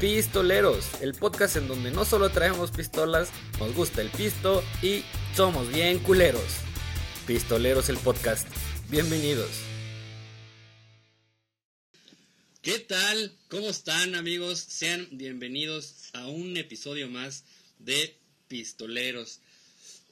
[0.00, 5.02] Pistoleros, el podcast en donde no solo traemos pistolas, nos gusta el pisto y
[5.36, 6.42] somos bien culeros.
[7.26, 8.48] Pistoleros el podcast.
[8.88, 9.50] Bienvenidos.
[12.62, 13.36] ¿Qué tal?
[13.50, 14.58] ¿Cómo están amigos?
[14.58, 17.44] Sean bienvenidos a un episodio más
[17.78, 18.16] de
[18.48, 19.40] Pistoleros.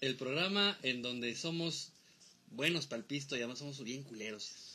[0.03, 1.93] El programa en donde somos
[2.51, 4.68] buenos para el pisto y además somos bien culeros.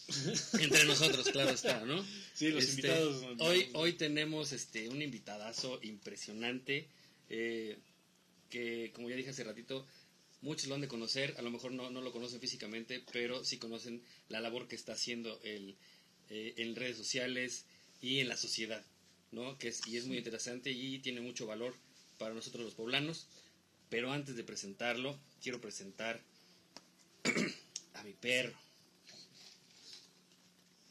[0.59, 2.03] Entre nosotros, claro está, ¿no?
[2.33, 3.23] Sí, los Este, invitados.
[3.39, 6.87] Hoy, hoy tenemos este un invitadazo impresionante
[7.29, 7.77] eh,
[8.49, 9.85] que, como ya dije hace ratito,
[10.41, 13.57] muchos lo han de conocer, a lo mejor no, no lo conocen físicamente, pero sí
[13.57, 15.75] conocen la labor que está haciendo el,
[16.29, 17.65] eh, en redes sociales
[18.01, 18.83] y en la sociedad,
[19.31, 19.57] ¿no?
[19.59, 21.75] Que es, y es muy interesante y tiene mucho valor
[22.17, 23.27] para nosotros los poblanos.
[23.89, 26.19] Pero antes de presentarlo, quiero presentar
[27.93, 28.62] a mi perro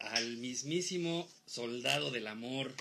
[0.03, 2.75] al mismísimo soldado del amor.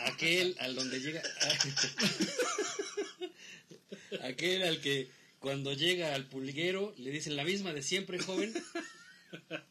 [0.00, 1.22] Aquel al donde llega.
[4.22, 8.52] Aquel al que cuando llega al pulguero le dicen la misma de siempre, joven.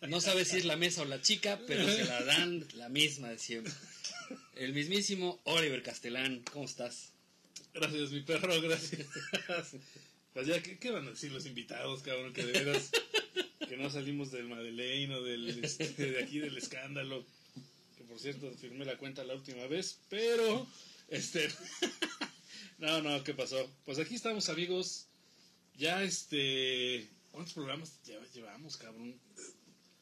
[0.07, 3.29] No sabe si es la mesa o la chica, pero se la dan la misma
[3.29, 3.73] de siempre.
[4.55, 7.11] El mismísimo Oliver Castellán, ¿cómo estás?
[7.73, 9.05] Gracias, mi perro, gracias.
[10.33, 12.33] Pues ya, ¿qué, qué van a decir los invitados, cabrón?
[12.33, 12.91] Que de veras,
[13.67, 17.25] que no salimos del Madeleine o del, este, de aquí del escándalo.
[17.97, 20.67] Que por cierto, firmé la cuenta la última vez, pero,
[21.09, 21.49] este,
[22.77, 23.69] no, no, ¿qué pasó?
[23.85, 25.07] Pues aquí estamos, amigos.
[25.77, 27.99] Ya, este, ¿cuántos programas
[28.33, 29.15] llevamos, cabrón?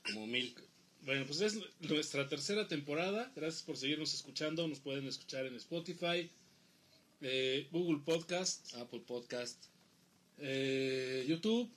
[0.04, 0.56] Como mil.
[1.02, 3.32] Bueno, pues es nuestra tercera temporada.
[3.36, 4.68] Gracias por seguirnos escuchando.
[4.68, 6.30] Nos pueden escuchar en Spotify,
[7.22, 9.66] eh, Google Podcast, Apple Podcast.
[10.40, 11.72] eh, YouTube,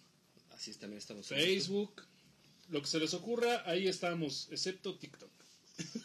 [0.61, 1.27] Así es, también estamos.
[1.27, 2.03] Facebook.
[2.69, 5.31] Lo que se les ocurra, ahí estamos, excepto TikTok.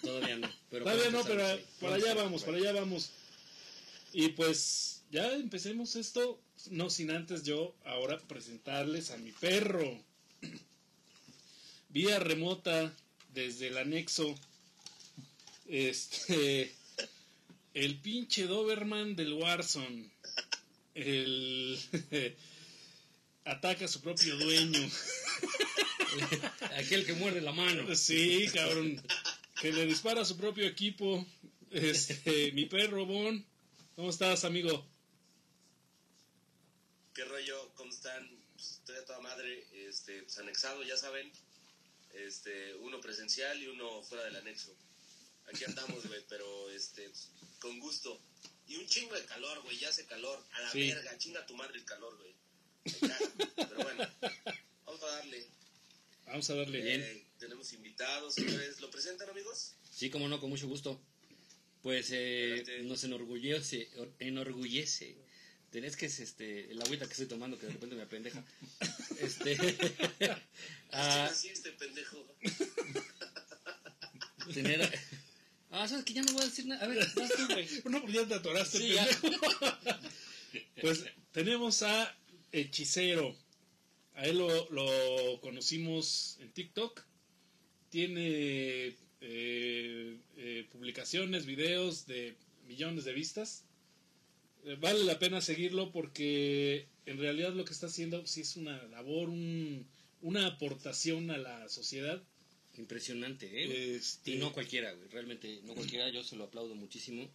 [0.01, 0.49] Todavía no.
[0.69, 1.65] Pero Todavía no, pero ahí.
[1.81, 3.09] para allá vamos, para allá vamos.
[4.13, 10.01] Y pues ya empecemos esto, no sin antes yo ahora presentarles a mi perro.
[11.89, 12.95] Vía remota
[13.33, 14.35] desde el anexo.
[15.67, 16.73] Este.
[17.73, 20.09] El pinche Doberman del Warzone.
[20.93, 21.77] El.
[23.45, 24.79] ataca a su propio dueño.
[26.77, 27.95] Aquel que muerde la mano.
[27.95, 29.01] Sí, cabrón.
[29.61, 31.25] Que le dispara a su propio equipo.
[31.71, 33.45] Este, mi perro, Bon.
[33.95, 34.85] ¿Cómo estás, amigo?
[37.13, 37.71] ¿Qué rollo?
[37.75, 38.29] ¿Cómo están?
[38.55, 41.31] Pues, estoy a toda madre, este, pues, anexado, ya saben.
[42.13, 44.73] Este, uno presencial y uno fuera del anexo.
[45.47, 47.29] Aquí andamos, güey, pero este, pues,
[47.59, 48.19] con gusto.
[48.67, 50.43] Y un chingo de calor, güey, ya hace calor.
[50.53, 50.91] A la Sí.
[50.91, 52.33] verga, chinga tu madre el calor, güey.
[53.55, 54.07] Pero bueno,
[54.85, 55.45] vamos a darle.
[56.27, 56.81] Vamos a darle.
[56.81, 57.01] Bien.
[57.01, 58.79] Eh, tenemos invitados, señores.
[58.79, 59.73] ¿Lo presentan, amigos?
[59.91, 60.99] Sí, como no, con mucho gusto.
[61.81, 65.15] Pues eh, nos enorgullece, or- enorgullece.
[65.71, 68.43] Tenés que es este, el agüita que estoy tomando que de repente me apendeja.
[69.19, 69.55] Este,
[70.91, 72.17] a Así este pendejo.
[74.53, 74.99] tener.
[75.71, 76.83] Ah, sabes que ya no voy a decir nada.
[76.83, 77.67] A ver, vas tú, güey.
[77.85, 79.05] No, ya te atoraste, Sí, ya.
[79.21, 79.49] pendejo.
[80.81, 82.15] Pues tenemos a
[82.59, 83.35] Hechicero.
[84.15, 87.01] A él lo, lo conocimos en TikTok.
[87.89, 92.35] Tiene eh, eh, publicaciones, videos de
[92.67, 93.63] millones de vistas.
[94.65, 98.81] Eh, vale la pena seguirlo porque en realidad lo que está haciendo sí es una
[98.87, 99.85] labor, un-
[100.21, 102.23] una aportación a la sociedad.
[102.77, 103.95] Impresionante, ¿eh?
[103.95, 105.07] Este, Y no cualquiera, güey.
[105.09, 106.09] Realmente, no cualquiera.
[106.09, 107.29] Yo se lo aplaudo muchísimo.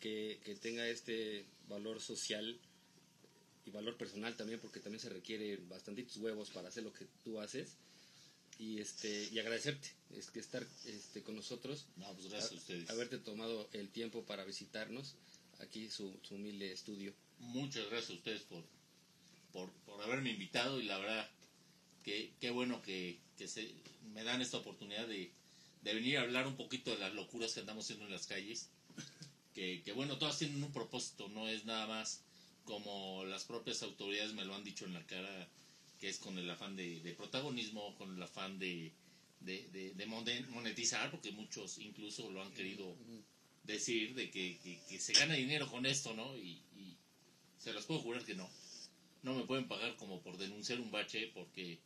[0.00, 2.56] Que, que tenga este valor social
[3.68, 7.38] y valor personal también, porque también se requiere bastantitos huevos para hacer lo que tú
[7.40, 7.76] haces.
[8.58, 12.90] Y este y agradecerte es que estar este, con nosotros, No, pues gracias a ustedes.
[12.90, 15.14] haberte tomado el tiempo para visitarnos
[15.60, 17.14] aquí su, su humilde estudio.
[17.38, 18.64] Muchas gracias a ustedes por,
[19.52, 21.30] por, por haberme invitado y la verdad
[22.04, 23.72] que qué bueno que, que se,
[24.12, 25.30] me dan esta oportunidad de,
[25.82, 28.70] de venir a hablar un poquito de las locuras que andamos haciendo en las calles.
[29.54, 32.22] Que, que bueno, todas tienen un propósito, no es nada más
[32.68, 35.48] como las propias autoridades me lo han dicho en la cara,
[35.98, 38.92] que es con el afán de, de protagonismo, con el afán de,
[39.40, 42.94] de, de- de mone- monetizar, porque muchos incluso lo han querido
[43.64, 46.36] decir, de que, que- que se gana dinero con esto, ¿no?
[46.36, 46.94] Y, y
[47.58, 48.48] se los puedo jurar que no.
[49.22, 51.78] No me pueden pagar como por denunciar un bache, porque,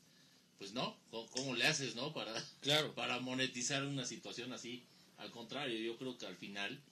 [0.59, 2.13] pues no, ¿cómo, cómo le haces, no?
[2.13, 2.93] Para, Claro.
[2.97, 4.83] para monetizar una situación así.
[5.19, 6.83] Al contrario, yo creo que al final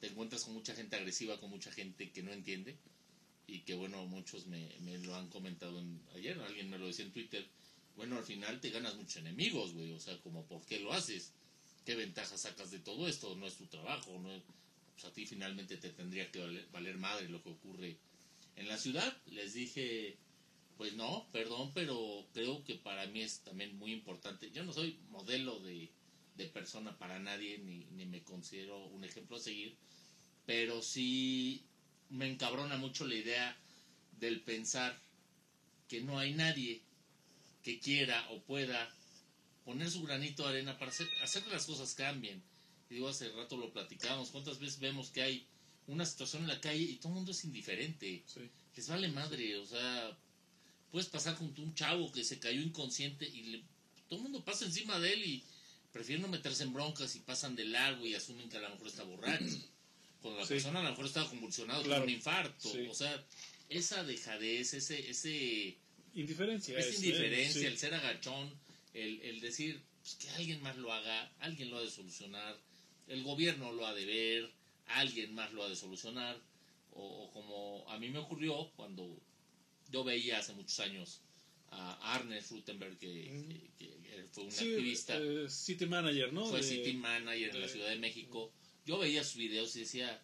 [0.00, 2.76] te encuentras con mucha gente agresiva, con mucha gente que no entiende
[3.46, 4.70] y que bueno, muchos me,
[5.04, 7.46] lo han comentado en- ayer, alguien me lo decía en Twitter,
[7.96, 11.32] bueno, al final te ganas muchos enemigos, güey, o sea, como, ¿por qué lo haces?
[11.84, 13.34] ¿Qué ventaja sacas de todo esto?
[13.36, 14.42] No es tu trabajo, no es-
[14.94, 17.96] pues a ti finalmente te tendría que valer, valer madre lo que ocurre
[18.56, 19.16] en la ciudad.
[19.26, 20.16] Les dije,
[20.76, 24.50] pues no, perdón, pero creo que para mí es también muy importante.
[24.52, 25.88] Yo no soy modelo de,
[26.36, 29.74] de persona para nadie, ni, ni me considero un ejemplo a seguir,
[30.46, 31.62] pero sí
[32.12, 33.56] me encabrona mucho la idea
[34.20, 34.98] del pensar
[35.88, 36.82] que no hay nadie
[37.62, 38.94] que quiera o pueda
[39.64, 42.42] poner su granito de arena para hacer, hacer que las cosas cambien.
[42.90, 45.46] Y digo, hace rato lo platicamos, ¿cuántas veces vemos que hay
[45.86, 48.22] una situación en la calle y todo el mundo es indiferente?
[48.26, 48.40] Sí.
[48.76, 50.16] Les vale madre, o sea,
[50.90, 53.64] puedes pasar con un chavo que se cayó inconsciente y le-
[54.08, 55.44] todo el mundo pasa encima de él y
[55.92, 58.86] prefieren no meterse en broncas y pasan de largo y asumen que a lo mejor
[58.88, 59.44] está borracho.
[60.22, 60.54] Cuando la Sí.
[60.54, 62.02] persona a lo mejor estaba convulsionado Claro.
[62.02, 62.68] con un infarto.
[62.72, 62.86] Sí.
[62.88, 63.24] O sea,
[63.68, 65.76] esa dejadez, ese, ese,
[66.14, 66.78] Indiferencia.
[66.78, 67.64] esa es, indiferencia, ¿eh?
[67.64, 67.66] Sí.
[67.66, 68.52] el ser agachón,
[68.94, 72.56] el, el decir pues, que alguien más lo haga, alguien lo ha de solucionar,
[73.08, 74.50] el gobierno lo ha de ver,
[74.86, 76.40] alguien más lo ha de solucionar.
[76.94, 79.18] O, o como a mí me ocurrió cuando
[79.90, 81.20] yo veía hace muchos años
[81.70, 83.08] a Arne Rutenberg, que,
[83.78, 86.44] que- que fue un Sí, activista, eh, city manager, ¿no?
[86.46, 88.52] fue De- city manager en la Ciudad de México.
[88.86, 90.20] Yo veía sus videos y decía,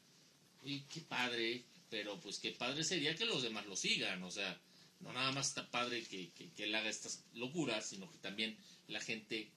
[0.64, 4.60] "Oye, qué padre, pero pues qué padre sería que los demás lo sigan, o sea,
[5.00, 8.56] no nada más está padre que, que, que él haga estas locuras, sino que también
[8.88, 9.49] la gente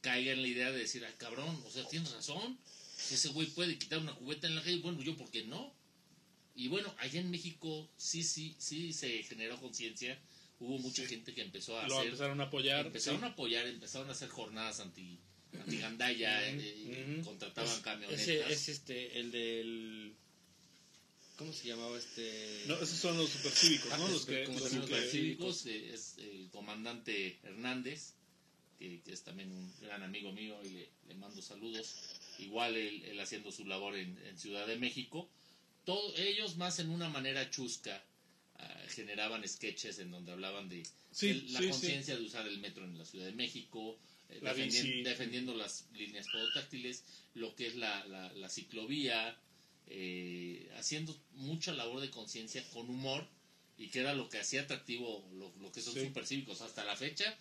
[0.00, 2.58] caiga en la idea de decir, ay cabrón, o sea, tienes razón,
[3.10, 5.72] ese güey puede quitar una cubeta en la calle, bueno, yo por qué no.
[6.54, 10.18] Y bueno, allá en México sí, sí, sí se generó conciencia,
[10.60, 11.08] hubo mucha Sí.
[11.08, 12.86] gente que empezó a Lo hacer empezaron a apoyar.
[12.86, 13.26] empezaron sí.
[13.26, 15.18] a apoyar, empezaron a hacer jornadas anti
[15.60, 18.20] antigandalla, Ujú, eh, contrataban camionetas.
[18.22, 20.14] Ese es este, el del.
[21.36, 22.64] ¿Cómo se llamaba este?
[22.66, 24.04] No, esos son los supercívicos, Ah, ¿no?
[24.04, 28.12] los Los que, como los Los también que- cívicos, eh, es el comandante Hernández,
[28.78, 31.96] que, que es también un gran amigo mío y le, le mando saludos.
[32.38, 35.28] Igual él, él haciendo su labor en, en Ciudad de México.
[35.84, 38.02] Todo, ellos más en una manera chusca
[38.56, 41.70] ah, generaban sketches en donde hablaban de Sí, el- la sí, sí.
[41.72, 43.98] conciencia de usar el metro en la Ciudad de México,
[44.40, 45.02] La bici.
[45.02, 49.36] defendiendo las líneas podotáctiles, lo que es la, la, la ciclovía,
[49.86, 53.26] eh, haciendo mucha labor de conciencia con humor
[53.76, 56.00] y que era lo que hacía atractivo lo, lo que son Sí.
[56.06, 57.36] supercívicos hasta la fecha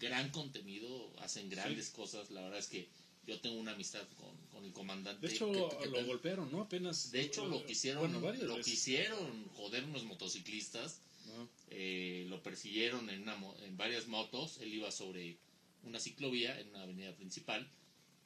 [0.00, 2.88] gran contenido hacen grandes cosas la verdad es que
[3.26, 6.62] yo tengo una amistad con, con el comandante De hecho, que- que lo golpearon, ¿no?
[6.62, 7.10] Apenas.
[7.12, 8.64] de hecho lo quisieron Bueno, lo veces.
[8.72, 11.48] quisieron joder unos motociclistas No.
[11.70, 15.38] eh, lo persiguieron en, una en varias motos, él iba sobre
[15.84, 17.66] una ciclovía en una avenida principal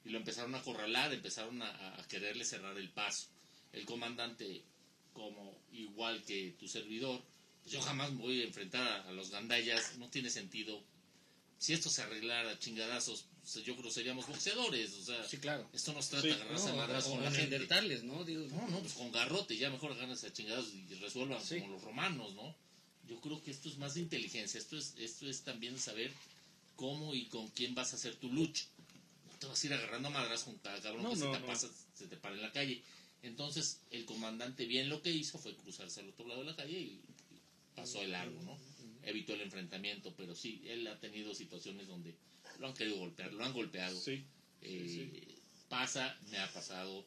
[0.04, 3.28] y lo empezaron a acorralar, empezaron a, a quererle cerrar el paso.
[3.72, 4.62] El comandante,
[5.12, 7.20] como igual que tu servidor,
[7.62, 10.82] pues yo jamás me voy a enfrentar a, a los gandallas, no tiene sentido.
[11.58, 15.38] Si esto se arreglara a chingadazos, pues, yo creo que seríamos boxeadores, o sea, Sí,
[15.38, 15.68] claro.
[15.72, 18.02] esto nos trata Sí, de agarrarse a No, madrazos o, con o la gente.
[18.04, 18.24] ¿no?
[18.24, 21.58] Digo, No, no, pues con garrote, ya mejor agárrense a chingados y resuelvan Sí.
[21.58, 22.54] como los romanos, ¿no?
[23.08, 26.12] Yo creo que esto es más de inteligencia, esto es, esto es también saber
[26.78, 28.64] cómo y con quién vas a hacer tu lucha.
[29.26, 31.40] No te vas a ir agarrando a madras con cada cabrón No, que no, se
[31.40, 32.80] te pasa, se te para en la calle.
[33.22, 36.78] Entonces, el comandante bien lo que hizo fue cruzarse al otro lado de la calle
[36.78, 37.02] y,
[37.32, 37.40] y
[37.74, 38.56] pasó el largo, ¿no?
[39.02, 42.14] Evitó el enfrentamiento, pero sí, él ha tenido situaciones donde
[42.60, 44.00] lo han querido golpear, lo han golpeado.
[44.00, 44.24] Sí.
[44.62, 45.34] Eh,
[45.68, 47.04] Pasa, me ha pasado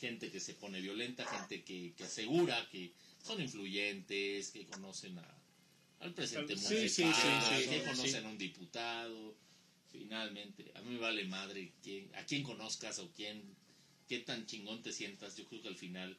[0.00, 2.92] gente que se pone violenta, gente que, que asegura que
[3.24, 5.39] son influyentes, que conocen a,
[6.00, 9.36] al presidente sí, municipal, sí, que conocen a un diputado.
[9.92, 13.42] Finalmente, a mí me vale madre quién, a quién conozcas o quién,
[14.08, 15.36] qué tan chingón te sientas.
[15.36, 16.16] Yo creo que al final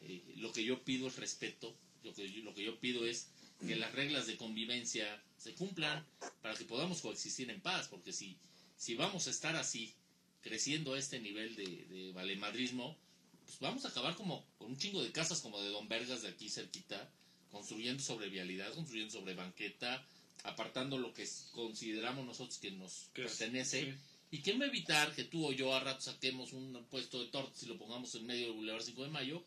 [0.00, 3.28] eh, lo que yo pido es respeto, lo que, yo, lo que yo pido es
[3.66, 6.04] que las reglas de convivencia se cumplan
[6.42, 8.36] para que podamos coexistir en paz, porque si,
[8.76, 9.94] si vamos a estar así,
[10.42, 12.98] creciendo a este nivel de, de valemadrismo,
[13.44, 16.28] pues vamos a acabar como con un chingo de casas como de Don Vergas de
[16.28, 17.10] aquí cerquita,
[17.54, 20.06] construyendo sobre vialidad, construyendo sobre banqueta,
[20.42, 23.84] apartando lo que consideramos nosotros que nos es- pertenece.
[23.92, 23.98] sí.
[24.30, 27.28] ¿Y quién va a evitar que tú o yo a rato saquemos un puesto de
[27.30, 29.44] tortas y lo pongamos en medio del Boulevard 5 de Mayo?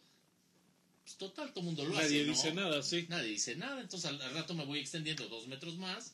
[1.03, 2.31] Pues total, todo el mundo lo Nadie hace, ¿no?
[2.33, 3.05] dice nada, sí.
[3.09, 6.13] Nadie dice nada, entonces al, al rato me voy extendiendo dos metros más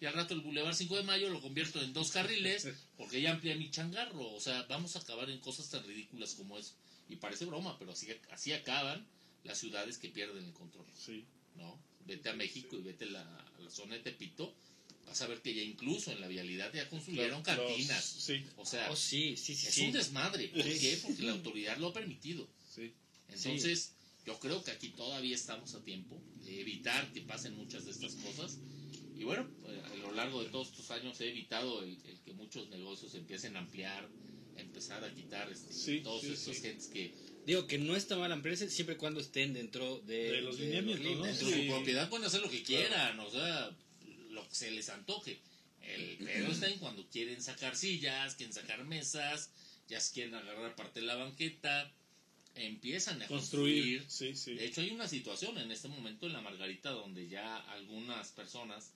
[0.00, 3.32] y al rato el Boulevard 5 de Mayo lo convierto en dos carriles porque ya
[3.32, 4.32] amplía mi changarro.
[4.34, 6.74] O sea, vamos a acabar en cosas tan ridículas como eso.
[7.08, 9.04] Y parece broma, pero así, así acaban
[9.44, 10.86] las ciudades que pierden el control.
[10.94, 11.24] Sí.
[11.56, 11.78] ¿no?
[12.06, 14.54] Vete a México y vete a la, a la zona de Tepito,
[15.06, 18.04] vas a ver que ya incluso en la vialidad ya construyeron Los- cantinas.
[18.04, 19.66] Sí, O sea, Oh, sí, sí, sí.
[19.68, 19.82] es sí.
[19.86, 20.48] un desmadre.
[20.48, 20.78] ¿Por Sí.
[20.80, 20.98] qué?
[21.02, 22.48] Porque la autoridad lo ha permitido.
[22.74, 22.92] sí.
[23.28, 23.92] Entonces,
[24.26, 28.14] yo creo que aquí todavía estamos a tiempo de evitar que pasen muchas de estas
[28.16, 28.58] cosas.
[29.16, 32.32] Y bueno, eh, a lo largo de todos estos años he evitado el, el que
[32.34, 36.62] muchos negocios empiecen a ampliar, empe- empezar a quitar este, Sí, todos sí, estos sí.
[36.62, 37.14] gentes que
[37.46, 41.04] Digo que no está mal ampliarse siempre y cuando estén dentro de, De los lineamientos,
[41.04, 41.10] ¿no?
[41.10, 41.40] líneas.
[41.40, 41.62] en Sí.
[41.62, 43.70] su propiedad pueden hacer lo que quieran, o sea,
[44.30, 45.38] lo que se les antoje.
[45.82, 49.50] El pedo está en cuando quieren sacar sillas, quieren sacar mesas,
[49.88, 51.92] ya se quieren agarrar parte de la banqueta,
[52.54, 54.02] empiezan a construir.
[54.02, 54.54] Construir, sí, sí.
[54.54, 58.92] De hecho, hay una situación en este momento en la Margarita donde ya algunas personas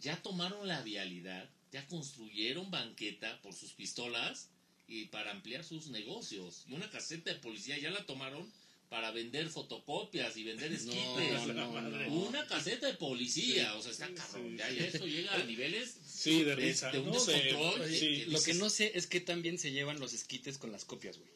[0.00, 4.48] ya tomaron la vialidad, ya construyeron banqueta por sus pistolas
[4.90, 6.64] y para ampliar sus negocios.
[6.68, 8.50] Y una caseta de policía ya la tomaron
[8.88, 11.46] para vender fotocopias y vender esquites.
[11.46, 12.12] No, no, no.
[12.12, 14.50] Una caseta de policía, o sea, está cabrón.
[14.50, 17.24] sí, ya, esto llega a niveles Sí, de de- risa, de un ¿no?
[17.24, 17.80] De- descontrol.
[17.82, 18.24] Oye, sí.
[18.26, 21.30] Lo que no sé es que también se llevan los esquites con las copias, güey.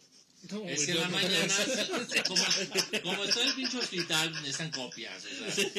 [0.51, 1.55] No, Es güey, que en la no, mañana,
[2.29, 2.45] como,
[3.03, 5.25] como está el pinche hospital, están copias.
[5.25, 5.71] O sea,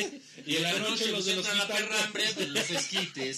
[0.46, 3.38] Y en la noche los del pues, entra la perrambre, pues, los esquites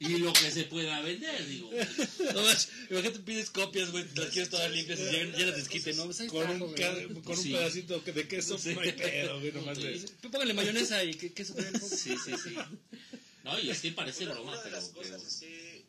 [0.00, 1.70] y lo que se pueda vender, digo.
[2.34, 5.94] No más, imagínate pides copias, güey, las quieres todas limpias y llegan llenas de esquite,
[5.94, 6.04] ¿no?
[6.04, 6.58] Pues ahí Con un,
[7.22, 7.52] con un Sí.
[7.52, 11.80] pedacito de queso, no hay pedo, güey, nomás Pues Póngale mayonesa y que- queso también.
[11.88, 12.54] Sí, sí, sí.
[13.44, 15.84] No, y es que parece Una, broma, una de pero, las pero cosas así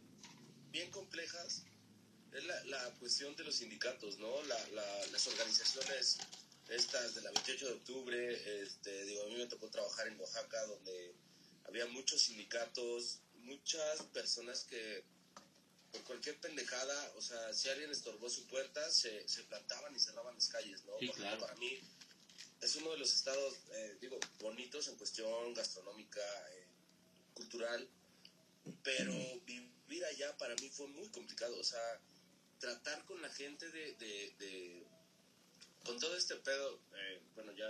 [0.71, 1.63] bien complejas
[2.33, 4.41] es la, la cuestión de los sindicatos, ¿no?
[4.43, 6.17] La, la- las organizaciones
[6.69, 10.65] estas de la 28 de octubre, este, digo, a mí me tocó trabajar en Oaxaca
[10.67, 11.13] donde
[11.65, 15.03] había muchos sindicatos, muchas personas que
[15.91, 20.35] por cualquier pendejada, o sea, si alguien estorbó su puerta, se, se plantaban y cerraban
[20.35, 20.93] las calles, ¿no?
[21.00, 21.41] Sí, claro.
[21.41, 21.77] Para mí
[22.61, 26.21] es uno de los estados, eh, digo, bonitos en cuestión gastronómica,
[26.53, 26.67] eh,
[27.33, 27.89] cultural,
[28.83, 29.13] pero
[29.45, 32.00] vivir allá para mí fue muy complicado, o sea,
[32.61, 34.87] tratar con la gente de, de, de-
[35.83, 37.65] con todo este pedo, eh, bueno, ya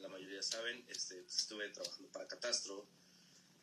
[0.00, 2.86] la mayoría saben, este, estuve trabajando para Catastro,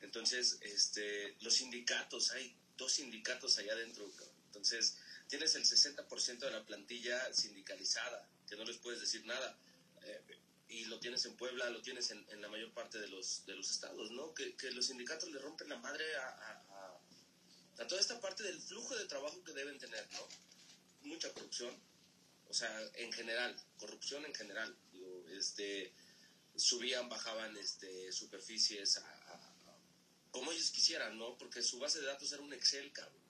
[0.01, 4.09] entonces, este, los sindicatos, hay dos sindicatos allá adentro,
[4.45, 4.95] entonces
[5.27, 9.57] tienes el 60% de la plantilla sindicalizada, que no les puedes decir nada,
[10.03, 10.21] eh,
[10.69, 13.55] y lo tienes en Puebla, lo tienes en, en la mayor parte de los, de
[13.55, 14.33] los estados, ¿no?
[14.33, 16.63] Que, que los sindicatos le rompen la madre a-
[17.79, 20.27] a toda esta parte del flujo de trabajo que deben tener, ¿no?
[21.01, 21.73] Mucha corrupción,
[22.49, 25.93] o sea, en general, corrupción en general, digo, este,
[26.55, 29.77] subían, bajaban este, superficies a, a- a-
[30.31, 31.37] como ellos quisieran, ¿no?
[31.37, 33.21] Porque su base de datos era un Excel, cabrón.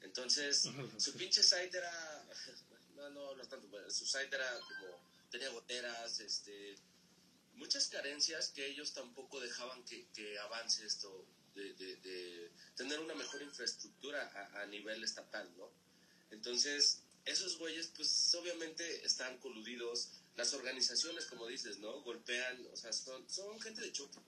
[0.00, 0.62] Entonces,
[0.98, 2.26] su pinche site era,
[2.94, 6.76] no, no hablo tanto, pero su site era como, tenía goteras, este,
[7.54, 13.14] muchas carencias que ellos tampoco dejaban que, que avance esto de, de- de tener una
[13.14, 15.70] mejor infraestructura a, a nivel estatal, ¿no?
[16.30, 20.10] Entonces, esos güeyes, pues obviamente están coludidos.
[20.36, 22.02] Las organizaciones, como dices, ¿no?
[22.02, 24.18] Golpean, o sea, son, son gente de choque.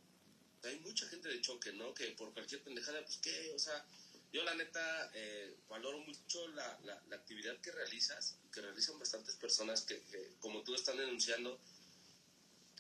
[0.64, 1.95] Hay mucha gente de choque, ¿no?
[1.95, 3.85] Que por cualquier pendejada, pues qué, o sea,
[4.33, 9.37] yo la neta eh, valoro mucho la, la, la actividad que realizas, que realizan bastantes
[9.37, 11.59] personas que, que, como tú están denunciando,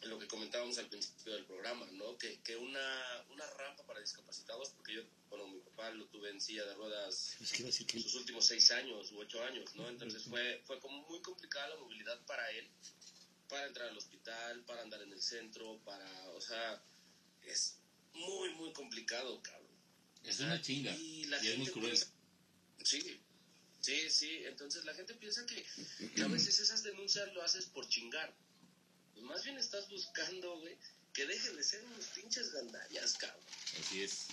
[0.02, 2.16] lo que comentábamos al principio del programa, ¿no?
[2.16, 6.40] Que, que una, una rampa para discapacitados, porque yo, bueno, mi papá lo tuve en
[6.40, 9.88] silla de ruedas Es que que sus últimos seis años u ocho años, ¿no?
[9.88, 12.66] Entonces fue, fue como muy complicada la movilidad para él,
[13.48, 16.82] para entrar al hospital, para andar en el centro, para, o sea,
[17.42, 17.76] es
[18.14, 19.76] muy, muy complicado, cabrón.
[20.24, 20.92] es una chinga.
[20.92, 21.86] Y, la Y es muy cruel.
[21.90, 22.06] piensa-
[22.84, 23.20] sí,
[23.80, 24.30] sí, sí.
[24.44, 25.64] Entonces la gente piensa que,
[26.14, 28.34] que a veces esas denuncias lo haces por chingar.
[29.20, 30.74] Pues más bien estás buscando, güey,
[31.12, 33.44] que dejen de ser unos pinches gandallas, cabrón.
[33.78, 34.28] Así es.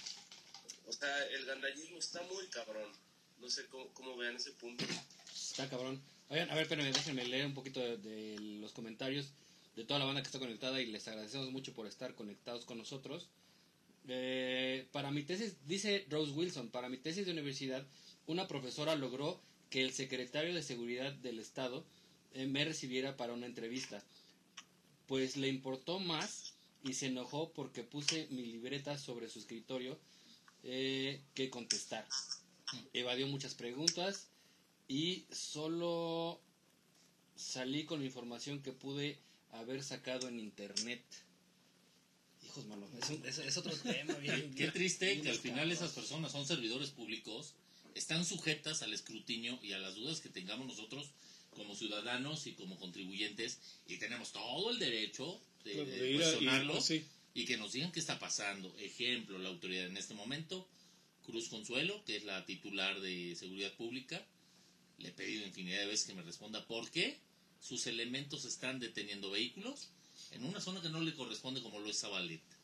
[0.86, 2.90] O sea, el gandallismo está muy cabrón.
[3.42, 4.86] No sé cómo, cómo vean ese punto.
[5.36, 6.02] Está cabrón.
[6.30, 9.28] Oigan, a ver, espérenme, déjenme leer un poquito de, de los comentarios
[9.76, 12.78] de toda la banda que está conectada y les agradecemos mucho por estar conectados con
[12.78, 13.28] nosotros.
[14.08, 17.86] Eh, para mi tesis, dice Rose Wilson, para mi tesis de universidad,
[18.26, 21.86] una profesora logró que el secretario de Seguridad del Estado
[22.34, 24.02] eh, me recibiera para una entrevista.
[25.08, 29.98] Pues le importó más y se enojó porque puse mi libreta sobre su escritorio
[30.64, 32.08] eh, que contestar.
[32.94, 34.28] Evadió muchas preguntas
[34.88, 36.42] y solo
[37.36, 39.20] salí con la información que pude
[39.52, 41.02] haber sacado en internet.
[42.46, 44.16] Hijos, mano, es, un- es- es otro tema.
[44.16, 47.54] bien- Qué triste bien que al final esas personas son servidores públicos,
[47.96, 51.12] están sujetas al escrutinio y a las dudas que tengamos nosotros
[51.58, 56.30] como ciudadanos y como contribuyentes y tenemos todo el derecho de, de ir a- y-
[56.30, 57.04] cuestionarlos sí.
[57.34, 58.74] y que nos digan qué está pasando.
[58.80, 60.68] Ejemplo, la autoridad en este momento,
[61.26, 64.26] Cruz Consuelo, que es la titular de Seguridad Pública,
[65.00, 67.18] le he pedido infinidad de veces que me responda por qué
[67.60, 69.90] sus elementos están deteniendo vehículos
[70.32, 72.56] en una zona que no le corresponde como lo es Zabaleta.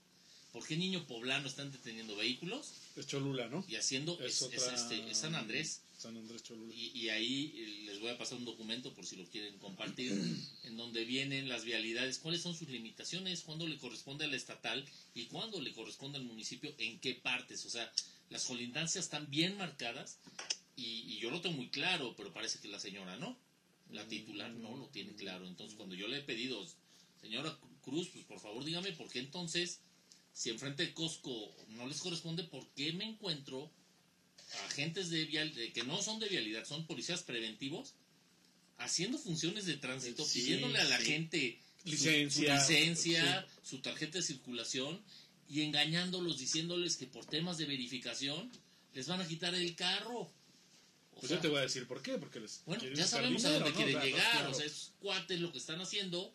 [0.51, 3.65] ¿Por qué niño poblano están deteniendo vehículos Es Cholula, ¿no?
[3.67, 5.81] y haciendo Es es, es, otra- este, es San Andrés?
[6.03, 6.73] San Andrés Cholula.
[6.75, 10.11] Y, y ahí eh, les voy a pasar un documento por si lo quieren compartir,
[10.63, 15.25] en donde vienen las vialidades, cuáles son sus limitaciones, cuándo le corresponde al estatal y
[15.25, 17.65] cuándo le corresponde al municipio, en qué partes.
[17.65, 17.91] O sea,
[18.29, 20.19] las colindancias están bien marcadas
[20.75, 23.37] y, y yo lo tengo muy claro, pero parece que la señora no.
[23.89, 25.47] La titular no lo tiene claro.
[25.47, 26.65] Entonces, cuando yo le he pedido,
[27.21, 29.81] señora Cruz, pues por favor dígame por qué entonces,
[30.33, 33.71] si enfrente de Costco no les corresponde, ¿por qué me encuentro
[34.69, 37.93] agentes de vial, de- que no son de vialidad, son policías preventivos,
[38.77, 41.05] haciendo funciones de tránsito, Sí, pidiéndole a la sí.
[41.05, 45.01] gente su- Licencia, su, licencia, su tarjeta de circulación
[45.49, 48.49] y engañándolos, diciéndoles que por temas de verificación
[48.93, 50.19] les van a quitar el carro.
[50.21, 50.31] O
[51.19, 53.51] Pues sea, yo te voy a decir por qué, porque les bueno, ya sabemos a
[53.51, 53.75] dónde ¿no?
[53.75, 54.31] quieren llegar.
[54.31, 54.51] claro.
[54.51, 56.33] O sea, esos cuates lo que están haciendo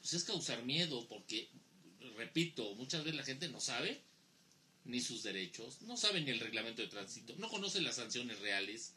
[0.00, 1.48] pues es causar miedo, porque,
[2.16, 4.02] repito, muchas veces la gente no sabe
[4.84, 8.92] ni sus derechos, no sabe ni el reglamento de tránsito, no conoce las sanciones reales,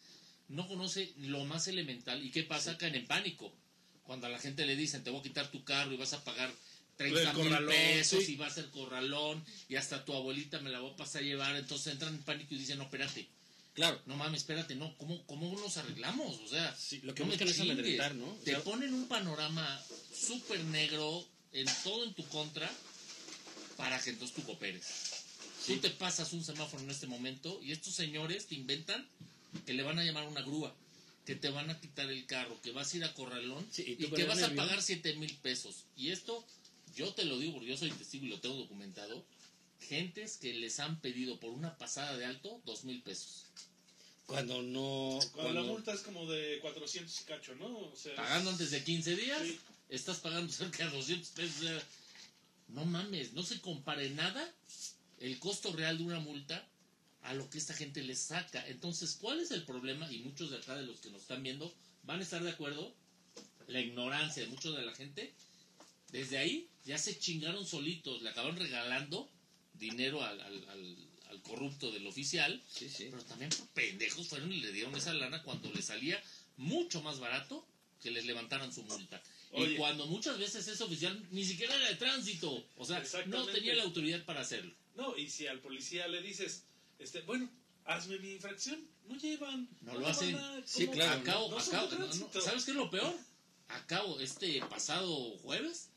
[0.49, 2.23] no conoce lo más elemental.
[2.23, 2.77] ¿Y qué pasa?
[2.77, 3.53] Caen en pánico.
[4.03, 6.23] Cuando a la gente le dicen, te voy a quitar tu carro y vas a
[6.23, 6.51] pagar
[6.97, 8.33] 30 El mil corralón, pesos sí.
[8.33, 11.25] y va a ser corralón y hasta tu abuelita me la va a pasar a
[11.25, 13.27] llevar, entonces entran en pánico y dicen, no, espérate,
[13.73, 14.01] Claro.
[14.07, 16.39] no mames, espérate, no, ¿cómo, cómo nos arreglamos?
[16.39, 18.25] O sea, Sí, lo que no me es amedrentar, ¿no?
[18.25, 19.79] O Te ponen un panorama
[20.11, 22.71] súper negro, en todo en tu contra,
[23.75, 25.06] para que entonces tú cooperes.
[25.67, 25.73] Sí.
[25.75, 29.05] Tú te pasas un semáforo en este momento y estos señores te inventan
[29.65, 30.73] que le van a llamar una grúa,
[31.25, 34.07] que te van a quitar el carro, que vas a ir a Corralón Sí, y
[34.07, 35.83] que vas a pagar 7 mil pesos.
[35.97, 36.45] Y esto,
[36.95, 39.25] yo te lo digo porque yo soy testigo y lo tengo documentado,
[39.81, 43.43] gentes que les han pedido por una pasada de alto dos mil pesos.
[44.25, 45.19] Cuando no.
[45.33, 47.67] Cuando la multa es como de 400 y cacho, ¿no?
[47.77, 49.59] O sea, Pagando antes de 15 días, Sí.
[49.89, 51.57] estás pagando cerca de 200 pesos.
[51.57, 51.83] o sea,
[52.69, 54.53] no mames, no se compare nada
[55.19, 56.67] el costo real de una multa
[57.23, 58.65] a lo que esta gente les saca.
[58.67, 60.11] Entonces, ¿cuál es el problema?
[60.11, 62.93] Y muchos de acá de los que nos están viendo van a estar de acuerdo.
[63.67, 65.33] La ignorancia de muchos de la gente.
[66.11, 69.29] Desde ahí ya se chingaron solitos, le acabaron regalando
[69.73, 73.07] dinero al, al- al- al corrupto del oficial Sí, sí.
[73.11, 76.17] pero también por pendejos fueron y le dieron esa lana cuando les salía
[76.55, 77.67] mucho más barato
[78.01, 79.21] que les levantaran su multa.
[79.53, 83.75] Y cuando muchas veces ese oficial ni siquiera era de tránsito, o sea, no tenía
[83.75, 84.73] la autoridad para hacerlo.
[84.95, 86.65] No, y si al policía le dices,
[86.99, 87.49] este, bueno,
[87.85, 89.69] hazme mi infracción, no llevan.
[89.81, 90.35] No lo hacen.
[90.35, 91.61] a- Sí, claro, Acabo, No no.
[92.41, 93.13] ¿sabes qué es lo peor?
[93.69, 95.89] Acabo, este pasado jueves,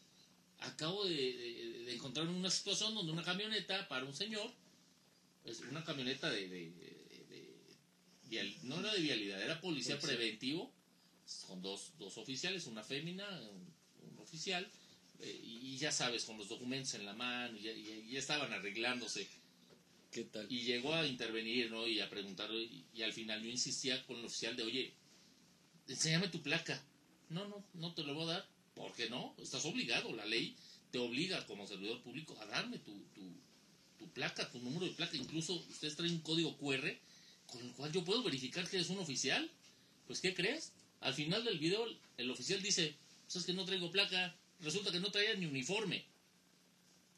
[0.58, 4.52] acabo de, de- de encontrar una situación donde una camioneta para un señor,
[5.44, 6.90] es una camioneta de, de-
[8.62, 10.16] no era de vialidad, era policía Policía.
[10.18, 10.72] preventivo,
[11.46, 14.68] con dos, dos oficiales, una fémina, un, un oficial,
[15.20, 18.18] eh, y, y ya sabes, con los documentos en la mano, y ya, y ya
[18.18, 19.28] estaban arreglándose
[20.10, 20.46] ¿Qué tal?
[20.50, 21.86] y llegó a intervenir, ¿no?
[21.86, 24.94] Y a preguntar, y, y al final yo insistía con el oficial de, oye,
[25.88, 26.82] enséñame tu placa.
[27.28, 28.48] No, no, no te lo voy a dar.
[28.74, 29.34] ¿Por qué no?
[29.38, 30.56] Estás obligado, la ley
[30.90, 33.22] te obliga como servidor público a darme tu, tu,
[33.98, 35.16] tu placa, tu número de placa.
[35.16, 36.88] Incluso ustedes traen un código QR
[37.46, 39.48] con el cual yo puedo verificar que eres un oficial.
[40.06, 40.72] Pues, ¿qué crees?
[41.00, 41.86] Al final del video,
[42.16, 44.34] el oficial dice, pues es que no traigo placa.
[44.60, 46.04] Resulta que no traía ni uniforme.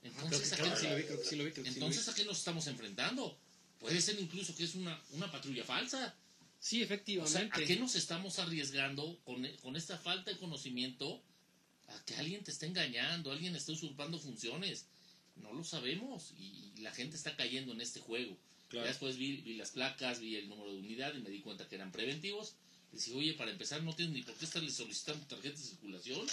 [0.03, 1.51] Entonces, ¿a qué- sí lo vi, creo que sí lo vi.
[1.53, 1.87] Creo que sí lo vi.
[1.91, 3.37] entonces, ¿a qué nos estamos enfrentando?
[3.79, 6.15] Puede ser incluso que es una, una patrulla falsa.
[6.61, 7.65] Sí, O sea, efectivamente.
[7.65, 11.21] ¿a qué nos estamos arriesgando con, con esta falta de conocimiento?
[11.89, 14.87] A que alguien te esté engañando, alguien esté usurpando funciones.
[15.37, 18.37] No lo sabemos y la gente está cayendo en este juego.
[18.69, 18.87] Claro.
[18.87, 21.69] Ya después vi, vi las placas, vi el número de unidad y me di cuenta
[21.69, 22.55] que eran preventivos.
[22.93, 26.27] Dije, oye, para empezar, no tienes ni por qué estarle solicitando tarjeta de circulación.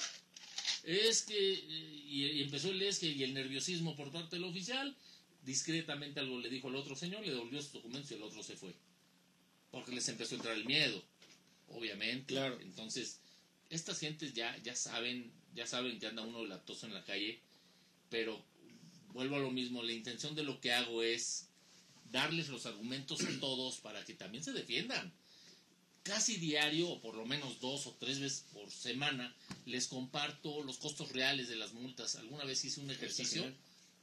[0.84, 4.96] Es que, eh, y, empezó el es que y el nerviosismo por parte del oficial.
[5.44, 8.58] Discretamente algo le dijo al otro señor, le devolvió sus documentos y el otro se
[8.58, 8.74] fue.
[9.72, 11.02] Porque les empezó a entrar el miedo,
[11.70, 12.34] obviamente.
[12.34, 12.60] Claro.
[12.60, 13.20] Entonces,
[13.70, 17.40] estas gentes ya, ya saben, ya saben que anda uno de latoso en la calle,
[18.10, 18.44] pero
[19.14, 21.48] vuelvo a lo mismo, la intención de lo que hago es
[22.12, 25.14] darles los argumentos a todos para que también se defiendan.
[26.04, 29.36] Casi diario, o por lo menos dos o tres veces por semana,
[29.66, 32.16] les comparto los costos reales de las multas.
[32.16, 33.54] Alguna vez hice un ejercicio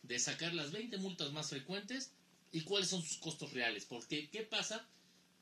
[0.03, 2.13] de sacar las 20 multas más frecuentes
[2.53, 3.85] y cuáles son sus costos reales.
[3.87, 4.87] Porque, ¿qué pasa?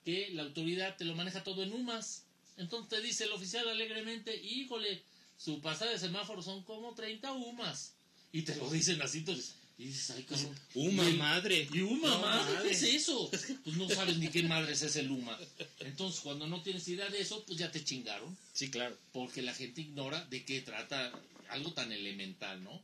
[0.05, 2.25] Que la autoridad te lo maneja todo en UMAS.
[2.57, 5.03] Entonces te dice el oficial alegremente, híjole,
[5.37, 7.95] su pasada de semáforo son como 30 UMAS.
[8.33, 10.55] Y te lo dicen así, entonces, y dices, ay, cabrón.
[10.75, 11.69] Uma Y madre.
[11.73, 12.69] y Uma, No, madre, madre.
[12.69, 13.29] ¿qué es eso?
[13.31, 15.37] Pues no sabes ni qué madres es el Uma.
[15.81, 18.37] Entonces, cuando no tienes idea de eso, pues ya te chingaron.
[18.53, 18.97] Sí, claro.
[19.13, 21.13] Porque la gente ignora de qué trata
[21.51, 22.81] algo tan elemental, ¿no?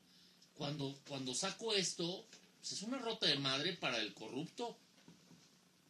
[0.56, 2.26] Cuando, cuando saco esto,
[2.58, 4.76] pues es una rota de madre para el corrupto.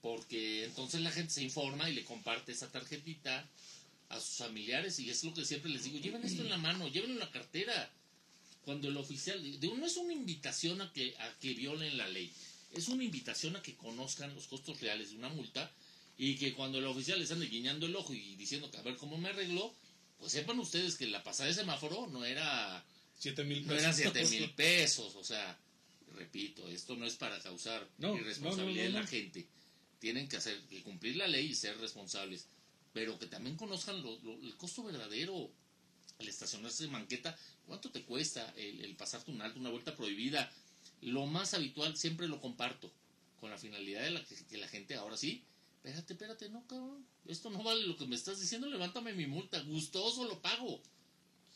[0.03, 3.47] Porque entonces la gente se informa y le comparte esa tarjetita
[4.11, 6.89] a sus familiares y es lo que siempre les digo, lleven esto en la mano,
[6.89, 7.91] lleven en la cartera.
[8.64, 12.31] Cuando el oficial, de no es una invitación a que, a que violen la ley,
[12.73, 15.70] es una invitación a que conozcan los costos reales de una multa
[16.18, 18.96] y que cuando el oficial les ande guiñando el ojo y diciendo que a ver
[18.96, 19.75] cómo me arregló,
[20.18, 22.85] pues sepan ustedes que la pasada de semáforo no era
[23.18, 25.59] Siete mil no eran siete mil pesos, o sea,
[26.14, 29.46] repito, esto no es para causar No, irresponsabilidad no, en la gente.
[29.99, 32.46] Tienen que hacer, que cumplir la ley y ser responsables,
[32.92, 35.51] pero que también conozcan lo- lo- el costo verdadero.
[36.20, 40.52] El estacionarse en manqueta, ¿cuánto te cuesta el, el pasarte un alto, una vuelta prohibida?
[41.00, 42.92] Lo más habitual siempre lo comparto,
[43.40, 45.42] con la finalidad de la que, que la gente ahora sí,
[45.76, 49.61] espérate, espérate, no, cabrón, esto no vale lo que me estás diciendo, levántame mi multa,
[49.62, 50.80] gustoso lo pago.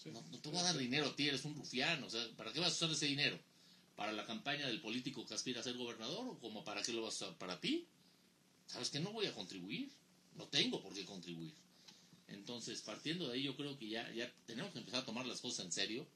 [0.02, 0.10] Sí.
[0.10, 2.02] No, no te voy a dar dinero a ti, eres un rufián.
[2.02, 3.38] O sea, ¿para qué vas a usar ese dinero?
[3.96, 6.26] ¿Para la campaña del político que aspira a ser gobernador?
[6.26, 7.38] ¿O como para qué lo vas a usar?
[7.38, 7.86] ¿Para ti?
[8.66, 9.90] ¿Sabes que no voy a contribuir?
[10.36, 11.52] No tengo por qué contribuir.
[12.28, 15.40] Entonces, partiendo de ahí, yo creo que ya, ya tenemos que empezar a tomar las
[15.40, 16.06] cosas en serio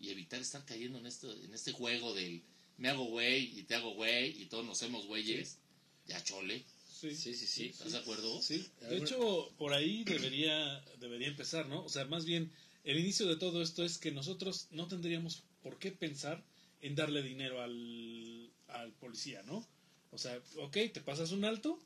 [0.00, 2.42] y evitar estar cayendo en este, en este juego del
[2.76, 5.58] me hago güey y te hago güey y todos nos hacemos güeyes.
[6.06, 6.64] Ya chole.
[6.92, 7.14] Sí.
[7.14, 7.66] Sí, sí, sí.
[7.66, 8.40] ¿Estás de acuerdo?
[8.40, 11.84] Sí, de hecho, por ahí debería, debería empezar, ¿no?
[11.84, 12.50] O sea, más bien,
[12.84, 16.42] el inicio de todo esto es que nosotros no tendríamos por qué pensar
[16.80, 19.66] en darle dinero al, al policía, ¿no?
[20.12, 21.78] O sea, ok, te pasas un alto,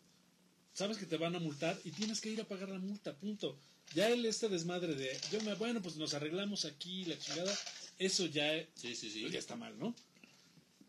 [0.79, 3.59] sabes que te van a multar y tienes que ir a pagar la multa, punto.
[3.95, 7.53] Ya el este desmadre de, yo me, bueno, pues nos arreglamos aquí, la chingada,
[7.99, 9.29] eso ya, Sí, sí, sí.
[9.29, 9.93] ya está mal, ¿no?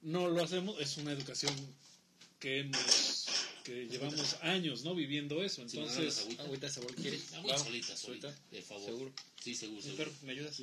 [0.04, 1.54] No lo hacemos, es una educación
[2.39, 3.25] que hemos,
[3.63, 4.93] que llevamos años, ¿no?
[4.93, 6.28] Viviendo eso, entonces...
[6.38, 7.34] Agüita sabor, ¿quieres?
[7.34, 7.63] Agüita Claro.
[7.63, 8.45] solita, solita, Solita.
[8.52, 8.86] de favor.
[8.86, 9.13] Seguro.
[9.43, 10.06] Sí, seguro, seguro.
[10.06, 10.58] Doctor, ¿me ayudas?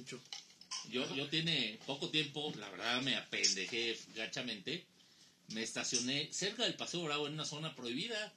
[0.90, 4.84] Yo, yo tiene poco tiempo, la verdad me apendejé gachamente.
[5.48, 8.32] Me estacioné cerca del Paseo Bravo en una zona prohibida.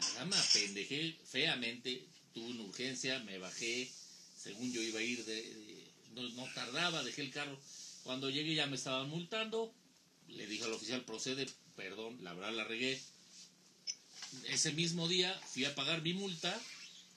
[0.00, 2.04] La verdad me apendejé feamente.
[2.34, 3.90] Tuve una urgencia, me bajé.
[4.36, 7.58] Según yo iba a ir, de, no, tardaba, dejé el carro.
[8.04, 9.72] Cuando llegué ya me estaban multando.
[10.28, 13.00] Le dije al oficial, procede, perdón, la verdad la regué.
[14.48, 16.60] Ese mismo día fui a pagar mi multa.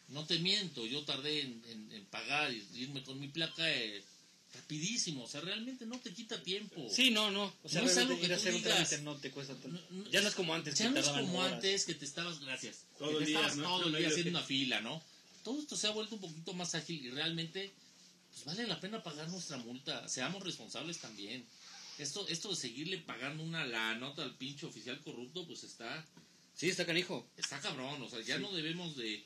[0.10, 4.04] No te miento, yo tardé en pagar y irme con mi placa eh,
[4.54, 5.24] rapidísimo.
[5.24, 6.88] O sea, realmente no te quita tiempo.
[6.90, 7.54] Sí, no, no.
[7.64, 8.90] O sea, No es algo que ir a tú hacer un digas.
[8.90, 9.70] trámite no te cuesta tanto.
[9.90, 10.78] No, no, ya no es como antes.
[10.78, 11.54] Ya que no es como horas.
[11.54, 13.64] antes que te estabas, gracias, Todo que el te día, estabas ¿no?
[13.78, 14.10] todo el día día.
[14.10, 15.02] haciendo una fila, ¿no?
[15.44, 17.72] Todo esto se ha vuelto un poquito más ágil y realmente
[18.34, 20.08] pues vale la pena pagar nuestra multa.
[20.08, 21.46] Seamos responsables también.
[21.98, 26.06] Esto, esto de seguirle pagando una la nota al pinche oficial corrupto, pues está,
[26.56, 27.28] Sí, está canijo.
[27.38, 28.02] está cabrón.
[28.02, 29.24] O sea, ya no debemos de,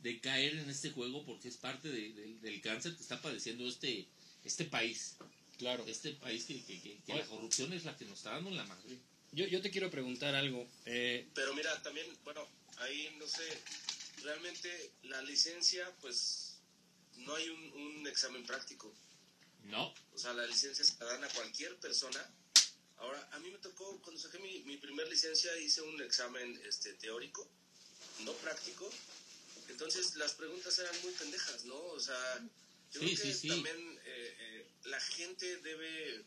[0.00, 3.66] de caer en este juego porque es parte de- del- del cáncer que está padeciendo
[3.68, 4.06] este,
[4.44, 5.16] este país.
[5.58, 5.84] Claro.
[5.86, 8.56] Este país que, que, que- que la corrupción es la que nos está dando en
[8.56, 8.98] la madre.
[9.32, 10.68] Yo, yo te quiero preguntar algo.
[10.86, 12.46] Eh, Pero mira, también, bueno,
[12.78, 13.42] ahí no sé,
[14.22, 16.56] realmente la licencia, pues
[17.16, 18.92] no hay un, un examen práctico.
[19.64, 22.20] No, O sea, la licencia se la dan a cualquier persona.
[22.98, 26.92] Ahora, a mí me tocó, cuando saqué mi, mi primer licencia, hice un examen este,
[26.94, 27.48] teórico,
[28.24, 28.88] no práctico.
[29.68, 31.76] Entonces, las preguntas eran muy pendejas, ¿no?
[31.76, 32.46] O sea,
[32.94, 33.48] yo Sí, creo que sí, sí.
[33.48, 36.24] también eh, eh, la gente debe,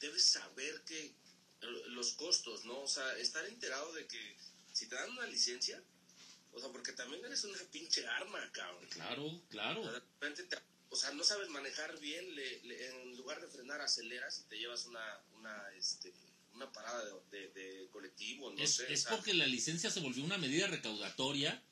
[0.00, 1.12] debe saber que
[1.60, 2.80] lo- los costos, ¿no?
[2.82, 4.36] O sea, estar enterado de que
[4.72, 5.82] si te dan una licencia,
[6.52, 8.86] o sea, porque también eres una pinche arma, cabrón.
[8.90, 9.80] claro, claro.
[9.80, 10.58] O sea, de repente te-
[10.90, 14.58] o sea, no sabes manejar bien, le- le- en lugar de frenar aceleras y te
[14.58, 16.12] llevas una, una, este,
[16.52, 18.92] una parada de, de- de colectivo, no es, sé.
[18.92, 21.62] es o sea, porque la licencia se volvió una medida recaudatoria,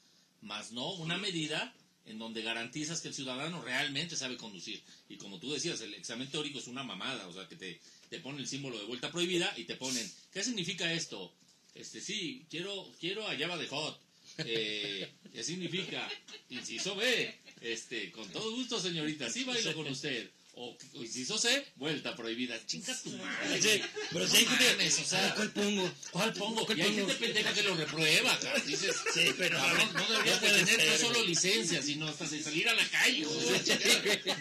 [0.42, 1.74] más no una medida
[2.07, 4.83] en donde garantizas que el ciudadano realmente sabe conducir.
[5.09, 8.21] Y como tú decías, el examen teórico es una mamada, o sea, que te, te
[8.21, 11.35] ponen el símbolo de vuelta prohibida y te ponen, ¿qué significa esto?
[11.75, 14.01] Este, sí, quiero, quiero a Java de Hot.
[14.38, 16.09] Eh, ¿Qué significa?
[16.51, 20.31] Inciso B, este, con todo gusto, señorita, sí bailo con usted.
[20.57, 22.55] O, o inciso C, vuelta prohibida.
[22.67, 23.61] Chinga tu madre.
[23.61, 25.93] Sí, pero No si hay gente- mames, o sea, ¿Cuál pongo?
[26.12, 26.64] ¿Cuál pongo?
[26.67, 27.07] ¿Cuál y hay pongo?
[27.09, 28.38] gente pendeja que lo reprueba.
[28.67, 31.27] Dices, Sí, pero cabrón, no deberías de tener no solo güey.
[31.29, 33.27] licencia, sino hasta de salir a la calle.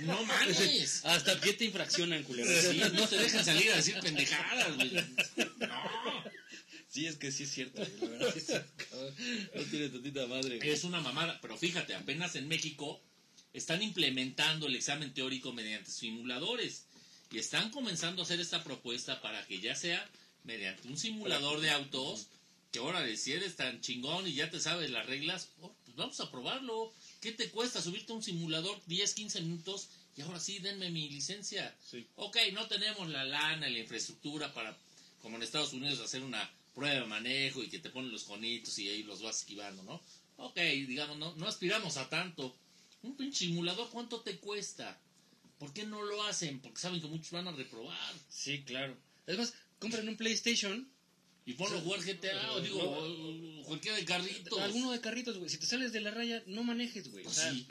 [0.02, 1.04] No mames.
[1.06, 2.50] Hasta pie te infraccionan, culero.
[2.72, 4.92] Sí, no te dejan salir a decir pendejadas, güey.
[5.58, 6.24] No.
[6.90, 7.82] Sí, es que sí es cierto.
[8.02, 8.50] la verdad, es.
[9.56, 10.58] No tiene tantita madre.
[10.58, 10.70] güey.
[10.70, 11.40] Es una mamada.
[11.42, 13.02] Pero fíjate, apenas en México
[13.54, 16.86] están implementando el examen teórico mediante simuladores.
[17.32, 20.08] Y están comenzando a hacer esta propuesta para que ya sea
[20.44, 22.28] mediante un simulador de autos,
[22.72, 26.20] que ahora si eres tan chingón y ya te sabes las reglas, oh, pues vamos
[26.20, 26.94] a probarlo.
[27.22, 29.90] ¿Qué te cuesta subirte a un simulador 10, 15 minutos?
[30.16, 31.76] Y ahora sí, denme mi licencia.
[31.90, 32.06] Sí.
[32.18, 34.78] Ok, no tenemos la lana la infraestructura para
[35.24, 38.78] como en Estados Unidos, hacer una prueba de manejo y que te ponen los conitos
[38.78, 40.02] y ahí los vas esquivando, ¿no?
[40.38, 42.54] Ok, digamos, no, no aspiramos a tanto.
[43.04, 45.00] Un pinche simulador, ¿cuánto te cuesta?
[45.60, 46.60] ¿Por qué no lo hacen?
[46.62, 48.14] Porque saben que muchos van a reprobar.
[48.30, 48.98] Sí, claro.
[49.28, 50.90] Es más, compren un PlayStation,
[51.46, 54.58] Y ponlo a jugar GTA, o digo, o- o cualquiera de carritos.
[54.60, 55.50] alguno de carritos, güey.
[55.50, 57.24] Si te sales de la raya, no manejes, güey.
[57.24, 57.68] O Pues sea, sí,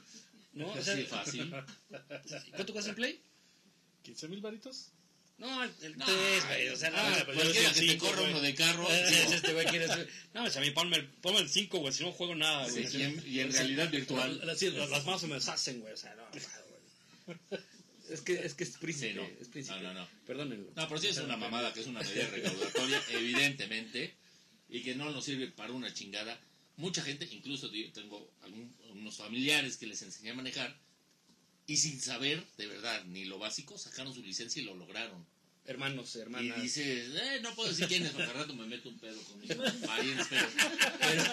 [0.52, 0.70] ¿no?
[0.70, 1.50] O sea, fácil.
[2.54, 3.22] ¿Cuánto cuesta en Play?
[4.04, 4.92] ¿15 mil varitos?
[5.38, 6.68] No, el 3, No, güey.
[6.68, 8.86] O sea, no, no, pues yo que te corra uno de carro.
[9.08, 11.92] Digo, este güey quiere ser- No, pues a mí ponme el, ponme el 5, güey,
[11.92, 12.96] si no juego nada, sí, güey.
[12.96, 14.40] y, en, y en realidad virtual.
[14.46, 15.92] Las, sí, las- las manos se me deshacen, güey.
[15.92, 17.60] O sea, no, güey.
[18.10, 19.22] Es que es, que es príncipe, Sí, no.
[19.40, 19.76] es príncipe.
[19.80, 20.08] No, no, no.
[20.26, 20.70] Perdónenlo.
[20.76, 24.14] No, pero sí es una mamada que es una medida recaudatoria, evidentemente,
[24.68, 26.38] y que no nos sirve para una chingada.
[26.76, 30.76] Mucha gente, incluso yo tengo algún- unos familiares que les enseñé a manejar,
[31.66, 35.24] y sin saber, de verdad, ni lo básico, sacaron su licencia y lo lograron.
[35.64, 36.60] Hermanos, Y hermanas.
[36.60, 39.38] dices, eh, no puedo decir quién es, porque al rato me meto un pedo con
[39.40, 39.54] mis
[39.86, 40.48] parientes, pero,
[41.00, 41.24] pero,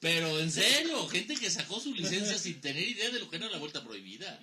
[0.00, 3.48] pero en serio, gente que sacó su licencia sin tener idea de lo que era
[3.48, 4.40] la vuelta prohibida.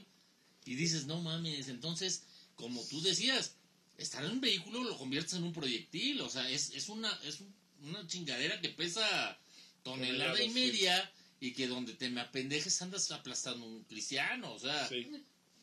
[0.65, 2.23] Y dices, no mames, entonces,
[2.55, 3.55] como tú decías,
[3.97, 7.41] estar en un vehículo lo conviertes en un proyectil, o sea, es, es una, es
[7.41, 7.53] un-
[7.83, 9.37] una chingadera que pesa
[9.83, 14.87] tonelada y media y que donde te me apendejes andas aplastando un cristiano, o sea,
[14.87, 15.05] Sí.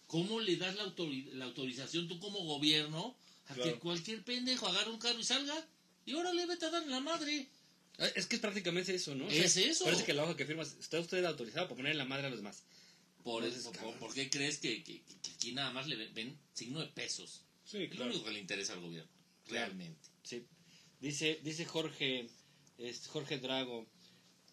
[0.06, 3.14] ¿Cómo le das la, autori- la autorización tú como gobierno
[3.46, 3.80] a que Claro.
[3.80, 5.54] cualquier pendejo agarre un carro y salga?
[6.06, 7.46] Y órale, vete a dar la madre.
[7.98, 9.26] Ah, Es que es prácticamente eso, ¿no?
[9.26, 9.84] O Es eso.
[9.84, 12.30] Parece que la hoja que firmas está usted autorizado para poner en la madre a
[12.30, 12.62] los demás.
[13.22, 13.70] Por, eso.
[13.72, 16.86] ¿por, por qué crees que, que- que aquí nada más le ven, ven signo de
[16.86, 17.42] pesos?
[17.66, 18.10] Sí, Es lo claro.
[18.12, 19.10] único que le interesa al gobierno,
[19.44, 19.66] Claro.
[19.66, 20.08] realmente.
[20.22, 20.42] Sí.
[21.00, 22.30] Dice, dice Jorge,
[22.78, 23.86] este, Jorge Drago,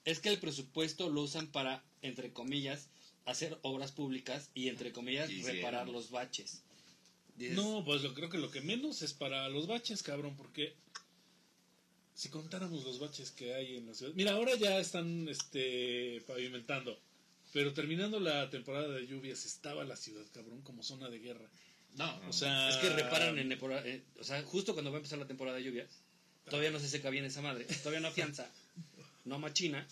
[0.05, 2.89] es que el presupuesto lo usan para, entre comillas,
[3.25, 6.61] hacer obras públicas y, entre comillas, Sí, reparar los baches.
[7.35, 10.75] Dices, No, pues yo creo que lo que menos es para los baches, cabrón, porque
[12.13, 14.13] si contáramos los baches que hay en la ciudad.
[14.15, 16.97] Mira, ahora ya están este pavimentando,
[17.51, 21.49] pero terminando la temporada de lluvias estaba la ciudad, cabrón, como zona de guerra.
[21.95, 24.99] No, no, O sea, Es que reparan en, eh, o sea, justo cuando va a
[24.99, 25.89] empezar la temporada de lluvias,
[26.49, 28.49] todavía no se seca bien esa madre, todavía no afianza,
[29.25, 29.85] no machina,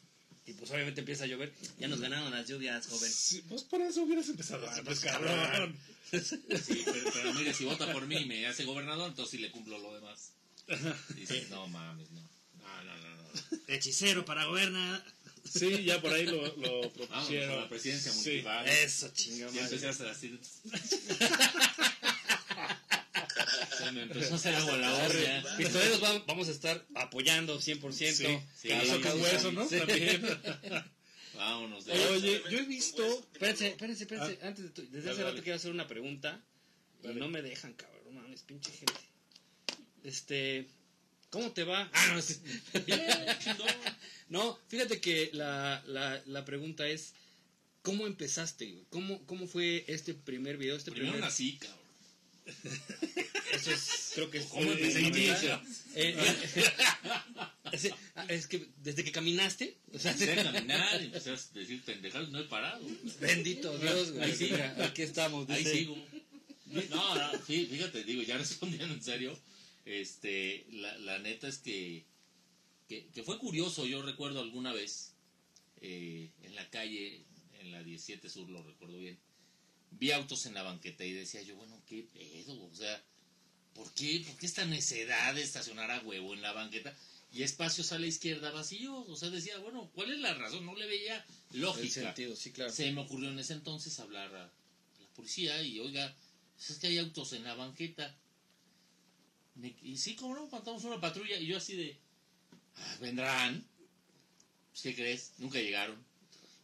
[0.45, 1.53] y pues obviamente empieza a llover.
[1.79, 3.11] Ya nos ganaron las lluvias, joven.
[3.11, 5.35] Sí, pues por eso hubieras empezado Ah, antes, pues, cabrón.
[5.39, 5.77] cabrón.
[6.11, 9.51] Sí, pero, pero mire, si vota por mí y me hace gobernador, entonces sí le
[9.51, 10.31] cumplo lo demás.
[11.15, 12.21] Dices, no mames, no.
[12.59, 13.29] No, no, no, no.
[13.67, 15.03] Hechicero para gobernar.
[15.43, 17.59] Sí, ya por ahí lo, lo a propusieron.
[17.61, 18.19] la presidencia Sí.
[18.19, 18.67] municipal.
[18.67, 19.61] Eso, chinga Ya madre.
[19.63, 20.39] empecé a hacer así.
[23.77, 25.43] Se me empezó a hacer agua la olla.
[25.57, 28.41] Pistoleros va- vamos a estar apoyando 100%.
[28.55, 29.67] Sí, Caso hueso, ¿no?
[29.67, 29.77] Sí.
[29.77, 30.21] También.
[31.35, 33.03] Vámonos de Oye, yo he visto.
[33.33, 34.39] Espérense, espérense, espérense.
[34.43, 35.43] Antes de tu- desde Dale, hace rato dale.
[35.43, 36.39] quiero hacer una pregunta.
[37.03, 38.01] Y no me dejan, cabrón.
[38.05, 38.93] No mames, pinche gente.
[40.03, 40.67] Este.
[41.31, 41.89] ¿Cómo te va?
[41.93, 42.39] Ah, no, sí.
[44.29, 47.13] No, fíjate que la, la, la pregunta es:
[47.81, 48.65] ¿Cómo empezaste?
[48.71, 48.85] güey?
[48.89, 50.75] ¿Cómo, ¿Cómo fue este primer video?
[50.75, 51.29] Este Primero primer.
[51.29, 51.82] nací, cabrón.
[53.53, 54.45] Eso es, creo que es.
[54.45, 55.11] ¿Cómo empecé eh,
[55.95, 56.15] eh,
[56.55, 56.63] eh,
[57.71, 61.39] es, ah, es que desde que caminaste, o sea, Empecé a caminar y empecé a
[61.53, 62.85] decir pendejadas, no he parado.
[63.21, 64.23] bendito Dios, güey.
[64.29, 64.49] Ahí sí.
[64.51, 65.49] Mira, aquí estamos.
[65.49, 65.95] Ahí sigo.
[66.65, 69.39] No, no, fí- fíjate, digo, ya respondiendo en serio,
[69.85, 72.03] este, la, la neta es que,
[72.89, 75.13] que, que fue curioso, yo recuerdo alguna vez,
[75.81, 77.21] eh, en la calle,
[77.61, 79.19] en la 17 Sur, lo recuerdo bien,
[79.99, 82.61] vi autos en la banqueta y decía yo, bueno, ¿qué pedo?
[82.63, 83.01] O sea,
[83.73, 86.95] ¿por qué, ¿por qué esta necedad de estacionar a huevo en la banqueta?
[87.31, 90.65] Y espacios a la izquierda vacíos, o sea, decía, bueno, ¿cuál es la razón?
[90.65, 92.01] No le veía El lógica.
[92.01, 92.71] sentido, sí, claro.
[92.71, 96.15] Se me ocurrió en ese entonces hablar a la policía y, oiga,
[96.55, 98.15] pues es que hay autos en la banqueta.
[99.55, 101.97] Me- y sí, como no, mandamos una patrulla y yo así de,
[102.75, 103.65] "Ah, vendrán.
[104.71, 105.31] Pues, ¿Qué crees?
[105.39, 105.97] Nunca llegaron.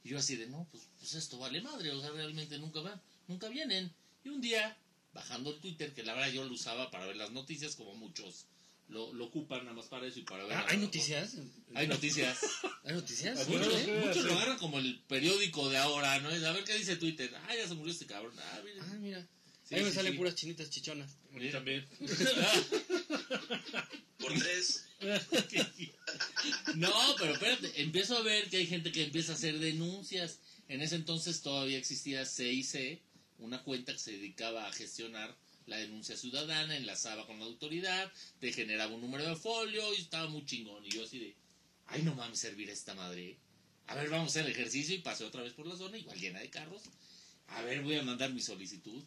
[0.03, 2.99] Y yo así de, no, pues, pues esto vale madre, o sea, realmente nunca van,
[3.29, 3.93] nunca vienen.
[4.25, 4.77] Y un día,
[5.13, 8.47] bajando el Twitter, que la verdad yo lo usaba para ver las noticias, como muchos
[8.89, 10.57] lo, lo ocupan nada más para eso y para ver...
[10.57, 11.35] Ah, ¿Hay noticias?
[11.75, 12.39] Hay noticias.
[12.83, 13.47] ¿Hay noticias?
[13.47, 14.23] Muchos, muchos sí.
[14.23, 16.31] lo agarran como el periódico de ahora, ¿no?
[16.31, 17.31] Es a ver qué dice Twitter.
[17.47, 18.33] Ah, ya se murió este cabrón.
[18.37, 18.83] Ah, mira.
[18.83, 19.27] Ah, mira.
[19.63, 20.17] Sí, Ahí me sí, salen sí.
[20.17, 21.11] puras chinitas chichonas.
[21.33, 21.87] A mí también.
[24.17, 24.85] Por tres.
[26.75, 30.39] No, pero espérate, empiezo a ver que hay gente que empieza a hacer denuncias.
[30.67, 33.01] En ese entonces todavía existía CIC,
[33.39, 38.51] una cuenta que se dedicaba a gestionar la denuncia ciudadana, enlazaba con la autoridad, te
[38.53, 40.85] generaba un número de folio y estaba muy chingón.
[40.85, 41.35] Y yo así de,
[41.87, 43.37] ay, no mames, servir a esta madre.
[43.87, 46.19] A ver, vamos a hacer el ejercicio y pasé otra vez por la zona, igual
[46.19, 46.83] llena de carros.
[47.47, 49.03] A ver, voy a mandar mi solicitud.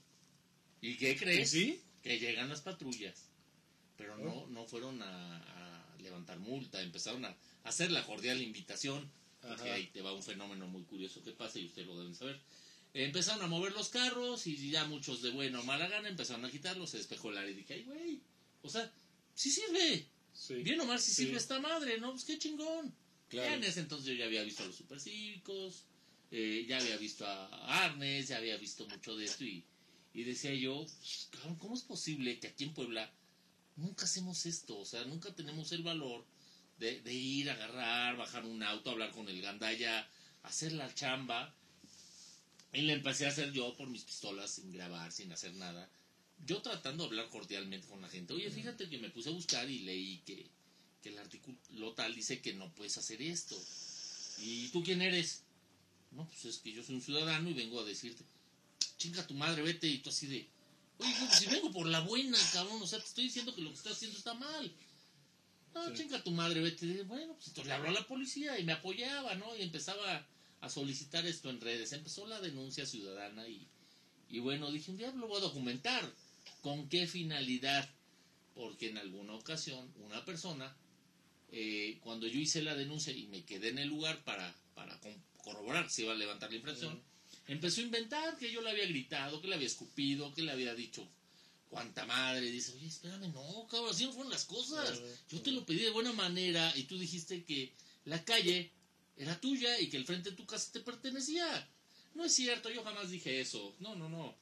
[0.80, 1.50] ¿Y qué ¿Y crees?
[1.50, 1.80] sí?
[2.02, 3.28] que llegan las patrullas.
[3.96, 9.08] pero no, no fueron a, a levantar multa, empezaron a hacer la cordial invitación,
[9.40, 9.74] porque Ajá.
[9.74, 12.40] ahí te va un fenómeno muy curioso que pasa y ustedes lo deben saber.
[12.94, 16.50] Empezaron a mover los carros y ya muchos de buena o mala gana empezaron a
[16.50, 18.20] quitarlos, se despejó el área y dije, ay, güey,
[18.62, 18.92] o sea,
[19.34, 20.54] sí sirve, Sí.
[20.56, 21.24] bien o mal sí Sí.
[21.24, 22.10] sirve esta madre, ¿no?
[22.12, 22.94] Pues qué chingón.
[23.28, 23.48] Claro.
[23.48, 25.84] Ya en ese entonces yo ya había visto a los supercívicos,
[26.30, 29.64] eh, ya había visto a Arnes, ya había visto mucho de esto y,
[30.12, 30.86] y decía yo,
[31.30, 33.10] cabrón, ¿cómo es posible que aquí en Puebla
[33.76, 34.78] nunca hacemos esto?
[34.78, 36.26] O sea, nunca tenemos el valor
[36.78, 40.06] de, de ir, agarrar, bajar un auto, hablar con el gandaya,
[40.42, 41.54] hacer la chamba.
[42.72, 45.88] Y le empecé a hacer yo por mis pistolas, sin grabar, sin hacer nada.
[46.46, 48.32] Yo tratando de hablar cordialmente con la gente.
[48.32, 50.46] Oye, fíjate que me puse a buscar y leí que,
[51.02, 53.56] que el artículo tal dice que no puedes hacer esto.
[54.38, 55.42] ¿Y tú quién eres?
[56.12, 58.24] No, pues es que yo soy un ciudadano y vengo a decirte,
[58.98, 59.86] chinga tu madre, vete.
[59.86, 60.48] Y tú así de,
[60.98, 63.70] oye, pues si vengo por la buena, cabrón, o sea, te estoy diciendo que lo
[63.70, 64.72] que estás haciendo está mal.
[65.74, 65.94] No, Sí.
[66.02, 67.02] chinga tu madre, vete.
[67.04, 69.56] Bueno, pues entonces le habló a la policía y me apoyaba, ¿no?
[69.56, 70.26] Y empezaba
[70.62, 71.92] a solicitar esto en redes.
[71.92, 73.66] Empezó la denuncia ciudadana y,
[74.30, 76.10] y bueno, dije, un día lo voy a documentar.
[76.62, 77.88] ¿Con qué finalidad?
[78.54, 80.74] Porque en alguna ocasión una persona,
[81.50, 84.98] eh, cuando yo hice la denuncia y me quedé en el lugar para, para
[85.42, 87.02] corroborar si iba a levantar la infracción,
[87.48, 90.74] empezó a inventar que yo le había gritado, que le había escupido, que le había
[90.76, 91.08] dicho
[91.70, 92.52] cuánta madre.
[92.52, 95.00] Dice, oye, espérame, no, cabrón, así no fueron las cosas.
[95.28, 97.72] Yo te lo pedí de buena manera y tú dijiste que
[98.04, 98.70] la calle
[99.16, 101.68] era tuya y que el frente de tu casa te pertenecía.
[102.14, 103.74] No es cierto, yo jamás dije eso.
[103.80, 104.34] No, no, no.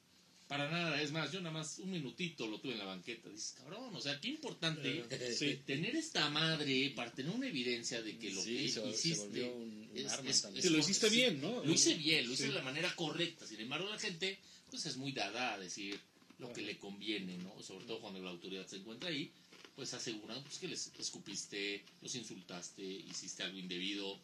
[0.49, 1.01] Para nada.
[1.01, 3.29] Es más, yo nada más un minutito lo tuve en la banqueta.
[3.29, 5.05] Dices, cabrón, o sea, qué importante
[5.37, 5.61] Sí.
[5.65, 9.45] tener esta madre para tener una evidencia de que lo Sí, que se, se hiciste.
[9.45, 10.47] un, un es- arma es-.
[10.61, 11.65] Sí, lo hiciste Sí, bien, ¿no?
[11.65, 12.49] Lo hice bien, lo hice Sí.
[12.49, 13.47] de la manera correcta.
[13.47, 14.39] Sin embargo, la gente
[14.71, 15.99] pues es muy dada a decir
[16.39, 17.63] lo que le conviene, ¿no?
[17.63, 19.31] Sobre todo cuando la autoridad se encuentra ahí,
[19.77, 24.19] pues aseguran pues, que les escupiste, los insultaste, hiciste algo indebido.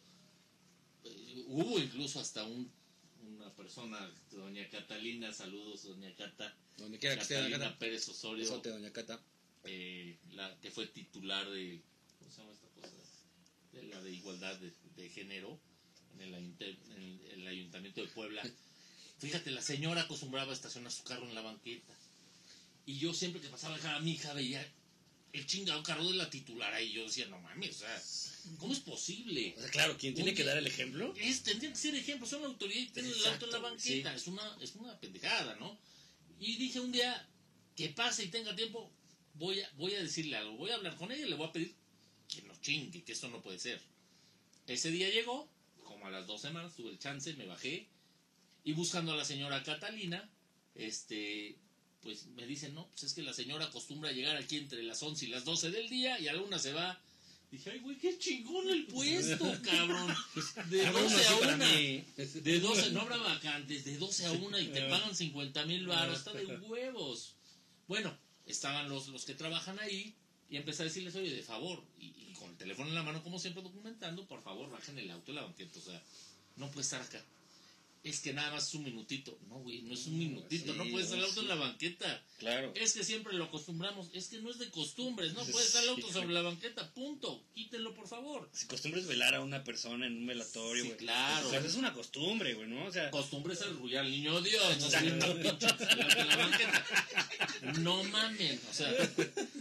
[1.09, 2.69] Eh, hubo incluso hasta un,
[3.21, 7.79] una persona, doña Catalina, saludos, doña Cata, Donde quiera que esté, doña Catalina Cata.
[7.79, 9.19] Pérez Osorio, Besote, doña Cata.
[9.63, 11.81] eh, la que fue titular de,
[12.19, 12.93] ¿cómo se llama esta cosa?
[13.73, 15.59] De la de igualdad de, de género
[16.15, 18.43] en el, ayunte- en el ayuntamiento de Puebla.
[19.19, 21.93] Fíjate, la señora acostumbraba a estacionar su carro en la banqueta.
[22.85, 24.65] Y yo siempre que pasaba a dejar a mi hija veía
[25.37, 26.91] el chingado carro de la titular ahí.
[26.91, 28.03] Yo decía, no mames, o sea,
[28.57, 29.53] ¿cómo es posible?
[29.57, 31.13] O sea, claro, ¿quién tiene que dar el ejemplo?
[31.17, 34.13] Es, tendría que ser ejemplo, son la autoridad y tienen el auto en la banqueta.
[34.13, 35.77] Es, una, es una pendejada, ¿no?
[36.39, 37.27] Y dije un día,
[37.75, 38.91] que pase y tenga tiempo,
[39.35, 41.51] voy a, voy a decirle algo, voy a hablar con ella y le voy a
[41.51, 41.75] pedir
[42.27, 43.81] que no chingue, que esto no puede ser.
[44.65, 45.49] Ese día llegó,
[45.83, 47.87] como a las dos semanas, tuve el chance, me bajé,
[48.63, 50.29] y buscando a la señora Catalina,
[50.75, 51.55] este,
[52.01, 55.01] pues me dicen, no, pues es que la señora acostumbra a llegar aquí entre las
[55.03, 56.99] 11 y las 12 del día, y a la una se va.
[57.51, 60.13] Dije, ay, güey, qué chingón el puesto, cabrón.
[60.69, 61.65] De Ah, bueno, 12 sí, a para 1.
[61.65, 62.03] mí.
[62.17, 66.17] De 12, no habrá vacantes, de 12 a 1 y te pagan 50 mil baros,
[66.19, 67.35] está de huevos.
[67.87, 70.13] Bueno, estaban los, los que trabajan ahí
[70.49, 73.23] y empecé a decirles, oye, de favor, y, y con el teléfono en la mano,
[73.23, 76.03] como siempre documentando, por favor, bajen el auto de la banqueta, o sea,
[76.57, 77.23] no puede estar acá.
[78.07, 79.37] Es que nada más es un minutito.
[79.49, 81.39] No, güey, no es un minutito, sí, no puede estar el auto sí.
[81.41, 82.23] en la banqueta.
[82.37, 82.71] Claro.
[82.75, 85.89] Es que siempre lo acostumbramos, es que no es de costumbres, no puede estar el
[85.89, 88.49] auto sobre la banqueta, punto, quítenlo por favor.
[88.53, 90.97] Si costumbres velar a una persona en un velatorio, Sí, güey.
[90.99, 91.47] claro.
[91.47, 92.85] O sea, es una costumbre, güey, ¿no?
[92.85, 96.85] O sea, Costumbre es arrullar al niño Dios, no en la banqueta.
[97.79, 98.91] No mamen, o sea,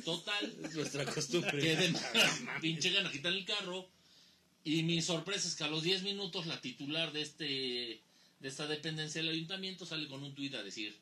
[0.04, 1.58] total, es nuestra costumbre.
[1.60, 1.94] que de
[2.60, 3.88] pinche gana quitar el carro.
[4.64, 8.02] Y mi sorpresa es que a los 10 minutos la titular de este
[8.40, 10.94] de esta dependencia del ayuntamiento sale con un tuit a decir,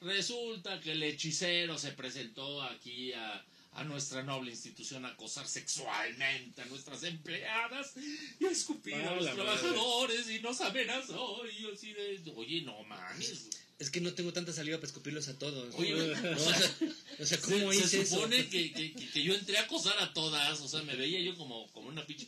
[0.00, 6.62] resulta que el hechicero se presentó aquí a, a nuestra noble institución a acosar sexualmente
[6.62, 7.94] a nuestras empleadas
[8.40, 9.44] y a escupir a los la madre.
[9.60, 13.40] trabajadores y nos amenazó y yo así de, oye, no mames.
[13.46, 13.68] güey".
[13.78, 15.72] Es que no tengo tanta saliva para escupirlos a todos.
[15.76, 16.76] Oye, No, o o sea,
[17.20, 18.50] o sea, ¿cómo se, hice se supone eso?
[18.50, 21.70] que, que- que yo entré a acosar a todas, o sea, me veía yo como,
[21.72, 22.26] como una pinche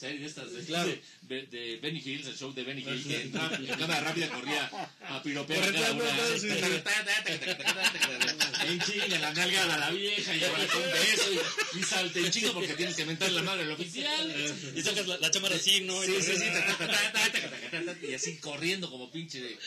[0.00, 0.90] serie estas de, claro.
[1.28, 4.64] de, de, Benny Hills, el show de Benny Hills, que en, cámara rápida corría
[5.06, 6.04] a piropear cada una.
[8.66, 12.30] En chinga, la nalga a la vieja, y ahora con beso, y, y salte en
[12.30, 14.34] chinga porque tienes que mentar la madre al oficial.
[14.74, 16.02] Y sacas la, la, cámara así, ¿no?
[16.02, 19.58] Sí, sí, sí, y así corriendo como pinche de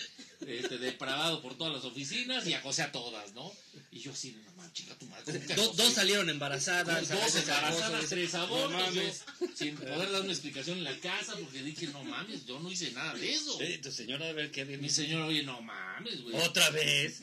[0.48, 3.52] este, depravado por todas las oficinas y acosé a todas, ¿no?
[3.92, 5.40] Y yo así, no man, chinga tu madre.
[5.76, 7.08] dos salieron embarazadas.
[7.10, 9.24] dos embarazadas, tres No abortos, mames.
[9.40, 12.72] yo, sin poder dar una explicación en la casa porque dije, no mames, yo no
[12.72, 13.58] hice nada de eso.
[13.58, 16.36] Sí, tu señora a ver qué Mi señora, oye, no mames, güey.
[16.44, 17.20] Otra vez.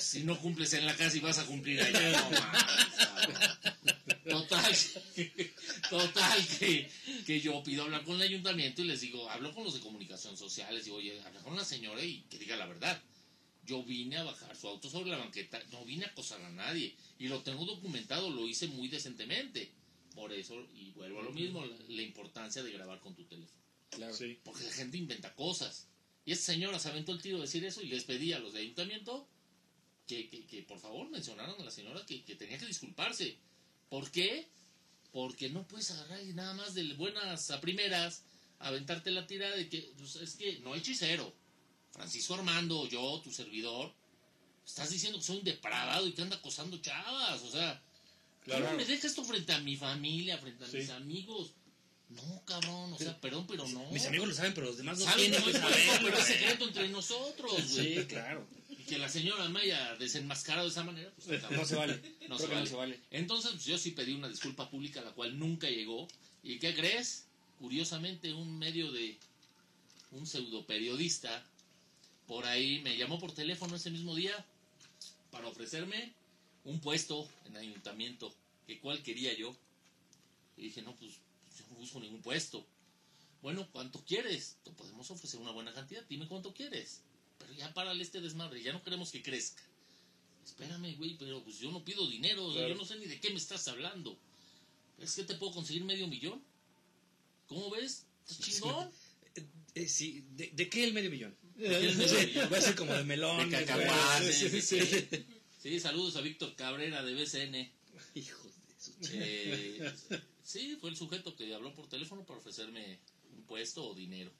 [0.00, 4.15] Si no cumples en la casa y vas a cumplir allá, no mames.
[4.28, 4.74] Total,
[5.90, 6.90] total que,
[7.24, 10.36] que yo pido hablar con el ayuntamiento y les digo, hablo con los de comunicación
[10.36, 13.00] social, les digo, oye, habla con la señora y que diga la verdad.
[13.64, 16.94] Yo vine a bajar su auto sobre la banqueta, no vine a acosar a nadie.
[17.18, 19.72] Y lo tengo documentado, lo hice muy decentemente.
[20.14, 23.60] Por eso, y vuelvo a lo mismo, la, la importancia de grabar con tu teléfono.
[23.90, 24.14] Claro.
[24.14, 24.38] Sí.
[24.44, 25.88] Porque la gente inventa cosas.
[26.24, 28.52] Y esta señora se aventó el tiro de decir eso y les pedí a los
[28.52, 29.28] de ayuntamiento
[30.06, 33.36] que, que, que por favor mencionaran a la señora que, que tenía que disculparse.
[33.88, 34.48] ¿Por qué?
[35.12, 38.22] Porque no puedes agarrar y nada más de buenas a primeras
[38.58, 41.32] aventarte la tira de que pues, es que no hechicero.
[41.92, 43.92] Francisco Armando, yo, tu servidor,
[44.66, 47.42] estás diciendo que soy un depravado y que anda acosando chavas.
[47.42, 47.82] O sea,
[48.44, 48.66] Claro.
[48.66, 50.76] ¿cómo me deja esto frente a mi familia, frente a Sí.
[50.78, 51.52] mis amigos?
[52.10, 53.90] No, cabrón, o sea, perdón, pero no.
[53.90, 55.58] Mis amigos lo saben, pero los demás no Saben no saberlo,
[56.02, 57.96] pero es secreto entre nosotros, güey.
[57.98, 58.46] Sí, claro.
[58.86, 61.94] Que la señora me haya desenmascarado de esa manera, pues No se vale.
[62.28, 62.60] No Creo se que vale.
[62.60, 63.00] no se vale.
[63.10, 66.06] Entonces, pues, yo sí pedí una disculpa pública, la cual nunca llegó.
[66.42, 67.26] ¿Y qué crees?
[67.58, 69.18] Curiosamente, un medio de.
[70.12, 71.44] un pseudo periodista
[72.26, 74.44] por ahí me llamó por teléfono ese mismo día
[75.30, 76.12] para ofrecerme
[76.64, 78.34] un puesto en el ayuntamiento,
[78.66, 79.56] que cuál quería yo.
[80.56, 82.66] Y dije, no, pues yo no busco ningún puesto.
[83.42, 84.56] Bueno, ¿cuánto quieres?
[84.64, 87.02] Te podemos ofrecer una buena cantidad, dime cuánto quieres.
[87.46, 89.62] Pero ya párale este desmadre, ya no queremos que crezca.
[90.44, 92.74] Espérame, güey, pero pues yo no pido dinero, o sea, Claro.
[92.74, 94.18] yo no sé ni de qué me estás hablando.
[94.98, 96.42] ¿Es que te puedo conseguir medio millón?
[97.46, 98.04] ¿Cómo ves?
[98.28, 98.90] ¿Estás chingón?
[99.74, 101.36] Eh, sí, ¿de, de qué el medio millón?
[101.58, 102.52] el medio Sí, millón?
[102.52, 103.50] va a ser como de melón.
[103.50, 105.08] De cacahuates, Sí, sí, sí.
[105.62, 107.70] Sí, saludos a Víctor Cabrera de BCN.
[108.14, 109.92] Hijos de su Eh,
[110.42, 112.98] sí, fue el sujeto que habló por teléfono para ofrecerme
[113.36, 114.30] un puesto o dinero.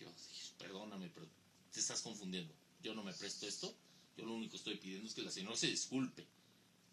[0.00, 1.26] Yo dije, perdóname, pero
[1.72, 2.52] te estás confundiendo.
[2.82, 3.74] Yo no me presto esto.
[4.16, 6.26] Yo lo único que estoy pidiendo es que la señora se disculpe.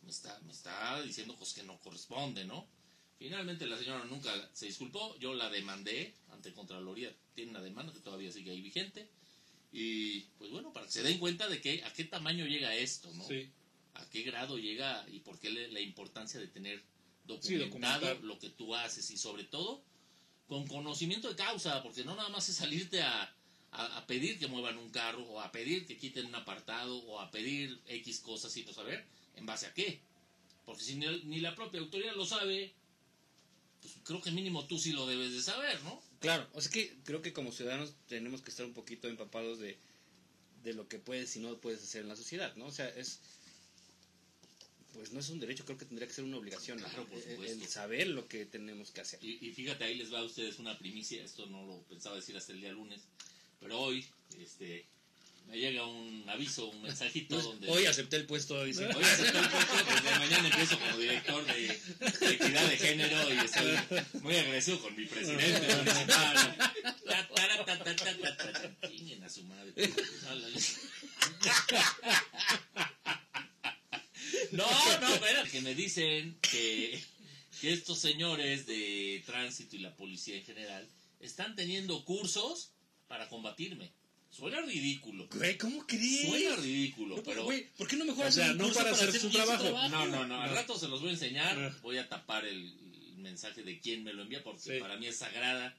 [0.03, 2.67] Me está, me está diciendo cosas que no corresponde, ¿no?
[3.17, 5.17] Finalmente la señora nunca se disculpó.
[5.19, 7.11] Yo la demandé ante Contraloría.
[7.33, 9.07] Tiene una demanda que todavía sigue ahí vigente.
[9.71, 13.11] Y pues bueno, para que se den cuenta de que a qué tamaño llega esto,
[13.13, 13.27] ¿no?
[13.27, 13.49] Sí.
[13.95, 16.83] a qué grado llega y por qué le- la importancia de tener
[17.25, 19.81] documentado lo que tú haces y sobre todo
[20.47, 23.34] con conocimiento de causa, porque no nada más es salirte a,
[23.75, 27.19] a- a pedir que muevan un carro o a pedir que quiten un apartado o
[27.19, 29.03] a pedir X cosas y no saber
[29.35, 29.99] en base a qué.
[30.65, 32.73] Porque si ni, ni la propia autoridad lo sabe,
[33.81, 36.01] pues creo que mínimo tú sí lo debes de saber, ¿no?
[36.19, 39.77] Claro, o sea que creo que como ciudadanos tenemos que estar un poquito empapados de,
[40.63, 42.65] de lo que puedes y no puedes hacer en la sociedad, ¿no?
[42.65, 43.19] O sea, es.
[44.93, 46.79] Pues no es un derecho, creo que tendría que ser una obligación.
[46.79, 47.63] Claro, por El- supuesto.
[47.63, 49.19] El saber lo que tenemos que hacer.
[49.21, 52.35] Y, y fíjate, ahí les va a ustedes una primicia, esto no lo pensaba decir
[52.37, 53.01] hasta el día lunes,
[53.65, 54.05] pero hoy
[54.39, 54.85] este,
[55.47, 57.67] me llega un aviso, un mensajito donde...
[57.67, 58.85] Hoy acepté el puesto, dice.
[58.85, 61.81] Hoy acepté el puesto, desde mañana empiezo como director de,
[62.19, 63.75] de equidad de género y estoy
[64.21, 66.57] muy agradecido con mi presidente municipal.
[68.87, 69.73] Chinguen a su madre.
[74.51, 77.03] No, no, espera, que me dicen que,
[77.59, 80.87] que estos señores de tránsito y la policía en general
[81.19, 82.74] están teniendo cursos
[83.07, 83.91] para combatirme.
[84.29, 85.27] Suena ridículo.
[85.33, 86.27] Güey, ¿cómo crees?
[86.27, 87.45] Suena ridículo, pero...
[87.45, 89.63] Güey, ¿por qué no mejor O sea, no para hacer su trabajo.
[89.89, 90.41] No, no, no.
[90.41, 90.55] Al No.
[90.55, 91.55] rato se los voy a enseñar.
[91.57, 91.73] No.
[91.81, 92.73] Voy a tapar el,
[93.17, 94.79] mensaje de quién me lo envía porque Sí.
[94.79, 95.75] para mí es sagrada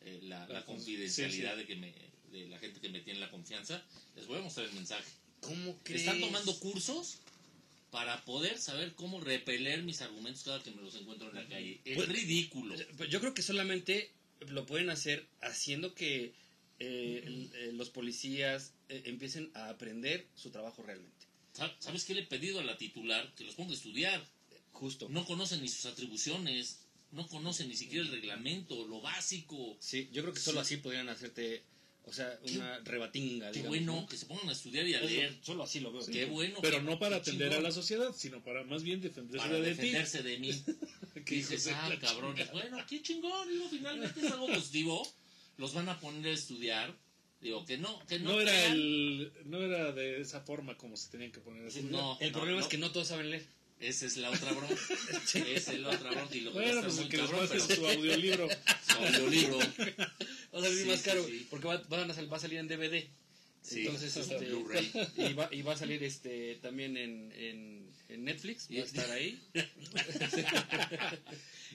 [0.00, 1.94] eh, la, la La con- confidencialidad sí, de que me
[2.32, 3.80] de la gente que me tiene la confianza.
[4.16, 5.04] Les voy a mostrar el mensaje.
[5.40, 6.00] ¿Cómo crees?
[6.02, 7.18] Están tomando cursos
[7.92, 11.80] para poder saber cómo repeler mis argumentos cada que me los encuentro en la calle.
[11.84, 12.74] Es Pues- ridículo.
[12.96, 14.10] Pues Yo creo que solamente
[14.48, 16.32] lo pueden hacer haciendo que
[16.84, 21.26] eh, el- eh, los policías eh, empiecen a aprender su trabajo realmente.
[21.52, 23.32] Sa- ¿Sabes qué le he pedido a la titular?
[23.36, 24.24] Que los ponga a estudiar.
[24.72, 25.08] Justo.
[25.10, 26.80] No conocen ni sus atribuciones,
[27.12, 29.76] no conocen ni siquiera el reglamento, lo básico.
[29.80, 31.62] Sí, yo creo que solo así podrían hacerte,
[32.04, 34.06] o sea, Qué- una rebatinga, Qué digamos, bueno ¿no?
[34.08, 35.38] que se pongan a estudiar y a leer.
[35.42, 36.04] Solo así lo veo.
[36.06, 36.58] Qué bueno.
[36.62, 37.64] Pero qué- no para qué atender a chingón.
[37.64, 40.52] la sociedad, sino para más bien defenderse para de defenderse de mí.
[40.52, 40.64] ti.
[41.26, 45.06] Que dices, ah, cabrones, bueno, qué chingón, digo, finalmente es algo positivo.
[45.58, 46.94] Los van a poner a estudiar.
[47.40, 48.32] Digo, que no, que no.
[48.32, 51.82] No era crean- el, no era de esa forma como se tenían que poner así.
[51.82, 52.64] No, El no, problema no.
[52.64, 53.44] es que no todos saben leer.
[53.80, 54.74] Esa es la otra bronca.
[55.34, 56.36] Esa es la otra bronca.
[56.36, 58.48] Y lo a Bueno, pues el que cabrón, pero su audiolibro.
[58.86, 59.58] su audiolibro.
[59.58, 61.46] Va a salir Sí, más caro, sí.
[61.50, 63.04] porque va, van a va a salir en DVD.
[63.60, 68.24] Sí, Entonces, en este, y, va, y va a salir este también en, en, en
[68.24, 69.40] Netflix, va Y- a estar ahí.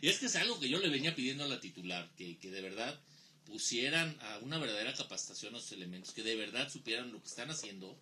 [0.01, 2.61] Y es que, algo que yo le venía pidiendo a la titular, que, que de
[2.61, 2.99] verdad
[3.47, 7.49] pusieran a una verdadera capacitación a sus elementos, que de verdad supieran lo que están
[7.49, 7.97] haciendo,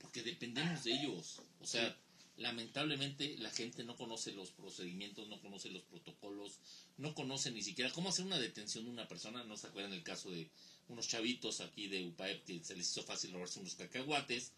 [0.00, 1.42] porque dependemos de ellos.
[1.60, 1.96] O sea,
[2.38, 6.58] lamentablemente la gente no conoce los procedimientos, no conoce los protocolos,
[6.96, 9.44] no conoce ni siquiera cómo hacer una detención de una persona.
[9.44, 10.48] No se acuerdan el caso de
[10.88, 14.52] unos chavitos aquí de UPAEP que se les hizo fácil robarse unos cacahuates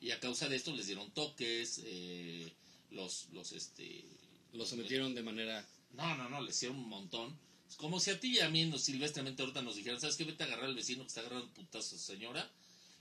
[0.00, 2.52] y a causa de esto les dieron toques, eh,
[2.90, 4.04] los, los, este...
[4.52, 5.66] Lo sometieron de manera...
[5.92, 7.38] No, no, no, les hicieron un montón.
[7.76, 10.24] Como si a ti y a mí, nos, silvestremente, ahorita nos dijeran, ¿sabes qué?
[10.24, 12.50] Vete a agarrar al vecino que está agarrando putazos, señora.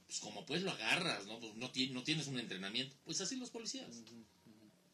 [0.07, 1.39] Pues como pues lo agarras, ¿no?
[1.39, 2.95] Pues no, no tienes un entrenamiento.
[3.05, 3.87] Pues así los policías.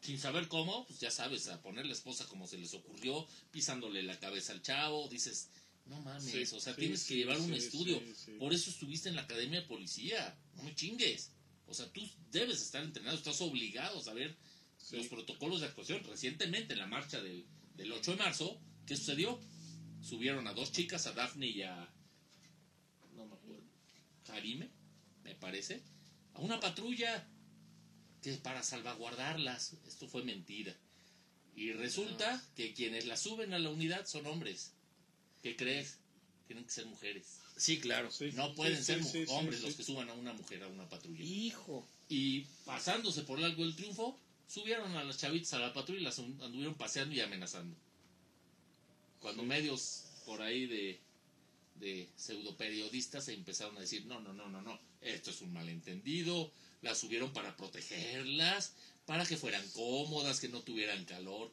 [0.02, 4.04] Sin saber cómo, pues ya sabes, a poner la esposa como se les ocurrió, pisándole
[4.04, 5.50] la cabeza al chavo, dices,
[5.86, 8.02] no mames, Sí, o sea, sí, tienes que llevar un estudio.
[8.40, 11.32] Por eso estuviste en la academia de policía, no me chingues.
[11.66, 14.38] O sea, tú debes estar entrenado, estás obligado a saber
[14.92, 16.04] los protocolos de actuación.
[16.04, 19.40] Recientemente, en la marcha del, del 8 de marzo, ¿qué sucedió?
[20.02, 21.90] Subieron a dos chicas, a Daphne y a.
[23.16, 23.64] No me acuerdo.
[24.26, 24.70] Karime,
[25.24, 25.82] me parece.
[26.34, 27.28] A una patrulla
[28.22, 29.74] que para salvaguardarlas.
[29.88, 30.76] Esto fue mentira.
[31.56, 34.74] Y resulta que quienes las suben a la unidad son hombres.
[35.42, 35.98] ¿Qué crees?
[36.46, 37.40] Tienen que ser mujeres.
[37.58, 38.12] Sí, claro.
[38.12, 39.66] Sí, No pueden sí, ser sí, mu- sí, hombres sí.
[39.66, 41.24] los que suban a una mujer a una patrulla.
[41.24, 41.88] Hijo.
[42.10, 46.20] Y pasándose por largo el triunfo, subieron a las chavitas a la patrulla y las
[46.20, 47.76] an- anduvieron paseando y amenazando.
[49.20, 51.00] Cuando medios por ahí de,
[51.76, 56.52] de pseudoperiodistas se empezaron a decir, no, no, no, no, no, esto es un malentendido,
[56.82, 58.74] las subieron para protegerlas,
[59.06, 61.52] para que fueran cómodas, que no tuvieran calor.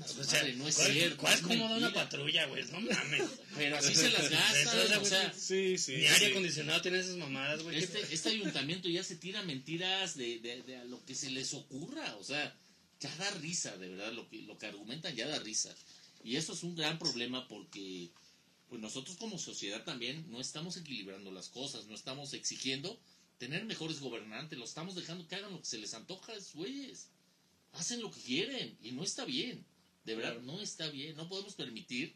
[0.00, 1.16] O sea, madre, no es ¿cuál- cierto.
[1.18, 2.64] ¿Cuál es como una patrulla, güey?
[2.70, 3.22] No mames.
[3.54, 5.30] Pero así se las gastan, o sea...
[5.34, 5.96] Sí, sí.
[5.96, 7.76] Ni aire acondicionado tiene esas mamadas, güey.
[7.76, 11.52] Este, este ayuntamiento ya se tira mentiras de, de, de a lo que se les
[11.52, 12.16] ocurra.
[12.16, 12.56] O sea,
[13.00, 14.10] ya da risa, de verdad.
[14.14, 15.74] Lo que, lo que argumentan ya da risa.
[16.22, 18.10] Y eso es un gran problema porque
[18.68, 23.00] pues nosotros como sociedad también no estamos equilibrando las cosas, no estamos exigiendo
[23.38, 26.54] tener mejores gobernantes, lo estamos dejando que hagan lo que se les antoja a esos
[26.54, 27.08] güeyes.
[27.72, 29.64] Hacen lo que quieren y no está bien.
[30.04, 31.16] De verdad, no está bien.
[31.16, 32.14] No podemos permitir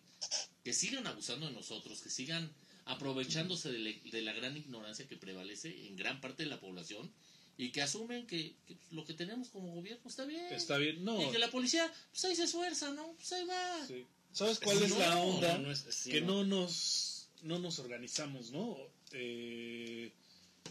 [0.65, 2.53] que sigan abusando de nosotros, que sigan
[2.85, 7.13] aprovechándose de la gran ignorancia que prevalece en gran parte de la población
[7.59, 10.45] y que asumen que, que lo que tenemos como gobierno está bien.
[10.53, 11.05] Está bien.
[11.05, 11.21] No.
[11.23, 13.13] Y que la policía, pues ahí se esfuerza, ¿no?
[13.13, 13.87] Pues ahí va.
[13.87, 14.05] sí.
[14.33, 15.59] ¿Sabes cuál Sí, es no, la onda?
[15.59, 16.45] no es- sí, que no.
[16.45, 18.79] no nos, no nos organizamos, ¿no?
[19.13, 20.11] Eh,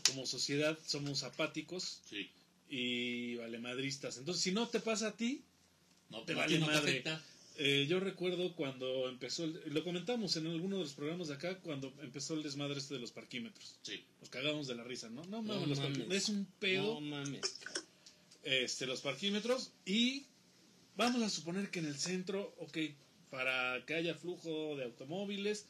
[0.08, 2.30] como sociedad somos apáticos Sí.
[2.70, 4.18] y valemadristas.
[4.18, 5.44] Entonces, si no te pasa a ti,
[6.10, 6.78] No, Te vale te madre.
[6.78, 7.24] afecta.
[7.58, 11.60] Eh, yo recuerdo cuando empezó, el- lo comentamos en alguno de los programas de acá,
[11.60, 13.76] cuando empezó el desmadre este de los parquímetros.
[13.82, 14.04] Sí.
[14.20, 15.24] Nos cagamos de la risa, ¿no?
[15.26, 15.80] No mames, No los mames.
[15.80, 16.18] parquímetros.
[16.24, 16.94] Es un pedo.
[16.96, 17.42] No mames.
[18.44, 20.26] este, los parquímetros y
[20.98, 22.78] vamos a suponer que en el centro, ok,
[23.30, 25.68] para que haya flujo de automóviles,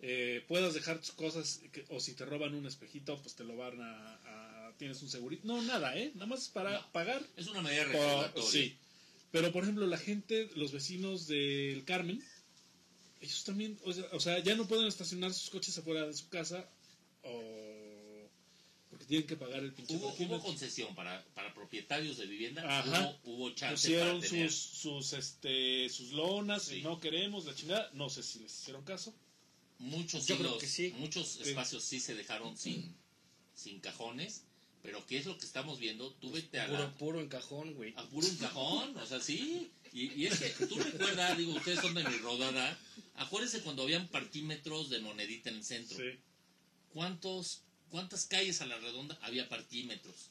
[0.00, 3.56] eh, puedas dejar tus cosas que- o si te roban un espejito, pues te lo
[3.56, 4.14] van a...
[4.24, 5.46] a- tienes un segurito.
[5.46, 6.10] No, nada, ¿eh?
[6.14, 6.92] Nada más es para No.
[6.92, 7.22] pagar.
[7.36, 8.50] Es una medida recaudatoria.
[8.50, 8.76] sí.
[9.32, 12.22] Pero, por ejemplo, la gente, los vecinos del Carmen,
[13.20, 16.28] ellos también, o sea, o sea, ya no pueden estacionar sus coches afuera de su
[16.28, 16.68] casa
[17.24, 18.28] o
[18.90, 22.62] porque tienen que pagar el pinche Hubo, hubo concesión para, para propietarios de vivienda.
[22.80, 23.16] Ajá.
[23.24, 24.50] Hubo, hubo chance pusieron para tener.
[24.52, 26.76] sus sus este sus lonas Sí.
[26.76, 29.14] y no queremos la chingada no sé si les hicieron caso
[29.78, 30.92] muchos Yo sí creo los- que sí.
[30.98, 31.42] muchos Sí.
[31.48, 32.94] espacios sí se dejaron sin
[33.54, 34.42] sin cajones
[34.82, 37.74] pero qué es lo que estamos viendo tú vete a Puro, la, puro en cajón,
[37.74, 37.94] güey.
[37.96, 39.70] a puro un cajón o sea sí.
[39.94, 42.78] Y, y es que tú recuerdas digo ustedes son de mi rodada.
[43.16, 45.96] Acuérdense cuando habían parquímetros de monedita en el centro.
[45.98, 46.18] Sí.
[46.92, 50.30] Cuántos cuántas calles a la redonda había parquímetros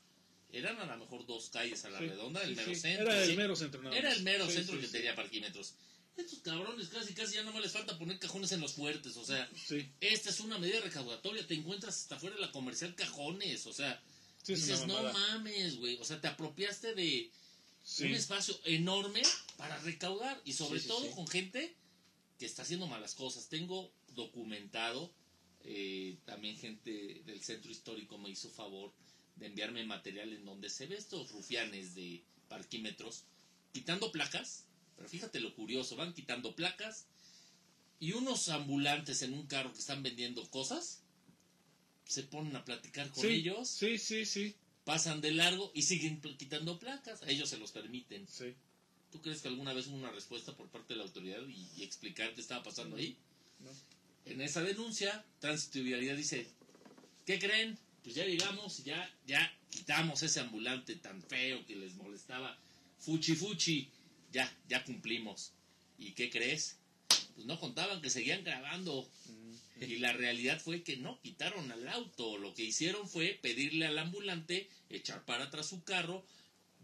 [0.52, 2.82] eran a lo mejor dos calles a la Sí, redonda el sí, mero sí.
[2.82, 3.06] centro.
[3.12, 4.94] Era el mero centro nada Era el mero Sí, centro sí, que sí.
[4.94, 5.76] tenía parquímetros.
[6.18, 9.24] Estos cabrones casi casi ya no me les falta poner cajones en los fuertes, o
[9.26, 9.88] sea, sí.
[10.02, 14.02] esta es una medida recaudatoria, te encuentras hasta fuera de la comercial cajones, o sea,
[14.44, 17.30] Sí, dices, no mames, güey, o sea, te apropiaste de
[17.84, 18.06] Sí.
[18.06, 19.22] un espacio enorme
[19.58, 20.40] para recaudar.
[20.46, 21.76] Y sobre Sí, todo con gente
[22.40, 23.48] que está haciendo malas cosas.
[23.50, 25.12] Tengo documentado,
[25.64, 28.92] eh, también gente del centro histórico me hizo favor
[29.36, 33.24] de enviarme material en donde se ve estos rufianes de parquímetros
[33.74, 34.66] quitando placas,
[34.96, 37.06] pero fíjate lo curioso, van quitando placas
[38.00, 41.00] y unos ambulantes en un carro que están vendiendo cosas
[42.06, 46.22] se ponen a platicar con sí, ellos, sí sí sí pasan de largo y siguen
[46.38, 48.28] quitando placas, a ellos se los permiten.
[48.28, 48.54] sí
[49.12, 51.84] ¿Tú crees que alguna vez hubo una respuesta por parte de la autoridad y, y
[51.84, 53.18] explicar qué estaba pasando ahí?
[53.60, 53.70] No.
[54.26, 56.48] En esa denuncia, Tránsito y Vialidad dice,
[57.26, 57.78] ¿qué creen?
[58.04, 62.58] Pues ya llegamos ya, ya quitamos ese ambulante tan feo que les molestaba.
[63.00, 63.90] Fuchi fuchi,
[64.32, 65.52] ya, ya cumplimos.
[66.00, 66.78] ¿Y qué crees?
[67.36, 69.08] pues no contaban que seguían grabando.
[69.82, 72.38] Y la realidad fue que no quitaron al auto.
[72.38, 76.24] Lo que hicieron fue pedirle al ambulante echar para atrás su carro,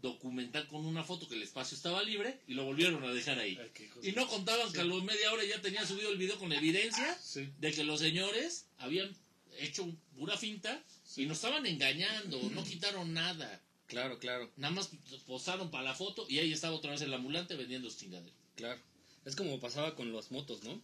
[0.02, 3.58] documentar con una foto que el espacio estaba libre y lo volvieron a dejar ahí.
[3.60, 3.70] Ay,
[4.02, 7.18] Y no contaban que a los media hora ya tenían subido el video con evidencia
[7.20, 7.48] Sí.
[7.58, 9.14] de que los señores habían
[9.58, 10.82] hecho pura finta
[11.16, 13.60] y nos estaban engañando, no quitaron nada.
[13.86, 14.90] Claro, claro, Nada más
[15.26, 18.34] posaron para la foto y ahí estaba otra vez el ambulante vendiendo sus chingaderas.
[18.56, 18.80] claro.
[19.24, 20.80] Es como pasaba con las motos, ¿no?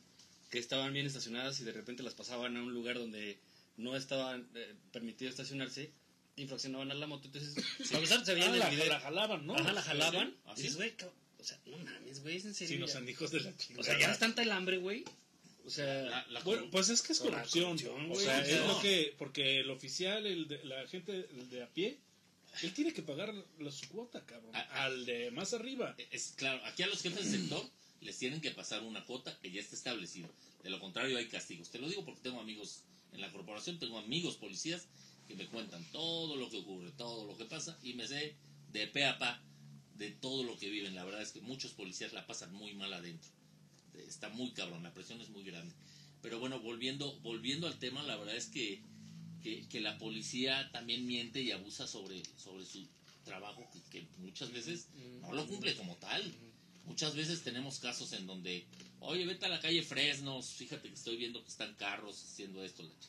[0.55, 3.39] Que estaban bien estacionadas y de repente las pasaban a un lugar donde
[3.77, 5.91] no estaba eh, permitido estacionarse,
[6.37, 7.27] infraccionaban a la moto.
[7.27, 7.55] Entonces,
[7.91, 8.87] para empezar, se veía Ah, en el la, video.
[8.87, 9.57] la jalaban, ¿no?
[9.57, 10.37] Ajá, la jalaban.
[10.47, 10.63] ¿Ah, y sí?
[10.63, 10.95] dices, güey,
[11.41, 12.87] o sea, no mames, güey, es en serio.
[12.87, 13.81] Sí, sean hijos de la chingada.
[13.81, 15.05] o sea, ya es tanta el hambre, güey.
[15.67, 17.77] O sea, La- la- Bueno, pues es que es corrupción.
[17.77, 18.69] corrupción, o güey, sea, o sea, es no.
[18.75, 19.15] lo que.
[19.19, 21.99] Porque el oficial, el de, la gente el de a pie,
[22.63, 24.53] él tiene que pagar la, su cuota, cabrón.
[24.55, 24.85] Ah, ah.
[24.85, 25.97] al de más arriba.
[26.13, 27.69] Es claro, aquí a los jefes del sector
[28.05, 30.29] les tienen que pasar una cuota que ya está establecida.
[30.63, 31.71] De lo contrario hay castigos.
[31.71, 32.83] Te lo digo porque tengo amigos
[33.13, 34.87] en la corporación, tengo amigos policías
[35.27, 38.37] que me cuentan todo lo que ocurre, todo lo que pasa y me sé
[38.73, 39.43] de pe a pa
[39.97, 40.95] de todo lo que viven.
[40.95, 43.31] La verdad es que muchos policías la pasan muy mal adentro.
[44.07, 45.75] Está muy cabrón, la presión es muy grande.
[46.21, 48.83] Pero bueno, volviendo, volviendo al tema, la verdad es que,
[49.43, 52.87] que, que la policía también miente y abusa sobre, sobre su
[53.25, 54.89] trabajo que, que muchas veces
[55.21, 56.35] no lo cumple como tal.
[56.87, 58.67] Muchas veces tenemos casos en donde,
[59.01, 62.83] oye, vete a la calle Fresnos, fíjate que estoy viendo que están carros haciendo esto.
[62.83, 63.09] la ch-".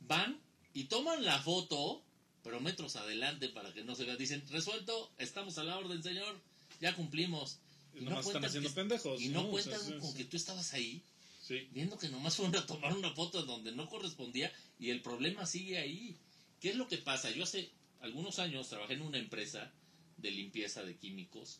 [0.00, 0.40] Van
[0.74, 2.02] y toman la foto,
[2.44, 4.16] pero metros adelante para que no se vea.
[4.16, 6.40] Dicen, resuelto, estamos a la orden, señor,
[6.80, 7.58] ya cumplimos.
[7.94, 9.20] Y nomás están haciendo que- pendejos.
[9.20, 10.18] Y no O sea, cuentan sí, con sí.
[10.18, 11.02] que tú estabas ahí,
[11.42, 11.66] Sí.
[11.72, 15.78] viendo que nomás fueron a tomar una foto donde no correspondía y el problema sigue
[15.78, 16.14] ahí.
[16.60, 17.30] ¿Qué es lo que pasa?
[17.30, 19.72] Yo hace algunos años trabajé en una empresa
[20.18, 21.58] de limpieza de químicos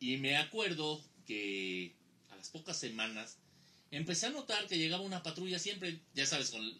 [0.00, 1.94] y me acuerdo que
[2.30, 3.36] a las pocas semanas
[3.90, 6.78] empecé a notar que llegaba una patrulla siempre, ya sabes, con,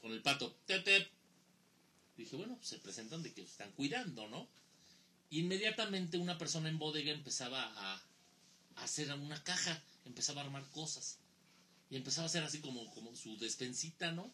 [0.00, 0.54] con el- pato.
[0.66, 1.08] "Tep, tep".
[2.16, 4.46] Dije, bueno, pues se presentan de que están cuidando, ¿no?
[5.30, 8.02] Inmediatamente una persona en bodega empezaba a,
[8.76, 11.18] hacer una caja, empezaba a armar cosas.
[11.90, 14.30] Y empezaba a hacer así como, como su despensita, ¿no?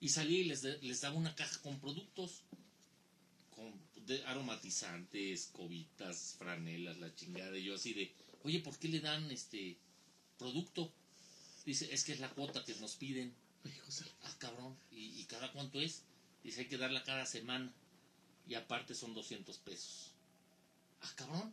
[0.00, 2.42] Y salía y les, les daba una caja con productos,
[4.06, 7.56] de aromatizantes, cobitas, franelas, la chingada.
[7.58, 8.12] Y yo así de,
[8.44, 9.76] oye, ¿por qué le dan este
[10.38, 10.92] producto?
[11.64, 13.34] Dice, es que es la cuota que nos piden.
[14.22, 16.02] Ah, cabrón, ¿y, y cada cuánto es?
[16.44, 17.72] Dice, hay que darla cada semana.
[18.48, 20.12] Y aparte son 200 pesos.
[21.00, 21.52] Ah, cabrón.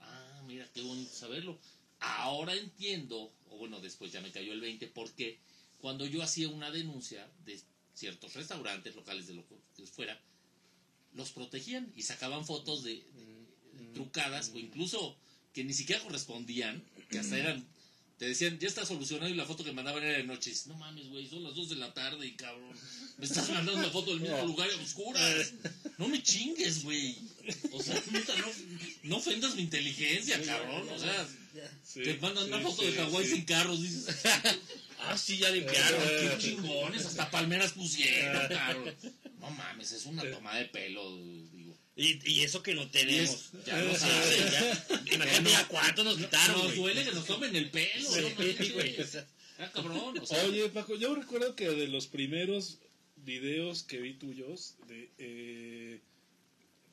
[0.00, 1.58] Ah, mira, qué bonito saberlo.
[2.00, 5.38] Ahora entiendo, o bueno, después ya me cayó el 20, porque
[5.80, 7.60] cuando yo hacía una denuncia de
[7.94, 10.20] ciertos restaurantes locales de lo que fuera,
[11.14, 15.16] los protegían y sacaban fotos de, de- trucadas o incluso
[15.52, 17.66] que ni siquiera correspondían, que hasta eran,
[18.18, 20.52] te decían, ya está solucionado y la foto que mandaban era de noche.
[20.66, 22.70] No mames, güey, son las 2 de la tarde y cabrón,
[23.18, 25.52] me estás mandando una foto del mismo lugar a oscuras.
[25.98, 27.16] No me chingues, güey.
[27.72, 28.46] O sea, no,
[29.04, 30.88] no ofendas mi inteligencia, cabrón.
[30.88, 31.28] O sea,
[31.94, 33.34] te mandan sí, una foto sí, de Hawái sí.
[33.34, 34.06] sin carros, dices,
[35.02, 36.00] ah, sí, ya limpiaron.
[36.02, 38.94] qué chingones, hasta palmeras pusieron, cabrón.
[39.38, 41.76] No mames, es una toma de pelo, digo.
[41.96, 43.30] Y, y eso que no tenemos.
[43.30, 44.52] es- ya lo sabes.
[44.52, 44.86] ya.
[45.14, 48.72] Imagínate a cuántos nos quitaron, Nos duele que nos tomen el pelo, Sí, no manches.
[48.74, 48.96] güey,
[49.58, 52.78] Ah, cabrón, o sea, Oye, Paco, yo recuerdo que de los primeros
[53.16, 56.00] videos que vi tuyos, de, eh,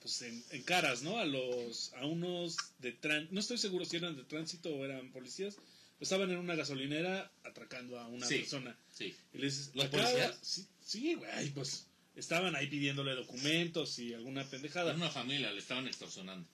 [0.01, 1.17] pues en, en caras, ¿no?
[1.17, 5.11] A los, a unos de tránsito, no estoy seguro si eran de tránsito o eran
[5.13, 5.55] policías,
[5.99, 8.35] estaban en una gasolinera atracando a una Sí.
[8.39, 8.77] persona.
[8.91, 9.15] sí.
[9.33, 10.37] Y le dices, ¿Los "Acaba- policías?
[10.41, 14.93] Sí, sí, güey, pues estaban ahí pidiéndole documentos y alguna pendejada.
[14.93, 16.47] una familia le estaban extorsionando.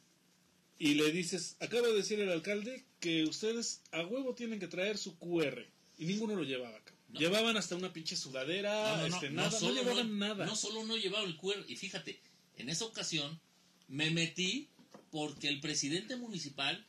[0.80, 4.98] Y le dices, acaba de decir el alcalde que ustedes a huevo tienen que traer
[4.98, 5.66] su QR.
[5.98, 6.82] Y ninguno lo llevaba.
[7.10, 7.20] No.
[7.20, 10.46] Llevaban hasta una pinche sudadera, No, este, no nada, no, solo llevaban no, nada.
[10.48, 12.20] No solo no llevaba el cuero, y fíjate,
[12.58, 13.40] en esa ocasión
[13.88, 14.68] me metí
[15.12, 16.84] porque el presidente municipal,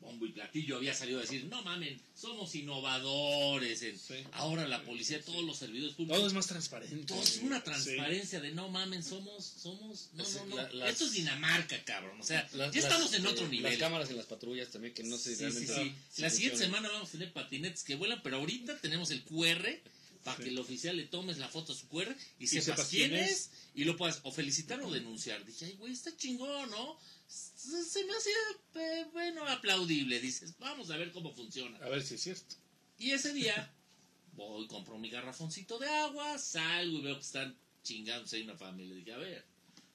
[0.00, 3.82] bombo y platillo, había salido a decir, no mamen, somos innovadores.
[3.82, 4.14] en- Sí.
[4.32, 6.96] Ahora la policía, todos los servidores públicos, Todo es más transparente.
[7.06, 7.64] todo es una Sí.
[7.64, 10.56] transparencia de no mamen, somos, somos, no, no, no.
[10.56, 12.20] la- las- Esto es Dinamarca, cabrón.
[12.20, 13.70] O sea, las- ya estamos las, en otro eh, nivel.
[13.72, 15.74] Las cámaras en las patrullas también, que no sé Sí, sí, realmente.
[15.74, 15.94] sí.
[16.14, 19.82] si La siguiente semana vamos a tener patinetes que vuelan, pero ahorita tenemos el QR
[20.24, 20.42] para Sí.
[20.44, 23.24] que el oficial le tomes la foto a su QR y, sepas, sepas quién quién
[23.24, 25.44] es y lo puedas o felicitar o denunciar.
[25.46, 26.98] Dije, ay, güey, está chingón, ¿no?
[27.30, 30.20] Se, se me hacía, eh, bueno, aplaudible.
[30.20, 31.78] Dices, vamos a ver cómo funciona.
[31.78, 32.56] A ver si es cierto.
[32.98, 33.72] Y ese día
[34.32, 38.96] voy, compro mi garrafoncito de agua, salgo y veo que están chingándose ahí una familia.
[38.96, 39.44] Dije, a ver,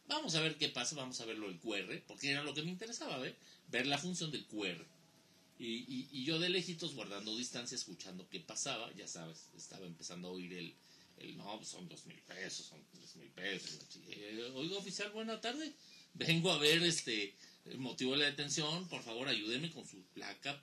[0.07, 2.63] vamos a ver qué pasa, vamos a ver lo del QR, porque era lo que
[2.63, 3.35] me interesaba, ver,
[3.67, 4.85] ver la función del QR.
[5.57, 10.29] Y, y, y yo de lejitos, guardando distancia, escuchando qué pasaba, ya sabes, estaba empezando
[10.29, 10.73] a oír el,
[11.17, 13.79] el no, pues son dos mil pesos, son tres mil pesos.
[14.09, 15.73] Eh, Oiga, oficial, buena tarde.
[16.15, 17.35] Vengo a ver este
[17.77, 20.61] motivo de la detención, por favor ayúdeme con su placa.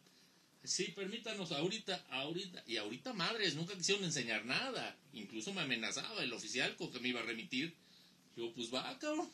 [0.65, 4.97] Sí, permítanos, ahorita, ahorita, y ahorita madres, nunca quisieron enseñar nada.
[5.13, 7.75] Incluso me amenazaba el oficial con que me iba a remitir.
[8.37, 9.29] Yo, pues va, cabrón,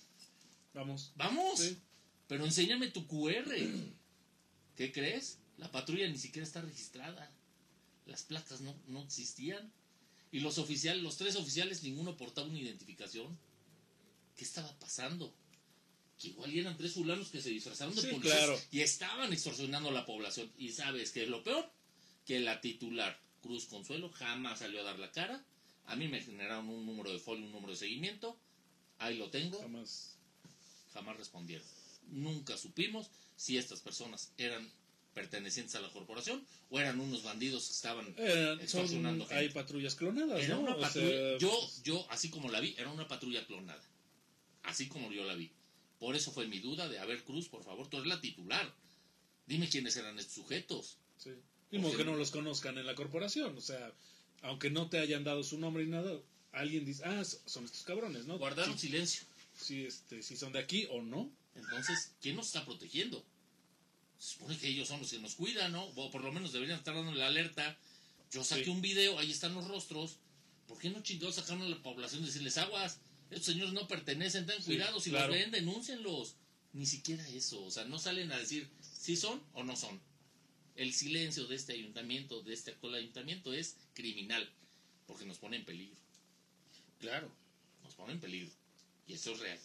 [0.74, 1.12] Vamos.
[1.16, 1.76] vamos, Sí.
[2.26, 3.54] pero enséñame tu QR.
[4.76, 5.38] ¿Qué crees?
[5.58, 7.30] La patrulla ni siquiera está registrada.
[8.06, 9.70] Las placas no, no existían.
[10.32, 13.38] Y los oficiales, los tres oficiales, ninguno portaba una identificación.
[14.36, 15.34] ¿Qué estaba pasando?
[16.18, 18.60] Que igual eran tres fulanos que se disfrazaron de Sí, policías claro.
[18.72, 20.50] y estaban extorsionando a la población.
[20.58, 21.70] Y sabes que es lo peor,
[22.26, 25.44] que la titular Cruz Consuelo jamás salió a dar la cara.
[25.86, 28.36] A mí me generaron un número de folio, un número de seguimiento.
[28.98, 30.16] Ahí lo tengo Jamás.
[30.92, 31.66] jamás respondieron.
[32.10, 34.68] Nunca supimos si estas personas eran
[35.14, 39.40] pertenecientes a la corporación o eran unos bandidos que estaban Eh, son, extorsionando gente.
[39.40, 40.62] hay patrullas clonadas, Era ¿no?
[40.62, 43.82] una O patrulla, sea, yo, pues, yo, así como la vi, era una patrulla clonada.
[44.64, 45.50] Así como yo la vi.
[45.98, 48.72] Por eso fue mi duda de, a ver, Cruz, por favor, tú eres la titular.
[49.46, 50.98] Dime quiénes eran estos sujetos.
[51.18, 51.30] sí.
[51.70, 53.54] Que no los conozcan en la corporación.
[53.56, 53.92] O sea,
[54.40, 56.18] aunque no te hayan dado su nombre y nada,
[56.52, 58.38] alguien dice, ah, son estos cabrones, ¿no?
[58.38, 59.24] Guardaron Sí, silencio.
[59.60, 61.30] sí, este, si son de aquí o no.
[61.54, 63.22] Entonces, ¿quién nos está protegiendo?
[64.18, 65.84] Se supone que ellos son los que nos cuidan, ¿no?
[65.84, 67.76] O por lo menos deberían estar dando la alerta.
[68.30, 68.70] Yo saqué Sí.
[68.70, 70.16] un video, ahí están los rostros.
[70.68, 72.98] ¿Por qué no chingados sacaron a la población y decirles aguas?
[73.30, 75.28] Estos señores no pertenecen, ten Sí, cuidado, si claro.
[75.28, 76.34] los ven, denúncienlos.
[76.72, 80.00] Ni siquiera eso, o sea, no salen a decir si son o no son.
[80.76, 84.48] El silencio de este ayuntamiento, de este actual ayuntamiento, es criminal,
[85.06, 85.96] porque nos pone en peligro
[87.00, 87.30] Claro.
[87.84, 88.50] nos pone en peligro.
[89.06, 89.58] Y eso es real.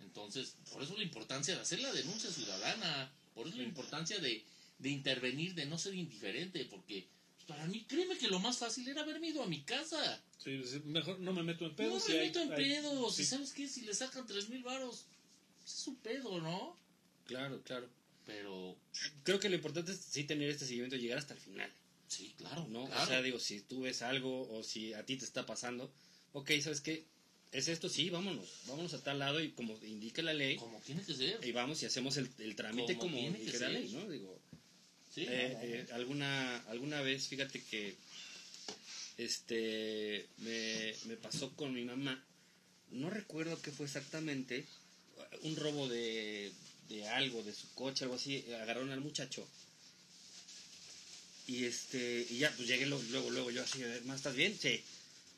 [0.00, 4.44] Entonces, por eso la importancia de hacer la denuncia ciudadana, por eso la importancia de,
[4.78, 7.06] de intervenir, de no ser indiferente, porque
[7.46, 10.22] para mí, créeme que lo más fácil era haberme ido a mi casa.
[10.38, 11.94] Sí, mejor no me meto en pedos.
[11.94, 13.16] no si me hay- meto en hay- pedos.
[13.16, 13.22] sí.
[13.22, 13.68] ¿Y sabes qué?
[13.68, 15.06] Si le sacan tres mil varos,
[15.58, 16.76] pues, es su pedo, ¿no?
[17.26, 17.88] Claro, claro.
[18.26, 18.76] Pero,
[19.22, 21.70] Creo que lo importante es sí tener este seguimiento y llegar hasta el final.
[22.08, 22.86] sí, claro, ¿no?
[22.86, 23.02] claro.
[23.02, 25.92] O sea, digo, si tú ves algo o si a ti te está pasando,
[26.32, 27.06] ok, ¿sabes qué?
[27.52, 27.88] ¿Es esto?
[27.88, 28.48] Sí, vámonos.
[28.66, 31.38] Vámonos a tal lado y como indica la ley, como tiene que ser.
[31.44, 34.08] y vamos y hacemos el, el trámite Como como, tiene que indica la ley, ¿no?
[34.10, 34.40] Digo,
[35.16, 37.94] Eh, eh, alguna, alguna vez, fíjate que
[39.16, 42.22] este me, me pasó con mi mamá,
[42.90, 44.64] no recuerdo qué fue exactamente,
[45.42, 46.52] un robo de,
[46.88, 49.46] de algo, de su coche, algo así, agarraron al muchacho.
[51.46, 54.58] Y este, y ya, pues llegué luego, luego, yo así, a ver, ¿más estás bien?
[54.58, 54.82] Sí.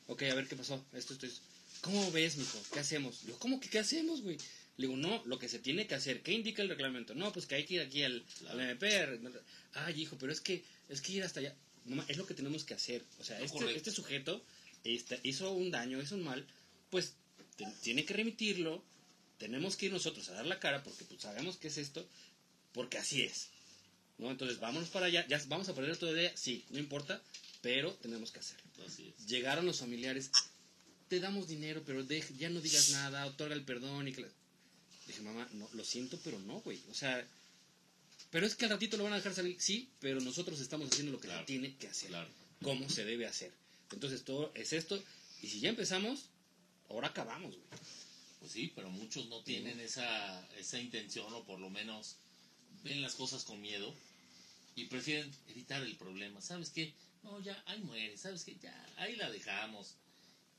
[0.07, 0.85] Ok, a ver qué pasó.
[0.93, 1.41] Esto, esto es.
[1.81, 2.59] ¿Cómo ves, mijo?
[2.73, 3.27] ¿Qué hacemos?
[3.27, 4.39] Digo, ¿cómo que qué hacemos, güey?
[4.79, 6.23] Le digo, no, lo que se tiene que hacer.
[6.23, 7.15] ¿Qué indica el reglamento?
[7.15, 8.61] No, pues que hay que ir aquí al, Claro.
[8.61, 9.21] al MP.
[9.75, 11.55] Ay, hijo, pero es que, es que ir hasta allá.
[12.09, 13.03] Es lo que tenemos que hacer.
[13.19, 14.45] O sea, este, este sujeto
[14.85, 16.47] este, hizo un daño, hizo un mal,
[16.91, 17.15] pues
[17.57, 18.83] te- tiene que remitirlo.
[19.39, 22.07] Tenemos que ir nosotros a dar la cara porque pues sabemos qué es esto,
[22.73, 23.49] porque así es.
[24.19, 24.31] ¿no?
[24.31, 25.27] Entonces, vámonos para allá.
[25.29, 26.37] Ya vamos a perder otra idea.
[26.37, 27.23] Sí, no importa,
[27.63, 28.65] pero tenemos que hacerlo.
[28.87, 29.27] Así es.
[29.27, 30.31] Llegaron los familiares.
[31.09, 34.27] Te damos dinero, pero deja- ya no digas nada, otorga el perdón y que
[35.07, 36.81] Dije, mamá, no, lo siento, pero no, güey.
[36.91, 37.27] O sea,
[38.31, 39.57] pero es que al ratito lo van a dejar salir.
[39.61, 41.41] Sí, pero nosotros estamos haciendo lo que Claro.
[41.43, 42.09] se tiene que hacer.
[42.09, 42.29] Claro.
[42.63, 43.53] Cómo se debe hacer.
[43.93, 45.03] Entonces, todo es esto.
[45.43, 46.25] Y si ya empezamos,
[46.91, 47.67] ahora acabamos, güey.
[48.41, 52.17] Pues sí, pero muchos no tienen esa, esa intención o por lo menos
[52.85, 53.95] ven las cosas con miedo
[54.75, 56.41] y prefieren evitar el problema.
[56.41, 56.93] ¿Sabes qué?
[57.23, 58.17] No, ya, ahí muere.
[58.19, 58.57] ¿Sabes qué?
[58.63, 59.95] Ya, ahí la dejamos.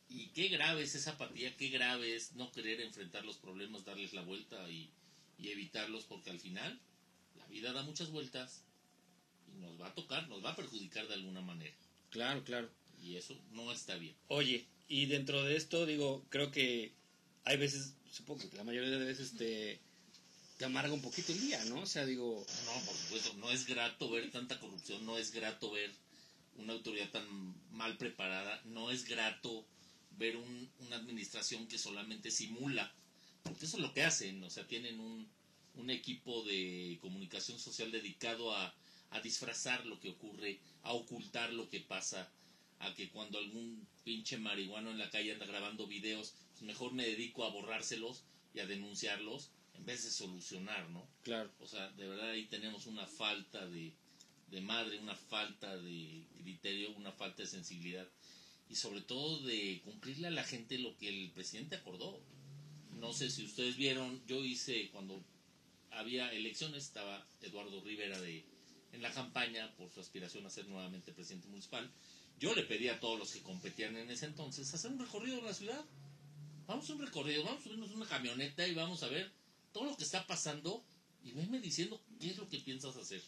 [0.10, 4.14] Y qué grave es esa apatía, qué grave es no querer enfrentar los problemas, darles
[4.14, 4.90] la vuelta y,
[5.38, 6.80] y evitarlos porque al final
[7.36, 8.64] la vida da muchas vueltas
[9.54, 11.76] y nos va a tocar, nos va a perjudicar de alguna manera.
[12.10, 12.70] Claro, claro.
[13.02, 14.16] Y eso no está bien.
[14.28, 16.94] Oye, y dentro de esto, digo, creo que
[17.44, 19.80] hay veces, supongo que la mayoría de veces te,
[20.58, 21.82] te amarga un poquito el día, ¿no?
[21.82, 25.72] O sea, digo, No, por supuesto, no es grato ver tanta corrupción, no es grato
[25.72, 25.92] ver
[26.56, 27.26] una autoridad tan
[27.72, 29.66] mal preparada, no es grato
[30.18, 32.92] ver un- una administración que solamente simula,
[33.44, 35.28] porque eso es lo que hacen, o sea, tienen un,
[35.76, 38.74] un equipo de comunicación social dedicado a,
[39.12, 42.30] a disfrazar lo que ocurre, a ocultar lo que pasa,
[42.80, 47.06] a que cuando algún pinche marihuano en la calle anda grabando videos, pues mejor me
[47.06, 51.08] dedico a borrárselos y a denunciarlos en vez de solucionar, ¿no?
[51.24, 53.94] claro, O sea, de verdad ahí tenemos una falta de,
[54.50, 58.08] de madre, una falta de criterio, una falta de sensibilidad
[58.70, 62.20] y sobre todo de cumplirle a la gente lo que el presidente acordó.
[63.00, 65.24] No sé si ustedes vieron, yo hice cuando
[65.92, 68.44] había elecciones, estaba Eduardo Rivera de,
[68.92, 71.90] en la campaña por su aspiración a ser nuevamente presidente municipal,
[72.40, 75.46] yo le pedí a todos los que competían en ese entonces hacer un recorrido en
[75.46, 75.84] la ciudad.
[76.68, 79.32] Vamos a un recorrido, vamos a subirnos una camioneta y vamos a ver
[79.72, 80.84] todo lo que está pasando
[81.24, 83.24] y veme diciendo qué es lo que piensas hacer.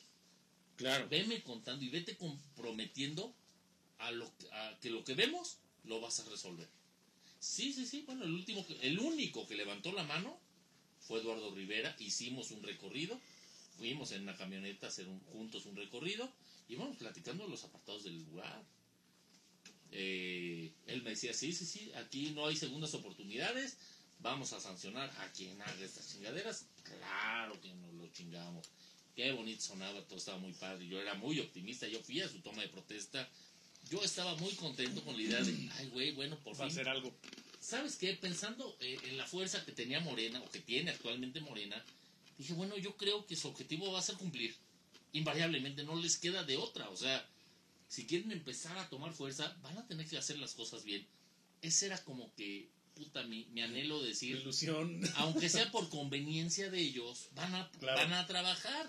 [0.75, 1.07] Claro.
[1.09, 3.33] Veme contando y vete comprometiendo
[3.99, 6.67] a, lo, a que lo que vemos lo vas a resolver.
[7.39, 8.03] Sí, sí, sí.
[8.05, 10.39] Bueno, el último, el único que levantó la mano
[10.99, 11.95] fue Eduardo Rivera.
[11.99, 13.19] Hicimos un recorrido,
[13.77, 16.31] fuimos en una camioneta a hacer un- juntos un recorrido
[16.67, 18.65] y íbamos platicando los apartados del lugar.
[19.91, 23.75] Eh, él me decía, sí, sí, sí, aquí no hay segundas oportunidades,
[24.19, 26.65] vamos a sancionar a quien haga estas chingaderas.
[26.83, 28.69] Claro que nos lo chingamos.
[29.15, 30.87] Qué bonito sonaba, todo estaba muy padre.
[30.87, 33.27] Yo era muy optimista, yo fui a su toma de protesta.
[33.91, 36.75] Yo estaba muy contento con la idea de, ay, güey, bueno, por Va a fin.
[36.75, 37.11] ser algo.
[37.59, 38.13] ¿Sabes qué?
[38.13, 41.83] Pensando eh, en la fuerza que tenía Morena, o que tiene actualmente Morena,
[42.37, 44.55] dije, bueno, yo creo que su objetivo va a ser cumplir.
[45.13, 46.89] Invariablemente, no les queda de otra.
[46.89, 47.27] O sea,
[47.87, 51.05] si quieren empezar a tomar fuerza, van a tener que hacer las cosas bien.
[51.61, 55.01] Ese era como que, puta, mi, mi anhelo de decir, Ilusión.
[55.15, 57.97] aunque sea por conveniencia de ellos, van a, Claro.
[58.01, 58.87] van a trabajar.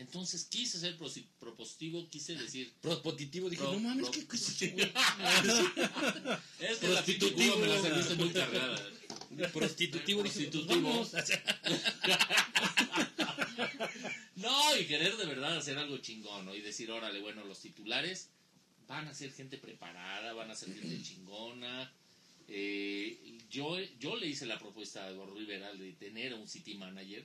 [0.00, 4.52] Entonces quise ser propositivo, quise decir, Propositivo, dije, Pro- no mames, ¿qué, es
[6.78, 7.02] que la
[7.56, 8.82] me la saliste muy cargada.
[9.52, 11.06] Prostitutivo, Prostitutivo.
[14.36, 16.54] No, y querer de verdad hacer algo chingón, ¿no?
[16.54, 18.30] Y decir, órale, bueno, los titulares
[18.88, 21.92] van a ser gente preparada, van a ser gente chingona.
[22.48, 26.76] Eh, yo, yo le hice la propuesta a Eduardo Rivera de tener a un city
[26.76, 27.22] manager.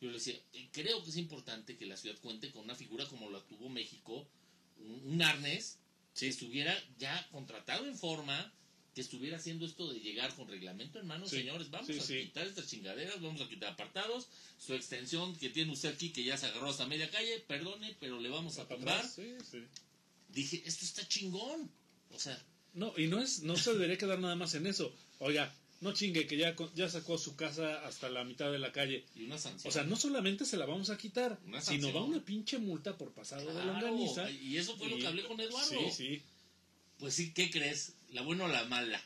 [0.00, 3.06] Yo le decía, eh, creo que es importante que la ciudad cuente con una figura
[3.06, 4.28] como la tuvo México,
[4.78, 5.78] un, un arnés,
[6.14, 8.52] que estuviera ya contratado en forma,
[8.94, 12.02] que estuviera haciendo esto de llegar con reglamento en mano, Sí, señores, vamos sí, a
[12.02, 12.22] sí.
[12.24, 14.26] quitar estas chingaderas, vamos a quitar apartados,
[14.58, 18.18] su extensión que tiene usted aquí, que ya se agarró hasta media calle, perdone, pero
[18.20, 19.04] le vamos a tumbar.
[20.28, 21.70] Dije, esto está chingón.
[22.12, 22.42] O sea,
[22.74, 24.94] No, y no es, no se debería quedar nada más en eso.
[25.18, 29.04] Oiga, no chingue que ya, ya sacó su casa hasta la mitad de la calle.
[29.14, 29.68] y una sanción.
[29.68, 33.12] O sea, no solamente se la vamos a quitar, sino va una pinche multa por
[33.12, 34.30] pasado de Claro, longaniza.
[34.30, 35.68] y eso fue lo que hablé con Eduardo.
[35.68, 36.22] Sí, sí.
[36.98, 37.94] Pues sí, ¿qué crees?
[38.10, 39.02] ¿La buena o la mala?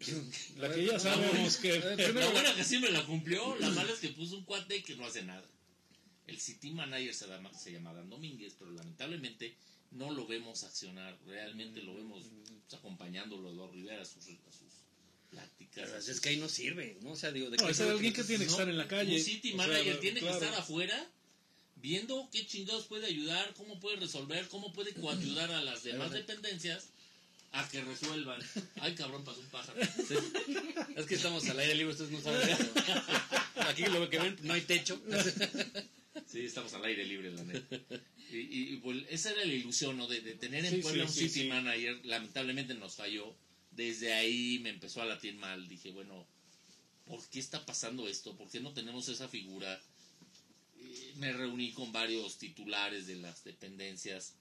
[0.58, 1.78] La que ya sabemos que...
[2.14, 4.96] La buena que sí me la cumplió, la mala es que puso un cuate que
[4.96, 5.48] no hace nada.
[6.26, 9.56] El City Manager se, llama, se llama Dan Domínguez, pero lamentablemente
[9.92, 11.16] no lo vemos accionar.
[11.26, 14.63] Realmente lo vemos pues, acompañándolo a Eduardo Rivera a sus, a sus
[15.34, 15.92] pláticas.
[16.08, 17.10] a Es que ahí no sirve, ¿no?
[17.12, 19.14] O sea, digo, de No, sirve alguien que tiene que estar en la calle.
[19.16, 20.38] Un City Manager tiene claro.
[20.38, 21.10] que estar afuera
[21.76, 26.88] viendo qué chingados puede ayudar, cómo puede resolver, cómo puede coayudar a las demás dependencias
[27.52, 28.40] a que resuelvan.
[28.80, 29.78] Ay, cabrón, pasó un pájaro.
[30.08, 30.14] Sí.
[30.96, 32.40] Es que estamos al aire libre, ustedes no saben.
[32.74, 33.02] pero
[33.68, 35.00] Aquí lo que ven, no hay techo.
[36.26, 37.76] Sí, estamos al aire libre, la neta.
[38.32, 40.06] Y, y- y, pues, esa era la ilusión, ¿no?
[40.08, 41.48] De, de tener en Sí, Puebla sí, un City.
[41.48, 42.00] Manager.
[42.04, 43.36] Lamentablemente nos falló.
[43.76, 45.68] Desde ahí me empezó a latir mal.
[45.68, 46.26] Dije, bueno,
[47.06, 48.36] ¿por qué está pasando esto?
[48.36, 49.80] ¿Por qué no tenemos esa figura?
[50.78, 54.34] Eh, me reuní con varios titulares de las dependencias.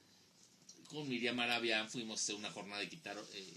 [0.89, 3.53] Con Miriam Arabia fuimos a hacer una jornada de quitar, eh,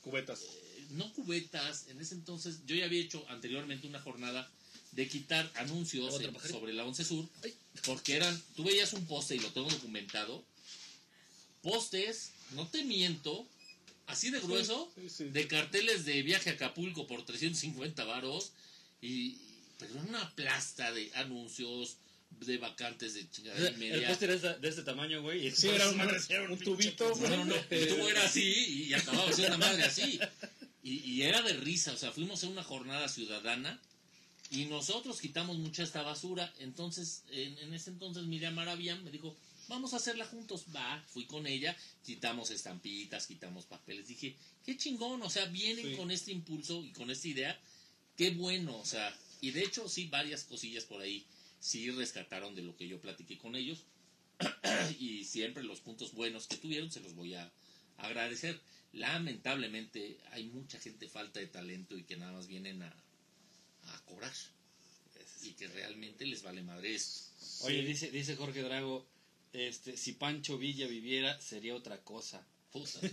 [0.00, 0.40] Cubetas.
[0.42, 4.50] eh, no cubetas, en ese entonces yo ya había hecho anteriormente una jornada
[4.92, 6.14] de quitar anuncios
[6.50, 7.54] sobre la 11 Sur, Ay.
[7.86, 10.44] porque eran, tú veías un poste y lo tengo documentado,
[11.62, 13.46] postes, no te miento,
[14.12, 15.24] así de grueso, Sí, sí.
[15.24, 18.52] de carteles de viaje a Acapulco por 350 varos,
[19.00, 19.36] y,
[19.78, 21.96] pero era una plasta de anuncios,
[22.40, 24.08] de vacantes de chingadera y El media.
[24.08, 25.46] póster es de este tamaño, güey.
[25.46, 27.14] y Sí, era un, era un pinche tubito.
[27.20, 30.18] No, no, no, el tubo era así y acababa siendo una madre así.
[30.82, 33.78] Y, y era de risa, o sea, fuimos a una jornada ciudadana
[34.50, 36.52] y nosotros quitamos mucha esta basura.
[36.58, 39.36] Entonces, en, en ese entonces Miriam Arabian me dijo,
[39.72, 40.66] vamos a hacerla juntos.
[40.74, 44.06] Va, fui con ella, quitamos estampitas, quitamos papeles.
[44.06, 45.96] Dije, qué chingón, o sea, vienen Sí.
[45.96, 47.60] con este impulso y con esta idea.
[48.16, 51.24] Qué bueno, o sea, y de hecho sí, varias cosillas por ahí
[51.60, 53.78] sí rescataron de lo que yo platiqué con ellos
[54.98, 57.50] y siempre los puntos buenos que tuvieron se los voy a
[57.96, 58.60] agradecer.
[58.92, 62.94] Lamentablemente hay mucha gente falta de talento y que nada más vienen a,
[63.84, 64.32] a cobrar
[65.42, 67.22] y que realmente les vale madre esto.
[67.64, 69.06] Oye, dice, dice Jorge Drago,
[69.52, 72.46] este, si Pancho Villa viviera, sería otra cosa.
[72.72, 73.00] Puta.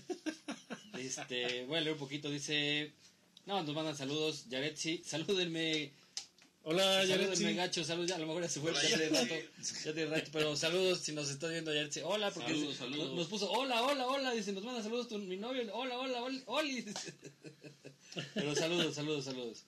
[0.97, 2.91] Este, voy a leer un poquito, dice...
[3.45, 5.93] No, nos mandan saludos, Yaretsi, salúdenme,
[6.63, 7.53] Hola, salúdenme Yaretsi.
[7.53, 9.75] gacho, saludos, a lo mejor ya se fue, Hola, ya tiene rato, Yaretsi.
[9.85, 13.15] ya tiene rato, pero saludos si nos estás viendo Yaretsi, hola, porque Saludos, dice- saludos.
[13.15, 16.41] nos puso, hola, hola, hola, dice, nos manda saludos tu, mi novio, hola, hola, hola,
[16.47, 17.13] Oli, dice.
[18.33, 19.63] pero saludos, saludos, saludos.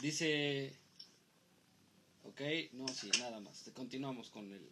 [0.00, 0.72] Dice,
[2.24, 2.40] ok,
[2.72, 4.62] no, sí, nada más, continuamos con el...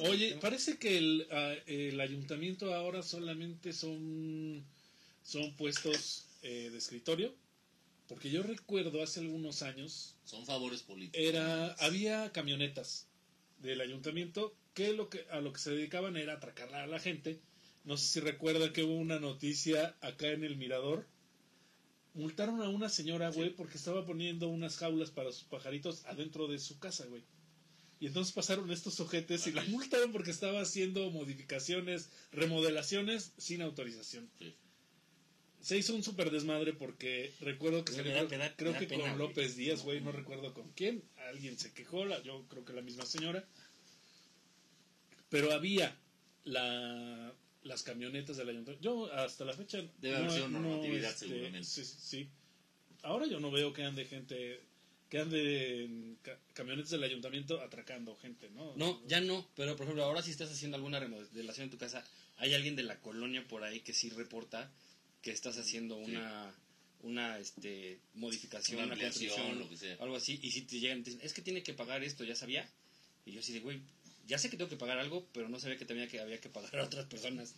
[0.00, 4.64] Oye, parece que el, ah, el ayuntamiento ahora solamente son,
[5.22, 7.34] son puestos eh, de escritorio.
[8.08, 11.18] Porque yo recuerdo hace algunos años Son favores políticos.
[11.20, 13.08] era había camionetas
[13.58, 17.40] del ayuntamiento que lo que a lo que se dedicaban era atracar a la gente.
[17.84, 21.06] No sé si recuerdan que hubo una noticia acá en el Mirador.
[22.14, 26.58] Multaron a una señora, güey, porque estaba poniendo unas jaulas para sus pajaritos adentro de
[26.58, 27.22] su casa, güey.
[27.98, 34.28] Y entonces pasaron estos ojetes y la multaron porque estaba haciendo modificaciones, remodelaciones sin autorización.
[34.38, 34.54] Sí.
[35.62, 39.16] Se hizo un super desmadre porque recuerdo que se creo que pena, con güey.
[39.16, 41.02] López Díaz, güey, no recuerdo con quién.
[41.30, 43.48] Alguien se quejó, la- yo creo que la misma señora.
[45.28, 45.96] Pero había
[46.44, 47.32] la,
[47.62, 48.80] las camionetas del ayuntamiento.
[48.82, 49.82] Yo hasta la fecha...
[49.98, 51.64] Debe haber sido normatividad, seguramente.
[51.64, 52.28] Sí, sí, sí.
[53.02, 54.60] Ahora yo no veo que ande gente...
[55.08, 58.74] Que ande en ca- camionetas del ayuntamiento atracando gente, ¿no?
[58.76, 62.04] No, ya no, pero por ejemplo, ahora si estás haciendo alguna remodelación en tu casa,
[62.38, 64.70] hay alguien de la colonia por ahí que sí reporta
[65.22, 66.10] que estás haciendo Sí.
[66.12, 66.54] una
[67.02, 69.96] una este modificación, Una construcción, lo que sea.
[70.00, 72.24] algo así, y si te llegan y te dicen, es que tiene que pagar esto,
[72.24, 72.68] ya sabía,
[73.24, 73.80] y yo así de, güey,
[74.26, 76.48] ya sé que tengo que pagar algo, pero no sabía que también que había que
[76.48, 77.54] pagar a otras personas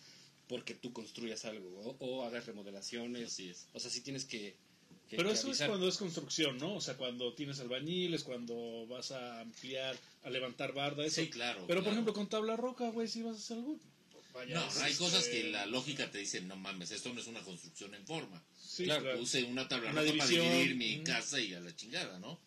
[0.49, 3.69] porque tú construyas algo o, o hagas remodelaciones, Así es.
[3.73, 4.57] o sea, sí tienes que-
[5.17, 6.75] Pero que eso es cuando es construcción, ¿no?
[6.75, 11.21] O sea, cuando tienes albañiles, cuando vas a ampliar, a levantar barda, eso.
[11.23, 11.65] Sí, claro.
[11.67, 13.79] Pero por ejemplo, con tabla roca, güey, si vas a hacer algo.
[14.35, 17.27] vaya, No, hay este, cosas que la lógica te dice, no mames, esto no es
[17.27, 18.43] una construcción en forma.
[18.63, 19.19] Sí, Claro, claro.
[19.19, 22.39] Puse una tabla Una roja para dividir mi casa y a la chingada, ¿no?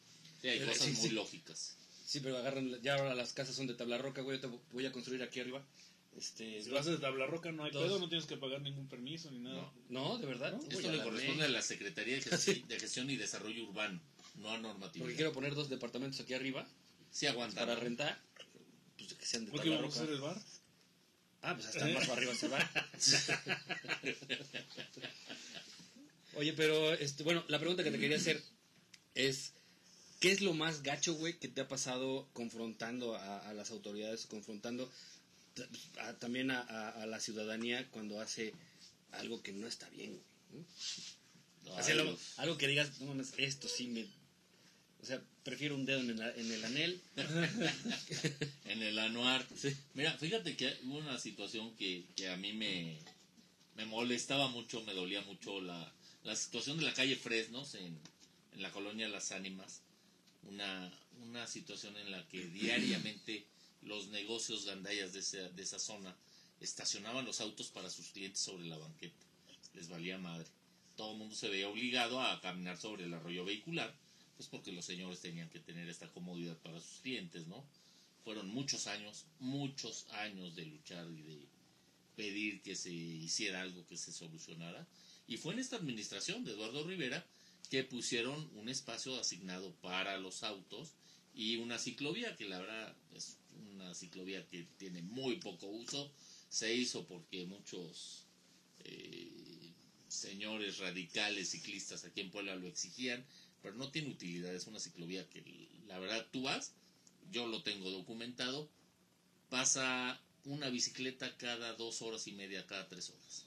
[0.41, 1.15] Sí, hay Eh, cosas sí, muy sí.
[1.15, 1.75] lógicas.
[2.05, 4.85] Sí, pero agarran, ya ahora las casas son de tabla roca, güey, yo te voy
[4.85, 5.63] a construir aquí arriba.
[6.17, 7.83] Este, Si lo haces de tabla roca, no hay Dos.
[7.83, 9.71] pedo, no tienes que pagar ningún permiso ni nada.
[9.89, 10.59] No, de verdad.
[10.69, 13.99] Esto le corresponde a la Secretaría de Gestión, de Gestión y Desarrollo Urbano,
[14.35, 15.05] no a normatividad.
[15.05, 16.67] Porque quiero poner dos departamentos aquí arriba
[17.11, 17.61] Sí aguanta.
[17.61, 18.21] para rentar,
[18.97, 19.95] pues que sean de ¿No que tabla roca.
[19.95, 20.41] hacer el bar?
[21.43, 22.59] Ah, pues hasta más para arriba se va.
[26.35, 28.41] Oye, pero, este, bueno, la pregunta que te quería hacer
[29.15, 29.53] es,
[30.19, 34.27] ¿qué es lo más gacho, güey, que te ha pasado confrontando a, a las autoridades,
[34.27, 34.89] confrontando
[35.99, 38.53] a- también a, a- la ciudadanía cuando hace
[39.11, 40.19] algo que no está bien?
[40.51, 41.75] ¿no?
[42.01, 44.05] Algo, algo que digas, no mames, esto sí me...
[45.01, 47.01] O sea, prefiero un dedo en el, en el anel.
[48.65, 49.45] en el anuar.
[49.59, 49.75] Sí.
[49.95, 52.97] Mira, fíjate que hubo una situación que, que a mí me,
[53.75, 55.91] me molestaba mucho, me dolía mucho la,
[56.23, 57.97] la situación de la calle Fresnos en,
[58.53, 59.81] en la colonia Las Ánimas.
[60.43, 60.91] Una,
[61.23, 63.45] una situación en la que diariamente
[63.81, 66.15] los negocios gandallas de esa, de esa zona
[66.59, 69.25] estacionaban los autos para sus clientes sobre la banqueta.
[69.73, 70.47] Les valía madre.
[70.95, 73.95] Todo el mundo se veía obligado a caminar sobre el arroyo vehicular,
[74.37, 77.65] pues porque los señores tenían que tener esta comodidad para sus clientes, ¿no?
[78.23, 81.47] fueron muchos años, muchos años de luchar y de
[82.15, 84.87] pedir que se hiciera algo que se solucionara.
[85.27, 87.25] Y fue en esta administración de Eduardo Rivera
[87.69, 90.93] que pusieron un espacio asignado para los autos
[91.33, 93.37] y una ciclovía que la verdad es
[93.71, 96.11] una ciclovía que tiene muy poco uso.
[96.49, 98.25] Se hizo porque muchos
[98.83, 99.71] eh,
[100.07, 103.25] señores radicales ciclistas aquí en Puebla lo exigían,
[103.61, 104.53] pero no tiene utilidad.
[104.53, 106.73] Es una ciclovía que la verdad tú vas
[107.31, 108.69] yo lo tengo documentado,
[109.49, 113.45] pasa una bicicleta cada dos horas y media, cada tres horas.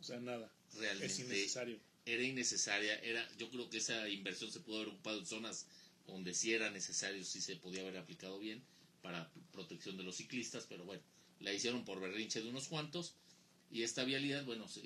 [0.00, 0.50] O sea, nada.
[0.74, 1.78] Realmente Es innecesario.
[2.04, 5.66] era innecesaria, era, yo creo que esa inversión se pudo haber ocupado en zonas
[6.06, 8.62] donde sí era necesario, sí se podía haber aplicado bien
[9.04, 11.02] para protección de los ciclistas, pero bueno,
[11.40, 13.14] la hicieron por berrinche de unos cuantos
[13.70, 14.80] y esta vialidad, bueno, se,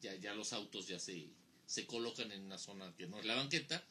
[0.00, 1.26] ya, ya los autos ya se,
[1.66, 3.84] se colocan en una zona que no es la banqueta,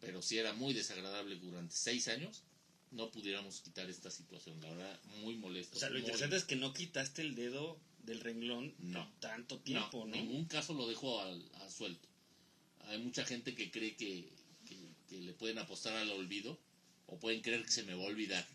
[0.00, 2.44] pero sí era muy desagradable durante seis años,
[2.92, 5.76] no pudiéramos quitar esta situación, la verdad, muy molesto.
[5.76, 9.06] O sea, lo interesante es que no quitaste el dedo del renglón No.
[9.20, 10.16] tanto tiempo, ¿no?
[10.16, 12.08] ningún caso lo dejo al, suelto.
[12.86, 14.32] Hay mucha gente que cree que,
[14.66, 14.78] que,
[15.08, 16.58] que le pueden apostar al olvido
[17.06, 18.46] o pueden creer que se me va a olvidar.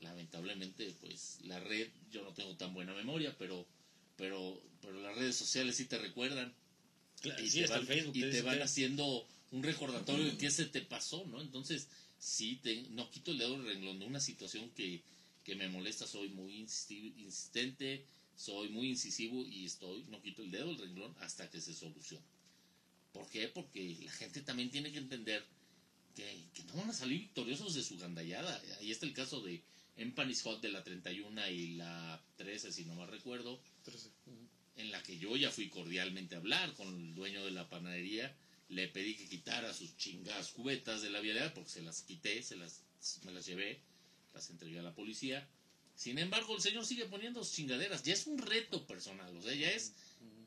[0.00, 3.66] Lamentablemente, pues la red, yo no tengo tan buena memoria, pero
[4.16, 6.52] pero pero las redes sociales sí te recuerdan
[7.20, 10.66] Claro, y sí, te van, Facebook y te van haciendo un recordatorio de que se
[10.66, 11.40] te pasó, ¿no?
[11.40, 11.88] Entonces,
[12.18, 15.02] sí, te, no quito el dedo del renglón de una situación que,
[15.44, 18.04] que me molesta, soy muy insistente,
[18.36, 22.24] soy muy incisivo y estoy, no quito el dedo del renglón hasta que se solucione.
[23.12, 23.48] ¿Por qué?
[23.48, 25.42] Porque la gente también tiene que entender
[26.14, 26.22] que,
[26.52, 28.60] que no van a salir victoriosos de su gandallada.
[28.78, 29.62] Ahí está el caso de
[29.96, 34.10] Empanis Hot de la 31 y la 13, si no mal recuerdo, Trece.
[34.76, 38.34] en la que yo ya fui cordialmente a hablar con el dueño de la panadería,
[38.68, 42.56] le pedí que quitara sus chingadas cubetas de la vialidad porque se las quité, se
[42.56, 42.82] las,
[43.24, 43.80] me las llevé,
[44.34, 45.48] las entregué a la policía
[45.94, 48.02] Sin embargo, el señor sigue poniendo sus chingaderas.
[48.02, 49.94] Ya es un reto personal, o sea, ya es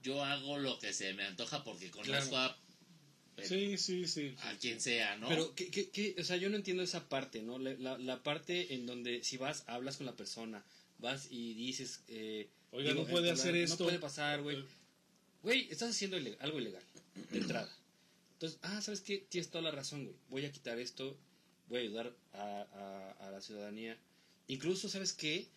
[0.01, 2.57] yo hago lo que se me antoja porque conozco a,
[3.47, 4.35] Sí, sí, sí.
[4.41, 5.27] a quien sea, ¿no?
[5.29, 6.15] Pero, ¿qué, qué, qué?
[6.19, 7.57] o sea, yo no entiendo esa parte, ¿no?
[7.59, 10.63] La, la, la parte en donde si vas, hablas con la persona,
[10.99, 12.01] vas y dices...
[12.07, 13.83] Eh, Oiga, digo, no puede hacer no esto.
[13.85, 14.63] puede pasar, güey.
[15.43, 16.83] Güey, estás haciendo ile- algo ilegal,
[17.31, 17.69] de entrada.
[18.33, 19.25] Entonces, ah, ¿sabes qué?
[19.29, 20.15] Tienes toda la razón, güey.
[20.29, 21.17] Voy a quitar esto,
[21.67, 22.37] voy a ayudar a,
[23.19, 23.97] a, a la ciudadanía.
[24.47, 25.47] Incluso, ¿sabes qué?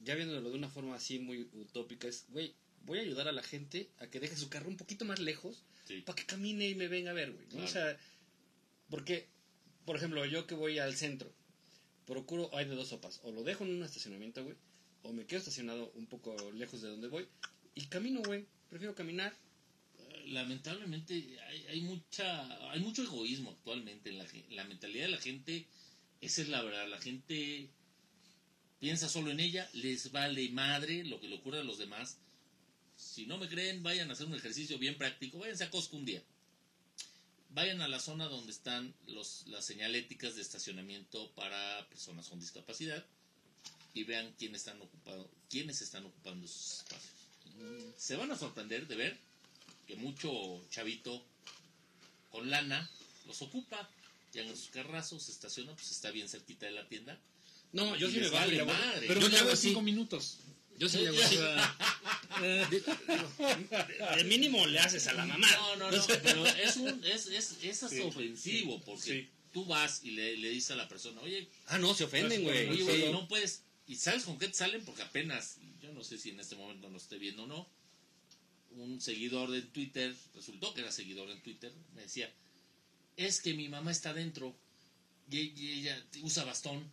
[0.00, 2.54] Ya viéndolo de una forma así muy utópica, es, güey,
[2.84, 5.62] voy a ayudar a la gente a que deje su carro un poquito más lejos
[5.86, 6.02] Sí.
[6.02, 7.44] para que camine y me venga a ver, güey.
[7.46, 7.50] ¿no?
[7.52, 7.64] Claro.
[7.66, 7.98] O sea,
[8.90, 9.28] porque,
[9.84, 11.32] por ejemplo, yo que voy al centro,
[12.06, 14.56] procuro, hay de dos sopas, o lo dejo en un estacionamiento, güey,
[15.02, 17.28] o me quedo estacionado un poco lejos de donde voy
[17.74, 18.46] y camino, güey.
[18.68, 19.32] Prefiero caminar.
[20.26, 21.14] lamentablemente
[21.48, 25.66] hay, hay mucha hay mucho egoísmo actualmente en la, la mentalidad de la gente
[26.20, 27.68] esa es la verdad la gente
[28.80, 32.18] piensa solo en ella les vale madre lo que le ocurre a los demás
[33.16, 36.04] si no me creen vayan a hacer un ejercicio bien práctico váyanse a Costco un
[36.04, 36.22] día
[37.48, 43.02] vayan a la zona donde están los, las señaléticas de estacionamiento para personas con discapacidad
[43.94, 47.16] y vean quiénes están ocupando quiénes están ocupando esos espacios
[47.96, 49.18] se van a sorprender de ver
[49.86, 51.24] que mucho chavito
[52.30, 52.90] con lana
[53.26, 53.88] los ocupa,
[54.34, 57.18] llegan a sus carrazos, se estaciona, pues está bien cerquita de la tienda.
[57.72, 59.06] No, yo sí me vale, madre.
[59.06, 59.68] Pero yo hago así.
[59.68, 60.38] cinco minutos.
[60.78, 61.36] Yo sí le hago así.
[62.40, 62.86] De- digo,
[64.16, 65.46] de mínimo le haces a la mamá.
[65.50, 69.28] No, no, no, pero es, un, es, es, es hasta Sí, ofensivo, porque sí.
[69.52, 72.68] tú vas y le, le dices a la persona, oye, Ah, no, se ofenden, güey.
[72.68, 72.82] oye, Sí.
[72.82, 76.30] güey, no puedes, y sabes con qué te salen, porque apenas, yo no sé si
[76.30, 77.68] en este momento lo esté viendo o no,
[78.72, 82.30] un seguidor de Twitter, resultó que era seguidor en Twitter, me decía,
[83.16, 84.54] es que mi mamá está dentro
[85.30, 86.92] y, y ella usa bastón.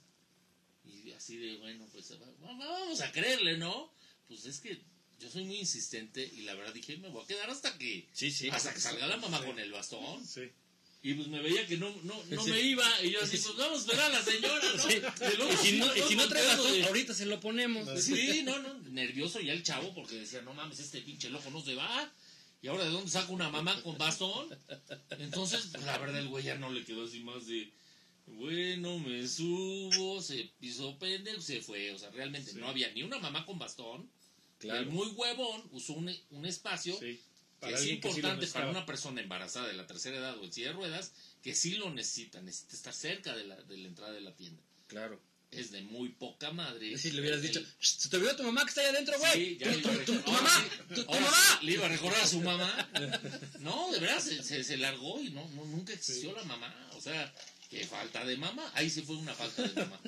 [1.24, 3.90] Así de, bueno, pues va- vamos a creerle, ¿no?
[4.28, 4.78] Pues es que
[5.22, 8.30] yo soy muy insistente y la verdad dije, me voy a quedar hasta que, Sí,
[8.30, 8.50] sí.
[8.50, 9.46] hasta que salga la mamá Sí.
[9.46, 10.28] con el bastón.
[10.28, 10.42] Sí.
[11.02, 12.50] Y pues me veía que no, no, no Sí.
[12.52, 12.86] me iba.
[13.04, 14.84] Y yo así, pues vamos a esperar a la señora, ¿no?
[14.84, 14.96] Sí.
[14.98, 17.40] Y luego Y si no, sí, y si no trae bastón, de- ahorita se lo
[17.40, 18.04] ponemos.
[18.04, 21.64] Sí, no, no, nervioso ya el chavo porque decía, no mames, este pinche loco no
[21.64, 22.14] se va.
[22.62, 24.50] Y ahora de dónde saca una mamá con bastón.
[25.20, 27.72] Entonces, pues, la verdad, el güey ya no le quedó así más de,
[28.26, 31.92] bueno, me subo, se pisó pendejo, se fue.
[31.92, 32.58] O sea, realmente Sí.
[32.58, 34.10] no había ni una mamá con bastón.
[34.60, 34.80] Claro.
[34.82, 37.20] El muy huevón usó un, un espacio Sí.
[37.62, 40.54] que es que sí importante para una persona embarazada de la tercera edad o en
[40.54, 41.12] silla de ruedas
[41.42, 44.62] que sí lo necesita, necesita estar cerca de la, de la entrada de la tienda.
[44.88, 45.20] Claro.
[45.52, 46.98] Es de muy poca madre.
[46.98, 49.34] Si le hubieras dicho, "Shh, se te olvidó tu mamá que está allá adentro, güey.
[49.34, 51.32] Sí, ya Tu- le iba a tu- tu- mamá, sí, tu- mamá.
[51.60, 52.90] sí, Le iba a recordar a su mamá.
[53.60, 56.90] No, de verdad, se, se, se largó y no, no nunca existió la mamá.
[56.96, 57.32] O sea,
[57.80, 58.70] qué falta de mamá.
[58.76, 60.00] Ahí sí fue una falta de mamá.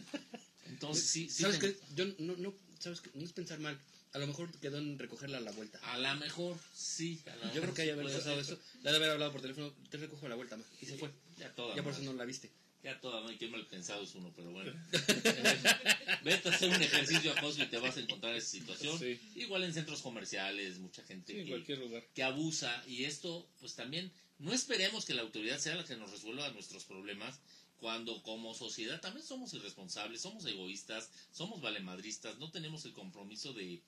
[0.68, 1.44] Entonces, sí, sí.
[1.44, 1.80] ¿Sabes te- qué?
[1.96, 3.10] Yo no, no, ¿sabes qué?
[3.14, 3.80] No es pensar mal.
[4.14, 5.78] A lo mejor quedó en recogerla a la vuelta.
[5.92, 7.22] A lo mejor, sí.
[7.28, 8.58] a Yo creo que haya haber pasado eso.
[8.82, 9.74] Le ha de haber hablado por teléfono.
[9.90, 10.64] Te recojo a la vuelta, ma.
[10.82, 11.12] Y se fue.
[11.38, 12.14] Ya toda Ya por eso madre.
[12.14, 12.50] no la viste.
[12.82, 14.72] Ya toda, no que mal pensado es uno, pero bueno.
[16.24, 18.98] Vete a hacer un ejercicio a y te vas a encontrar esa situación.
[19.00, 19.20] Sí.
[19.36, 22.06] Igual en centros comerciales, mucha gente Sí, en que, cualquier lugar.
[22.14, 22.84] que abusa.
[22.88, 26.84] Y esto, pues también, no esperemos que la autoridad sea la que nos resuelva nuestros
[26.84, 27.40] problemas.
[27.78, 33.82] Cuando como sociedad también somos irresponsables, somos egoístas, somos valemadristas, no tenemos el compromiso de,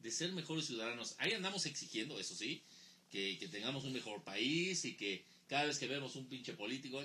[0.00, 1.14] de ser mejores ciudadanos.
[1.18, 2.62] Ahí andamos exigiendo, eso sí,
[3.10, 7.04] que, que tengamos un mejor país y que cada vez que vemos un pinche político,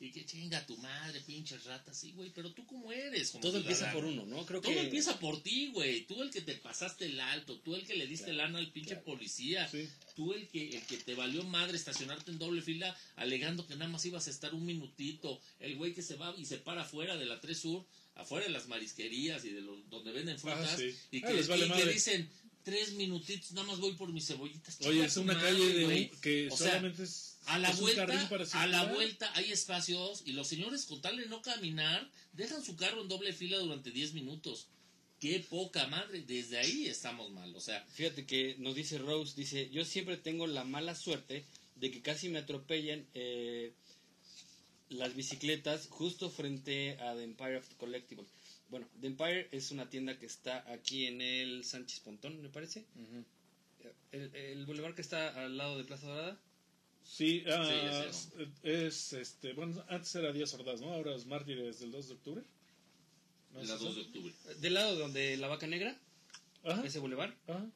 [0.00, 3.58] y que chinga tu madre, pinches ratas, sí, güey, pero tú cómo eres como Todo
[3.58, 4.46] empieza por uno, ¿no?
[4.46, 4.80] Creo Todo que.
[4.82, 6.06] empieza por ti, güey.
[6.06, 8.70] Tú el que te pasaste el alto, tú el que le diste Claro, lana al
[8.70, 9.04] pinche claro.
[9.04, 9.88] policía, Sí.
[10.14, 13.90] tú el que, el que te valió madre estacionarte en doble fila alegando que nada
[13.90, 17.16] más ibas a estar un minutito, el güey que se va y se para afuera
[17.16, 17.84] de la 3 Sur,
[18.14, 20.94] afuera de las marisquerías y de los, donde venden frutas, Ah, sí.
[21.10, 22.28] y, Ah, que, les vale y que dicen
[22.64, 24.78] tres minutitos, nada más voy por mis cebollitas.
[24.82, 28.04] Oye, es una madre, calle de que O sea, solamente es, a la vuelta,
[28.52, 32.76] a la vuelta hay espacios y los señores con tal de no caminar dejan su
[32.76, 34.68] carro en doble fila durante 10 minutos.
[35.20, 39.68] Qué poca madre, desde ahí estamos mal, o sea, Fíjate que nos dice Rose, dice,
[39.70, 41.44] yo siempre tengo la mala suerte
[41.74, 43.72] de que casi me atropellan eh,
[44.90, 48.28] las bicicletas justo frente a The Empire of Collectibles.
[48.68, 52.84] Bueno, The Empire es una tienda que está aquí en el Sánchez Pontón, me parece.
[54.12, 56.40] El, el bulevar que está al lado de Plaza Dorada.
[57.10, 58.04] Sí, ah, ya
[58.62, 60.92] es, este, bueno, antes era Díaz Ordaz, ¿no?
[60.92, 62.44] Ahora es Mártires del 2 de octubre.
[63.54, 63.84] ¿No es la eso?
[63.86, 64.32] 2 de octubre.
[64.60, 65.98] Del lado donde la vaca negra,
[66.64, 67.34] Ajá, ese bulevar.
[67.46, 67.66] ajá.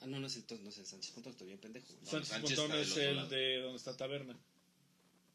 [0.00, 1.86] Ah, no, no es entonces, no es el Sánchez Pontón, estoy bien pendejo.
[2.02, 3.28] No, Sánchez Sánchez Pontón es el lado.
[3.28, 4.36] de donde está Taberna.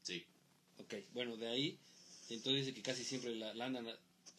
[0.03, 0.25] Sí.
[0.79, 1.79] Ok, bueno, de ahí,
[2.29, 3.87] entonces dice que casi siempre la, la andan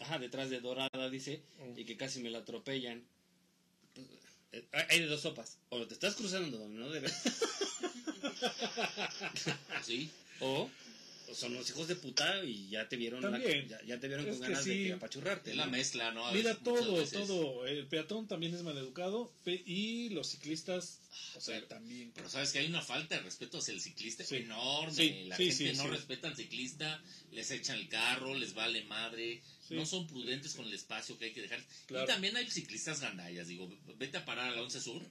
[0.01, 1.79] ajá, detrás de Dorada, dice, Mm.
[1.79, 3.03] y que casi me la atropellan.
[3.95, 4.07] Pues,
[4.53, 5.57] eh, hay de dos sopas.
[5.71, 7.13] O te estás cruzando donde no debes,
[9.85, 10.11] Sí.
[10.40, 10.70] o
[11.31, 14.27] o son los hijos de puta y ya te vieron, la- ya, ya te vieron
[14.27, 14.90] Es con ganas de sí.
[14.90, 15.51] apachurrarte.
[15.51, 15.73] Es la ¿no?
[15.73, 16.27] mezcla, ¿no?
[16.27, 17.12] A Mira, veces, todo, veces.
[17.12, 17.66] todo.
[17.66, 21.01] El peatón también es maleducado pe- y los ciclistas,
[21.36, 22.12] o sea, Pero- también.
[22.15, 24.36] Pero sabes que hay una falta de respeto hacia el ciclista Sí.
[24.36, 24.95] enorme.
[24.95, 25.89] Sí, la sí, gente sí, no sí.
[25.90, 29.74] respeta al ciclista, les echan el carro, les vale madre, Sí.
[29.74, 31.62] no son prudentes con el espacio que hay que dejar.
[31.89, 32.05] Claro.
[32.05, 35.03] Y también hay ciclistas gandallas, digo, vete a parar a la 11 Sur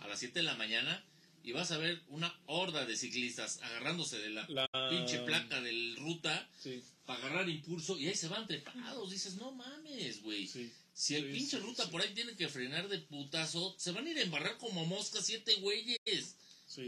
[0.00, 1.04] a las 7 de la mañana
[1.48, 5.96] y vas a ver una horda de ciclistas agarrándose de la, La- pinche placa del
[5.96, 9.10] ruta Sí, para agarrar impulso y ahí se van trepados.
[9.10, 10.46] Dices, no mames, güey.
[10.46, 10.70] sí.
[10.92, 14.10] Si el Sí, pinche ruta por ahí tiene que frenar de putazo, se van a
[14.10, 16.34] ir a embarrar como moscas siete güeyes.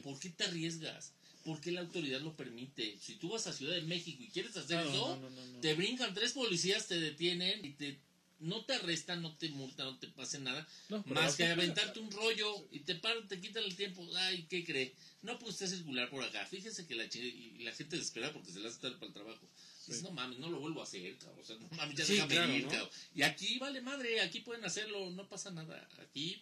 [0.02, 1.12] ¿Por qué te arriesgas?
[1.44, 2.98] ¿Por qué la autoridad lo permite?
[3.00, 5.60] Si tú vas a Ciudad de México y quieres hacer No, eso, no, no.
[5.60, 7.98] te brincan tres policías, te detienen y te
[8.40, 12.10] no te arrestan, no te multan, no te pasen nada, No, más que aventarte un
[12.10, 14.06] rollo y te paran, te quitan el tiempo.
[14.16, 14.94] Ay, ¿qué cree?
[15.22, 16.44] No puede usted circular por acá.
[16.46, 19.48] Fíjese que la, la gente desespera porque se le hace tarde para el trabajo.
[19.86, 21.40] Dices, no mames, no lo vuelvo a hacer, cabrón.
[21.42, 22.70] O sea, no mames, ya Sí, déjame claro, ir, ¿no?
[22.70, 22.90] cabrón.
[23.14, 25.88] Y aquí vale madre, aquí pueden hacerlo, no pasa nada.
[26.00, 26.40] Aquí,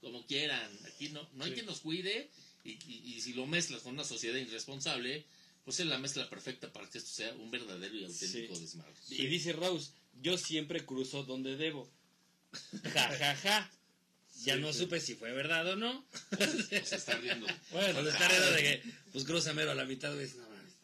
[0.00, 1.54] como quieran, aquí no, no hay Sí.
[1.54, 2.30] quien nos cuide.
[2.64, 5.24] Y, y- y si lo mezclas con una sociedad irresponsable,
[5.64, 8.60] pues es la mezcla perfecta para que esto sea un verdadero y auténtico Sí.
[8.62, 8.92] desmadre.
[9.10, 9.90] Y dice Rose,
[10.22, 11.90] yo siempre cruzo donde debo.
[12.92, 13.70] Ja, ja, ja.
[14.44, 14.80] Ya Sí, no sí.
[14.80, 16.04] supe si fue verdad o no.
[16.32, 17.46] O sea, está riendo.
[17.70, 18.82] Bueno, Cuando está riendo de que,
[19.12, 20.74] pues cruza mero a la mitad, güey, no mames.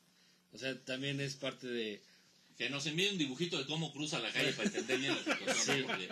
[0.53, 2.03] O sea, también es parte de...
[2.57, 5.65] Que nos envíe un dibujito de cómo cruza la calle para entender bien la situación.
[5.65, 5.83] Sí.
[5.83, 6.09] porque-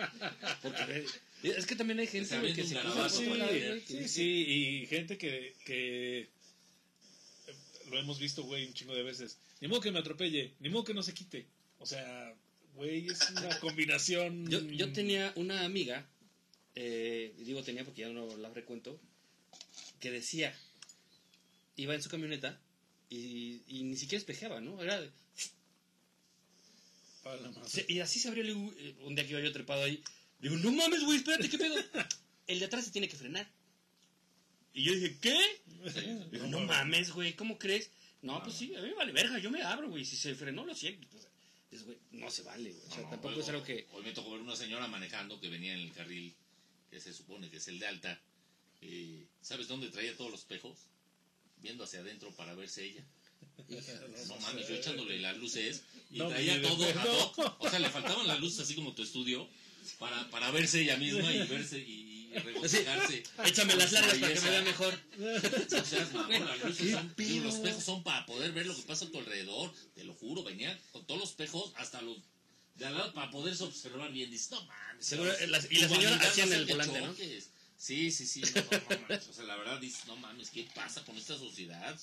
[0.61, 0.97] Porque,
[1.43, 4.45] eh, es que también hay gente Se güey, que se cruza sí, que sí, sí,
[4.47, 6.19] y gente que, que
[7.47, 7.55] eh,
[7.89, 9.37] lo hemos visto, güey, un chingo de veces.
[9.61, 11.47] Ni modo que me atropelle, ni modo que no se quite.
[11.79, 12.33] O sea,
[12.75, 14.49] güey, es una combinación.
[14.49, 16.05] Yo, yo tenía una amiga,
[16.75, 18.99] eh, digo tenía porque ya no la frecuento,
[19.99, 20.57] que decía,
[21.75, 22.59] iba en su camioneta
[23.09, 24.81] y, y ni siquiera espejeaba, ¿no?
[24.81, 25.11] Era de-
[27.67, 30.03] se- y así se abrió le digo, eh, un día que iba yo trepado ahí.
[30.39, 31.75] Digo, no mames, güey, espérate, ¿qué pedo?
[32.47, 33.47] El de atrás se tiene que frenar.
[34.73, 35.37] Y yo dije, ¿qué?
[36.31, 37.91] Digo, no mames, güey, ¿cómo crees?
[38.21, 40.05] No, pues sí, a mí me vale verga, yo me abro, güey.
[40.05, 41.07] Si se frenó, lo siento.
[41.11, 41.27] Pues,
[41.71, 42.85] dices, güey, no se vale, güey.
[42.85, 43.87] O sea, No, tampoco es algo que.
[43.91, 46.35] Hoy me tocó ver una señora manejando que venía en el carril
[46.89, 48.21] que se supone que es el de alta.
[48.81, 50.77] Eh, ¿Sabes dónde traía todos los espejos?
[51.57, 53.05] Viendo hacia adentro para verse ella.
[54.27, 57.57] No mames, yo echándole las luces y No, traía todo a.
[57.59, 59.47] O sea, le faltaban las luces así como tu estudio
[59.99, 62.20] para, para verse ella misma y verse y,
[63.45, 64.99] Échame las largas para que me vea mejor.
[65.81, 67.43] O sea, mamón, las luces ¿Qué son- pedo?
[67.43, 69.73] los espejos son para poder ver lo que pasa a tu alrededor.
[69.95, 72.17] Te lo juro, venía con todos los espejos hasta los
[72.75, 74.31] de al lado para poderse observar bien.
[74.31, 75.05] Dices, no mames.
[75.05, 77.43] Seguro, y la señora hacía en el volante.
[77.77, 78.41] Sí, sí, sí.
[78.41, 79.27] No, no, no mames.
[79.27, 81.99] O sea, la verdad dices, no mames, ¿qué pasa con esta sociedad?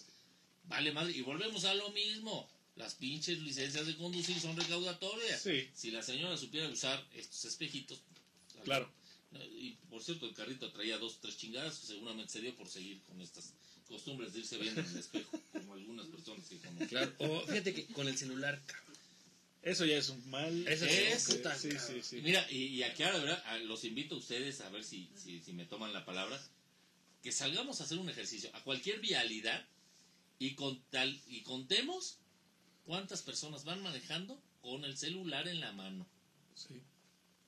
[0.64, 1.12] Vale madre.
[1.12, 2.48] Y volvemos a lo mismo.
[2.76, 5.40] Las pinches licencias de conducir son recaudatorias.
[5.42, 5.68] Sí.
[5.74, 7.98] Si la señora supiera usar estos espejitos.
[8.64, 8.88] Claro.
[9.32, 13.02] Y por cierto, el carrito traía dos, tres chingadas que seguramente se dio por seguir
[13.02, 13.52] con estas
[13.86, 16.86] costumbres de irse viendo en el espejo, como algunas personas que conozco.
[16.88, 17.14] Claro.
[17.18, 18.96] O fíjate que con el celular, cabrón.
[19.62, 20.66] Eso ya es un mal.
[20.68, 21.22] Eso es,
[21.60, 22.20] sí, sí, sí.
[22.22, 23.42] Mira, y, y aquí ahora, ¿verdad?
[23.46, 26.40] A- los invito a ustedes a ver si, si, si me toman la palabra,
[27.22, 29.66] que salgamos a hacer un ejercicio a cualquier vialidad
[30.38, 32.18] y, con tal, y contemos
[32.86, 36.06] cuántas personas van manejando con el celular en la mano.
[36.54, 36.80] Sí.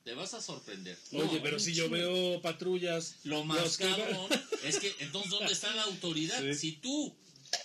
[0.03, 0.97] Te vas a sorprender.
[1.11, 3.15] Oye, No, pero si yo veo patrullas.
[3.23, 4.27] Lo más que- cabrón
[4.63, 6.41] es que entonces ¿dónde está la autoridad?
[6.41, 6.55] Sí.
[6.55, 7.15] Si tú,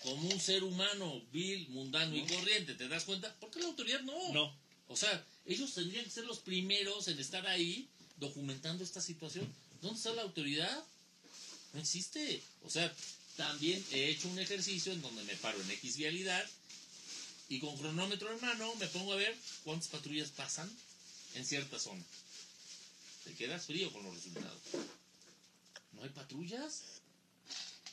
[0.03, 4.01] como un ser humano vil, mundano y corriente, te das cuenta, ¿por qué la autoridad
[4.03, 4.33] no?
[4.35, 4.55] No.
[4.89, 7.89] O sea, ellos tendrían que ser los primeros en estar ahí
[8.19, 9.47] documentando esta situación.
[9.81, 10.85] ¿Dónde está la autoridad?
[11.73, 12.43] No existe.
[12.65, 12.95] O sea,
[13.37, 16.45] también he hecho un ejercicio en donde me paro en X vialidad
[17.49, 19.35] y con cronómetro en mano me pongo a ver
[19.65, 20.71] cuántas patrullas pasan
[21.35, 22.03] en cierta zona.
[23.27, 24.63] Te quedas frío con los resultados.
[25.93, 26.83] No hay patrullas.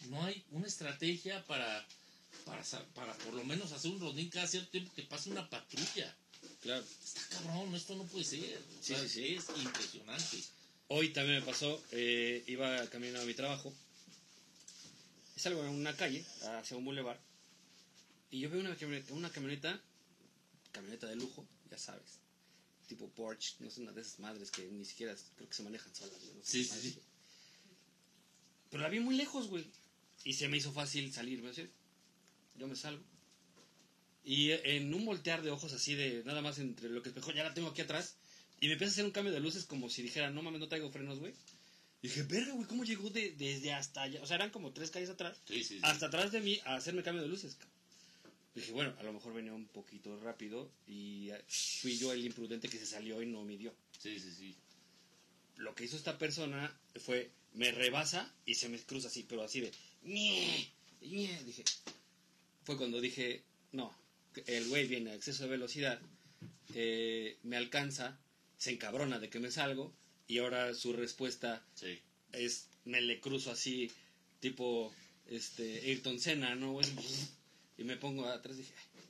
[0.09, 1.85] No hay una estrategia para,
[2.45, 6.15] para, para por lo menos hacer un rondín cada cierto tiempo que pase una patrulla.
[6.61, 6.85] Claro.
[7.03, 8.57] Está cabrón, esto no puede ser.
[8.57, 9.35] O Sí, sea, sí, sí.
[9.35, 10.43] Es impresionante.
[10.89, 13.73] Hoy también me pasó, eh, iba caminando a mi trabajo.
[15.35, 16.23] Salgo en una calle,
[16.59, 17.19] hacia un bulevar.
[18.29, 19.81] Y yo veo una camioneta, una camioneta,
[20.71, 22.19] camioneta de lujo, ya sabes.
[22.93, 25.93] Tipo Porsche, no sé, una de esas madres que ni siquiera creo que se manejan
[25.95, 26.13] solas.
[26.35, 26.99] no sé, Sí, sí.
[28.69, 29.65] Pero la vi muy lejos, güey.
[30.23, 31.49] Y se me hizo fácil salirme.
[31.49, 31.67] así.
[32.55, 33.03] Yo me salgo.
[34.23, 37.43] Y en un voltear de ojos así de nada más entre lo que espejo, ya
[37.43, 38.15] la tengo aquí atrás,
[38.61, 40.69] Y me empieza a hacer un cambio de luces como si dijera, no mames, no
[40.69, 41.33] traigo frenos, güey.
[42.01, 44.21] Y dije, verga, güey, ¿cómo llegó de- desde hasta allá?
[44.21, 45.79] O sea, eran como tres calles atrás, Sí, sí, sí.
[45.81, 47.55] hasta atrás de mí a hacerme cambio de luces.
[47.55, 47.73] cabrón.
[48.55, 52.69] Dije, bueno, a lo mejor venía un poquito rápido y eh, fui yo el imprudente
[52.69, 53.73] que se salió y no midió.
[53.97, 54.55] Sí, sí, sí.
[55.57, 59.61] Lo que hizo esta persona fue, me rebasa y se me cruza así, pero así
[59.61, 59.71] de,
[60.03, 60.71] ñe.
[61.01, 61.63] Dije,
[62.63, 63.93] fue cuando dije, no,
[64.45, 65.99] el güey viene a exceso de velocidad,
[66.75, 68.19] eh, me alcanza,
[68.57, 69.93] se encabrona de que me salgo
[70.27, 71.99] y ahora su respuesta Sí.
[72.31, 73.91] es, me le cruzo así,
[74.39, 74.93] tipo,
[75.27, 76.73] este, Ayrton Senna, ¿no?
[76.73, 76.85] güey?
[77.77, 79.01] Y me pongo atrás, dije, "Ay,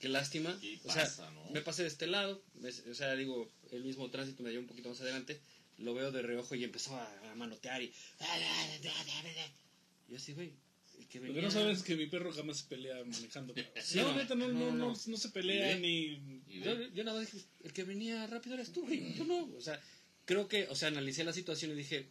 [0.00, 0.56] qué lástima.
[0.60, 1.50] ¿Qué o sea, no?
[1.50, 4.66] me pasé de este lado, me- o sea, digo, el mismo tránsito me dio un
[4.66, 5.40] poquito más adelante,
[5.78, 7.92] lo veo de reojo y empezó a, a manotear y...
[10.08, 10.52] Y yo así, güey,
[11.10, 13.54] que Lo que no sabes es que mi perro jamás se pelea manejando.
[13.82, 15.00] Sí, no, no, neta, no, no, no, no, no.
[15.06, 16.42] no se pelea ¿Y ni...
[16.54, 19.44] Y Yo, yo nada más dije, el que venía rápido eres tú, güey, yo no.
[19.56, 19.80] O sea,
[20.24, 22.08] creo que, o sea, analicé la situación y dije,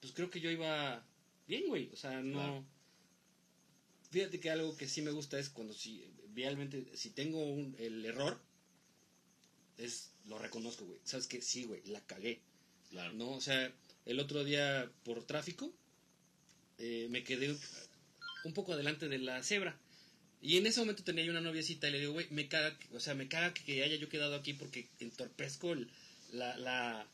[0.00, 1.04] pues creo que yo iba
[1.48, 1.88] bien, güey.
[1.92, 2.64] O sea, no...
[4.16, 6.02] Fíjate que algo que sí me gusta es cuando si
[6.34, 8.40] realmente, si tengo un, el error,
[9.76, 10.98] es lo reconozco, güey.
[11.04, 12.40] Sabes que sí, güey, la cagué.
[12.88, 13.12] claro.
[13.12, 13.32] ¿no?
[13.32, 13.70] O sea,
[14.06, 15.70] el otro día por tráfico
[16.78, 17.54] eh, me quedé
[18.44, 19.78] un poco adelante de la cebra.
[20.40, 23.00] Y en ese momento tenía yo una noviecita y le digo, güey, me caga, o
[23.00, 25.90] sea, me caga que haya yo quedado aquí porque entorpezco el-
[26.32, 27.06] la, la,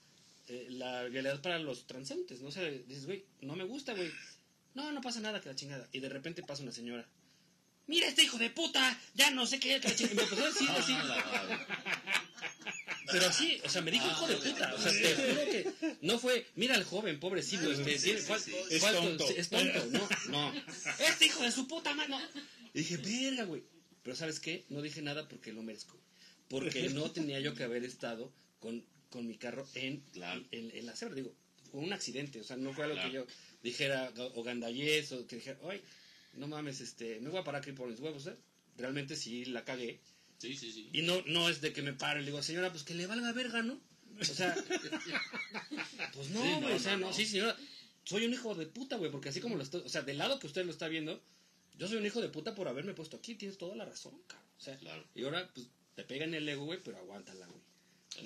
[0.49, 2.49] eh, la vialidad para los transeúntes, ¿no?
[2.49, 4.09] O sea, dices, güey, no me gusta, güey.
[4.75, 5.89] No, no pasa nada, que la chingada.
[5.93, 7.07] Y de repente pasa una señora.
[7.87, 10.13] Mira este hijo de puta, ya no sé qué, que la chingada.
[10.15, 10.93] Y me empezó a decir así.
[10.95, 11.67] Ah, la madre.
[13.11, 14.75] Pero así, o sea, me dijo hijo de puta.
[14.75, 19.29] O sea, te juro que no fue, mira al joven, pobrecito, este, Es tonto.
[19.37, 19.87] es tonto.
[19.91, 20.53] No, no.
[20.99, 22.19] Este hijo de su puta mano.
[22.73, 23.63] Y dije, verga, güey.
[24.03, 24.65] Pero ¿sabes qué?
[24.69, 25.99] No dije nada porque lo merezco.
[26.49, 30.43] Porque no tenía yo que haber estado con, con mi carro en, Claro.
[30.51, 31.15] en, en la cebra.
[31.15, 31.35] Digo,
[31.71, 32.41] fue un accidente.
[32.41, 33.11] O sea, no fue algo Claro.
[33.11, 33.27] que yo
[33.63, 35.81] dijera o gandallez o que dijera, ay,
[36.35, 38.27] no mames, este, me voy a parar aquí por mis huevos.
[38.27, 38.37] ¿eh?
[38.77, 40.01] Realmente sí la cagué.
[40.39, 40.91] Sí, sí, sí.
[40.93, 43.07] Y no, no es de que me pare y le digo, señora, pues que le
[43.07, 43.81] valga verga, ¿no?
[44.21, 44.55] O sea,
[46.15, 47.13] pues no, Sí, güey, no, o sea, no, no, no.
[47.13, 47.57] sí, señora,
[48.05, 50.39] soy un hijo de puta, güey, porque así como lo estoy, o sea, del lado
[50.39, 51.23] que usted lo está viendo,
[51.79, 54.49] yo soy un hijo de puta por haberme puesto aquí, tienes toda la razón, cabrón.
[54.59, 55.05] O sea, Claro.
[55.15, 57.61] y ahora, pues, te pega en el ego, güey, pero aguántala, güey.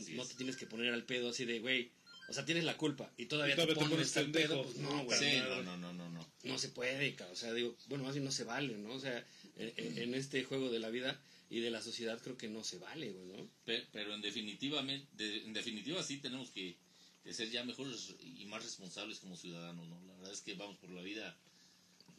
[0.01, 0.29] Así No es.
[0.31, 1.93] te tienes que poner al pedo así de, güey,
[2.29, 4.77] o sea, tienes la culpa y todavía, Y todavía te te pones al pedo, pues
[4.77, 5.19] no, güey.
[5.19, 6.27] Sí, no, no, no, no, no.
[6.45, 7.35] No se puede, cabrón.
[7.35, 8.93] O sea, digo, bueno, más bien no se vale, ¿no?
[8.95, 9.25] O sea,
[9.57, 11.21] en, en- en este juego de la vida
[11.51, 13.49] y de la sociedad creo que no se vale, güey, ¿no?
[13.65, 16.77] Pe- Pero en definitiva, en definitiva sí tenemos que,
[17.25, 20.01] que ser ya mejores y más responsables como ciudadanos, ¿no?
[20.07, 21.37] La verdad es que vamos por la vida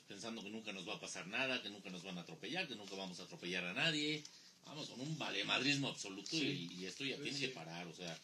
[0.07, 2.75] pensando que nunca nos va a pasar nada, que nunca nos van a atropellar, que
[2.75, 4.23] nunca vamos a atropellar a nadie.
[4.65, 8.17] Vamos con un valemadrismo absoluto y, y esto ya tiene que parar, o sea,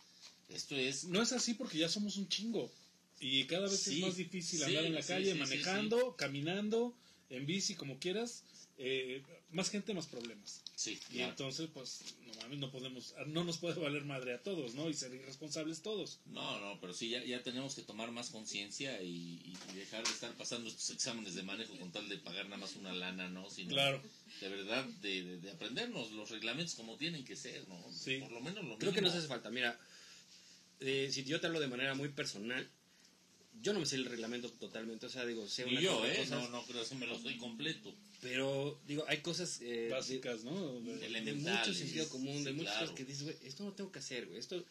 [0.50, 1.06] esto es...
[1.06, 2.72] No es así porque ya somos un chingo.
[3.20, 5.38] Y cada vez Sí, es más difícil sí, andar en la sí, calle, sí, sí,
[5.40, 6.94] manejando, caminando,
[7.30, 8.44] en bici, como quieras.
[8.80, 9.22] Eh,
[9.52, 10.62] más gente, más problemas.
[10.76, 11.30] Sí, Y claro.
[11.30, 14.90] entonces, pues, no mames, no podemos, no nos puede valer madre a todos, ¿no?
[14.90, 16.18] Y ser irresponsables todos.
[16.26, 20.12] No, no, pero sí, ya, ya tenemos que tomar más conciencia y, y dejar de
[20.12, 23.48] estar pasando estos exámenes de manejo con tal de pagar nada más una lana, ¿no?
[23.52, 24.02] Sino Claro.
[24.42, 27.80] de verdad de, de- de aprendernos los reglamentos como tienen que ser, ¿no?
[27.94, 28.18] Sí.
[28.18, 29.52] Por lo menos lo Creo que nos hace falta.
[29.52, 29.80] Mira,
[30.84, 32.70] eh, si yo te hablo de manera muy personal,
[33.62, 35.06] yo no me sé el reglamento totalmente.
[35.06, 36.18] O sea, digo, sé Ni una yo, cosa de ¿eh?
[36.18, 37.94] cosas, No, no creo que me lo doy completo.
[38.22, 40.80] Pero, digo, hay cosas eh, de- Básicas, ¿no?
[40.82, 41.68] de, de Elementales.
[41.68, 42.86] mucho sentido común, de Sí, muchas claro.
[42.92, 44.40] cosas que dices, güey, esto no tengo que hacer, güey.
[44.40, 44.64] Esto.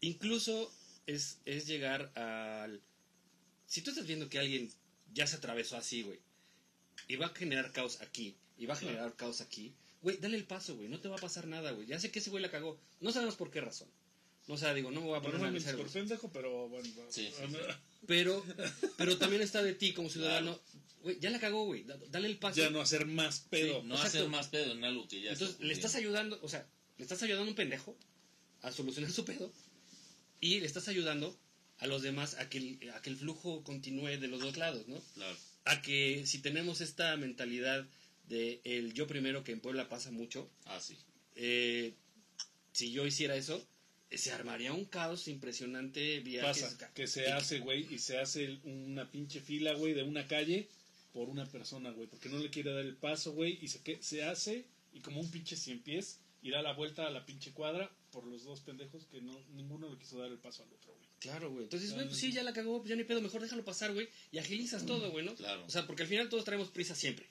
[0.00, 0.72] Incluso
[1.06, 2.80] es, es llegar al.
[3.66, 4.70] Si tú estás viendo que alguien
[5.12, 6.18] ya se atravesó así, güey,
[7.08, 8.94] y va a generar caos aquí, y va a Claro.
[8.94, 9.72] generar caos aquí,
[10.02, 11.86] güey, dale el paso, güey, no te va a pasar nada, güey.
[11.86, 12.78] Ya sé que ese güey la cagó.
[13.00, 13.88] No sabemos por qué razón.
[14.50, 16.32] No, o sea, digo, no me voy a poner a Normalmente es analizar, por pendejo,
[16.32, 16.88] pero bueno.
[17.08, 17.56] Sí, sí, sí.
[18.06, 18.44] Pero,
[18.96, 20.58] pero también está de ti como ciudadano.
[21.02, 21.84] Güey, ya la cagó, güey.
[21.84, 22.60] da- Dale el paso.
[22.60, 23.82] Ya no hacer más pedo.
[23.84, 24.18] No Exacto.
[24.18, 26.66] hacer más pedo en algo que ya Entonces, está le estás ayudando, o sea,
[26.98, 27.96] le estás ayudando a un pendejo
[28.62, 29.52] a solucionar su pedo
[30.40, 31.38] y le estás ayudando
[31.78, 34.86] a los demás a que el, a que el flujo continúe de los dos lados,
[34.88, 35.00] ¿no?
[35.14, 35.36] Claro.
[35.64, 37.86] A que si tenemos esta mentalidad
[38.28, 40.96] de el yo primero, que en Puebla pasa mucho, Ah, sí.
[41.36, 41.94] eh,
[42.72, 43.66] si yo hiciera eso,
[44.18, 46.20] se armaría un caos impresionante.
[46.20, 50.26] Viajes, Pasa, que se hace, güey, y se hace una pinche fila, güey, de una
[50.26, 50.68] calle
[51.12, 54.02] por una persona, güey, porque no le quiere dar el paso, güey, y se, que,
[54.02, 57.52] se hace, y como un pinche cien pies, y da la vuelta a la pinche
[57.52, 60.94] cuadra por los dos pendejos que no ninguno le quiso dar el paso al otro,
[60.94, 61.08] güey.
[61.18, 61.64] Claro, güey.
[61.64, 64.08] Entonces, güey, pues sí, ya la cagó, pues ya ni pedo, mejor déjalo pasar, güey,
[64.32, 65.34] y agilizas todo, güey, ¿no?
[65.34, 65.64] Claro.
[65.66, 67.26] O sea, porque al final todos traemos prisa siempre.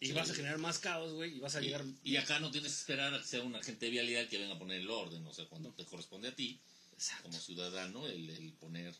[0.00, 0.12] Y Sí.
[0.12, 1.84] vas a generar más caos, güey, y vas a Y, llegar...
[2.04, 4.54] y acá no tienes que esperar a que sea un agente de vialidad que venga
[4.54, 6.60] a poner el orden, o sea, cuando te corresponde a ti,
[6.92, 7.24] Exacto.
[7.24, 8.94] como ciudadano, el, el poner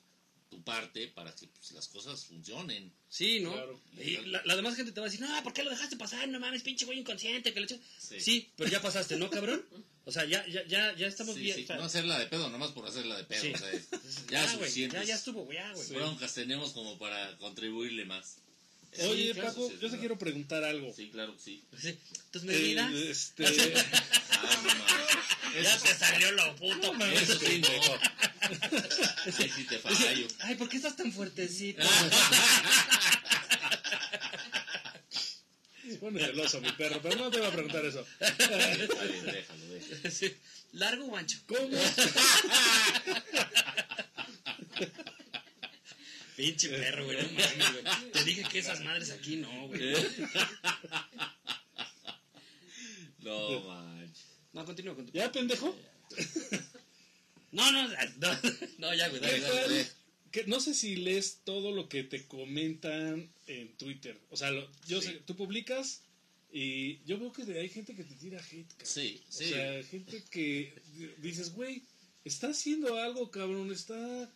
[0.49, 2.93] tu parte para que pues, las cosas funcionen.
[3.09, 3.53] Sí, ¿no?
[3.53, 3.81] Claro.
[3.99, 6.29] Y la, la demás gente te va a decir, no, ¿por qué lo dejaste pasar?
[6.29, 7.53] No mames, pinche güey inconsciente.
[7.53, 7.81] Que le echa-".
[7.99, 8.21] Sí.
[8.21, 8.53] Sí.
[8.57, 9.67] pero ya pasaste, ¿no, cabrón?
[10.05, 11.57] O sea, ya, ya, ya, ya estamos Sí, bien.
[11.57, 13.43] sí, o sea, No hacerla de pedo, nomás por hacerla de pedo.
[13.43, 13.53] Sí.
[13.55, 13.71] o sea,
[14.31, 14.97] ya es güey, suficiente.
[14.99, 15.89] ya, ya estuvo, güey, ya, güey.
[15.89, 18.37] Broncas tenemos como para contribuirle más.
[19.05, 20.93] Oye, claro, Paco, yo te quiero preguntar algo.
[20.95, 21.65] Sí, claro sí.
[21.73, 22.93] Entonces, ¿me miras?
[22.93, 23.45] Eh, este,
[24.33, 24.71] Ah, no.
[25.63, 27.11] Ya te salió lo puto, man.
[27.13, 27.69] Eso sí, no.
[29.25, 30.27] Ahí sí te fallo.
[30.41, 31.83] Ay, ¿por qué estás tan fuertecito?
[35.89, 38.05] se pone celoso mi perro, pero no te voy a preguntar eso.
[38.21, 40.11] Está bien, déjalo, déjalo.
[40.11, 40.37] Sí.
[40.73, 41.39] ¿Largo o ancho?
[41.47, 41.71] ¿Cómo?
[46.37, 48.13] Pinche perro, güey, no mames, güey.
[48.13, 49.95] Te dije que esas madres aquí no, güey.
[53.21, 54.25] No manches.
[54.53, 55.13] No, continúa con tu...
[55.13, 55.77] ¿Ya, pendejo?
[57.53, 58.41] No, no, no,
[58.79, 59.87] no, ya, güey, dale, ¿Qué dale, dale.
[60.31, 64.19] Que no sé si lees todo lo que te comentan en Twitter.
[64.31, 65.09] O sea, lo- yo Sí.
[65.09, 66.03] sé, tú publicas
[66.53, 68.87] y yo veo que hay gente que te tira hate, cabrón.
[68.87, 69.49] Sí, O sí.
[69.49, 70.75] sea, gente que
[71.19, 71.83] dices, güey,
[72.25, 74.31] está haciendo algo, cabrón, está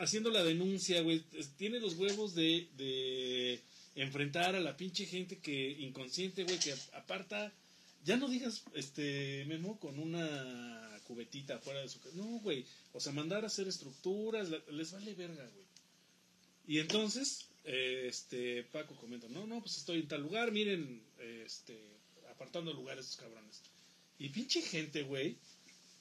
[0.00, 1.22] haciendo la denuncia, güey,
[1.56, 3.60] tiene los huevos de, de
[3.94, 7.52] enfrentar a la pinche gente que inconsciente, güey, que aparta,
[8.04, 13.00] ya no digas, este, Memo, con una cubetita fuera de su casa, no, güey, o
[13.00, 15.66] sea, mandar a hacer estructuras, les vale verga, güey.
[16.66, 21.02] Y entonces, este, Paco comenta, no, no, pues estoy en tal lugar, miren,
[21.44, 21.78] este,
[22.30, 23.60] apartando lugares estos cabrones.
[24.18, 25.36] Y pinche gente, güey,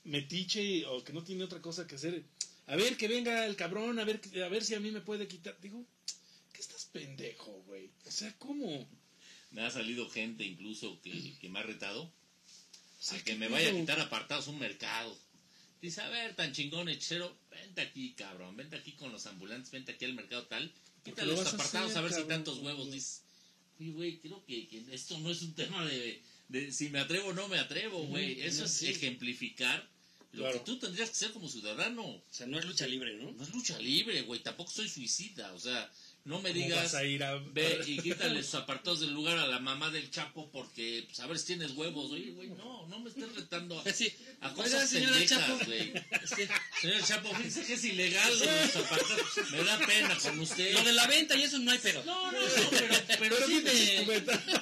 [0.06, 2.24] metiche o que no tiene otra cosa que hacer.
[2.70, 5.28] A ver, que venga el cabrón, a ver, a ver si a mí me puede
[5.28, 5.60] quitar.
[5.60, 5.84] Digo,
[6.54, 7.90] ¿qué estás pendejo, güey?
[8.06, 8.88] O sea, ¿cómo?
[9.50, 12.12] Me ha salido gente incluso que, que me ha retado O
[13.00, 15.18] sea, a que ¿qué me vaya a quitar apartados un mercado.
[15.82, 19.94] Dice, a ver, tan chingón hechero, vente aquí, cabrón, vente aquí con los ambulantes, vente
[19.94, 20.72] aquí al mercado tal,
[21.04, 22.92] quítale lo los a apartados hacer, a ver si tantos huevos.
[22.92, 23.24] Dices,
[23.80, 27.30] "Oye, güey, creo que, que esto no es un tema de, de si me atrevo
[27.30, 28.42] o no me atrevo, güey.
[28.42, 28.90] Eso es sí.
[28.90, 29.90] ejemplificar
[30.34, 30.60] lo Claro.
[30.60, 32.04] que tú tendrías que ser como ciudadano.
[32.06, 33.32] O sea, no es lucha libre, ¿no?
[33.32, 35.92] No es lucha libre, güey, tampoco soy suicida, o sea,
[36.26, 36.84] no me ¿Cómo digas...
[36.84, 40.10] vas a ir a Ve y quítale sus apartados del lugar a la mamá del
[40.12, 42.12] Chapo porque, pues, a ver si tienes huevos.
[42.12, 44.14] Oye, güey, no, no me estés retando a, Sí.
[44.42, 45.66] a cosas señora pendejas, Chapo.
[45.66, 45.94] güey.
[46.24, 46.50] Es que,
[46.82, 49.52] señor Chapo, fíjese que es ilegal de los apartados.
[49.52, 50.74] Me da pena con usted.
[50.74, 52.04] Lo de la venta y eso no hay pedo.
[52.06, 53.72] No, no, no, pero, pero Pero sí me,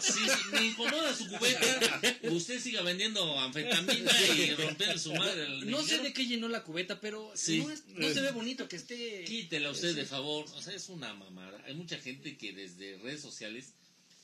[0.01, 2.01] sí, incomoda su cubeta.
[2.23, 5.47] Usted siga vendiendo anfetamina y rompiendo su madre.
[5.65, 7.59] No sé de qué llenó la cubeta, pero Sí.
[7.59, 9.23] no, es- no se ve bonito que esté...
[9.25, 10.45] Quítela usted de favor.
[10.55, 11.13] O sea, es una
[11.65, 13.73] Hay mucha gente que desde redes sociales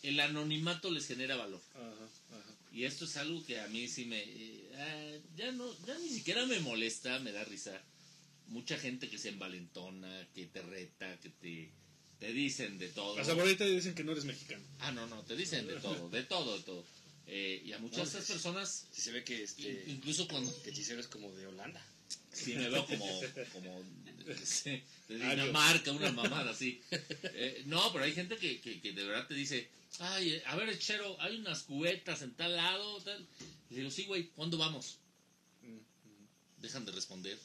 [0.04, 1.62] el anonimato les genera valor.
[1.76, 2.56] Ajá, ajá.
[2.72, 4.22] Y esto es algo que a mí sí me...
[4.26, 7.80] eh, ah, ya no, ya ni siquiera me molesta, me da risa.
[8.48, 11.72] Mucha gente que se envalentona, que te reta, que te,
[12.20, 13.24] te dicen de todo.
[13.24, 14.64] Sea, por ahí te dicen que no eres mexicano.
[14.80, 16.86] Ah, no, no, te dicen de todo, de todo, de todo.
[17.28, 19.86] Eh, y a muchas de estas personas, Sí se ve que este...
[19.88, 21.82] incluso cuando Que hechicero es como de Holanda.
[22.34, 23.06] sí me veo como,
[23.54, 23.84] como
[24.66, 24.84] de.
[25.08, 26.82] Dinamarca, una mamada así.
[26.91, 29.70] Eh, no, pero hay gente que, que, que de verdad te dice,
[30.00, 33.28] ay, eh, a ver, Chero, hay unas cubetas en tal lado, tal.
[33.70, 34.98] Le digo, sí, güey, ¿cuándo vamos?
[36.58, 37.38] Dejan de responder.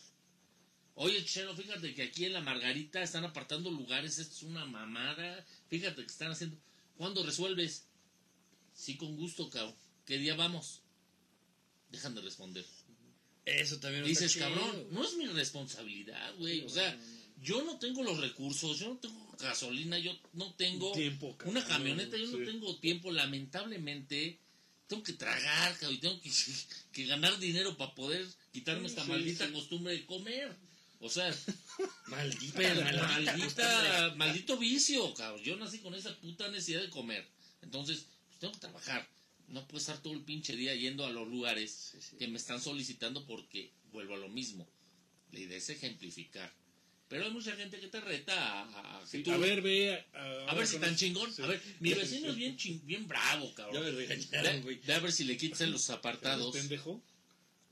[0.94, 5.44] Oye, Chero, fíjate que aquí en la Margarita están apartando lugares, esto es una mamada.
[5.68, 6.56] Fíjate que están haciendo.
[6.96, 7.84] ¿Cuándo resuelves?
[8.74, 9.74] Sí, con gusto, cabrón.
[10.06, 10.82] ¿Qué día vamos?
[11.90, 12.64] Dejan de responder.
[13.48, 14.60] Eso también no Dices, está chido.
[14.60, 16.60] cabrón, no es mi responsabilidad, güey.
[16.62, 16.96] O sea,
[17.42, 21.56] yo no tengo los recursos, yo no tengo gasolina, yo no tengo Tiempo, cabrón.
[21.56, 23.10] una camioneta, yo no tengo tiempo.
[23.12, 24.38] Lamentablemente,
[24.86, 26.30] tengo que tragar, cabrón, y tengo que,
[26.92, 29.52] que ganar dinero para poder quitarme esta Sí, maldita sí.
[29.52, 30.54] costumbre de comer.
[31.00, 31.32] O sea,
[32.08, 35.42] Maldita, pero maldita maldita, maldito vicio, cabrón.
[35.44, 37.24] Yo nací con esa puta necesidad de comer.
[37.62, 39.08] Entonces, pues, tengo que trabajar.
[39.48, 42.16] No puedo estar todo el pinche día yendo a los lugares Sí, sí.
[42.16, 44.68] que me están solicitando porque vuelvo a lo mismo.
[45.32, 46.52] La idea es ejemplificar.
[47.08, 50.04] Pero hay mucha gente que te reta a, a- a que tú- A ver, ve.
[50.12, 51.32] A, a ver si tan chingón.
[51.32, 51.42] Sí.
[51.42, 53.84] A ver, mi vecino es bien, ching- bien bravo, Ya cabrón.
[53.84, 54.78] me regañaron, güey.
[54.86, 56.54] ve a ver si le quitas los apartados.
[56.54, 57.02] pendejo?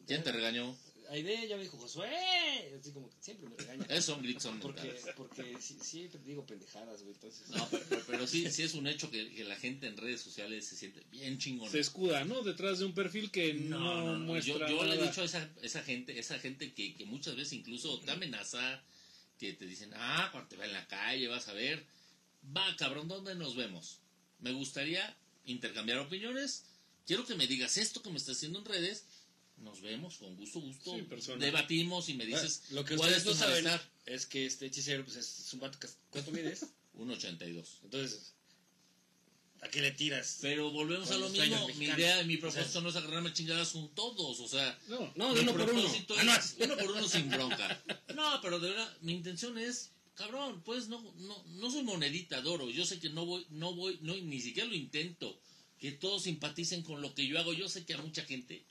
[0.06, 0.74] ¿Quién te regañó?
[1.10, 2.08] Aide ya me dijo, Josué.
[2.78, 3.84] Así como que siempre me regaña.
[3.86, 7.14] Gritos son Porque, porque sí- siempre digo pendejadas, güey.
[7.14, 9.96] Entonces, No, pero, pero- pero sí, sí es un hecho que, que la gente en
[9.96, 11.70] redes sociales se siente bien chingón.
[11.70, 12.42] Se escuda, ¿no?
[12.42, 15.82] Detrás de un perfil que no, muestra Yo, yo le he dicho a esa, esa
[15.82, 18.82] gente, esa gente que, que muchas veces incluso te amenaza,
[19.38, 21.84] que te dicen, ah, cuando te va en la calle, vas a ver,
[22.56, 23.98] va, cabrón, ¿dónde nos vemos?
[24.40, 26.64] Me gustaría intercambiar opiniones.
[27.06, 29.04] Quiero que me digas esto que me estás haciendo en redes.
[29.58, 30.94] Nos vemos con gusto, gusto.
[30.94, 31.44] Sí, persona.
[31.44, 33.90] Debatimos y me dices lo que cuál ustedes es tu no saben malestar.
[34.06, 35.88] es que este hechicero pues, es un vato que...
[36.10, 36.66] ¿Cuánto mides?
[36.98, 37.66] 1.82.
[37.84, 38.32] Entonces,
[39.60, 40.38] ¿a qué le tiras?
[40.40, 41.68] Pero volvemos a lo mismo.
[41.76, 44.40] Mi idea y mi O sea, propósito no es agarrarme chingadas con todos.
[44.40, 45.82] O sea, No, No, de uno por uno.
[46.18, 47.82] Ah, no, es uno por uno sin bronca.
[48.14, 52.48] No, pero de verdad, mi intención es, cabrón, pues no, no, no soy monedita de
[52.48, 52.70] oro.
[52.70, 55.38] Yo sé que no voy, no voy, no, ni siquiera lo intento.
[55.78, 57.52] Que todos simpaticen con lo que yo hago.
[57.52, 58.64] Yo sé que a mucha gente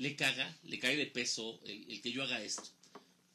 [0.00, 2.64] le caga, le cae de peso el, el que yo haga esto.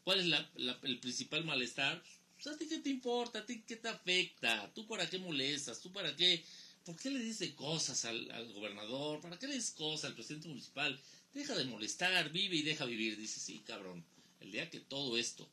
[0.03, 2.03] ¿Cuál es la- la- el principal malestar?
[2.35, 3.39] Pues, ¿A ti qué te importa?
[3.39, 4.71] ¿A ti qué te afecta?
[4.73, 5.79] ¿Tú para qué molestas?
[5.81, 6.43] ¿Tú para qué?
[6.83, 9.21] ¿Por qué le dices cosas al, al gobernador?
[9.21, 10.99] ¿Para qué le dices cosas al presidente municipal?
[11.33, 13.17] Deja de molestar, vive y deja vivir.
[13.17, 14.05] Dice, sí, cabrón.
[14.39, 15.49] El día que todo esto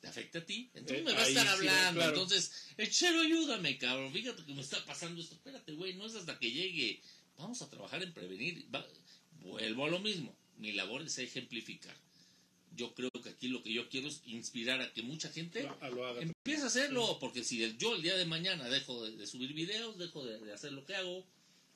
[0.00, 2.00] te afecta a ti, entonces Eh, me va a estar sí, hablando.
[2.00, 2.12] claro.
[2.14, 4.12] Entonces, Echero, ayúdame, cabrón.
[4.12, 5.34] Fíjate que me está pasando esto.
[5.34, 7.02] Espérate, güey, no es hasta que llegue.
[7.38, 8.66] Vamos a trabajar en prevenir.
[8.74, 8.86] Va-
[9.44, 10.34] Vuelvo a lo mismo.
[10.58, 11.94] Mi labor es ejemplificar.
[12.76, 15.90] Yo creo que aquí lo que yo quiero es inspirar a que mucha gente lo,
[15.90, 16.22] lo haga.
[16.22, 17.18] empiece a hacerlo.
[17.18, 20.38] Porque si el- yo el día de mañana dejo de, de subir videos, dejo de,
[20.38, 21.24] de hacer lo que hago,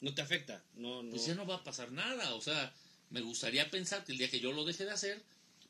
[0.01, 0.63] No te afecta.
[0.77, 1.11] No, no.
[1.11, 2.35] pues ya no va a pasar nada.
[2.35, 2.73] O sea,
[3.11, 5.21] me gustaría pensar que el día que yo lo deje de hacer,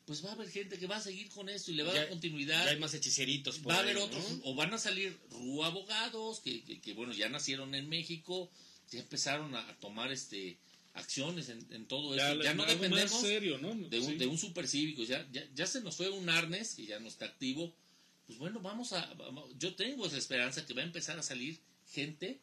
[0.05, 1.95] pues va a haber gente que va a seguir con esto y le va a
[1.95, 4.03] dar continuidad Ya hay más hechiceritos por va a ahí, haber ¿no?
[4.05, 8.51] otros, o van a salir RU abogados que, que, que, bueno, ya nacieron en México,
[8.91, 10.57] ya empezaron a, a tomar este
[10.95, 12.43] acciones en, en todo Ya, esto.
[12.43, 13.69] Ya, no dependemos serio, ¿no?
[13.75, 14.15] de un, Sí.
[14.15, 17.25] de un supercívico, ya, ya, ya se nos fue un arnes que ya no está
[17.25, 17.73] activo.
[18.27, 21.59] Pues bueno, vamos a, vamos- yo tengo esa esperanza que va a empezar a salir
[21.91, 22.39] gente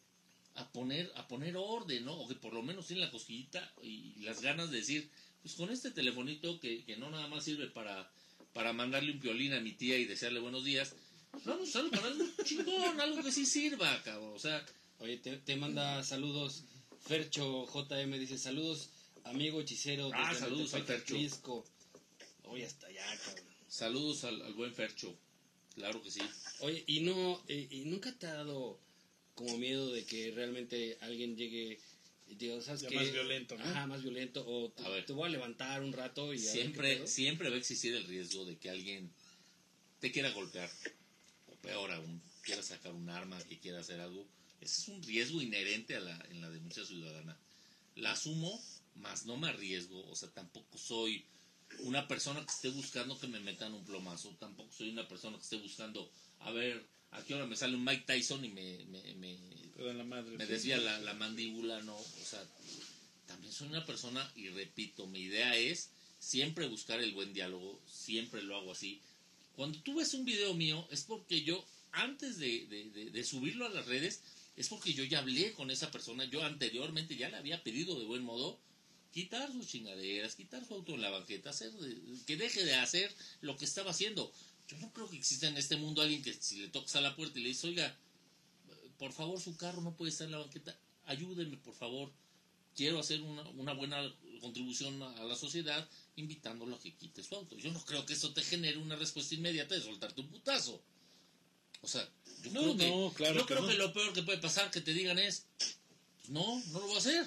[0.55, 2.15] a poner, a poner orden, ¿no?
[2.15, 5.11] O que por lo menos tiene la cosquillita y las ganas de decir,
[5.43, 8.09] pues con este telefonito que, que no nada más sirve para,
[8.53, 10.95] para mandarle un violín a mi tía y desearle buenos días,
[11.47, 14.35] vamos a usarlo para algo chingón, algo que sí sirva, cabrón.
[14.37, 14.65] O sea,
[14.99, 16.63] Oye, te, te manda saludos.
[17.07, 18.91] Fercho JM dice saludos,
[19.25, 20.11] amigo hechicero.
[20.15, 21.15] Ah, desde saludos al Metepec, Fercho.
[21.15, 21.65] Jalisco".
[22.45, 23.47] Oye, hasta allá, cabrón.
[23.69, 25.17] saludos al, al buen Fercho,
[25.75, 26.21] claro que sí.
[26.61, 28.79] Oye, y no, eh, y nunca te ha dado
[29.35, 31.79] como miedo de que realmente alguien llegue
[32.29, 32.97] y diga, ¿sabes Ya qué?
[32.97, 33.65] más violento, ¿no?
[33.65, 34.45] Ajá, más violento.
[34.47, 35.07] O te, A ver.
[35.07, 37.95] te voy a levantar un rato y a ver qué siempre, siempre va a existir
[37.95, 39.13] el riesgo de que alguien
[40.01, 40.71] te quiera golpear,
[41.47, 44.27] o peor aún, quiera sacar un arma, que quiera hacer algo.
[44.63, 47.37] Ese es un riesgo inherente a la, en la denuncia ciudadana.
[47.97, 48.63] La asumo,
[48.97, 51.25] mas no me arriesgo, o sea, tampoco soy
[51.81, 55.43] una persona que esté buscando que me metan un plomazo, tampoco soy una persona que
[55.43, 56.11] esté buscando,
[56.41, 59.39] a ver, a qué hora me sale un Mike Tyson y me, me, me,
[59.95, 60.37] la madre.
[60.37, 60.53] me sí.
[60.53, 62.43] desvía la, la mandíbula, no, o sea,
[63.27, 68.43] también soy una persona y repito, mi idea es siempre buscar el buen diálogo, siempre
[68.43, 69.01] lo hago así.
[69.57, 73.67] Cuando tú ves un video mío es porque yo, antes de, de- de- de subirlo
[73.67, 74.23] a las redes,
[74.57, 78.05] es porque yo ya hablé con esa persona, yo anteriormente ya le había pedido de
[78.05, 78.59] buen modo
[79.13, 81.71] quitar sus chingaderas, quitar su auto en la banqueta, hacer
[82.27, 84.33] que deje de hacer lo que estaba haciendo.
[84.69, 87.15] Yo no creo que exista en este mundo alguien que si le tocas a la
[87.15, 87.97] puerta y le dices, oiga,
[88.99, 92.11] por favor, su carro no puede estar en la banqueta, ayúdeme, por favor.
[92.75, 94.01] Quiero hacer una, una buena
[94.41, 97.59] contribución a, a la sociedad invitándolo a que quite su auto.
[97.59, 100.83] Yo no creo que eso te genere una respuesta inmediata de soltarte un putazo.
[101.83, 102.09] O sea,
[102.45, 103.69] yo No, creo, que, no, claro yo que creo no.
[103.69, 105.47] que lo peor que puede pasar que te digan es,
[106.29, 107.27] no, no lo voy a hacer.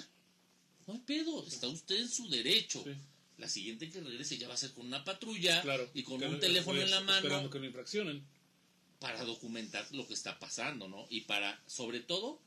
[0.86, 2.82] No hay pedo, está usted en su derecho.
[2.84, 2.92] Sí.
[3.38, 5.88] La siguiente que regrese ya va a ser con una patrulla Claro.
[5.94, 8.22] y con un teléfono en la mano que lo infraccionen.
[8.98, 11.06] para documentar lo que está pasando, ¿no?
[11.10, 12.40] Y para, sobre todo,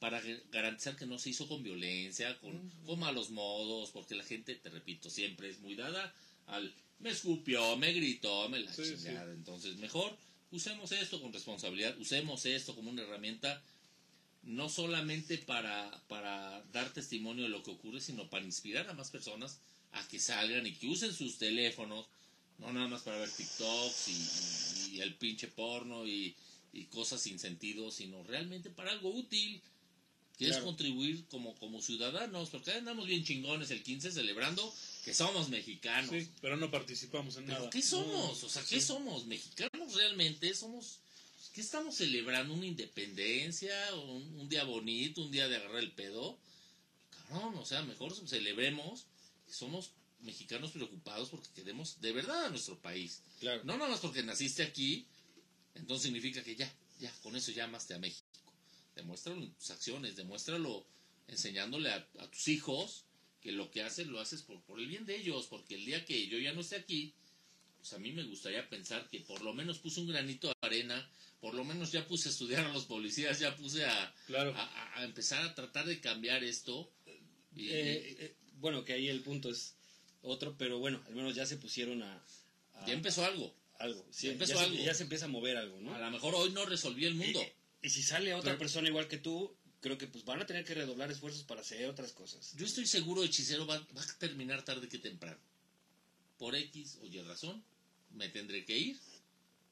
[0.00, 0.20] para
[0.50, 4.68] garantizar que no se hizo con violencia, con, con malos modos, porque la gente, te
[4.68, 6.12] repito, siempre es muy dada
[6.48, 9.32] al me escupió, me gritó, me la Sí, chingada.
[9.32, 10.16] Entonces, mejor
[10.52, 13.62] usemos esto con responsabilidad, usemos esto como una herramienta
[14.44, 19.10] no solamente para, para dar testimonio de lo que ocurre, sino para inspirar a más
[19.10, 19.58] personas
[19.92, 22.06] a que salgan y que usen sus teléfonos,
[22.58, 26.34] no nada más para ver TikToks y, y- y el pinche porno y,
[26.72, 29.60] y cosas sin sentido, sino realmente para algo útil,
[30.38, 34.74] que es contribuir como, como ciudadanos, porque andamos bien chingones el 15 celebrando
[35.04, 36.10] que somos mexicanos.
[36.10, 37.70] Sí, pero no participamos en ¿Pero nada.
[37.70, 38.10] qué somos?
[38.42, 38.86] No, O sea, ¿qué sí.
[38.86, 39.26] somos?
[39.26, 40.54] ¿Mexicanos realmente?
[40.54, 41.00] ¿Somos
[41.52, 42.54] ¿Qué estamos celebrando?
[42.54, 43.74] ¿Una independencia?
[43.94, 45.20] ¿Un, un día bonito?
[45.20, 46.38] ¿Un día de agarrar el pedo?
[47.28, 49.04] Cabrón, o sea, mejor celebremos
[49.46, 49.90] que somos
[50.20, 53.20] mexicanos preocupados porque queremos de verdad a nuestro país.
[53.40, 53.62] Claro.
[53.64, 55.06] No nada más porque naciste aquí,
[55.74, 58.26] entonces significa que ya, ya, con eso llamaste a México.
[58.94, 60.86] Demuéstralo en tus acciones, demuéstralo
[61.28, 63.04] enseñándole a, a tus hijos
[63.42, 66.04] que lo que haces lo haces por, por el bien de ellos, porque el día
[66.06, 67.12] que yo ya no esté aquí,
[67.82, 71.10] pues a mí me gustaría pensar que por lo menos puse un granito de arena,
[71.40, 74.54] por lo menos ya puse a estudiar a los policías, ya puse a, Claro.
[74.56, 76.88] a, a empezar a tratar de cambiar esto.
[77.56, 79.74] Y- Eh, eh, bueno, que ahí el punto es
[80.22, 82.24] otro, pero bueno, al menos ya se pusieron a,
[82.74, 83.52] a ya empezó algo.
[83.80, 84.06] algo.
[84.12, 84.84] Sí, ya empezó ya, se- algo.
[84.84, 85.92] ya se empieza a mover algo, ¿no?
[85.94, 87.42] A lo mejor hoy no resolví el mundo.
[87.82, 90.46] Y, y si sale otra Pero- persona igual que tú, creo que pues van a
[90.46, 92.54] tener que redoblar esfuerzos para hacer otras cosas.
[92.56, 95.40] Yo estoy seguro hechicero va, va a terminar tarde que temprano.
[96.38, 97.64] Por X o Y razón,
[98.14, 98.98] me tendré que ir.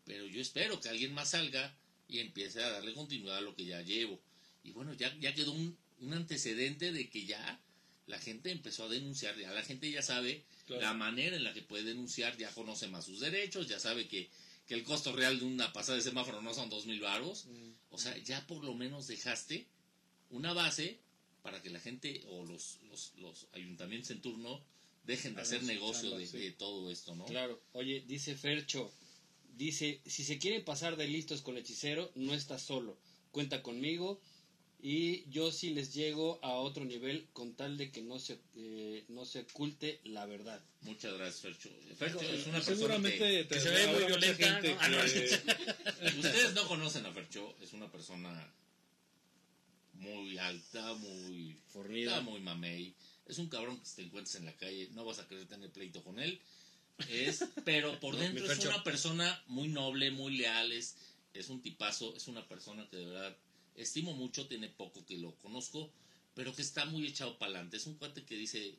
[0.04, 1.74] Pero yo espero que alguien más salga
[2.08, 4.20] y empiece a darle continuidad a lo que ya llevo.
[4.64, 7.60] Y bueno, ya, ya quedó un, un antecedente de que ya
[8.06, 10.82] la gente empezó a denunciar, ya la gente ya sabe Claro.
[10.82, 14.28] la manera en la que puede denunciar, ya conoce más sus derechos, ya sabe que,
[14.68, 17.46] que el costo real de una pasada de semáforo no son dos mil baros.
[17.90, 19.66] O sea, ya por lo menos dejaste
[20.30, 20.98] una base
[21.42, 24.62] para que la gente o los, los, los ayuntamientos en turno
[25.04, 26.38] dejen de hacer negocio de, sí.
[26.38, 27.24] de todo esto, ¿no?
[27.26, 27.60] Claro.
[27.72, 28.92] Oye, dice Fercho,
[29.56, 32.96] dice, si se quieren pasar de listos con hechicero, no estás solo.
[33.30, 34.20] Cuenta conmigo
[34.82, 39.04] y yo sí les llego a otro nivel con tal de que no se, eh,
[39.08, 40.62] no se oculte la verdad.
[40.82, 41.70] Muchas gracias, Fercho.
[41.96, 44.80] Fercho es una persona que, te que se ve muy violenta, gente ¿no?
[44.80, 44.98] Ah, no,
[46.18, 48.52] ustedes no conocen a Fercho, es una persona
[49.94, 52.12] muy alta, muy Fornida.
[52.12, 52.94] Está muy mamey.
[53.30, 56.02] Es un cabrón que te encuentras en la calle, no vas a querer tener pleito
[56.02, 56.40] con él.
[57.08, 60.96] Es, pero por dentro es una persona muy noble, muy leal, es,
[61.32, 63.36] es un tipazo, es una persona que de verdad
[63.76, 65.92] estimo mucho, tiene poco que lo conozco,
[66.34, 67.76] pero que está muy echado para adelante.
[67.76, 68.74] Es un cuate que dice,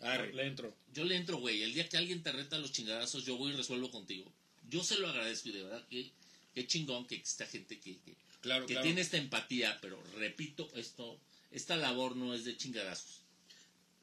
[0.00, 0.32] Arre.
[0.32, 0.74] Le entro.
[0.94, 3.52] yo le entro, güey, el día que alguien te reta a los chingadazos, yo voy
[3.52, 4.32] y resuelvo contigo.
[4.70, 6.10] Yo se lo agradezco y de verdad que
[6.54, 8.86] qué chingón que exista gente que, que, Claro, que claro.
[8.86, 11.18] tiene esta empatía, pero repito, esto,
[11.50, 13.20] esta labor no es de chingadazos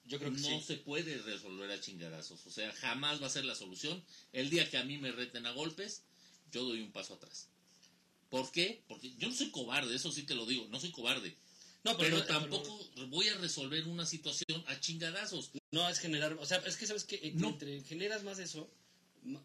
[0.07, 0.65] Yo creo que no sí.
[0.65, 2.45] se puede resolver a chingadazos.
[2.45, 4.03] O sea, jamás va a ser la solución.
[4.31, 6.03] El día que a mí me reten a golpes,
[6.51, 7.49] yo doy un paso atrás.
[8.29, 8.83] ¿Por qué?
[8.87, 11.35] Porque yo no soy cobarde, eso sí te lo digo, no soy cobarde.
[11.83, 12.77] No, Pero tampoco
[13.07, 15.51] voy a resolver una situación a chingadazos.
[15.71, 17.49] No, es generar, o sea, es que sabes que No.
[17.49, 18.69] entre generas más eso,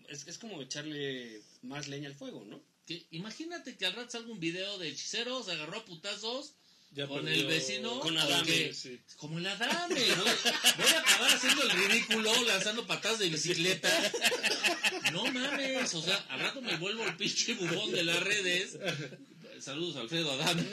[0.09, 2.61] es, es como echarle más leña al fuego, ¿no?
[2.87, 6.55] Que, imagínate que al rato salga un video de hechiceros, se agarró a putazos,
[6.95, 8.75] Ya Con perdió- el vecino, con Adame.
[8.75, 9.95] Sí, como el Adame.
[9.95, 10.15] Voy,
[10.79, 13.89] voy a acabar haciendo el ridículo, lanzando patadas de bicicleta.
[15.13, 18.79] No mames, o sea, al rato me vuelvo el pinche bufón de las redes.
[19.59, 20.65] Saludos, Alfredo Adame.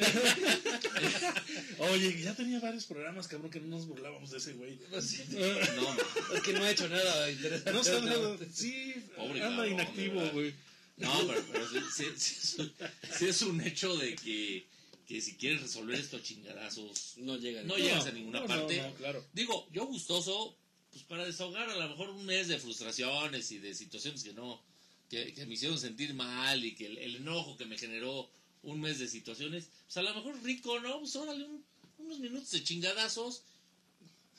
[1.78, 4.78] Oye, ya tenía varios programas, cabrón, que no nos burlábamos de ese güey.
[4.90, 6.04] No, mames.
[6.36, 7.72] Es que no ha hecho nada interesante.
[7.72, 10.54] No sé, sí, Pobre anda cabrón, inactivo, güey.
[10.98, 12.72] No, pero, pero sí, sí- sí
[13.18, 14.66] sí es un hecho de que,
[15.10, 17.64] que si quieres resolver esto a chingadazos, No llega.
[17.64, 18.77] no No, llegas a ninguna no, parte.
[18.77, 19.26] no, no, claro.
[19.34, 20.56] Digo, yo gustoso,
[20.91, 24.61] pues para desahogar a lo mejor un mes de frustraciones y de situaciones que no,
[25.10, 28.30] que, que me hicieron sentir mal y que el, el enojo que me generó
[28.61, 30.99] un mes de situaciones, pues a lo mejor rico, ¿no?
[30.99, 31.65] Pues órale, un-
[31.98, 33.41] unos minutos de chingadazos.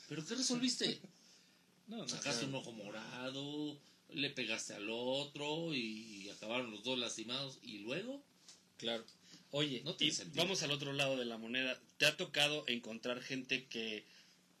[0.07, 0.99] ¿Pero qué resolviste?
[1.87, 3.77] No, no, Sacaste un ojo morado,
[4.13, 7.59] le pegaste al otro y acabaron los dos lastimados.
[7.63, 8.23] ¿Y luego?
[8.77, 9.03] Claro.
[9.51, 11.79] Oye, No tiene y vamos al otro lado de la moneda.
[11.97, 14.05] ¿Te ha tocado encontrar gente que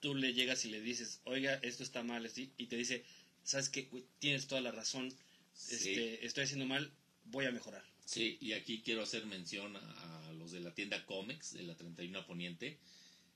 [0.01, 3.05] tú le llegas y le dices, oiga, esto está mal, así, y te dice,
[3.43, 3.89] sabes que
[4.19, 5.13] tienes toda la razón,
[5.53, 5.75] Sí.
[5.75, 6.91] este, estoy haciendo mal,
[7.25, 7.83] voy a mejorar.
[8.05, 11.75] Sí, y aquí quiero hacer mención a, a los de la tienda Comex, de la
[11.75, 12.77] 31 Poniente.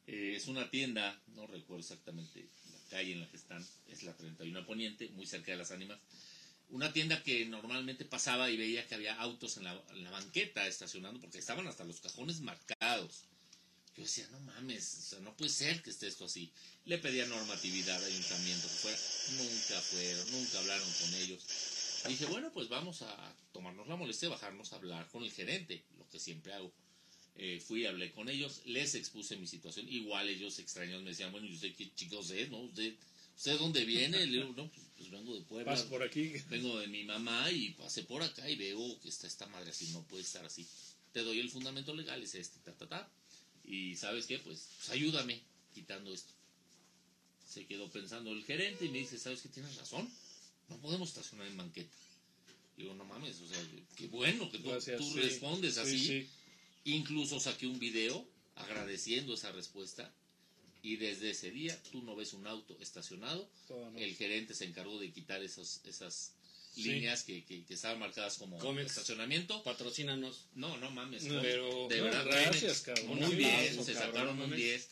[0.07, 4.15] Eh, es una tienda, no recuerdo exactamente la calle en la que están, es la
[4.17, 5.99] 31 Poniente, muy cerca de las ánimas.
[6.69, 9.81] Una tienda que normalmente pasaba y veía que había autos en la,
[10.11, 13.25] banqueta estacionando, porque estaban hasta los cajones marcados.
[13.95, 16.51] Yo decía, no mames, o sea, no puede ser que esté esto así.
[16.85, 18.97] Le pedía normatividad al ayuntamiento que fuera.
[19.37, 21.43] Nunca fueron, nunca hablaron con ellos.
[22.07, 25.83] Dije, bueno, pues vamos a tomarnos la molestia de bajarnos a hablar con el gerente,
[25.97, 26.71] lo que siempre hago.
[27.37, 29.87] Eh, fui, hablé con ellos, les expuse mi situación.
[29.89, 32.59] Igual ellos extraños me decían, bueno, ¿y usted qué chicos es, no?
[32.59, 32.93] ¿Usted,
[33.35, 34.25] ¿usted dónde viene?
[34.25, 35.73] Le digo, no, pues, pues vengo de Puebla.
[35.73, 36.33] Paso por aquí.
[36.49, 39.87] Vengo de mi mamá y pasé por acá y veo que está esta madre así,
[39.89, 40.65] no puede estar así.
[41.11, 43.09] Te doy el fundamento legal, es este, ta, ta, ta.
[43.63, 45.41] Y sabes qué, pues, pues ayúdame
[45.73, 46.33] quitando esto.
[47.47, 49.49] Se quedó pensando el gerente y me dice, ¿sabes qué?
[49.49, 50.09] Tienes razón.
[50.69, 51.95] No podemos estacionar en banqueta.
[52.77, 53.57] Digo, no mames, o sea,
[53.95, 55.19] qué bueno que tú, Gracias, tú sí.
[55.21, 55.99] respondes Sí, así.
[56.05, 56.27] sí.
[56.85, 60.11] Incluso saqué un video agradeciendo esa respuesta.
[60.85, 63.49] Y desde ese día tú no ves un auto estacionado.
[63.97, 66.33] El gerente se encargó de quitar esos, esas
[66.75, 66.83] Sí.
[66.83, 69.63] líneas que, que, que estaban marcadas como estacionamiento.
[69.63, 70.45] Patrocínanos.
[70.53, 71.23] No, no mames.
[71.23, 73.17] No, pero- de verdad, gracias, cabrón.
[73.19, 74.57] Muy bien, se cabrón, sacaron un mames.
[74.57, 74.89] 10.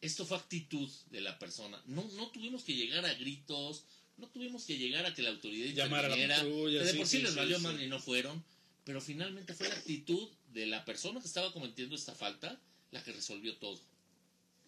[0.00, 1.80] Esto fue actitud de la persona.
[1.86, 3.84] No, no tuvimos que llegar a gritos,
[4.16, 6.90] No tuvimos que llegar a que la autoridad Llamar a la interviniera, patrulla, que de
[6.92, 8.42] sí, por sí sí, les valió madre y no fueron,
[8.82, 12.58] pero finalmente fue la actitud de la persona que estaba cometiendo esta falta
[12.92, 13.78] la que resolvió todo.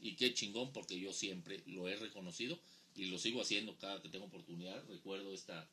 [0.01, 2.59] Y qué chingón, porque yo siempre lo he reconocido
[2.95, 4.83] y lo sigo haciendo cada que tengo oportunidad.
[4.89, 5.69] Recuerdo esta,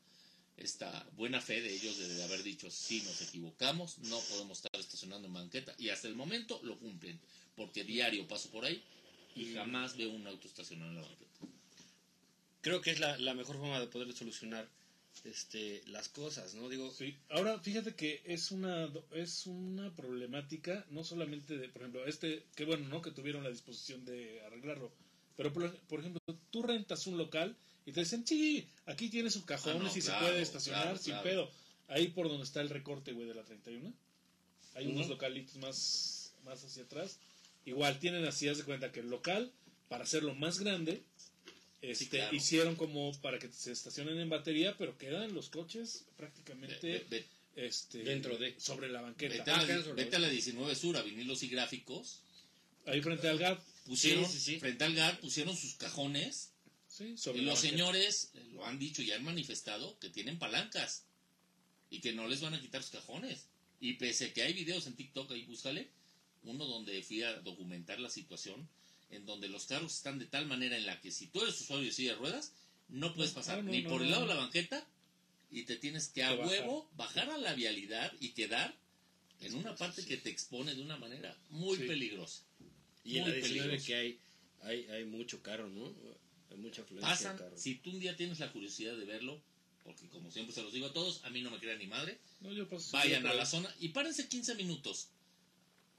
[0.57, 5.27] esta buena fe de ellos de, haber dicho, sí, nos equivocamos, no podemos estar estacionando
[5.27, 5.75] en banqueta.
[5.77, 7.19] Y hasta el momento lo cumplen,
[7.55, 8.81] porque diario paso por ahí
[9.35, 11.25] y jamás veo un auto estacionado en la banqueta.
[12.61, 14.67] Creo que es la, la mejor forma de poder solucionar
[15.23, 16.69] este, las cosas, ¿no?
[16.69, 17.15] Digo, Sí.
[17.29, 22.65] Ahora, fíjate que es una es una problemática, no solamente de, por ejemplo, este, qué
[22.65, 23.01] bueno, ¿no?
[23.01, 24.91] Que tuvieron la disposición de arreglarlo.
[25.35, 26.19] Pero, por, por ejemplo,
[26.51, 27.55] tú rentas un local
[27.85, 30.83] y te dicen, sí, aquí tienes sus cajones Ah, no, y claro, se puede estacionar
[30.83, 31.23] claro, sin claro.
[31.29, 31.51] pedo.
[31.87, 33.93] Ahí por donde está el recorte, güey, de la 31.
[34.75, 35.11] Hay unos Ujú.
[35.11, 37.19] localitos más, más hacia atrás.
[37.65, 39.51] Igual tienen así, haz de cuenta que el local,
[39.89, 41.03] para hacerlo más grande,
[41.91, 42.35] este, claro.
[42.35, 47.25] hicieron como para que se estacionen en batería, pero quedan los coches prácticamente Ve- ve-
[47.67, 48.59] este, Dentro de.
[48.59, 49.35] sobre la banqueta.
[49.37, 52.19] Vete, a Ah, la, quedan sobre- vete a la 19 Sur, a vinilos y gráficos.
[52.85, 54.59] Ahí frente al GAP, Pusieron, Sí, sí, sí.
[54.59, 56.51] frente al GAR, pusieron sus cajones.
[56.87, 57.71] sí, sobre Y los banqueta.
[57.71, 61.03] señores eh, lo han dicho y han manifestado que tienen palancas.
[61.91, 63.45] Y que no les van a quitar sus cajones.
[63.79, 65.89] Y pese que hay videos en TikTok, ahí búscale,
[66.43, 68.67] uno donde fui a documentar la situación,
[69.09, 71.85] en donde los carros están de tal manera en la que si tú eres usuario
[71.85, 72.53] de silla de ruedas,
[72.89, 74.85] no puedes pasar Ah, no, ni no, por el lado de la banqueta
[75.51, 78.75] y te tienes que a huevo bajar a la vialidad y quedar
[79.41, 81.83] en una parte que te expone de una manera muy Sí.
[81.85, 82.43] peligrosa.
[83.03, 83.85] y en Muy la 19 peligroso.
[83.85, 84.19] que hay,
[84.63, 85.93] hay, hay mucho carro, ¿no?
[86.49, 87.57] Hay mucha afluencia pasan, de carro.
[87.57, 89.39] si tú un día tienes la curiosidad de verlo,
[89.83, 92.19] porque como siempre se los digo a todos, a mí no me crea ni madre,
[92.39, 95.09] No, yo paso vayan a la zona y párense 15 minutos.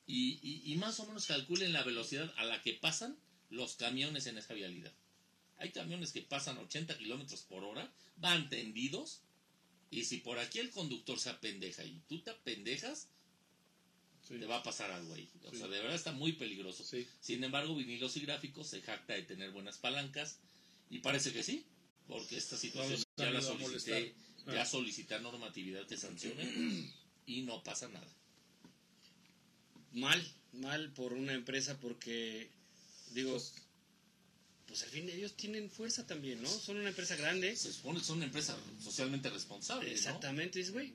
[0.07, 3.19] Y, y- y más o menos calculen la velocidad a la que pasan
[3.51, 4.93] los camiones en esa vialidad.
[5.59, 9.23] Hay camiones que pasan 80 kilómetros por hora, van tendidos,
[9.91, 13.09] y si por aquí el conductor se apendeja y tú te apendejas,
[14.27, 14.39] Sí.
[14.39, 15.29] te va a pasar algo ahí.
[15.45, 15.59] O Sí.
[15.59, 16.85] sea, de verdad está muy peligroso.
[16.85, 17.07] Sí.
[17.21, 20.41] Sin embargo, vinilos y gráficos se jacta de tener buenas palancas
[20.91, 21.65] y parece que sí,
[22.09, 24.15] porque esta situación ya la solicité,
[24.47, 24.67] ya Ah.
[24.67, 26.93] solicitar normatividad que sancione
[27.27, 28.13] y no pasa nada.
[29.97, 32.49] Mal, mal por una empresa porque,
[33.13, 33.53] digo, Pues-
[34.67, 36.49] pues al fin ellos tienen fuerza también, ¿no?
[36.49, 37.55] Son una empresa grande.
[37.57, 39.95] Se supone que son una empresa socialmente responsable, ¿no?
[39.95, 40.93] Exactamente, dices, güey,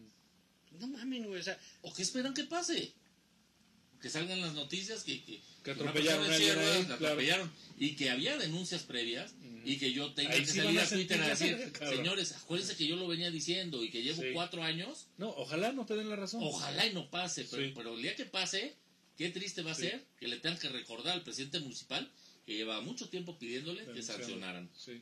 [0.80, 2.94] no mamen, güey, o sea, ¿O qué esperan que pase?
[4.02, 6.95] Que salgan las noticias que, que, atropellaron ahí, la claro.
[6.95, 9.34] atropellaron y que había denuncias previas
[9.64, 12.88] y que yo tenga Ahí que sí salir a Twitter a decir, señores, acuérdense que
[12.88, 14.30] yo lo venía diciendo y que llevo Sí.
[14.34, 16.41] cuatro años No, ojalá no te den la razón.
[16.44, 17.72] Ojalá y no pase, pero, Sí.
[17.76, 18.76] pero el día que pase,
[19.18, 19.84] qué triste va a Sí.
[19.84, 22.12] ser que le tengan que recordar al presidente municipal
[22.46, 24.70] que lleva mucho tiempo pidiéndole que sancionaran.
[24.78, 25.02] Sí.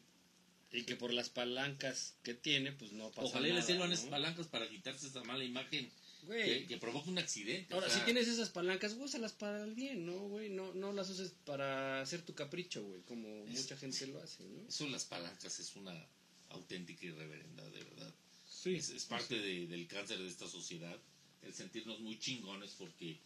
[0.71, 3.87] y que por las palancas que tiene, pues no pasa Ojalá y le nada, sirvan
[3.89, 3.95] ¿no?
[3.95, 5.89] esas palancas para quitarse esa mala imagen
[6.27, 7.73] que, que provoca un accidente.
[7.73, 10.49] Ahora, o sea, si tienes esas palancas, úsalas para el bien, ¿no, güey?
[10.49, 14.43] No, no las uses para hacer tu capricho, güey, como Es- mucha gente lo hace,
[14.43, 14.67] ¿no?
[14.67, 16.05] Eso las palancas es una
[16.49, 18.13] auténtica irreverenda, de verdad.
[18.47, 18.75] Sí.
[18.75, 20.95] Es, es parte de- del cáncer de esta sociedad,
[21.41, 23.17] el sentirnos muy chingones porque...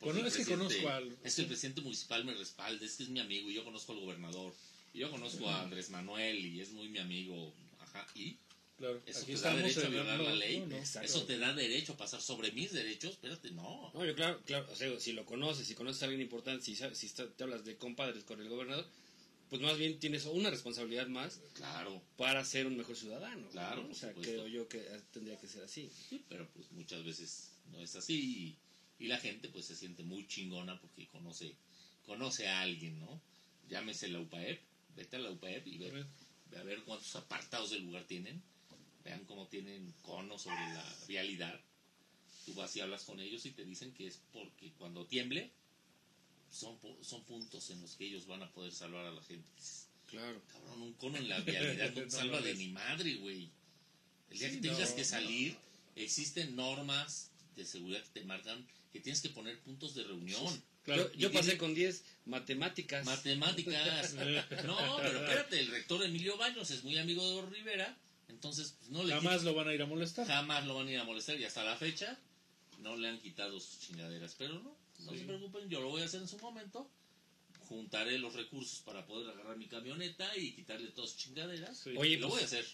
[0.00, 3.20] es que conozco al- Es que el presidente municipal me respalda, es que es mi
[3.20, 4.54] amigo y yo conozco al gobernador.
[4.94, 7.52] Y yo conozco a Andrés Manuel y es muy mi amigo.
[7.80, 8.36] Ajá, y
[8.78, 9.02] Claro.
[9.06, 10.60] eso Aquí te da derecho a violar la ley.
[10.60, 10.76] no, no.
[10.76, 13.12] Eso te da derecho a pasar sobre mis derechos.
[13.12, 13.90] Espérate, no.
[13.92, 16.76] No, yo claro, claro, o sea, si lo conoces, si conoces a alguien importante, si,
[16.76, 18.86] sabes- si está- te hablas de compadres con el gobernador,
[19.50, 23.48] pues más bien tienes una responsabilidad más Claro, para ser un mejor ciudadano.
[23.50, 23.90] Claro, ¿no?
[23.90, 24.32] O sea, supuesto.
[24.32, 24.78] creo yo que
[25.12, 25.90] tendría que ser así.
[26.08, 28.56] sí, pero pues muchas veces no es así.
[28.98, 31.54] Y, la gente pues se siente muy chingona porque conoce,
[32.04, 33.20] conoce a alguien, ¿no?
[33.68, 34.60] Llámese la UPAEP,
[34.96, 36.06] vete a la UPAEP y ve,
[36.50, 38.42] ve a ver cuántos apartados del lugar tienen.
[39.04, 41.58] Vean cómo tienen conos sobre la vialidad.
[42.44, 45.50] Tú vas y hablas con ellos y te dicen que es porque cuando tiemble
[46.50, 49.48] son, son puntos en los que ellos van a poder salvar a la gente.
[50.06, 50.42] Claro.
[50.50, 53.50] Cabrón, un cono en la vialidad no te No salva de ni madre, güey.
[54.30, 55.56] El día Sí, que tengas no, que salir,
[55.96, 60.62] existen normas de seguridad que te marcan que tienes que poner puntos de reunión.
[60.84, 61.12] Claro.
[61.14, 63.04] yo pasé tiene- con 10 matemáticas.
[63.04, 64.14] Matemáticas.
[64.64, 67.98] No, pero espérate, el rector Emilio Baños es muy amigo de Rivera,
[68.28, 70.26] entonces pues, no le Jamás lo van a ir a molestar.
[70.26, 72.18] jamás lo van a ir a molestar y hasta la fecha
[72.78, 74.34] no le han quitado sus chingaderas.
[74.38, 75.18] Pero no, no Sí.
[75.18, 76.90] se preocupen, yo lo voy a hacer en su momento.
[77.68, 81.76] Juntaré los recursos para poder agarrar mi camioneta y quitarle todas sus chingaderas.
[81.78, 81.90] Sí.
[81.98, 82.66] Oye, lo pues, voy a hacer.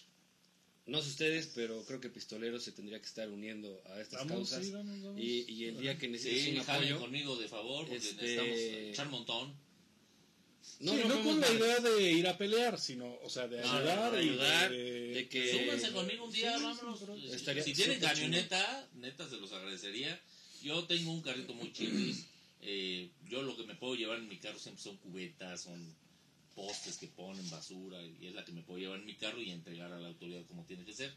[0.87, 4.49] No sé ustedes, pero creo que Pistoleros se tendría que estar uniendo a estas Vamos,
[4.51, 4.65] causas.
[4.65, 5.19] sí, vamos, vamos.
[5.19, 8.59] y, y el día que necesites Sí, un apoyo, conmigo de favor, porque Este- necesitamos
[8.91, 9.65] echar montón.
[10.79, 14.11] No, sí, no, con la idea de ir a pelear, sino, o sea, de ayudar,
[14.11, 17.01] de ayudar, y de, de- que Súbanse conmigo un día, vámonos.
[17.33, 20.19] Estaría si tienen camioneta, neta se los agradecería.
[20.61, 22.25] Yo tengo un carrito muy chilis.
[22.61, 25.95] Eh, yo lo que me puedo llevar en mi carro siempre son cubetas, son
[26.55, 29.51] postes que ponen basura y es la que me puedo llevar en mi carro y
[29.51, 31.13] entregar a la autoridad como tiene que ser.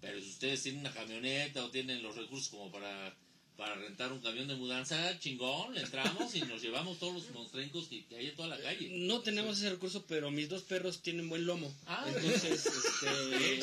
[0.00, 3.16] Pero si ustedes tienen una camioneta o tienen los recursos como para,
[3.62, 7.86] para rentar un camión de mudanza, chingón, le entramos y nos llevamos todos los monstrencos
[7.86, 8.88] que, que hay en toda la calle.
[8.90, 11.72] No tenemos ese recurso, pero mis dos perros tienen buen lomo.
[11.86, 12.04] Ah.
[12.08, 13.60] Entonces, este,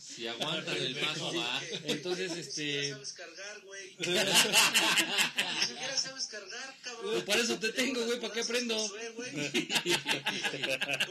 [0.00, 1.62] Si aguantan el paso, va.
[1.84, 3.86] entonces, Ni siquiera este, sabes cargar, güey.
[3.98, 7.24] Ni siquiera sabes cargar, cabrón.
[7.24, 8.84] Por eso te tengo, güey, ¿para qué aprendo?
[8.84, 8.90] Un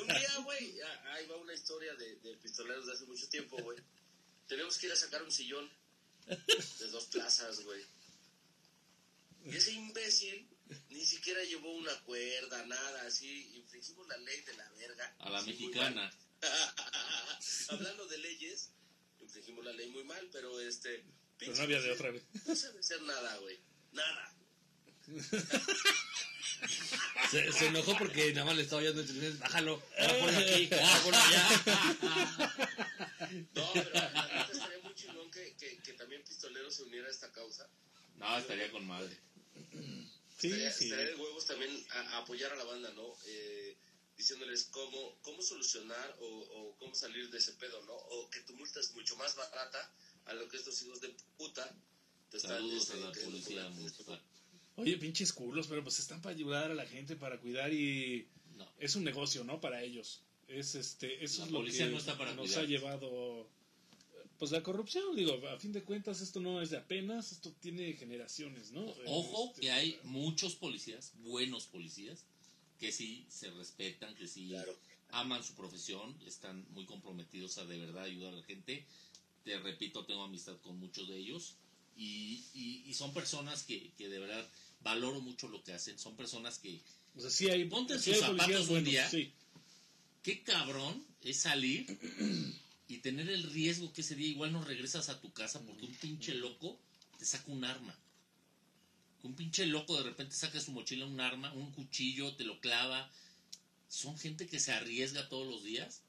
[0.08, 3.78] día, güey, ah, ahí va una historia de, del pistolero de hace mucho tiempo, güey.
[4.50, 5.70] Tenemos que ir a sacar un sillón
[6.28, 7.84] de dos plazas, güey.
[9.46, 10.48] Y ese imbécil
[10.90, 13.56] ni siquiera llevó una cuerda, nada, así.
[13.56, 15.16] Infringimos la ley de la verga.
[15.20, 16.12] A la mexicana.
[17.70, 18.72] Hablando de leyes,
[19.20, 21.06] infringimos la ley muy mal, pero este.
[21.38, 22.24] Pero no había de otra, güey.
[22.46, 23.60] No sabe hacer nada, güey.
[23.92, 24.36] Nada.
[27.32, 29.40] se, se enojó porque nada más le estaba oyendo instrucciones.
[29.40, 32.56] Bájalo, ahora ponlo aquí, ahora ponlo allá.
[33.54, 37.32] No, pero la estaría muy chingón que, que, que también Pistolero se uniera a esta
[37.32, 37.68] causa.
[38.16, 39.18] No, estaría con madre.
[40.38, 40.86] Sí, estaría, sí.
[40.86, 43.16] estaría de huevos también a, a apoyar a la banda, ¿no?
[43.26, 43.76] Eh,
[44.18, 47.94] diciéndoles cómo, cómo solucionar o, o cómo salir de ese pedo, ¿no?
[47.94, 49.92] O que tu multa es mucho más barata
[50.26, 51.76] a lo que estos hijos de puta
[52.30, 53.72] te están Saludos este, a la queriendo policía.
[54.78, 58.66] Oye, pinches culos, pero pues están para ayudar a la gente, para cuidar y No.
[58.80, 59.60] es un negocio, ¿no?
[59.60, 60.22] Para ellos.
[60.48, 62.64] Es este, eso La es lo policía que no está para nos cuidar.
[62.64, 63.50] ha llevado
[64.38, 67.94] pues la corrupción, digo, a fin de cuentas esto no es de apenas, esto tiene
[67.94, 68.86] generaciones, ¿no?
[69.08, 72.24] Ojo Este, que hay muchos policías, buenos policías,
[72.80, 74.76] que sí se respetan, que sí Claro.
[75.10, 78.86] aman su profesión, están muy comprometidos a de verdad ayudar a la gente.
[79.44, 81.56] Te repito, tengo amistad con muchos de ellos
[81.96, 84.48] y, y- y son personas que, que de verdad
[84.82, 85.98] valoro mucho lo que hacen.
[85.98, 86.80] Son personas que,
[87.16, 89.10] O sea, sí hay, Ponte sí sus hay zapatos un día.
[89.10, 89.32] sí.
[90.24, 91.86] qué cabrón es salir
[92.88, 95.96] y tener el riesgo que ese día igual no regresas a tu casa porque un
[95.96, 96.78] pinche loco
[97.20, 97.96] te saca un arma.
[99.24, 102.60] Un pinche loco de repente saca de su mochila un arma, un cuchillo, te lo
[102.62, 103.10] clava.
[103.90, 106.02] Son gente que se arriesga todos los días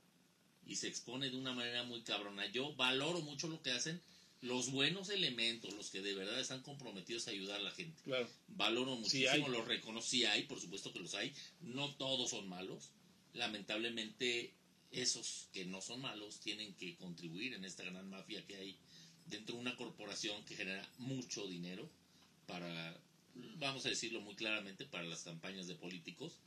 [0.66, 2.46] y se expone de una manera muy cabrona.
[2.46, 4.00] Yo valoro mucho lo que hacen
[4.40, 8.00] los buenos elementos, los que de verdad están comprometidos a ayudar a la gente.
[8.04, 8.28] Claro.
[8.48, 11.32] Valoro Sí muchísimo, los reconocí, hay, por supuesto que los hay.
[11.60, 12.90] No todos son malos.
[13.34, 14.52] Lamentablemente,
[14.92, 18.76] esos que no son malos tienen que contribuir en esta gran mafia que hay
[19.26, 21.90] dentro de una corporación que genera mucho dinero
[22.46, 22.98] para,
[23.58, 26.38] vamos a decirlo muy claramente, para las campañas de políticos.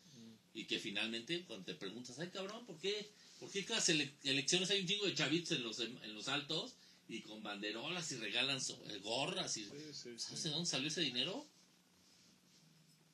[0.53, 3.09] Y que finalmente, cuando te preguntas, ay cabrón, ¿por qué,
[3.39, 6.75] por qué cada sele- elecciones hay un chingo de chavitos en los, en los altos
[7.11, 10.19] y con banderolas y regalan so- eh, gorras y Sí, sí, sí.
[10.19, 11.45] ¿Sabes de dónde salió ese dinero?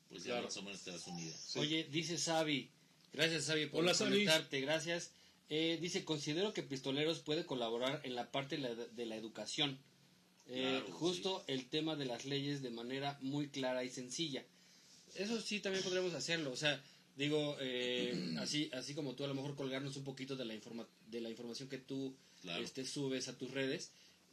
[0.08, 0.44] Pues ya Claro.
[0.44, 1.36] más o menos te das una idea.
[1.36, 1.58] Sí.
[1.58, 2.70] Oye, dice Sabi,
[3.12, 3.92] gracias Sabi por Hola,
[4.50, 5.12] gracias.
[5.50, 9.78] Eh, dice, considero que Pistoleros puede colaborar en la parte de la, de la educación.
[10.46, 14.44] Eh, Claro, justo el tema de las leyes de manera muy clara y sencilla.
[15.14, 16.52] Eso sí también podríamos hacerlo.
[16.52, 16.82] O sea,
[17.16, 20.86] digo, eh, así, así como tú a lo mejor colgarnos un poquito de la, informa
[21.06, 22.62] de la información que tú Claro.
[22.62, 23.90] este, subes a tus redes,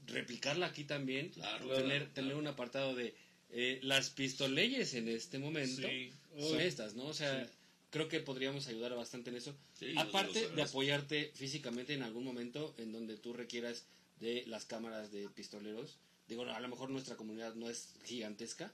[0.08, 3.16] replicarla aquí también, Claro, tener, claro, tener un apartado de
[3.52, 6.12] eh, las pistoleyes en este momento Sí.
[6.40, 7.06] son estas, ¿no?
[7.06, 7.52] O sea, Sí.
[7.92, 9.56] creo que podríamos ayudar bastante en eso.
[9.80, 13.86] Sí, Aparte de apoyarte físicamente en algún momento en donde tú requieras
[14.20, 15.98] de las cámaras de pistoleros.
[16.28, 18.74] Digo, a lo mejor nuestra comunidad no es gigantesca,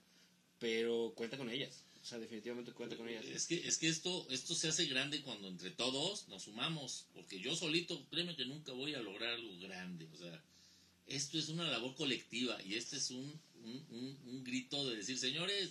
[0.60, 1.84] pero cuenta con ellas.
[2.02, 3.26] O sea, definitivamente cuenta con ellas.
[3.26, 7.40] Es que, es que esto, esto se hace grande cuando entre todos nos sumamos, porque
[7.40, 10.08] yo solito, créeme que nunca voy a lograr algo grande.
[10.14, 10.42] O sea,
[11.08, 15.18] esto es una labor colectiva y este es un, un, un- un grito de decir,
[15.20, 15.70] señores,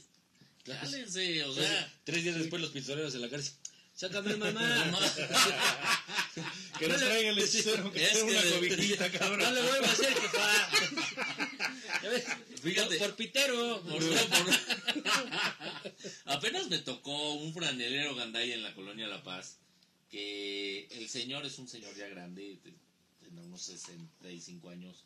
[0.65, 3.55] cálense, o sea, Tres días después los pistoleros en la cárcel.
[3.97, 5.01] Sácame no mamá.
[6.78, 9.40] Que nos traiga el hechicero, que sea una cobijita, cabrón.
[9.40, 10.70] No le vuelvo a hacer, jefa.
[12.02, 12.24] Ya ves,
[12.62, 12.97] Fíjate.
[12.99, 13.82] Por, por pitero.
[13.82, 14.61] Por- por-
[16.27, 19.57] Apenas me tocó un franelero gandaya en la colonia La Paz,
[20.11, 22.74] que el señor es un señor ya grande, de-
[23.20, 25.05] tiene unos 65 años,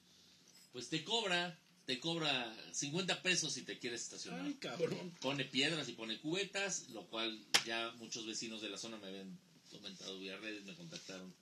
[0.72, 4.40] pues te cobra, te cobra 50 pesos si te quieres estacionar.
[4.44, 5.12] Ay, cabrón.
[5.20, 9.38] Pone piedras y pone cubetas, lo cual ya muchos vecinos de la zona me habían
[9.70, 11.34] comentado vía redes, me contactaron.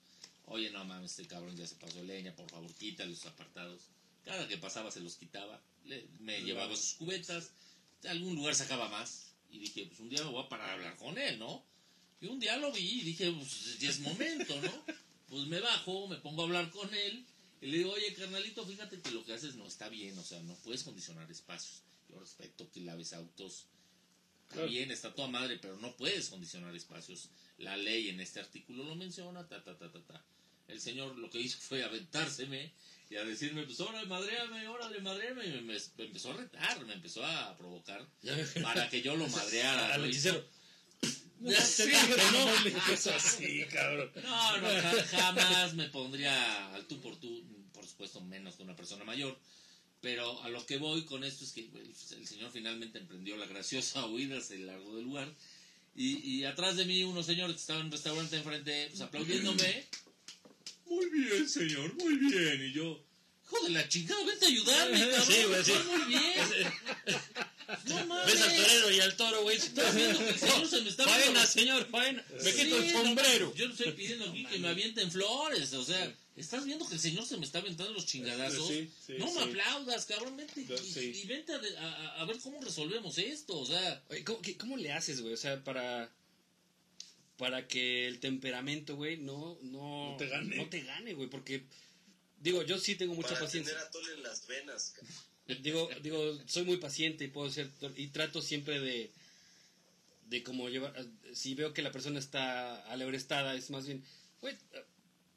[0.45, 3.83] Oye, no mames, este cabrón ya se pasó leña, por favor, quítale los apartados.
[4.25, 7.51] Cada que pasaba se los quitaba, le- me llevaba sus cubetas,
[8.01, 10.73] de algún lugar sacaba más y dije, pues un día me voy a parar a
[10.73, 11.63] hablar con él, ¿no?
[12.21, 14.71] Y un día lo vi y dije, pues ya es momento, ¿no?
[15.29, 17.25] Pues me bajo, me pongo a hablar con él
[17.59, 20.39] y le digo, oye, carnalito, fíjate que lo que haces no está bien, o sea,
[20.43, 21.81] no puedes condicionar espacios.
[22.09, 23.65] Yo respeto que laves autos,
[24.49, 27.29] está bien, está toda madre, pero no puedes condicionar espacios.
[27.57, 30.23] La ley en este artículo lo menciona, ta, ta, ta, ta, ta.
[30.67, 32.71] El señor lo que hizo fue aventárseme
[33.09, 35.45] y a decirme, pues órale, madréame, órale, madréame.
[35.45, 38.05] Y me, me- me empezó a retar, me empezó a provocar
[38.63, 39.93] para que yo lo madreara.
[39.93, 40.01] Al
[41.41, 41.51] ¿no?
[41.51, 41.51] No,
[42.63, 44.11] que no le así, cabrón.
[44.23, 47.43] No, no, ja- jamás me pondría al tú por tú,
[47.73, 49.37] por supuesto menos que una persona mayor.
[50.01, 53.45] Pero a lo que voy con esto es que el, el señor finalmente emprendió la
[53.45, 55.33] graciosa huida, se largó del lugar.
[55.95, 59.85] Y, y atrás de mí unos señores que estaban en un restaurante enfrente, pues aplaudiéndome.
[60.93, 62.63] Muy bien, señor, muy bien.
[62.69, 63.03] Y yo,
[63.45, 65.25] hijo de la chingada, vente a ayudarme, cabrón.
[65.27, 65.73] Sí, güey, sí.
[65.87, 66.33] Muy bien.
[67.85, 68.25] No mames.
[68.33, 69.57] Ves al torero y al toro, güey.
[69.57, 72.23] Estás viendo que el señor se me está Faena, señor, faena.
[72.43, 73.53] Me Sí, quito el no, sombrero.
[73.55, 76.99] yo no estoy pidiendo aquí que me avienten flores, o sea, estás viendo que el
[76.99, 78.67] señor se me está aventando los chingadazos.
[78.67, 79.49] Sí, sí, no me sí.
[79.49, 81.21] aplaudas, cabrón, vente y, Sí.
[81.23, 84.41] y vente a, de- a- a- a ver cómo resolvemos esto, o sea, Oye, ¿cómo,
[84.41, 85.33] qué- cómo le haces, güey?
[85.33, 86.11] O sea, para
[87.43, 90.55] para que el temperamento, güey, no no No te gane.
[90.55, 91.65] no te gane, güey, porque
[92.39, 93.73] digo, yo sí tengo mucha Para paciencia.
[93.73, 94.93] tener atole en las venas.
[95.61, 99.11] Digo, digo, soy muy paciente y puedo ser y trato siempre de
[100.27, 100.93] de como llevar
[101.33, 104.01] si veo que la persona está alebrestada, es más bien,
[104.39, 104.55] güey,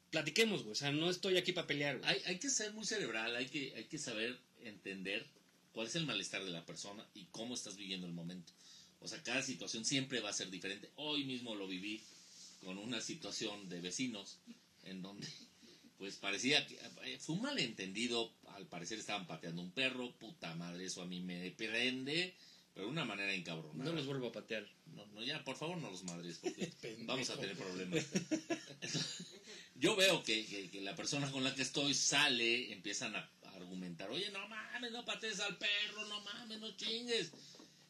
[0.09, 2.09] platiquemos, güey, o sea, no estoy aquí para pelear, güey.
[2.09, 5.27] hay, hay que ser muy cerebral, hay que, hay que saber entender
[5.73, 8.53] cuál es el malestar de la persona y cómo estás viviendo el momento.
[9.01, 10.89] O sea, cada situación siempre va a ser diferente.
[10.95, 12.01] Hoy mismo lo viví
[12.63, 14.37] con una situación de vecinos
[14.83, 15.27] en donde
[15.97, 16.75] pues parecía que
[17.05, 21.19] eh, fue un malentendido, al parecer estaban pateando un perro, puta madre, eso a mí
[21.21, 22.35] me prende,
[22.73, 23.83] pero de una manera encabronada.
[23.89, 24.67] No los vuelvo a patear.
[24.93, 26.71] No, no, ya, por favor, no los madres, porque
[27.05, 28.05] vamos a tener problemas.
[29.75, 33.49] Yo veo que, que- que la persona con la que estoy sale, empiezan a, a
[33.55, 37.31] argumentar, oye, no mames, no patees al perro, no mames, no chingues.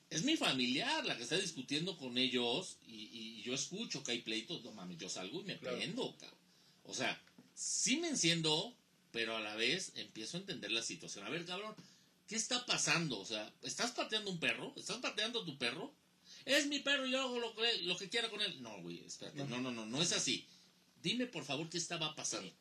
[0.10, 4.22] Es mi familiar la que está discutiendo con ellos y, y yo escucho que hay
[4.22, 5.78] pleitos, no mames, yo salgo y me Claro.
[5.78, 6.40] prendo, cabrón.
[6.86, 7.22] O sea,
[7.54, 8.74] sí me enciendo,
[9.12, 11.26] pero a la vez empiezo a entender la situación.
[11.26, 11.76] A ver, cabrón,
[12.28, 13.20] ¿qué está pasando?
[13.20, 14.74] O sea, ¿estás pateando un perro?
[14.78, 15.94] ¿Estás pateando a tu perro?
[16.46, 18.62] Es mi perro y yo hago lo que, lo que quiera con él.
[18.62, 19.44] No, güey, espérate.
[19.44, 20.46] No, no, no, no es así.
[21.04, 22.52] Dime, por favor, qué estaba pasando.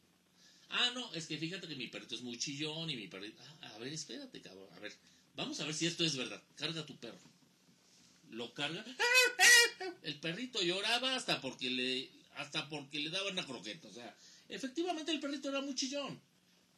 [0.70, 3.40] Ah, no, es que fíjate que mi perrito es muy chillón y mi perrito...
[3.62, 4.68] Ah, a ver, espérate, cabrón.
[4.74, 4.93] A ver,
[5.36, 6.43] vamos a ver si esto es verdad.
[6.56, 7.20] Carga a tu perro.
[8.31, 8.85] Lo carga.
[10.03, 13.89] El perrito lloraba hasta porque le hasta porque le daban una croqueta.
[13.89, 14.15] O sea,
[14.48, 16.20] efectivamente el perrito era muy chillón.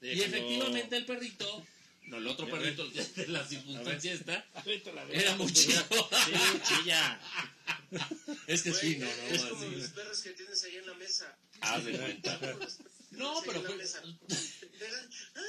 [0.01, 0.37] Y Déjalo.
[0.37, 1.67] efectivamente el perrito...
[2.05, 4.47] No, el otro perrito, de la circunstancia esta,
[5.11, 5.85] era muy chillón.
[6.25, 6.33] Sí,
[6.69, 7.21] chilla.
[8.47, 9.75] Es que sí, Güey, no, es no, como así.
[9.77, 11.37] los perros que tienes ahí en la mesa.
[11.61, 12.41] Haz de cuenta.
[13.11, 14.03] No, pero fue- mesa.
[14.79, 15.41] Pegan, ah,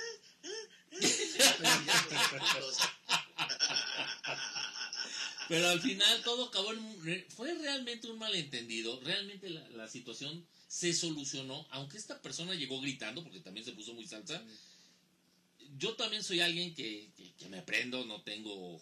[3.36, 3.54] ah,
[4.24, 5.39] ah.
[5.50, 7.26] Pero al final todo acabó en...
[7.36, 9.00] Fue realmente un malentendido.
[9.02, 11.68] Realmente la, la situación se solucionó.
[11.72, 14.42] Aunque esta persona llegó gritando, porque también se puso muy salsa.
[15.78, 18.82] Yo también soy alguien que, que, que me prendo, no tengo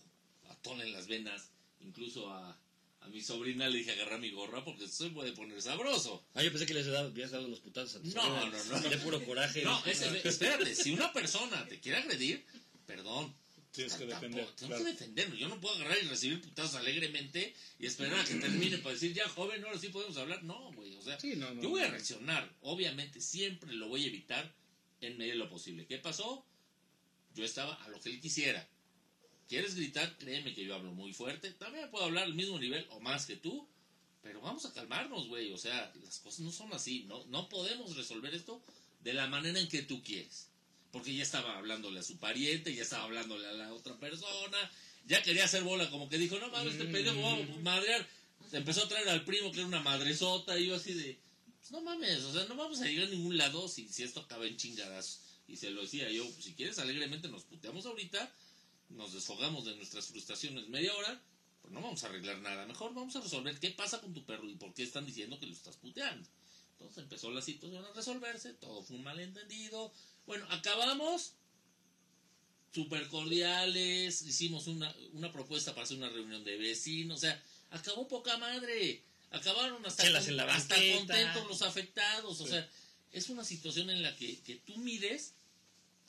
[0.49, 1.49] atón en las venas.
[1.81, 2.57] Incluso a,
[3.02, 6.23] a mi sobrina le dije agarrar mi gorra porque se puede poner sabroso.
[6.34, 8.64] Ah, yo pensé que les habías dado, unos putazos a tu No, sobrina.
[8.69, 8.89] no, no.
[8.89, 9.64] De puro coraje.
[9.64, 12.45] No, ese- espérate, si una persona te quiere agredir,
[12.85, 13.34] perdón,
[13.72, 14.56] Tienes que Tampoco, defender.
[14.56, 14.84] Tengo claro.
[14.85, 15.38] que defenderme.
[15.38, 19.14] Yo no puedo agarrar y recibir putazos alegremente y esperar a que termine para decir,
[19.14, 20.44] ya joven, ahora sí podemos hablar.
[20.44, 20.95] No, güey.
[20.95, 22.52] O sea, Sí, no, no, yo voy a reaccionar.
[22.61, 24.52] Obviamente, siempre lo voy a evitar
[25.02, 25.85] en medio de lo posible.
[25.85, 26.44] ¿Qué pasó?
[27.35, 28.68] Yo estaba a lo que él quisiera.
[29.48, 30.18] ¿Quieres gritar?
[30.18, 31.52] Créeme que yo hablo muy fuerte.
[31.52, 33.68] También puedo hablar al mismo nivel o más que tú.
[34.23, 35.53] Pero vamos a calmarnos, güey.
[35.53, 37.03] O sea, las cosas no son así.
[37.03, 38.61] No, no podemos resolver esto
[39.02, 40.49] de la manera en que tú quieres.
[40.91, 44.57] Porque ya estaba hablándole a su pariente, ya estaba hablándole a la otra persona.
[45.05, 48.07] Ya quería hacer bola, como que dijo, no mames, este pendejo va a madrear.
[48.49, 50.57] Se empezó a traer al primo que era una madresota.
[50.59, 51.19] Y yo así de,
[51.59, 54.22] pues no mames, o sea, no vamos a llegar a ningún lado si, si esto
[54.22, 55.22] acaba en chingadas.
[55.47, 58.34] Y se lo decía yo, pues, si quieres alegremente nos puteamos ahorita,
[58.89, 61.22] nos desfogamos de nuestras frustraciones media hora,
[61.61, 62.65] pues no vamos a arreglar nada.
[62.65, 65.45] Mejor vamos a resolver qué pasa con tu perro y por qué están diciendo que
[65.45, 66.27] lo estás puteando.
[66.73, 69.91] Entonces empezó la situación a resolverse, todo fue un malentendido.
[70.27, 71.33] Bueno, acabamos
[72.73, 78.07] súper cordiales, hicimos una, una propuesta para hacer una reunión de vecinos, o sea, acabó
[78.07, 79.03] poca madre.
[79.31, 80.03] Acabaron hasta,
[80.95, 82.51] contentos los afectados, o Sí.
[82.51, 82.69] sea,
[83.11, 85.33] es una situación en la que, que tú mides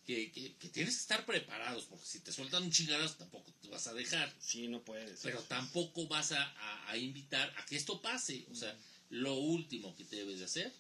[0.06, 3.68] que, que, que tienes que estar preparados, porque si te sueltan un chingadas tampoco te
[3.68, 4.32] vas a dejar.
[4.40, 5.20] Sí, no puedes.
[5.22, 8.46] Pero tampoco vas a, a- a invitar a que esto pase.
[8.50, 8.74] O sea,
[9.10, 10.72] lo último que debes de hacer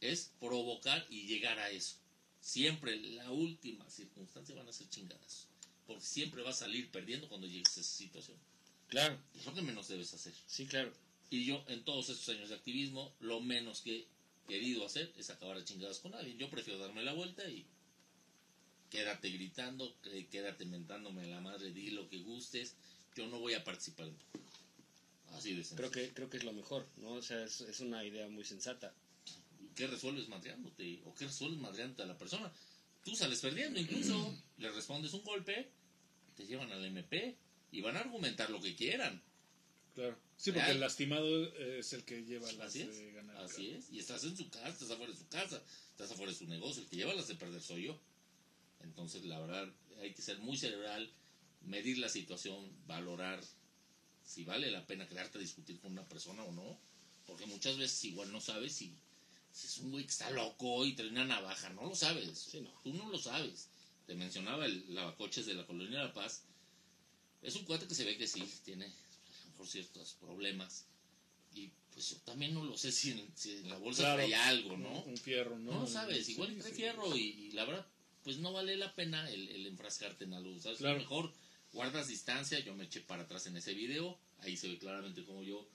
[0.00, 1.96] es provocar y llegar a eso.
[2.46, 5.48] Siempre la última circunstancia van a ser chingadas.
[5.84, 8.36] Porque siempre vas a salir perdiendo cuando llegues a esa situación.
[8.86, 10.32] Claro, Es lo que menos debes hacer.
[10.46, 10.92] sí, claro.
[11.28, 14.06] Y yo, en todos estos años de activismo, lo menos que he
[14.46, 16.38] querido hacer es acabar a chingadas con alguien.
[16.38, 17.66] Yo prefiero darme la vuelta y
[18.90, 19.92] quédate gritando,
[20.30, 22.76] quédate mentándome la madre, di lo que gustes.
[23.16, 24.08] Yo no voy a participar.
[25.32, 25.76] Así de sencillo.
[25.78, 27.14] Creo que, creo que es lo mejor, ¿no?
[27.14, 28.94] O sea, es, es una idea muy sensata.
[29.76, 31.02] ¿Qué resuelves madreándote?
[31.04, 32.50] ¿O qué resuelves madreándote a la persona?
[33.04, 35.70] Tú sales perdiendo incluso, le respondes un golpe,
[36.34, 37.36] te llevan al MP
[37.70, 39.22] y van a argumentar lo que quieran.
[39.94, 40.18] Claro.
[40.36, 43.36] Sí, porque el lastimado es el que lleva las Así es, de ganar.
[43.36, 43.90] así es.
[43.90, 46.82] Y estás en su casa, estás afuera de su casa, estás afuera de su negocio.
[46.82, 48.00] El que lleva las de perder soy yo.
[48.80, 49.68] Entonces, la verdad,
[50.00, 51.10] hay que ser muy cerebral,
[51.62, 53.42] medir la situación, valorar
[54.22, 56.78] si vale la pena quedarte a discutir con una persona o no.
[57.26, 58.94] Porque muchas veces igual no sabes si,
[59.56, 61.70] si es un güey que está loco y trae una navaja.
[61.70, 62.38] No lo sabes.
[62.38, 62.70] Sí, no.
[62.84, 63.68] Tú no lo sabes.
[64.06, 66.42] Te mencionaba el lavacoches de la Colonia de La Paz.
[67.42, 70.84] Es un cuate que se ve que sí, tiene a lo mejor ciertos problemas.
[71.54, 74.16] Y pues yo también no lo sé si en, si en la bolsa Claro.
[74.16, 74.90] trae algo, ¿no?
[75.04, 75.72] Un fierro, ¿no?
[75.72, 76.76] No lo sabes, Sí, igual trae sí.
[76.76, 77.86] fierro y, y la verdad,
[78.24, 80.78] pues no vale la pena el, el enfrascarte en algo, ¿sabes?
[80.78, 80.98] Claro.
[80.98, 81.32] Mejor
[81.72, 85.42] guardas distancia, yo me eché para atrás en ese video, ahí se ve claramente como
[85.42, 85.66] yo,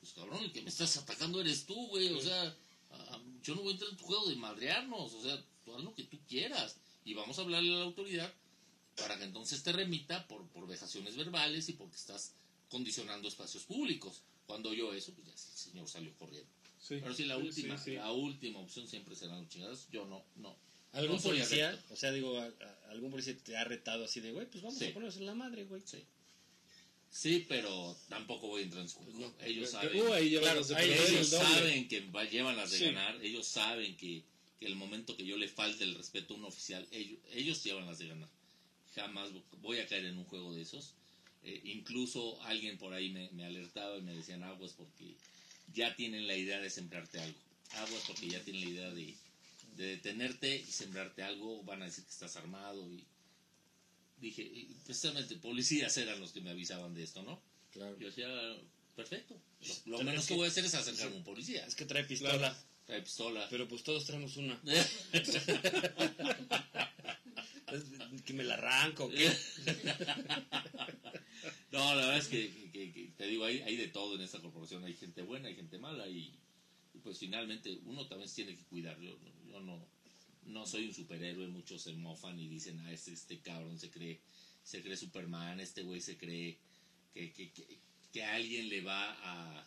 [0.00, 2.56] pues cabrón, el que me estás atacando eres tú, güey, o sea,
[2.90, 5.82] ah, yo no voy a entrar en tu juego de madrearnos, o sea, tú haz
[5.82, 8.32] lo que tú quieras y vamos a hablarle a la autoridad
[8.96, 12.34] para que entonces te remita por, por vejaciones verbales y porque estás
[12.68, 14.22] condicionando espacios públicos.
[14.46, 16.48] Cuando yo eso, pues ya el señor salió corriendo.
[16.80, 16.98] Sí.
[17.00, 17.96] Pero sí, la última, sí, sí.
[17.96, 19.86] la última opción siempre serán los chingados.
[19.92, 20.56] Yo no, no.
[20.92, 21.78] ¿Algún No policía?
[21.90, 24.78] O sea, digo, a- a- ¿algún policía te ha retado así de, güey, pues vamos
[24.78, 24.86] Sí.
[24.86, 25.82] a ponernos en la madre, güey?
[25.84, 26.02] Sí.
[27.10, 29.18] Sí, pero tampoco voy a entrar en su juego.
[29.18, 32.84] No, ellos saben, Uh, Claro, perder ellos saben que va- llevan las de Sí.
[32.84, 33.18] ganar.
[33.24, 34.22] Ellos saben que,
[34.60, 37.86] que el momento que yo le falte el respeto a un oficial, ellos, ellos llevan
[37.86, 38.28] las de ganar.
[38.94, 39.30] Jamás
[39.62, 40.94] voy a caer en un juego de esos.
[41.44, 45.14] Eh, incluso alguien por ahí me, me alertaba y me decían aguas porque
[45.72, 47.38] ya tienen la idea de sembrarte algo.
[47.72, 49.14] Aguas porque ya tienen la idea de,
[49.76, 51.62] de detenerte y sembrarte algo.
[51.62, 52.90] Van a decir que estás armado.
[52.92, 53.04] y
[54.20, 57.40] Dije, precisamente policías eran los que me avisaban de esto, ¿no?
[57.72, 57.96] Claro.
[57.98, 58.26] Yo decía,
[58.96, 59.40] perfecto.
[59.86, 61.64] Lo, menos que que- voy a hacer es acercarme a un policía.
[61.66, 62.56] Es que trae pistola, Claro.
[62.86, 63.46] Trae pistola.
[63.50, 64.60] pero pues todos traemos una.
[68.24, 69.30] Que me la arranco, ¿o ¿qué?
[71.70, 74.40] No, la verdad es que, que- que- te digo, hay, hay de todo en esta
[74.40, 74.84] corporación.
[74.84, 76.34] Hay gente buena, hay gente mala y,
[76.94, 78.98] y pues finalmente uno también tiene que cuidar.
[79.00, 79.16] Yo,
[79.46, 79.86] yo no,
[80.48, 84.20] no soy un superhéroe, muchos se mofan y dicen, ah, este, este cabrón se cree,
[84.64, 86.58] se cree Superman, este güey se cree
[87.14, 87.78] que, que, que,
[88.12, 89.66] que alguien le va a,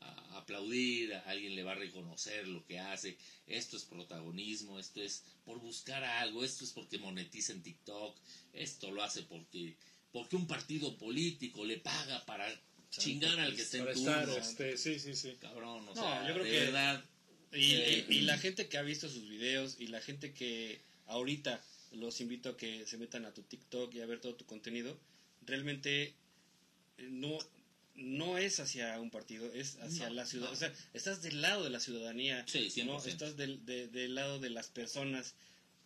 [0.00, 3.16] a aplaudir, a alguien le va a reconocer lo que hace.
[3.46, 8.16] Esto es protagonismo, esto es por buscar algo, esto es porque monetiza en TikTok,
[8.52, 9.76] esto lo hace porque,
[10.12, 12.46] porque un partido político le paga para
[12.90, 14.10] chingar al que esté en Para turno.
[14.20, 15.36] estar, este, sí, sí, sí.
[15.40, 17.04] Cabrón, o No, sea, yo creo de que- verdad,
[17.52, 20.80] Y, Eh, y- y la gente que ha visto sus videos y la gente que
[21.06, 21.62] ahorita
[21.92, 24.98] los invito a que se metan a tu TikTok y a ver todo tu contenido,
[25.46, 26.14] realmente
[26.98, 27.38] eh, no,
[27.94, 30.46] no es hacia un partido, es hacia No, la ciudad.
[30.48, 30.52] no.
[30.52, 32.84] O sea, estás del lado de la ciudadanía, Sí, 100%.
[32.86, 33.04] ¿no?
[33.04, 35.34] estás del, de- del lado de las personas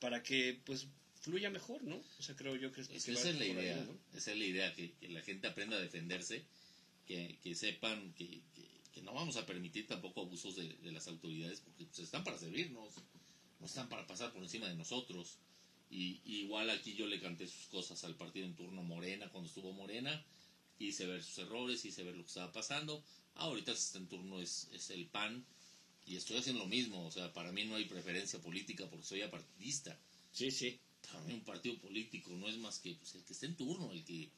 [0.00, 0.86] para que pues
[1.20, 2.02] fluya mejor, ¿no?
[2.18, 3.98] O sea, creo yo que, Es que esa es la ahí, idea, ¿no?
[4.18, 6.42] esa es la idea, que, que la gente aprenda a defenderse,
[7.06, 8.69] que, que sepan que, que-
[9.00, 12.38] que no vamos a permitir tampoco abusos de, de las autoridades, porque pues, están para
[12.38, 12.94] servirnos,
[13.58, 15.38] no están para pasar por encima de nosotros.
[15.90, 19.48] Y, y igual aquí yo le canté sus cosas al partido en turno Morena, cuando
[19.48, 20.22] estuvo Morena,
[20.78, 23.02] hice ver sus errores, hice ver lo que estaba pasando.
[23.36, 25.44] Ahorita está en turno es, es el PAN,
[26.06, 29.22] y estoy haciendo lo mismo, o sea, para mí no hay preferencia política porque soy
[29.22, 29.96] apartidista
[30.32, 30.78] Sí, sí.
[31.10, 33.90] para mí un partido político no es más que pues, el que esté en turno,
[33.92, 34.28] el que...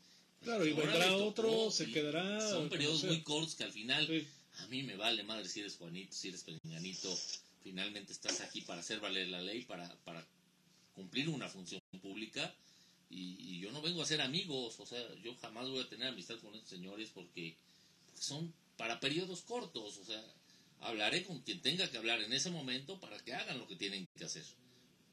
[0.43, 4.27] Claro, y vendrá otro, se quedará, Son periodos muy cortos que al final Sí.
[4.59, 7.17] A mí me vale madre si eres Juanito, si eres Peñanito,
[7.63, 10.27] finalmente estás aquí para hacer valer la ley, para, para
[10.95, 12.55] cumplir una función pública.
[13.09, 16.39] Y, yo no vengo a ser amigos, o sea, yo jamás voy a tener amistad
[16.41, 17.57] con estos señores porque,
[18.07, 20.21] porque son para periodos cortos, o sea,
[20.81, 24.09] hablaré con quien tenga que hablar en ese momento para que hagan lo que tienen
[24.17, 24.45] que hacer.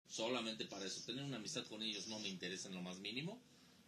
[0.07, 3.39] Solamente para eso, tener una amistad con ellos no me interesa en lo más mínimo.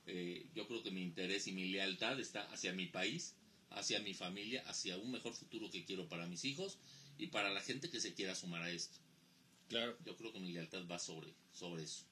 [0.05, 3.35] Eh, yo creo que mi interés y mi lealtad está hacia mi país,
[3.71, 6.77] hacia mi familia, hacia un mejor futuro que quiero para mis hijos
[7.17, 8.97] y para la gente que se quiera sumar a esto.
[9.69, 9.97] Claro.
[10.05, 12.03] Yo creo que mi lealtad va sobre, sobre eso.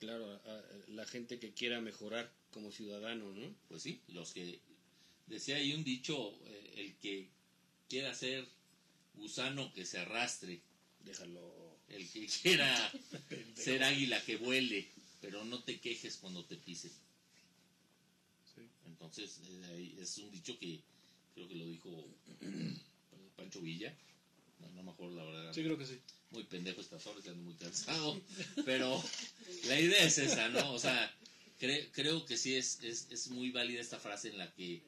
[0.00, 3.54] Claro, a- a la gente que quiera mejorar como ciudadano, ¿no?
[3.68, 4.58] Pues sí, los que
[5.26, 7.28] decía ahí un dicho, eh, el que
[7.88, 8.46] quiera ser
[9.14, 10.60] gusano que se arrastre,
[11.04, 11.78] Déjalo.
[11.88, 12.92] el que quiera
[13.54, 14.88] ser águila que vuele,
[15.20, 16.90] pero no te quejes cuando te pisen.
[19.10, 20.80] Entonces, eh, es un dicho que
[21.34, 22.06] creo que lo dijo
[23.36, 23.92] Pancho Villa.
[24.60, 25.52] No, no me acuerdo la verdad.
[25.52, 25.98] Sí, creo que sí.
[26.30, 28.20] Muy pendejo estas horas, ando muy cansado.
[28.64, 29.02] Pero
[29.66, 30.72] la idea es esa, ¿no?
[30.74, 31.12] O sea,
[31.60, 34.82] cre- creo que sí es, es, es muy válida esta frase en la que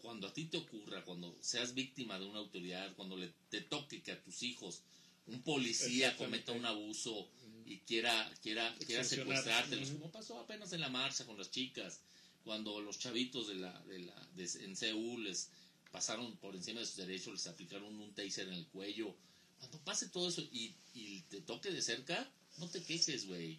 [0.00, 4.02] cuando a ti te ocurra, cuando seas víctima de una autoridad, cuando le, te toque
[4.02, 4.80] que a tus hijos
[5.28, 7.28] un policía cometa un abuso
[7.66, 12.00] y quiera, quiera, quiera secuestrártelos, como pasó apenas en la marcha con las chicas,
[12.44, 15.50] cuando los chavitos de la, de la, de- en Seúl les
[15.90, 19.14] pasaron por encima de sus derechos, les aplicaron un taser en el cuello.
[19.58, 22.28] Cuando pase todo eso y, y te toque de cerca,
[22.58, 23.58] no te quejes, güey.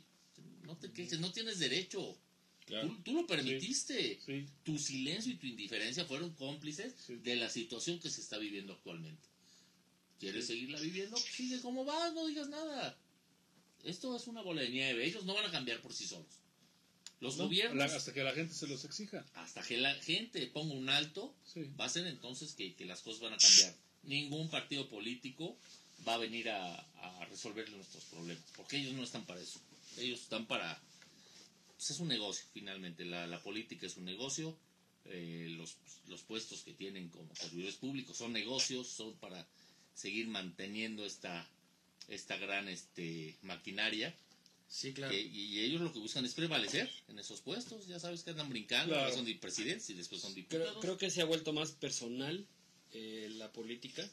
[0.64, 2.18] No te quejes, no tienes derecho.
[2.66, 2.88] Claro.
[2.90, 4.20] Tú, tú lo permitiste.
[4.26, 7.16] Sí, Tu silencio y tu indiferencia fueron cómplices Sí.
[7.16, 9.28] de la situación que se está viviendo actualmente.
[10.20, 11.18] ¿Quieres seguirla viviendo?
[11.18, 12.98] Sigue como vas, no digas nada.
[13.84, 15.06] Esto es una bola de nieve.
[15.06, 16.40] Ellos no van a cambiar por sí solos.
[17.24, 19.26] Los No, gobiernos, la- hasta que la gente se los exija.
[19.36, 21.62] hasta que la gente ponga un alto, Sí.
[21.80, 23.74] va a ser entonces que, que las cosas van a cambiar.
[24.04, 25.58] Ningún partido político
[26.08, 29.60] va a venir a, a resolver nuestros problemas, porque ellos no están para eso.
[29.98, 30.80] Ellos están para...
[31.78, 33.06] pues es un negocio, finalmente.
[33.06, 34.58] La, la política es un negocio.
[35.06, 35.76] eh, los,
[36.08, 39.46] los puestos que tienen como servidores públicos son negocios, son para
[39.96, 41.48] seguir manteniendo esta,
[42.10, 44.14] esta gran este, maquinaria.
[44.74, 45.12] Sí, claro.
[45.12, 47.86] que- y, ellos lo que buscan es prevalecer en esos puestos.
[47.86, 49.04] Ya sabes que andan brincando, Claro.
[49.04, 50.68] ahora son de presidentes y después son diputados.
[50.72, 52.48] Creo, creo que se ha vuelto más personal
[52.92, 54.10] eh, la política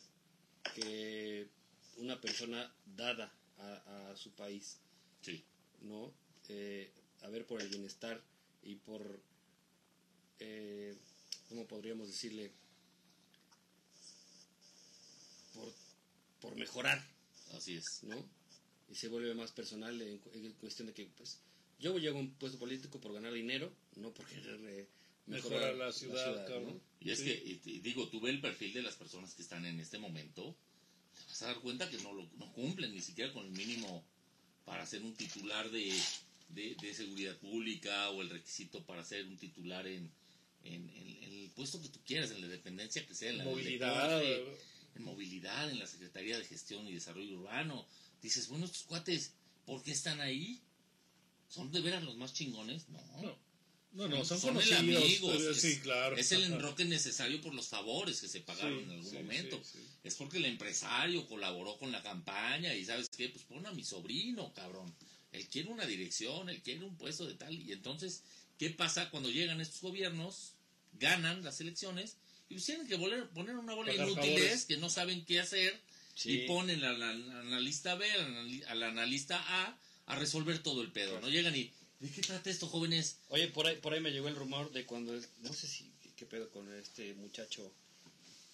[0.74, 1.48] que
[1.96, 4.76] una persona dada a, a su país,
[5.22, 5.42] Sí.
[5.80, 6.12] ¿no?
[6.48, 6.92] Eh,
[7.22, 8.22] a ver, por el bienestar
[8.62, 9.22] y por,
[10.40, 10.94] eh,
[11.48, 12.52] ¿cómo podríamos decirle?
[15.54, 15.72] Por,
[16.42, 17.02] por mejorar,
[17.54, 18.02] Así es.
[18.02, 18.39] ¿no?
[18.90, 21.38] Y se vuelve más personal en, cu- en cuestión de que, pues,
[21.78, 24.88] yo llego a un puesto político por ganar dinero, no por querer eh,
[25.26, 26.48] Mejorar la ciudad.
[26.98, 27.24] Y es Sí.
[27.26, 27.32] que,
[27.64, 30.56] y- y digo, tú ve el perfil de las personas que están en este momento,
[31.14, 34.04] te vas a dar cuenta que no lo no cumplen ni siquiera con el mínimo
[34.64, 35.92] para ser un titular de,
[36.48, 40.10] de, de seguridad pública o el requisito para ser un titular en,
[40.64, 43.44] en, en- en el puesto que tú quieras, en la dependencia que sea, en la
[43.44, 44.20] Movilidad.
[44.20, 44.58] deporte,
[44.96, 47.86] en movilidad, en la Secretaría de Gestión y Desarrollo Urbano.
[48.22, 49.32] Dices, bueno, estos cuates,
[49.66, 50.60] ¿por qué están ahí?
[51.48, 52.88] ¿Son de veras los más chingones?
[52.88, 53.00] No.
[53.22, 53.36] No,
[53.92, 55.36] no, no, son, Son el conocidos.
[55.38, 56.16] pero es- sí, claro.
[56.16, 59.60] Es el enroque necesario por los favores que se pagaron Sí, en algún sí, momento.
[60.04, 63.82] Es porque el empresario colaboró con la campaña y sabes qué, pues pon a mi
[63.82, 64.94] sobrino, cabrón.
[65.32, 67.52] Él quiere una dirección, él quiere un puesto de tal.
[67.60, 68.22] Y entonces,
[68.58, 70.52] ¿qué pasa cuando llegan estos gobiernos,
[70.92, 72.16] ganan las elecciones
[72.48, 74.64] y pues tienen que volver, poner una bola de inútiles favores.
[74.66, 75.80] que no saben qué hacer
[76.20, 76.32] Sí.
[76.42, 80.92] y ponen al, al analista B, al, anali- al analista A a resolver todo el
[80.92, 81.18] pedo.
[81.18, 83.20] No llegan y, ¿de qué trata esto, jóvenes?
[83.28, 86.26] Oye, por ahí, por ahí me llegó el rumor de cuando, no sé si, qué
[86.26, 87.72] pedo con este muchacho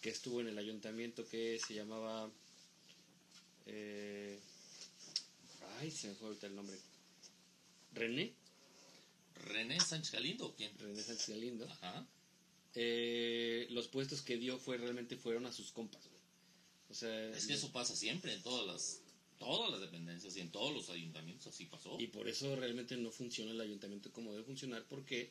[0.00, 2.30] que estuvo en el ayuntamiento que se llamaba,
[3.66, 4.38] eh,
[5.80, 6.76] ay, se me fue ahorita el nombre,
[7.94, 8.32] René,
[9.46, 10.70] René Sánchez Galindo, ¿o ¿quién?
[10.78, 12.06] René Sánchez Galindo, Ajá.
[12.76, 16.02] eh, los puestos que dio fue realmente fueron a sus compas.
[16.88, 19.00] O sea, Es que eso pasa siempre en todas las
[19.38, 21.96] todas las dependencias y en todos los ayuntamientos así pasó.
[22.00, 24.82] Y por eso realmente no funciona el ayuntamiento como debe funcionar.
[24.84, 25.30] ¿Por qué?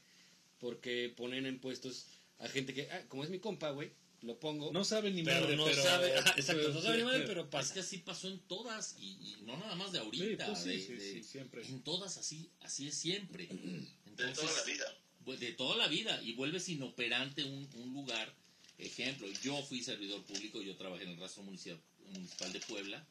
[0.59, 2.05] Porque ponen en puestos
[2.39, 3.89] a gente que, ah, como es mi compa, güey,
[4.21, 4.71] lo pongo.
[4.71, 5.81] No saben ni pero madre, no pero...
[5.81, 6.13] sabe.
[6.37, 7.73] exacto, no sabe ni madre, pero Es pasa.
[7.73, 10.69] que así pasó en todas y, y no nada más de Sí, ahorita, pues sí,
[10.69, 11.65] de- sí, de- sí, siempre.
[11.65, 13.47] en todas así así es siempre.
[13.47, 14.97] De Entonces, toda la vida.
[15.25, 18.31] pues, de toda la vida y vuelves inoperante un, un lugar.
[18.77, 21.79] Ejemplo, yo fui servidor público, yo trabajé en el rastro municipal,
[22.13, 23.05] municipal de Puebla,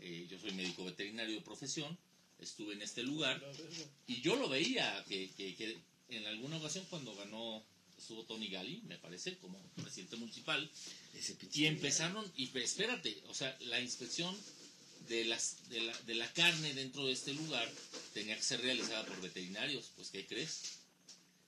[0.00, 1.96] eh, yo soy médico veterinario de profesión,
[2.40, 3.40] estuve en este lugar
[4.06, 5.76] y yo lo veía que, que- que
[6.10, 7.64] en alguna ocasión cuando ganó,
[7.98, 10.70] estuvo Tony Gali, me parece, como presidente municipal,
[11.52, 14.34] y empezaron, y pe- espérate, o sea, la inspección
[15.08, 17.68] de, las, de, la, de la carne dentro de este lugar
[18.14, 19.90] tenía que ser realizada por veterinarios.
[19.96, 20.78] Pues, ¿qué crees?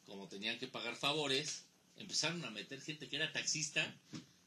[0.06, 1.62] Como tenían que pagar favores,
[2.00, 3.94] empezaron a meter gente que era taxista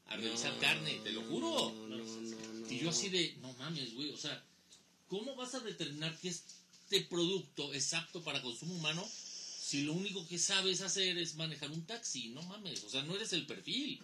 [0.06, 1.72] a revisar No, carne, te lo juro.
[1.88, 2.70] No, no.
[2.70, 4.42] Y yo así de, no mames, güey, o sea,
[5.08, 10.26] ¿cómo vas a determinar que este producto es apto para consumo humano si lo único
[10.28, 12.28] que sabes hacer es manejar un taxi?
[12.28, 14.00] No mames, o sea, no eres el perfil.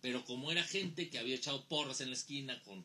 [0.00, 2.84] Pero como era gente que había echado porras en la esquina con,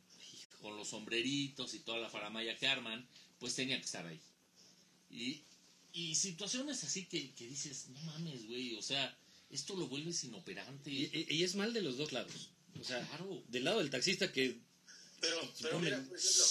[0.62, 3.06] con los sombreritos y toda la faramaya que arman,
[3.40, 4.20] pues tenía que estar ahí.
[5.12, 5.42] Y,
[5.94, 9.16] y situaciones así que, que dices, no mames, güey, o sea,
[9.54, 10.90] esto lo vuelves inoperante.
[10.90, 12.50] Y, y- y es mal de los dos lados.
[12.80, 13.44] O sea, Claro.
[13.48, 14.58] del lado del taxista que
[15.22, 16.46] Pero, pero mira, por ejemplo,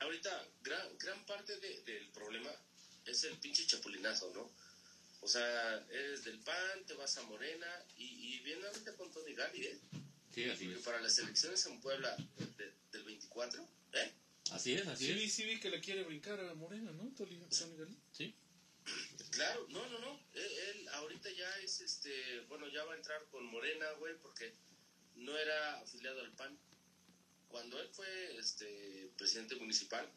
[0.00, 2.50] ahorita gran, gran parte de- del problema
[3.06, 4.50] es el pinche chapulinazo, ¿no?
[5.20, 7.66] O sea, eres del PAN, te vas a Morena
[7.96, 9.78] y, y viene ahorita con Tony Gali, ¿eh?
[10.34, 10.84] Sí, así Porque es.
[10.84, 12.16] para las elecciones en Puebla
[12.56, 14.12] de- del 24, ¿eh?
[14.52, 15.16] Así es, así Sí, es.
[15.18, 17.12] vi, sí vi que le quiere brincar a Morena, ¿no?
[17.16, 17.96] Tony Tony Gali.
[18.12, 18.34] Sí.
[19.38, 20.20] Claro, no, no, no.
[20.34, 24.52] Él, ahorita ya es, este, bueno, ya va a entrar con Morena, güey, porque
[25.14, 26.58] no era afiliado al PAN.
[27.46, 30.10] Cuando él fue, este, presidente municipal,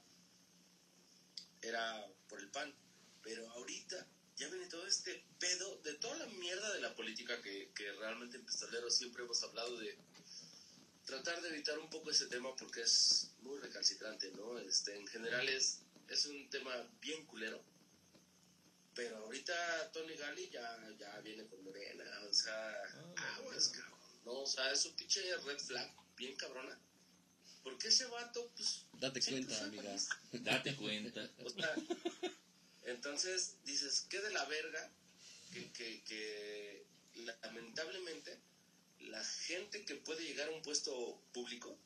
[1.62, 2.74] era por el PAN.
[3.22, 4.08] Pero ahorita
[4.38, 8.38] ya viene todo este pedo de toda la mierda de la política que, que realmente
[8.38, 9.96] en Pistolero siempre hemos hablado de
[11.06, 14.58] tratar de evitar un poco ese tema porque es muy recalcitrante, ¿no?
[14.58, 17.64] Este, en general es, es un tema bien culero.
[18.94, 22.82] Pero ahorita Tony Gali ya, ya viene con Morena, o sea,
[23.16, 24.34] Ah, aguas, cabrón, ¿no?
[24.42, 26.78] O sea, es un pinche red flag bien cabrona.
[27.64, 28.86] Porque ese vato, pues.
[28.94, 29.96] Date cuenta, amiga.
[30.34, 31.30] Date cuenta.
[31.44, 31.76] O sea,
[32.84, 34.92] entonces dices, qué de la verga
[35.54, 36.86] que, que, que
[37.44, 38.40] lamentablemente
[39.00, 41.78] la gente que puede llegar a un puesto público,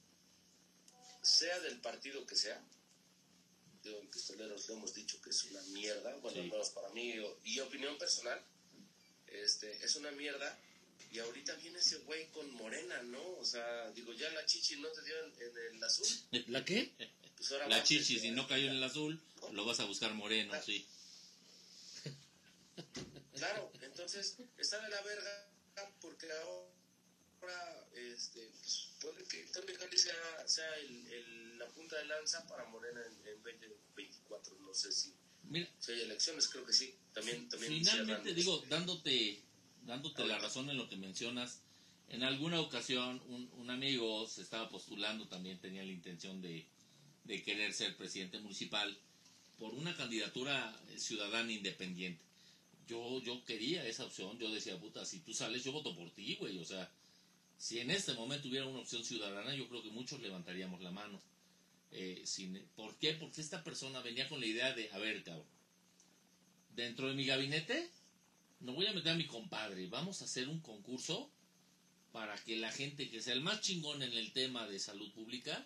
[1.22, 2.64] sea del partido que sea,
[3.86, 6.40] digo, en Pistoleros lo hemos dicho que es una mierda, bueno, Sí.
[6.44, 7.14] al menos para mí,
[7.44, 8.41] y opinión personal,
[9.28, 10.60] este, es una mierda,
[11.12, 13.24] y ahorita viene ese güey con morena, ¿no?
[13.38, 16.07] O sea, digo, ya la chichi no te dio en, en el azul,
[16.48, 16.91] ¿La qué?
[17.38, 19.20] pues ahora La chichi, si no cayó en el azul,
[19.52, 20.86] lo vas a buscar moreno, sí.
[23.36, 25.49] Claro, entonces está de la verga
[26.02, 32.06] porque ahora este, pues, puede que Tony Gali sea, sea el, el- la punta de
[32.06, 34.57] lanza para Morena en, en 2024.
[34.60, 35.14] No sé si,
[35.49, 36.94] Mira, si hay elecciones, creo que sí.
[37.14, 39.41] También, también finalmente digo, dándote,
[39.86, 41.61] dándote la razón en lo que mencionas,
[42.10, 46.65] en alguna ocasión un, un amigo se estaba postulando, también tenía la intención de,
[47.23, 48.98] de querer ser presidente municipal
[49.57, 52.22] por una candidatura ciudadana independiente.
[52.88, 56.36] Yo, yo quería esa opción, yo decía, puta, si tú sales, yo voto por ti,
[56.36, 56.60] güey.
[56.60, 56.91] O sea,
[57.57, 61.19] si en este momento hubiera una opción ciudadana, yo creo que muchos levantaríamos la mano.
[61.91, 62.24] Eh,
[62.76, 63.14] ¿Por qué?
[63.14, 65.48] Porque esta persona venía con la idea de, a ver, cabrón,
[66.76, 67.90] dentro de mi gabinete,
[68.60, 71.30] no voy a meter a mi compadre, vamos a hacer un concurso
[72.12, 75.66] para que la gente que sea el más chingón en el tema de salud pública,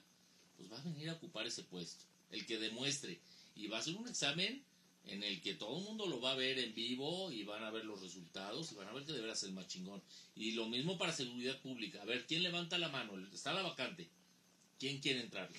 [0.58, 3.20] pues va a venir a ocupar ese puesto, el que demuestre.
[3.56, 4.64] Y va a ser un examen
[5.06, 7.72] en el que todo el mundo lo va a ver en vivo y van a
[7.72, 10.02] ver los resultados y van a ver que de veras es el más chingón.
[10.36, 12.02] Y lo mismo para seguridad pública.
[12.02, 13.18] A ver, ¿quién levanta la mano?
[13.34, 14.08] Está la vacante.
[14.78, 15.50] ¿Quién quiere entrar?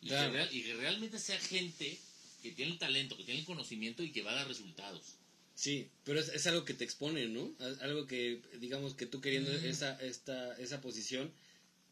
[0.00, 0.30] Y, Claro.
[0.32, 1.98] que, real- y que realmente sea gente
[2.42, 5.14] que tiene el talento, que tiene el conocimiento y que va a dar resultados.
[5.54, 7.52] Sí, pero es, es algo que te expone, ¿no?
[7.80, 9.64] Algo que, digamos, que tú queriendo Mm.
[9.64, 11.32] esa, esta, esa posición,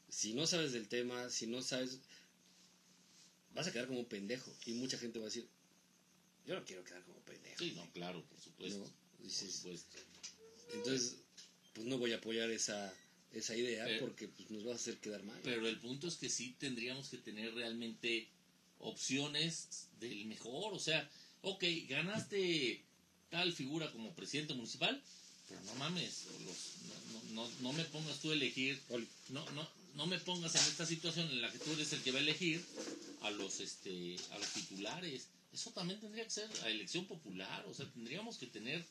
[0.09, 1.99] si no sabes del tema, si no sabes,
[3.55, 4.55] vas a quedar como un pendejo.
[4.66, 5.49] Y mucha gente va a decir,
[6.47, 7.59] yo no quiero quedar como pendejo.
[7.59, 8.78] Sí, no, claro, por supuesto.
[8.78, 8.85] ¿no?
[9.19, 9.97] por supuesto.
[10.74, 11.16] entonces,
[11.74, 12.95] pues no voy a apoyar esa,
[13.32, 15.39] esa idea Pero- porque pues, nos va a hacer quedar mal.
[15.43, 18.28] Pero el punto es que sí tendríamos que tener realmente
[18.78, 20.73] opciones del mejor.
[20.74, 21.09] O sea,
[21.43, 22.82] ok, ganaste
[23.31, 25.03] tal figura como presidente municipal,
[25.48, 28.81] pero no mames, los- no, no, no, no me pongas tú a elegir,
[29.31, 32.12] no, no, no me pongas en esta situación en la que tú eres el que
[32.12, 32.65] va a elegir
[33.23, 35.27] a los, este, a los titulares.
[35.53, 38.85] Eso también tendría que ser a elección popular, o sea, tendríamos que tener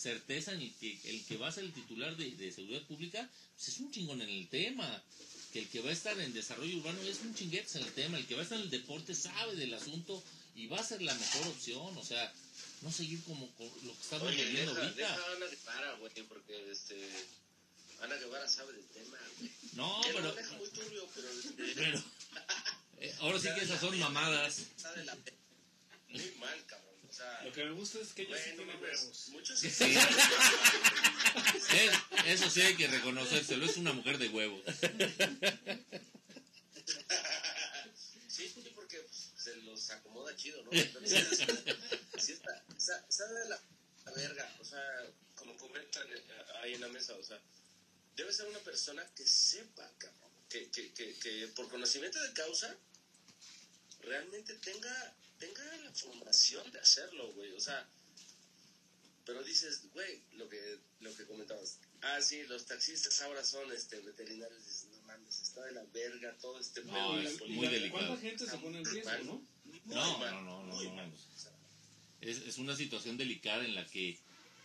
[0.00, 3.28] certeza en el que el que va a ser el titular de, de seguridad pública
[3.54, 5.02] pues es un chingón en el tema
[5.52, 8.16] que el que va a estar en desarrollo urbano es un chinguetes en el tema
[8.16, 10.22] el que va a estar en el deporte sabe del asunto
[10.54, 12.32] y va a ser la mejor opción o sea
[12.82, 15.94] no seguir como con lo que estamos Oye, viviendo deja, ahorita deja a Ana Guevara,
[15.96, 16.96] güey, porque este,
[18.00, 19.50] Ana Guevara sabe del tema, güey.
[19.74, 21.28] no lo pero deja muy turbio, pero...
[21.30, 22.02] este, pero
[23.00, 24.62] eh, ahora sí que esas son mamadas.
[26.08, 26.89] Muy mal, cabrón.
[27.20, 27.42] Sea...
[27.44, 29.28] Lo que me gusta es que ella sí Bueno, tiene mames, huevos.
[29.28, 29.68] muchos Sí.
[31.70, 31.92] Es-
[32.26, 34.62] eso sí hay que reconocérselo es una mujer de huevos
[38.28, 40.70] Sí, sí, porque pues, se los acomoda chido, ¿no?
[40.72, 41.38] Entonces,
[42.18, 43.60] sí está, está, está de la,
[44.06, 44.80] la verga, o sea,
[45.34, 46.22] como comentan eh,
[46.62, 47.38] ahí en la mesa, o sea,
[48.16, 52.74] debe ser una persona que sepa, cabrón, que, que, que, que por conocimiento de causa
[54.02, 57.88] realmente tenga, tenga la formación de hacerlo, güey, o sea,
[59.24, 63.98] pero dices, güey, lo que, lo que comentabas, ah, sí, los taxistas ahora son este,
[64.00, 68.06] veterinarios, dices, no mames, está de la verga todo este No, pedo es muy delicado.
[68.06, 69.42] ¿Cuánta gente se pone en riesgo, no?
[69.86, 71.12] No, mal, no, no, no, no.
[72.20, 74.18] es, es una situación delicada en la que,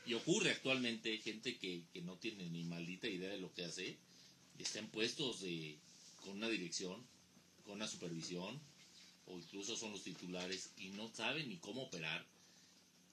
[0.06, 3.98] y ocurre actualmente, gente que, que no tiene ni maldita idea de lo que hace,
[4.58, 5.78] y está en puestos de,
[6.22, 7.06] con una dirección,
[7.64, 8.60] con una supervisión,
[9.28, 12.26] o incluso son los titulares, y no saben ni cómo operar.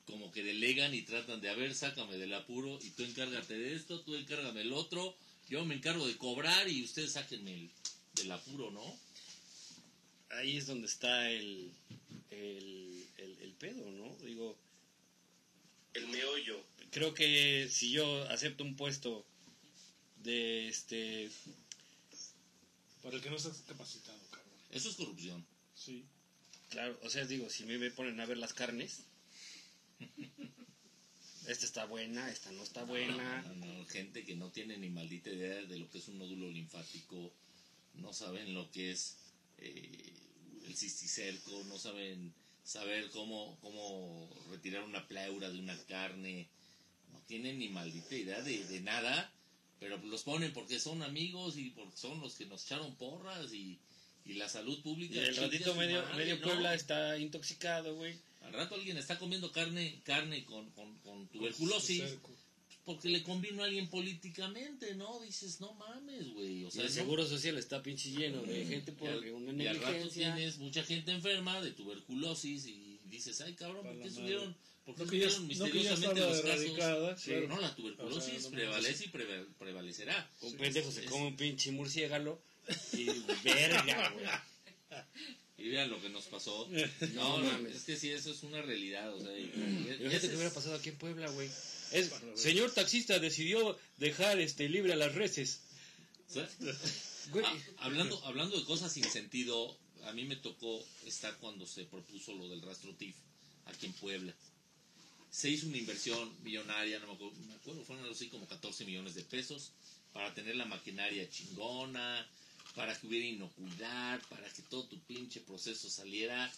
[0.06, 3.74] Como que delegan y tratan de, a ver, sácame del apuro, y tú encárgate de
[3.74, 5.16] esto, tú encárgame el otro,
[5.48, 7.70] yo me encargo de cobrar y ustedes sáquenme el,
[8.14, 8.98] del apuro, ¿no?
[10.30, 11.70] Ahí es donde está el,
[12.30, 14.16] el, el, el pedo, ¿no?
[14.24, 14.56] Digo,
[15.94, 16.64] El meollo.
[16.90, 19.24] creo que si yo acepto un puesto
[20.22, 21.30] de este
[23.02, 24.58] Para el que no estás capacitado, cabrón.
[24.70, 25.44] Eso es corrupción.
[25.84, 26.04] Sí.
[26.70, 29.04] claro o sea digo si me ponen a ver las carnes
[31.48, 35.62] esta está buena esta no está buena no, gente que no tiene ni maldita idea
[35.64, 37.32] de lo que es un nódulo linfático,
[37.94, 39.16] no saben lo que es
[39.58, 40.12] eh,
[40.66, 42.32] el cisticerco, no saben
[42.64, 46.48] saber cómo, cómo retirar una pleura de una carne,
[47.12, 49.32] no tienen ni maldita idea de, de nada,
[49.80, 53.78] pero los ponen porque son amigos y porque son los que nos echaron porras y,
[54.24, 55.14] y la salud pública.
[55.16, 56.42] y el ratito medio madre, medio ¿no?
[56.42, 62.02] Puebla está intoxicado güey Al rato alguien está comiendo carne, carne con, con, con tuberculosis
[62.84, 65.20] porque le convino a alguien políticamente, ¿no?
[65.20, 66.64] Dices, no mames, güey.
[66.64, 69.32] O y sea, el no- seguro social está pinche lleno de gente por y al,
[69.34, 73.84] una y al rato negligencia tienes mucha gente enferma de tuberculosis y dices, ay cabrón,
[73.86, 76.64] ¿por qué subieron, por qué No subieron no misteriosamente estaba los casos?
[77.20, 77.48] Sí, claro.
[77.48, 80.30] No, la tuberculosis O sea, no prevalece y preve- prevalecerá.
[80.40, 82.42] un pendejo se es- come un pinche murciélago
[82.92, 83.06] y
[83.44, 84.26] verga güey
[85.58, 86.68] Y vean lo que nos pasó.
[87.14, 89.14] No No, es que sí, eso es una realidad.
[89.14, 91.48] O sea, y- y- que hubiera pasado aquí en Puebla, güey.
[91.92, 95.60] Es, señor taxista decidió dejar este libre a las reses.
[96.36, 102.32] Ah, hablando, hablando de cosas sin sentido, a mí me tocó estar cuando se propuso
[102.34, 103.14] lo del rastro TIF
[103.66, 104.34] aquí en Puebla.
[105.30, 108.84] Se hizo una inversión millonaria, no me acuerdo, me acuerdo, fueron algo así como 14
[108.84, 109.72] millones de pesos
[110.12, 112.26] para tener la maquinaria chingona,
[112.74, 116.52] para que hubiera inocuidad, para que todo tu pinche proceso saliera.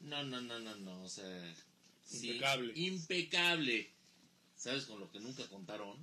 [0.00, 1.54] No, no, no, no, no, o sea,
[2.04, 2.72] sí, Impecable.
[2.76, 3.90] impecable.
[4.56, 5.96] ¿Sabes con lo que nunca contaron?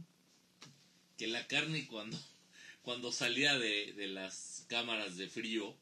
[1.18, 2.18] Que la carne cuando
[2.84, 5.76] cuando salía de, de las cámaras de frío,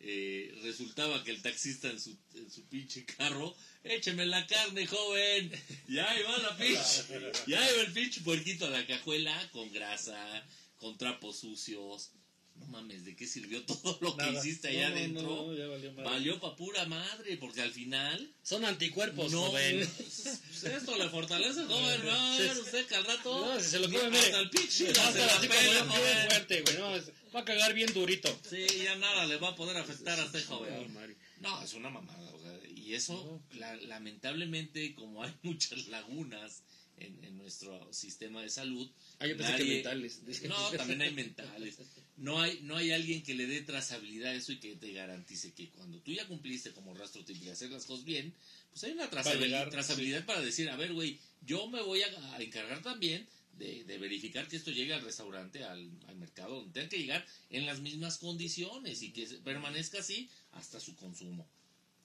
[0.00, 3.54] eh, resultaba que el taxista en su, en su pinche carro,
[3.84, 5.50] écheme la carne, joven,
[5.88, 7.04] ya ahí va la pinche,
[7.46, 10.44] ya iba el pinche puerquito a la cajuela con grasa,
[10.78, 12.10] con trapos sucios.
[12.58, 15.22] No mames, ¿de qué sirvió todo lo que hiciste allá No, no, adentro?
[15.22, 16.10] no, ya valió madre.
[16.10, 19.88] Valió pa' pura madre, porque al final son anticuerpos, no, joven.
[19.96, 22.02] pues esto le fortalece, joven.
[22.38, 23.46] Ver usted que al rato.
[23.54, 26.26] No, si se lo come, hasta el pinche Va a se estar la bien joven.
[26.30, 26.76] fuerte, güey.
[26.78, 26.90] No,
[27.34, 28.38] va a cagar bien durito.
[28.48, 30.92] Sí, ya nada le va a poder afectar a este joven.
[31.40, 32.30] No, es una mamada.
[32.32, 36.62] O sea, y eso, la- lamentablemente, como hay muchas lagunas
[36.98, 38.88] en, en nuestro sistema de salud.
[39.18, 40.26] Ah, yo pensé que nadie- mentales.
[40.26, 41.78] Dije, No, también hay mentales.
[42.16, 45.52] No hay, no hay alguien que le dé trazabilidad a eso y que te garantice
[45.52, 48.32] que cuando tú ya cumpliste como rastro tipo de hacer las cosas bien,
[48.70, 52.42] pues hay una llegar, trazabilidad para decir, a ver, güey, yo me voy a, a
[52.42, 53.26] encargar también
[53.58, 57.26] de, de verificar que esto llegue al restaurante, al, al mercado, donde tenga que llegar
[57.50, 61.46] en las mismas condiciones y que permanezca así hasta su consumo.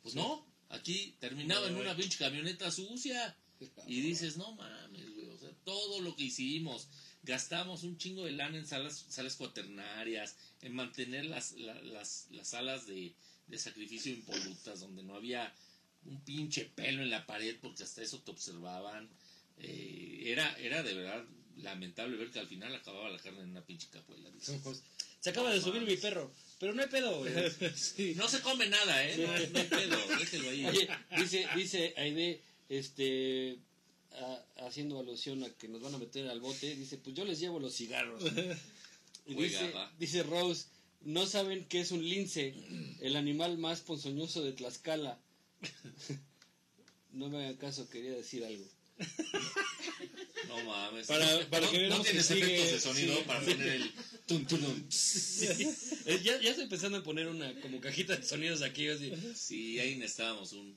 [0.01, 3.35] Pues no, aquí terminaba en una pinche camioneta sucia.
[3.88, 6.88] Y dices, no mames, güey, o sea, todo lo que hicimos,
[7.23, 12.47] gastamos un chingo de lana en salas, salas cuaternarias, en mantener las, la- las, las
[12.49, 13.13] salas de,
[13.47, 15.53] de sacrificio impolutas, donde no había
[16.05, 19.09] un pinche pelo en la pared, porque hasta eso te observaban.
[19.59, 21.23] Eh, era, era de verdad
[21.57, 24.29] lamentable ver que al final acababa la carne en una pinche capuela.
[25.21, 26.33] Se acaba de subir mi perro.
[26.59, 27.31] Pero no hay pedo, güey.
[27.75, 28.15] sí.
[28.15, 29.17] No se come nada, ¿eh?
[29.17, 30.65] No, no hay pedo, déjelo ahí.
[30.65, 32.41] Oye, dice, dice Aide,
[32.72, 33.60] este,
[34.14, 37.39] a- haciendo alusión a que nos van a meter al bote, dice, pues yo les
[37.39, 38.23] llevo los cigarros.
[39.27, 40.65] Y dice, dice Rose,
[41.02, 42.56] no saben qué es un lince,
[43.02, 45.19] el animal más ponzoñoso de Tlaxcala.
[47.14, 48.65] no me hagan caso, quería decir algo.
[50.48, 51.06] No mames.
[51.07, 53.23] Para- para no, que veamos no tienes que sigue- efectos de sonido sí.
[53.27, 53.91] para poner el
[54.26, 54.48] tun.
[56.07, 59.14] Eh, ya, ya estoy pensando en poner una como cajita de sonidos aquí, así.
[59.35, 60.76] Sí, ahí necesitábamos un.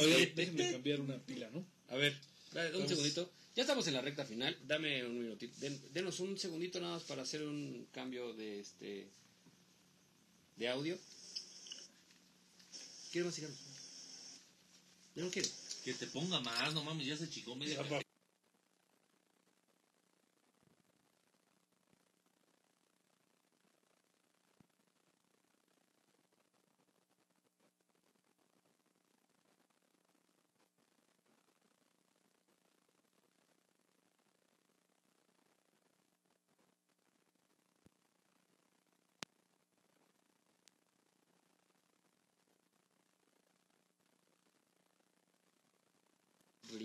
[0.00, 1.64] Oye, déjenme cambiar una pila, ¿no?
[1.88, 2.18] A ver,
[2.52, 3.32] dale, un segundito.
[3.56, 4.56] Ya estamos en la recta final.
[4.66, 5.54] Dame un minutito.
[5.60, 9.08] Den- denos un segundito nada más para hacer un cambio de este
[10.56, 10.96] de audio.
[13.12, 13.56] Quiero más cigarros.
[15.16, 15.48] Yo no quiero.
[15.84, 17.80] Que te ponga más, no mames, ya se chicó media.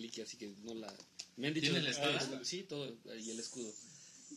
[0.05, 0.93] Reliquia, así que no la...
[1.37, 1.65] Me han dicho...
[1.71, 2.43] ¿Tiene la espada?
[2.43, 3.71] Sí, todo, y el escudo.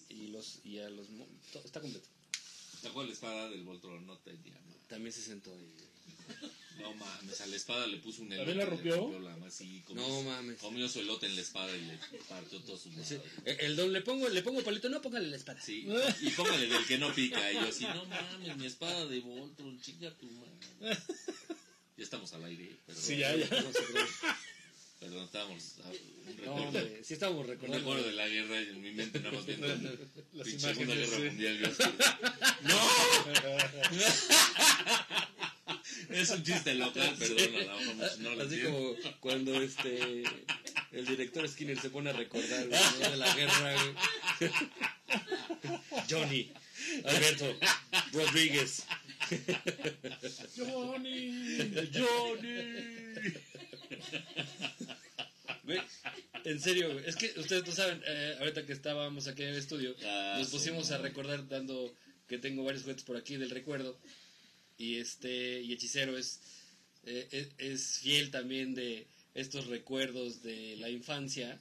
[0.08, 1.08] Y los y a los...
[1.10, 2.08] mo- todo- está completo.
[2.82, 4.76] Sacó la espada del Voltron, no tenía más.
[4.88, 5.74] También se sentó ahí.
[6.80, 8.64] No mames, a la espada le puso un ¿También elote.
[8.64, 9.18] le rompió?
[9.20, 9.34] la
[9.84, 10.58] comió No mames.
[10.58, 13.20] Comió su elote en la espada y le partió todo su madre.
[13.44, 15.60] El don le pongo, le pongo palito, no póngale la espada.
[15.60, 15.86] Sí,
[16.22, 17.50] y póngale del que no pica.
[17.50, 20.98] Y yo así, no mames, mi espada de Voltron, chinga tu madre.
[21.98, 23.02] Ya estamos al aire, perdón.
[23.02, 23.44] Sí, ya, ya.
[23.60, 24.26] No se preocupe.
[25.00, 25.76] Perdón, estábamos.
[25.84, 27.78] ah, Un No, recuerdo, hombre, sí estamos un recordando.
[27.78, 29.66] recuerdo de la guerra y en mi mente nada más viendo
[30.34, 31.22] la Segunda Guerra sí.
[31.22, 31.58] Mundial.
[31.58, 31.82] yo así,
[32.62, 32.78] ¡No!
[36.10, 38.96] Es un chiste local, perdón, a lo mejor no lo Así entiendo.
[39.00, 40.22] como cuando este
[40.92, 43.10] el director Skinner se pone a recordar ¿no?
[43.10, 43.76] de la guerra.
[46.08, 46.50] Johnny,
[47.04, 47.56] Alberto,
[48.12, 48.84] Rodríguez.
[50.56, 51.70] Johnny.
[51.92, 53.07] Johnny.
[55.64, 55.80] Güey,
[56.44, 59.56] en serio, güey, es que ustedes no saben, eh, ahorita que estábamos aquí en el
[59.56, 61.08] estudio, Ah, nos pusimos a madre.
[61.10, 61.94] recordar dando
[62.26, 63.98] que tengo varios juguetes por aquí del recuerdo
[64.78, 66.40] y este y hechicero es
[67.04, 71.60] eh, es, es fiel también de estos recuerdos de la infancia.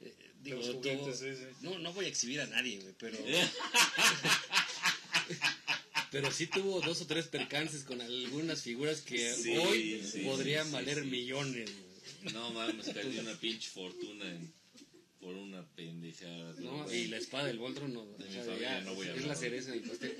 [0.00, 1.44] Eh, De digo, juguetes, sí, sí.
[1.62, 3.18] no no voy a exhibir a nadie, güey, pero
[6.10, 10.66] pero sí tuvo dos o tres percances con algunas figuras que Sí, hoy sí, podrían
[10.66, 11.70] sí, valer millones.
[12.32, 14.52] No mames, perdí una pinche fortuna en-
[15.20, 16.54] por una pendejada.
[16.60, 16.92] ¿no?
[16.92, 19.10] Y la espada del Voltron no, De o mi sea, familia ya, no voy a
[19.10, 19.28] es hablar.
[19.28, 20.16] la cereza del pastel.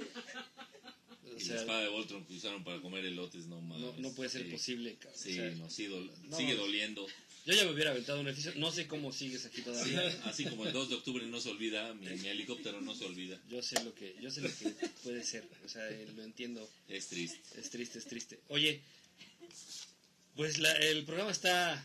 [1.24, 3.84] O Y la espada de Voltron que usaron para comer elotes, no mames.
[3.86, 5.20] no, no puede ser posible, cabrón.
[5.20, 7.06] Sí, O sea, sigue doliendo.
[7.46, 10.00] Yo ya me hubiera aventado un edificio, no sé cómo sigues aquí todavía.
[10.24, 13.40] Así como el 2 de octubre no se olvida, mi, mi helicóptero no se olvida.
[13.48, 14.66] Yo sé lo que, yo sé lo que
[15.02, 16.68] puede ser, o sea, eh, lo entiendo.
[16.88, 17.40] Es triste.
[17.58, 18.38] Es triste, es triste.
[18.48, 18.82] Oye,
[20.36, 21.84] pues la- el programa está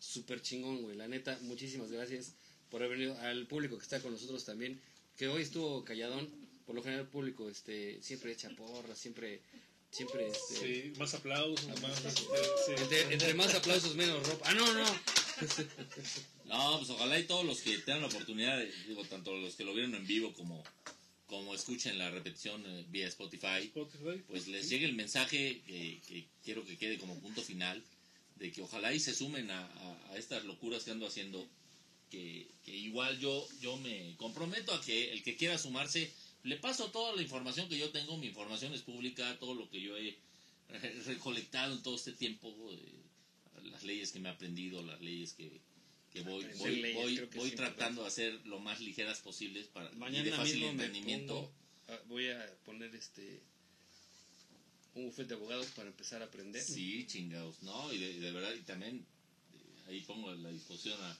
[0.00, 0.96] súper chingón, güey.
[0.96, 2.32] La neta, muchísimas gracias
[2.70, 4.80] por haber venido al público que está con nosotros también.
[5.16, 6.28] Que hoy estuvo calladón.
[6.66, 9.40] Por lo general el público este, siempre echa porras, siempre,
[9.94, 10.54] siempre este,
[10.92, 12.04] Sí, más aplausos, más.
[12.04, 12.20] este,
[12.66, 12.72] sí.
[12.82, 14.50] Entre, entre más aplausos, menos ropa.
[14.50, 14.84] Ah, no, no.
[16.44, 19.64] No, pues ojalá y todos los que tengan la oportunidad, de- digo, tanto los que
[19.64, 20.62] lo vieron en vivo como,
[21.26, 24.22] como escuchen la repetición eh, vía Spotify, Spotify.
[24.28, 27.82] pues les llegue el mensaje que, que quiero que quede como punto final,
[28.36, 31.44] de que ojalá y se sumen a, a- a estas locuras que ando haciendo,
[32.10, 36.12] que, que igual yo, yo me comprometo a que el que quiera sumarse,
[36.44, 39.80] le paso toda la información que yo tengo, mi información es pública, todo lo que
[39.80, 40.16] yo he
[41.06, 45.50] recolectado en todo este tiempo, eh, las leyes que me he aprendido, las leyes que,
[46.12, 49.90] que voy, voy, leyes, voy, que voy tratando de hacer lo más ligeras posibles para,
[50.10, 51.34] y de fácil entendimiento.
[51.34, 51.50] pongo,
[51.88, 53.40] ah, voy a poner este
[54.94, 56.62] un bufete de abogados para empezar a aprender.
[56.62, 57.92] Sí, chingados, ¿no?
[57.92, 61.18] Y de, verdad, y también eh, ahí pongo la disposición a,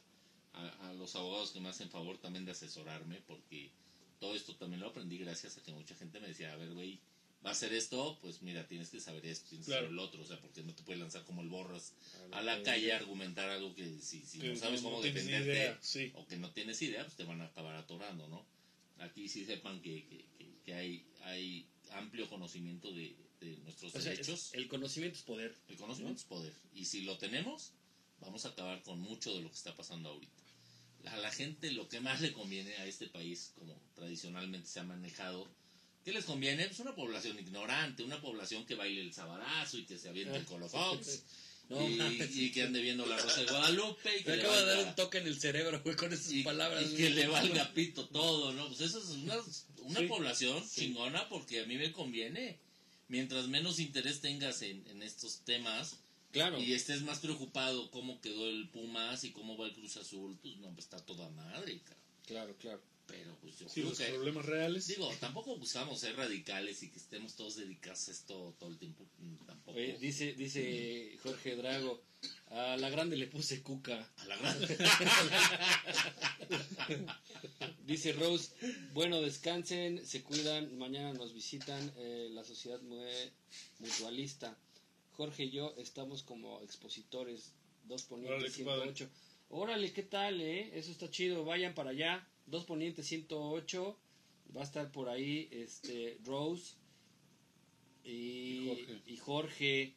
[0.53, 3.71] a, a los abogados que me hacen favor también de asesorarme, porque
[4.25, 6.99] todo esto también lo aprendí gracias a que mucha gente me decía, a ver, güey,
[7.45, 10.23] va a hacer esto, pues mira, tienes que saber esto, tienes que saber el otro,
[10.23, 11.93] o sea, porque no te puedes lanzar como el borras
[12.33, 15.03] A a la calle a argumentar algo que si, si Que no sabes no cómo
[15.03, 16.11] defenderte sí.
[16.15, 18.47] o que no tienes idea, pues te van a acabar atorando, ¿no?
[19.05, 24.01] Aquí sí sepan que, que, que, que hay, hay amplio conocimiento de, de nuestros O
[24.01, 24.55] sea, es- derechos.
[24.55, 25.55] el conocimiento es poder.
[25.69, 26.53] El conocimiento es poder.
[26.75, 27.73] Y si lo tenemos,
[28.21, 30.43] vamos a acabar con mucho de lo que está pasando ahorita.
[31.09, 34.85] A la gente lo que más le conviene a este país, como tradicionalmente se ha
[34.85, 35.47] manejado,
[36.05, 36.67] ¿qué les conviene?
[36.67, 40.45] Pues una población ignorante, una población que baile el sabarazo y que se aviente el
[40.45, 41.23] colofox.
[41.67, 44.19] No, y, y que ande viendo la Rosa de Guadalupe.
[44.19, 46.43] Y que Me acaba de dar un toque en el cerebro, güey, con esas y,
[46.43, 46.85] palabras.
[46.93, 48.69] y que le valga pito todo, ¿no?
[48.69, 49.35] Pues eso es una,
[49.79, 50.07] una Sí.
[50.07, 52.59] población chingona porque a mí me conviene.
[53.09, 55.97] Mientras menos interés tengas en, en estos temas
[56.35, 56.59] Claro.
[56.61, 60.57] y estés más preocupado cómo quedó el Pumas y cómo va el Cruz Azul, pues
[60.59, 62.03] no, pues está toda madre, cabrón.
[62.27, 62.83] Claro, claro.
[63.07, 64.07] Pero pues yo Sí, creo los que...
[64.07, 64.87] problemas reales.
[64.89, 69.05] Digo, tampoco buscamos ser radicales y que estemos todos dedicados a esto todo el tiempo.
[69.19, 69.77] mm, Tampoco.
[69.79, 72.03] Oye, dice, dice Jorge Drago,
[72.49, 74.11] a la grande le puse cuca.
[74.17, 74.59] A la gran...
[77.87, 78.51] Dice Rose,
[78.95, 83.31] bueno, descansen, se cuidan, mañana nos visitan eh, la sociedad Mue-
[83.79, 84.57] mutualista.
[85.17, 87.53] Jorge y yo estamos como expositores,
[87.85, 88.93] dos ponientes qué padre.
[88.95, 89.11] 108.
[89.51, 90.77] Órale, ¿qué tal, eh?
[90.79, 92.27] Eso está chido, vayan para allá.
[92.47, 93.99] Dos ponientes 108,
[94.57, 96.75] va a estar por ahí este Rose
[98.05, 99.03] y, Y Jorge.
[99.07, 99.95] y Jorge.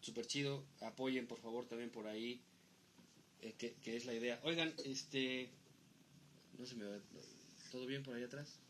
[0.00, 2.42] Súper chido, apoyen por favor también por ahí,
[3.40, 4.38] eh, que, que es la idea.
[4.44, 5.48] Oigan, este...
[6.58, 7.00] No se me va.
[7.72, 8.60] ¿Todo bien por ahí atrás?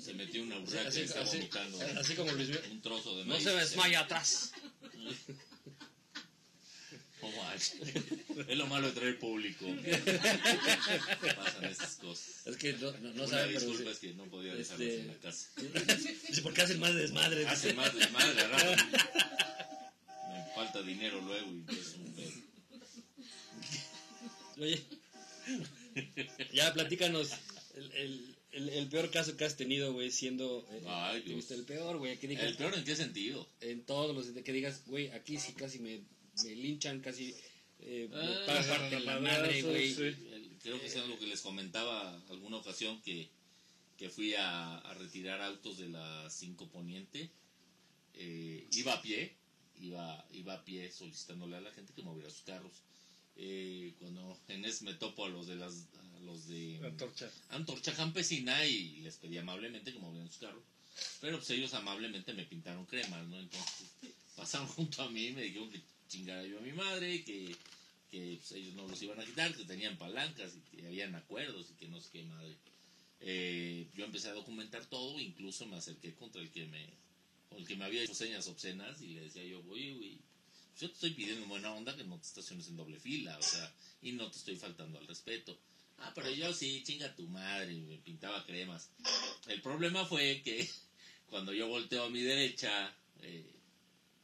[0.00, 2.70] Se metió una urraca Así- y está así- vomitando así como Luis Miguel.
[2.72, 3.44] un trozo de No maíz.
[3.44, 4.52] se desmaya atrás.
[7.22, 7.74] No manches.
[8.48, 9.66] Es lo malo de traer público.
[11.36, 12.46] Pasan estas cosas.
[12.46, 13.66] Es que no, no, no Una saben, pero...
[13.66, 15.48] disculpa es que no podía dejarlos este- en la casa.
[16.28, 17.46] Dice, ¿por qué hacen más desmadre?
[17.46, 18.82] Hace más de madre, rato.
[20.30, 22.32] Me falta dinero luego y es un pedo.
[24.56, 24.82] Oye,
[26.54, 27.32] ya platícanos
[27.74, 30.66] el, el, el, el peor caso que has tenido, güey, siendo...
[30.72, 31.30] eh, Ay, Dios.
[31.32, 32.18] tuviste el peor, güey.
[32.20, 33.48] ¿El peor en qué sentido?
[33.60, 34.42] En todos los...
[34.44, 36.00] Que digas, güey, aquí sí casi me,
[36.44, 37.34] me linchan, casi...
[37.80, 39.94] Eh, Ah, pa- parten la madre, güey.
[39.94, 40.14] sí.
[40.62, 43.30] Creo que es algo que les comentaba alguna ocasión que,
[43.96, 47.30] que fui a, a retirar autos de la 5 Poniente.
[48.14, 49.34] Eh, iba a pie,
[49.80, 52.82] iba, iba a pie solicitándole a la gente que moviera sus carros.
[53.36, 55.86] Eh, cuando en ese me topo a los de las
[56.24, 57.30] los de Antorcha.
[57.50, 60.62] Antorcha Campesina y les pedí amablemente que movieran sus carros.
[61.20, 63.38] Pero pues ellos amablemente me pintaron cremas, ¿no?
[63.38, 63.88] Entonces
[64.36, 67.56] pasaron junto a mí y me dijeron que chingara yo a mi madre, que,
[68.10, 71.66] que pues, ellos no los iban a quitar, que tenían palancas y que habían acuerdos
[71.70, 72.56] y que no sé qué madre.
[73.20, 76.86] Eh, yo empecé a documentar todo, incluso me acerqué contra el que me,
[77.48, 80.18] con el que me había hecho señas obscenas y le decía yo, oye, güey,
[80.70, 83.38] pues yo te estoy pidiendo en buena onda que no te estaciones en doble fila,
[83.38, 83.72] o sea,
[84.02, 85.56] y no te estoy faltando al respeto.
[86.00, 88.90] Ah, pero yo sí, chinga tu madre, me pintaba cremas.
[89.48, 90.68] El problema fue que
[91.26, 93.44] cuando yo volteo a mi derecha eh,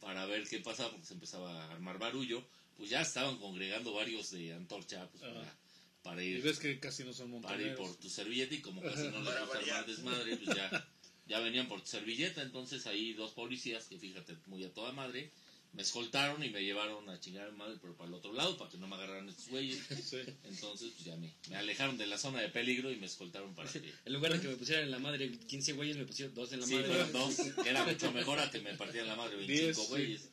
[0.01, 2.43] para ver qué pasaba, porque se empezaba a armar barullo,
[2.77, 5.59] pues ya estaban congregando varios de antorcha pues, para,
[6.03, 8.81] para Y ir ves que casi no son para ir por tu servilleta y como
[8.83, 10.89] casi no les gusta armar desmadre, pues ya,
[11.27, 12.43] ya venían por tu servilleta.
[12.43, 15.31] Entonces ahí dos policías, que fíjate, muy a toda madre,
[15.77, 18.57] me escoltaron y me llevaron a chingar a mi madre, pero para el otro lado,
[18.57, 19.79] para que no me agarraran estos güeyes.
[20.05, 20.19] Sí.
[20.45, 23.71] Entonces, pues ya me, me alejaron de la zona de peligro y me escoltaron para
[23.71, 23.93] que...
[24.05, 26.61] En lugar de que me pusieran en la madre 15 güeyes, me pusieron dos en
[26.61, 26.87] la Sí, madre.
[26.89, 29.87] fueron dos, que era mucho mejor a que me partieran la madre 25 Diez, sí.
[29.91, 30.31] güeyes.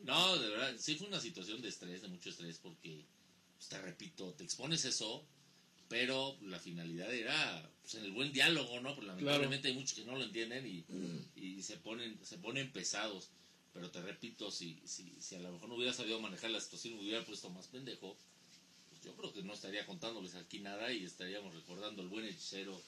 [0.00, 3.04] No, de verdad, sí fue una situación de estrés, de mucho estrés, porque,
[3.56, 5.24] pues, te repito, te expones eso,
[5.88, 8.94] pero la finalidad era, pues, en el buen diálogo, ¿no?
[8.94, 10.84] Porque lamentablemente hay muchos que no lo entienden y,
[11.36, 13.30] y se ponen se ponen pesados.
[13.72, 16.96] Pero te repito, si, si, si a lo mejor no hubiera sabido manejar la situación,
[16.96, 18.16] me hubiera puesto más pendejo,
[18.90, 22.80] pues yo creo que no estaría contándoles aquí nada y estaríamos recordando el buen hechicero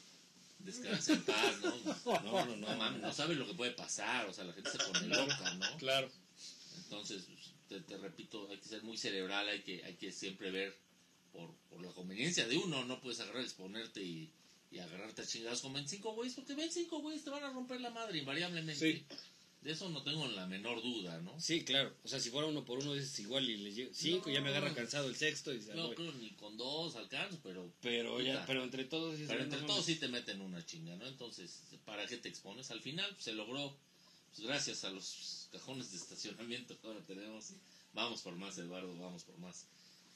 [0.58, 2.22] descansa en paz, ¿no?
[2.22, 2.76] No, no, no.
[2.76, 5.76] Mames, no sabes lo que puede pasar, o sea, la gente se pone loca, ¿no?
[5.78, 6.10] Claro.
[6.76, 7.24] Entonces,
[7.68, 10.76] te, te repito, hay que ser muy cerebral, hay que, hay que siempre ver
[11.32, 14.30] por, por la conveniencia de uno, no puedes agarrar, exponerte y,
[14.70, 17.90] y agarrarte a chingados con 25 güeyes, porque 25 güeyes te van a romper la
[17.90, 18.92] madre invariablemente.
[18.92, 19.06] Sí.
[19.64, 21.40] De eso no tengo la menor duda, ¿no?
[21.40, 21.90] Sí, claro.
[22.04, 24.50] O sea, si fuera uno por uno, dices igual y le llego cinco, ya me
[24.50, 25.54] agarra cansado el sexto.
[25.54, 27.72] Y No creo ni con dos alcanzo, pero...
[27.80, 29.82] pero ya, pero entre todos Pero "No, entre todos no".
[29.82, 31.06] sí te meten una chinga, ¿no?
[31.06, 32.70] Entonces, ¿para qué te expones?
[32.70, 33.74] Al final pues, se logró,
[34.34, 37.54] pues, gracias a los cajones de estacionamiento que ahora tenemos.
[37.94, 39.64] Vamos por más, Eduardo, vamos por más.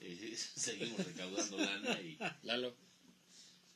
[0.01, 2.77] Eh, seguimos recaudando lana y Lalo.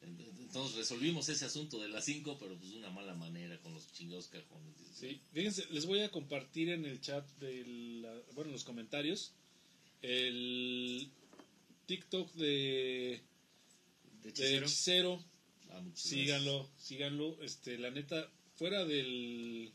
[0.03, 3.91] Entonces resolvimos ese asunto de las 5, pero pues de una mala manera con los
[3.93, 4.75] chingados cajones.
[4.95, 5.21] Sí.
[5.33, 7.65] Fíjense, les voy a compartir en el chat de
[8.03, 9.33] la- bueno, en los comentarios
[10.03, 11.11] el
[11.87, 13.21] TikTok de,
[14.23, 15.25] De de hechicero.
[15.71, 17.43] Ah, Síganlo, síganlo.
[17.43, 19.73] Este, la neta, fuera del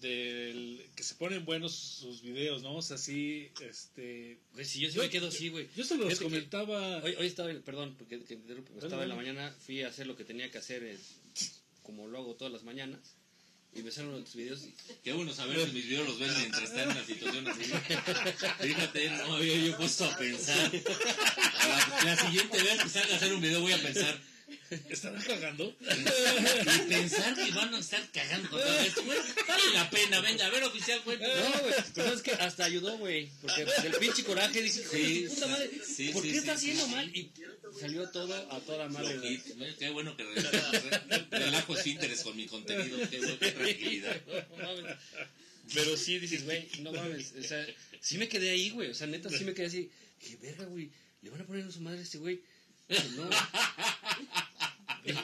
[0.00, 2.76] del que se ponen buenos sus videos, ¿no?
[2.76, 5.68] O sea, sí, este, Güey, si yo sí Yo- me quedo así, güey.
[5.74, 7.02] yo se los Fíjate que comentaba.
[7.02, 8.38] Hoy, hoy estaba, en- perdón, porque que
[8.82, 10.98] estaba en la mañana, fui a hacer lo que tenía que hacer, eh,
[11.82, 13.00] como lo hago todas las mañanas,
[13.74, 14.62] y me salieron tus videos.
[14.64, 17.62] y- Qué bueno saber que mis videos los ven mientras están en una situación así.
[18.60, 20.72] Fíjate, no me había yo puesto a pensar.
[20.74, 24.20] La, la siguiente vez que salga a hacer un video voy a pensar.
[24.90, 25.76] ¿Estarán cagando?
[25.80, 29.18] Y pensar que van a estar cagando con todo esto, güey.
[29.46, 31.18] Vale la pena, venga, a ver, oficial, güey.
[31.18, 35.46] No, güey, pero es que hasta ayudó, güey, porque del pinche coraje dije, Sí, puta
[35.46, 37.08] madre, sí, ¿por sí, qué está haciendo mal?
[37.16, 37.30] Y
[37.80, 39.40] salió todo a toda madre,
[39.78, 42.98] Qué bueno que re- re- relajo esfínteres con mi contenido.
[43.10, 44.20] Qué, bueno, qué tranquilidad.
[44.50, 44.96] No mames.
[45.74, 47.34] Pero sí dices, güey, no mames.
[47.38, 47.66] O sea,
[48.00, 48.90] sí me quedé ahí, güey.
[48.90, 49.90] O sea, neta, sí me quedé así.
[50.20, 50.90] Dije, verga, güey,
[51.22, 52.40] le van a poner a su madre a este güey.
[52.88, 53.28] No.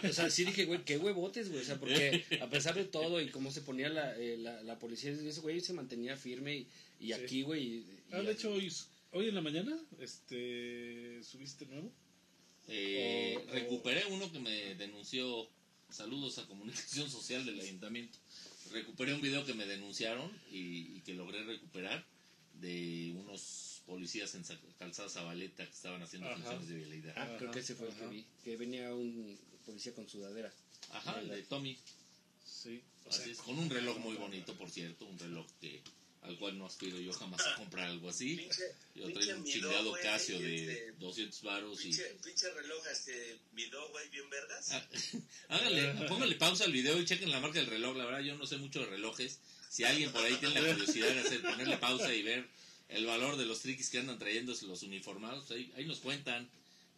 [0.09, 1.61] O sea, sí dije, güey, qué huevotes, güey.
[1.61, 4.79] O sea, porque a pesar de todo y cómo se ponía la, eh, la, la
[4.79, 6.67] policía, ese güey se mantenía firme y,
[7.01, 7.13] y Sí.
[7.15, 7.63] aquí, güey.
[7.63, 8.73] y- y- Ah, de hecho, hoy,
[9.11, 11.91] hoy en la mañana, este, ¿subiste nuevo?
[12.69, 15.49] Eh, O- o- recuperé uno que me denunció.
[15.91, 18.19] Saludos a Comunicación Social del Ayuntamiento.
[18.71, 22.05] Recuperé un video que me denunciaron y, y que logré recuperar
[22.61, 24.45] de unos policías en
[24.79, 26.37] Calzada Zabaleta que estaban haciendo Ajá.
[26.37, 27.15] funciones de vialidad.
[27.17, 28.27] Ah, creo que ese fue el que vi.
[28.45, 30.53] Que venía un policía con sudadera.
[30.91, 31.79] Ajá, el de Tommy.
[32.45, 32.83] Sí.
[33.05, 35.83] O Así sea, es, con un reloj muy bonito, por cierto, un reloj que,
[36.23, 38.37] al cual no aspiro yo jamás a comprar algo así.
[38.37, 38.63] Pinche,
[38.95, 41.85] Yo pinche traigo un chingado güey, Casio de este, 200 varos y...
[41.85, 44.73] Pinche, pinche reloj, este, Midó, güey, bien vergas.
[44.73, 44.89] Ah,
[45.49, 47.97] Háganle, póngale pausa al video y chequen la marca del reloj.
[47.97, 49.41] La verdad, yo no sé mucho de relojes.
[49.69, 52.47] Si alguien por ahí tiene la curiosidad de hacer, ponerle pausa y ver
[52.93, 56.49] el valor de los triquis que andan trayendo los uniformados, ahí, ahí nos cuentan.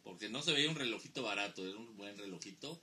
[0.03, 2.79] Porque no se veía un relojito barato, era un buen relojito.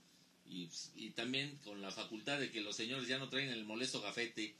[0.49, 4.01] Y, y también con la facultad de que los señores ya no traen el molesto
[4.01, 4.55] gafete,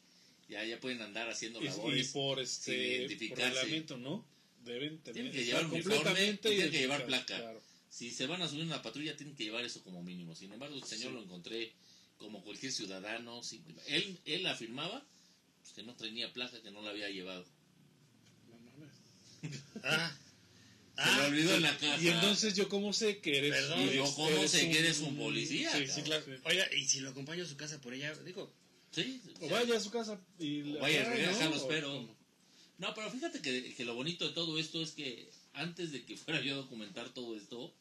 [0.47, 2.07] ya, ya pueden andar haciendo Y, y labores.
[2.09, 3.61] por este por identificarse.
[3.61, 4.23] reglamento, ¿no?
[4.63, 7.37] Deben tener Tienen que llevar uniforme y tienen que llevar placa.
[7.37, 7.61] claro.
[7.89, 10.35] Si se van a subir una patrulla, tienen que llevar eso como mínimo.
[10.35, 11.15] Sin embargo, el señor Sí.
[11.15, 11.73] lo encontré
[12.19, 13.41] como cualquier ciudadano.
[13.87, 15.03] él, él afirmaba
[15.61, 17.43] pues, que no tenía placa, que no la había llevado.
[19.83, 20.17] Ah.
[21.19, 21.97] Le olvidó en la casa.
[22.01, 23.79] Y entonces yo cómo sé que eres Perdón.
[23.81, 26.05] Y yo, eres- ¿cómo sé que eres un policía, Sí, sí, cabrón?
[26.25, 26.41] claro.
[26.45, 28.51] Oiga, y si lo acompaño a su casa por ella, digo,
[28.93, 31.51] Sí, O vaya a su casa y vaya, ah, regresa, ¿no?
[31.51, 32.15] lo O- espero.
[32.77, 36.17] No, pero fíjate que, que lo bonito de todo esto es que antes de que
[36.17, 37.73] fuera yo a documentar todo esto,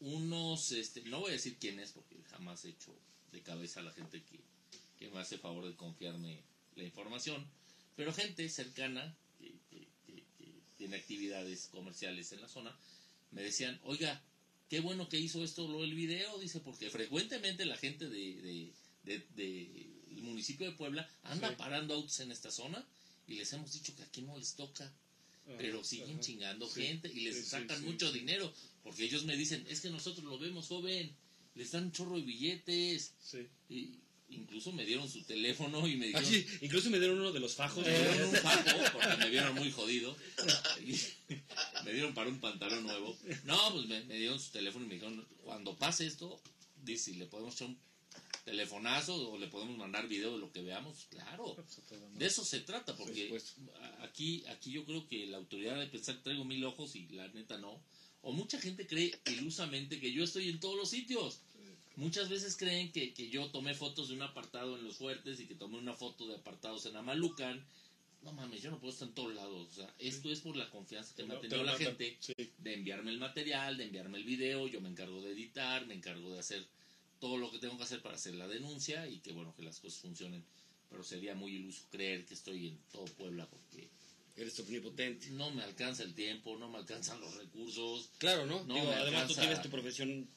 [0.00, 2.94] unos, este, no voy a decir quién es porque jamás he hecho
[3.32, 4.38] de cabeza a la gente que,
[4.98, 6.38] que me hace favor de confiarme
[6.76, 7.44] la información,
[7.96, 10.52] pero gente cercana que, que- que- que
[10.82, 12.76] tiene actividades comerciales en la zona,
[13.30, 14.20] me decían, oiga,
[14.68, 18.72] qué bueno que hizo esto lo del video, dice, porque frecuentemente la gente de, de,
[19.04, 21.54] de- de el municipio de Puebla anda Sí.
[21.56, 22.84] parando autos en esta zona
[23.28, 26.20] y les hemos dicho que aquí no les toca, Ajá, pero siguen ajá.
[26.20, 28.52] chingando Sí, gente y les sí, sacan mucho dinero,
[28.82, 31.14] porque ellos me dicen, es que nosotros lo vemos joven,
[31.54, 33.46] les dan un chorro de billetes, Sí.
[33.68, 34.00] y
[34.32, 37.54] incluso me dieron su teléfono y me dijeron, Aquí, incluso me dieron uno de los
[37.54, 37.84] fajos.
[37.84, 40.16] me dieron un fajo porque me vieron muy jodido.
[41.84, 43.16] Me dieron para un pantalón nuevo.
[43.44, 46.40] No, pues me, me dieron su teléfono y me dijeron, cuando pase esto,
[46.76, 47.78] dice, le podemos echar un
[48.44, 51.56] telefonazo o le podemos mandar video de lo que veamos, claro.
[52.14, 53.36] De eso se trata, porque
[54.00, 57.58] aquí, aquí yo creo que la autoridad de pensar traigo mil ojos y la neta
[57.58, 57.82] no.
[58.22, 61.40] O mucha gente cree ilusamente que yo estoy en todos los sitios.
[61.96, 65.46] Muchas veces creen que, que yo tomé fotos de un apartado en Los Fuertes y
[65.46, 67.64] que tomé una foto de apartados en Amalucan.
[68.22, 69.68] No mames, yo no puedo estar en todos lados.
[69.70, 71.96] O sea, esto es por la confianza que me ha tenido la mandan.
[71.96, 72.34] gente Sí.
[72.58, 76.30] de enviarme el material, de enviarme el video, yo me encargo de editar, me encargo
[76.32, 76.64] de hacer
[77.20, 79.80] todo lo que tengo que hacer para hacer la denuncia y que bueno, que las
[79.80, 80.44] cosas funcionen.
[80.88, 83.88] Pero sería muy iluso creer que estoy en todo Puebla porque
[84.36, 85.30] Eres omnipotente.
[85.30, 88.10] no me alcanza el tiempo, no me alcanzan los recursos.
[88.18, 88.64] Claro, ¿no?
[88.64, 90.28] No, Digo, además tú tienes tu profesión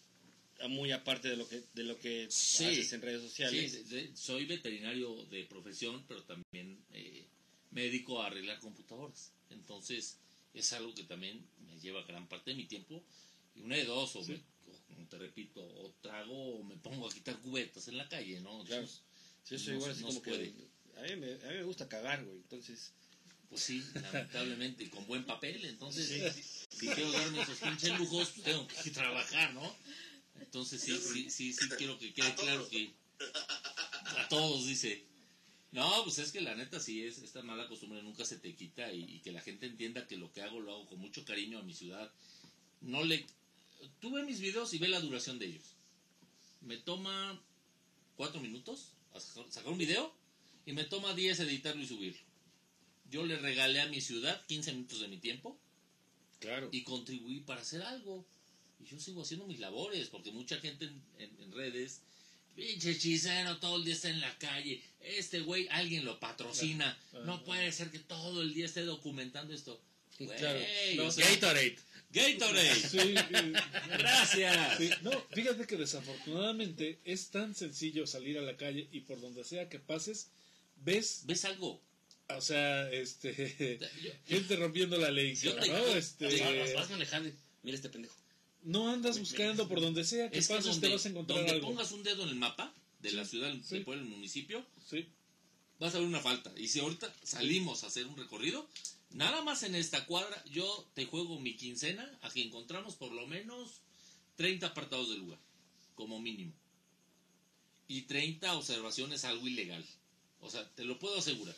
[0.70, 2.66] muy aparte de lo que de lo que Sí.
[2.66, 3.84] haces en redes sociales.
[3.90, 7.26] Sí, soy veterinario de profesión, pero también eh,
[7.72, 9.32] me dedico a arreglar computadoras.
[9.50, 10.18] Entonces,
[10.54, 13.04] es algo que también me lleva gran parte de mi tiempo.
[13.56, 14.32] Y una de dos, o, Sí.
[14.34, 18.08] me- o, como te repito, o trago o me pongo a quitar cubetas en la
[18.10, 18.64] calle, ¿no?
[18.64, 18.88] Claro.
[19.44, 20.54] Sí, no- igual así no como se que puede.
[20.98, 22.38] a mí, me, a mí me gusta cagar, güey.
[22.38, 22.92] Entonces,
[23.50, 25.64] Pues sí, lamentablemente, y con buen papel.
[25.66, 29.76] Entonces, si quiero darme esos pinches lujos, pues tengo que trabajar, ¿no?
[30.56, 32.90] Entonces, sí, sí, sí, sí, quiero que quede claro que
[34.18, 35.04] a todos, dice.
[35.74, 38.90] No, pues es que la neta sí es, esta mala costumbre nunca se te quita
[38.94, 41.60] y, y que la gente entienda que lo que hago lo hago con mucho cariño
[41.60, 42.10] a mi ciudad.
[42.80, 43.26] No le...
[44.00, 45.76] Tú ve mis videos y ve la duración de ellos.
[46.62, 47.38] Me toma
[48.16, 50.16] cuatro minutos a sacar sacar un video
[50.66, 52.22] y me toma 10 editarlo y subirlo.
[53.12, 55.60] Yo le regalé a mi ciudad 15 minutos de mi tiempo
[56.40, 56.70] claro.
[56.72, 58.26] y contribuí para hacer algo.
[58.80, 62.02] Y yo sigo haciendo mis labores, porque mucha gente en, en- en redes,
[62.56, 67.44] pinche hechicero, todo el día está en la calle, este güey, alguien lo patrocina, no
[67.44, 69.82] puede ser que todo el día esté documentando esto.
[70.20, 70.60] Güey, claro.
[70.60, 71.76] o No, sea, Gatorade.
[72.12, 73.54] Gatorade, Sí, eh,
[73.98, 74.78] gracias.
[74.78, 74.90] sí.
[75.02, 79.68] No, fíjate que desafortunadamente es tan sencillo salir a la calle y por donde sea
[79.68, 80.30] que pases,
[80.78, 81.82] ves, ¿Ves algo?
[82.30, 85.78] o sea, este, Yo- gente rompiendo la ley, Yo te- ¿no?
[85.78, 87.32] yo- Este, Vas, vas manejando.
[87.64, 88.16] Mira este pendejo.
[88.66, 91.40] No andas buscando por donde sea que es que pases donde, te vas a encontrar
[91.40, 91.68] donde algo.
[91.68, 93.80] pongas un dedo en el mapa de la ciudad, sí.
[93.80, 95.08] de el municipio, Sí,
[95.80, 96.52] vas a ver una falta.
[96.58, 98.68] Y si ahorita salimos a hacer un recorrido,
[99.12, 103.28] nada más en esta cuadra, yo te juego mi quincena a que encontramos por lo
[103.28, 103.82] menos
[104.38, 105.40] 30 apartados del lugar,
[105.96, 106.54] como mínimo.
[107.88, 109.86] Y 30 observaciones algo ilegal.
[110.42, 111.56] O sea, te lo puedo asegurar.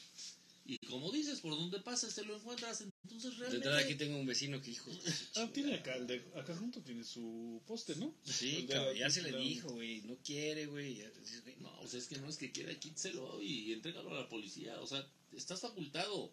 [0.66, 3.56] Y como dices, por donde pasas te lo encuentras, entonces De realmente...
[3.68, 4.92] entrada aquí tengo un vecino que hijo.
[5.36, 8.14] ah, tiene acá, el de- acá junto tiene su poste, ¿no?
[8.24, 10.02] Sí, de cabrón, ya se le dijo, güey.
[10.02, 11.02] No quiere, güey.
[11.60, 14.80] No, o sea, es que no es que quiera, quítelo y entrégalo a la policía.
[14.82, 15.06] O sea,
[15.36, 16.32] estás facultado.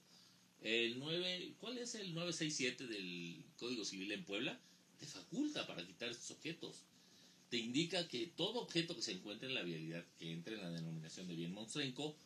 [0.62, 4.58] El 9, ¿cuál es el 967 del Código Civil en Puebla?
[4.98, 6.84] Te faculta para quitar estos objetos.
[7.50, 10.70] Te indica que todo objeto que se encuentre en la vialidad, que entre en la
[10.70, 12.16] denominación de bien monstrenco,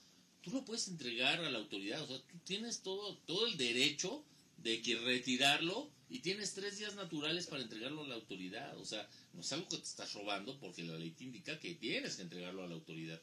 [0.41, 4.25] tú lo puedes entregar a la autoridad, o sea, tú tienes todo, todo el derecho
[4.58, 9.08] de que retirarlo y tienes tres días naturales para entregarlo a la autoridad, o sea,
[9.34, 12.22] no es algo que te estás robando porque la ley te indica que tienes que
[12.22, 13.20] entregarlo a la autoridad.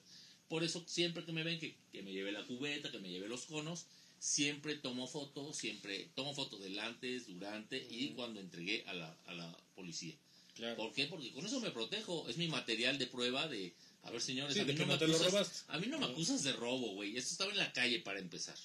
[0.47, 3.27] Por eso siempre que me ven que, que me lleve la cubeta, que me lleve
[3.27, 3.88] los conos,
[4.19, 9.33] siempre tomo foto, siempre tomo foto del antes, durante y cuando entregué a la, a
[9.33, 10.15] la policía.
[10.55, 10.77] Claro.
[10.77, 11.07] ¿Por qué?
[11.07, 12.27] Porque con eso me protejo.
[12.30, 15.65] Es mi material de prueba de, a ver señores, Sí, a, mí no me acusas,
[15.67, 17.17] a mí no me acusas de robo, güey.
[17.17, 18.57] Esto estaba en la calle para empezar.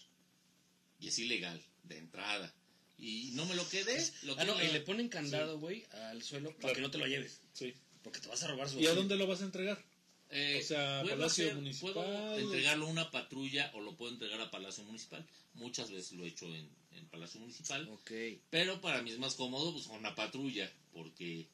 [1.00, 2.55] Y es ilegal, de entrada.
[3.01, 3.97] Y no me lo quedé.
[4.23, 6.75] Lo Ah, no, y le ponen candado, güey, al suelo para Claro.
[6.77, 7.41] que no te lo lleves.
[7.53, 7.73] Sí.
[8.03, 9.83] Porque te vas a robar su ¿Y a dónde lo vas a entregar?
[10.31, 11.93] Eh, O sea, puedo Palacio hacer- Municipal.
[11.95, 15.27] Puedo entregarlo a una patrulla o lo puedo entregar a Palacio Municipal.
[15.55, 17.89] Muchas veces lo he hecho en, en Palacio Municipal.
[17.89, 18.12] Ok.
[18.51, 20.70] Pero para mí es más cómodo pues con una patrulla.
[20.93, 21.47] Porque,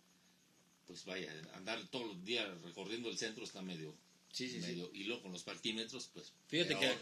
[0.86, 3.94] pues vaya, andar todos los días recorriendo el centro está medio,
[4.32, 4.66] Sí, sí, sí.
[4.66, 6.32] medio hilo con los parquímetros, pues.
[6.48, 6.92] Fíjate que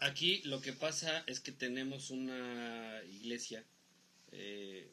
[0.00, 3.64] aquí lo que pasa es que tenemos una iglesia
[4.38, 4.90] eh,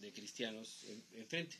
[0.00, 1.56] de cristianos en- enfrente.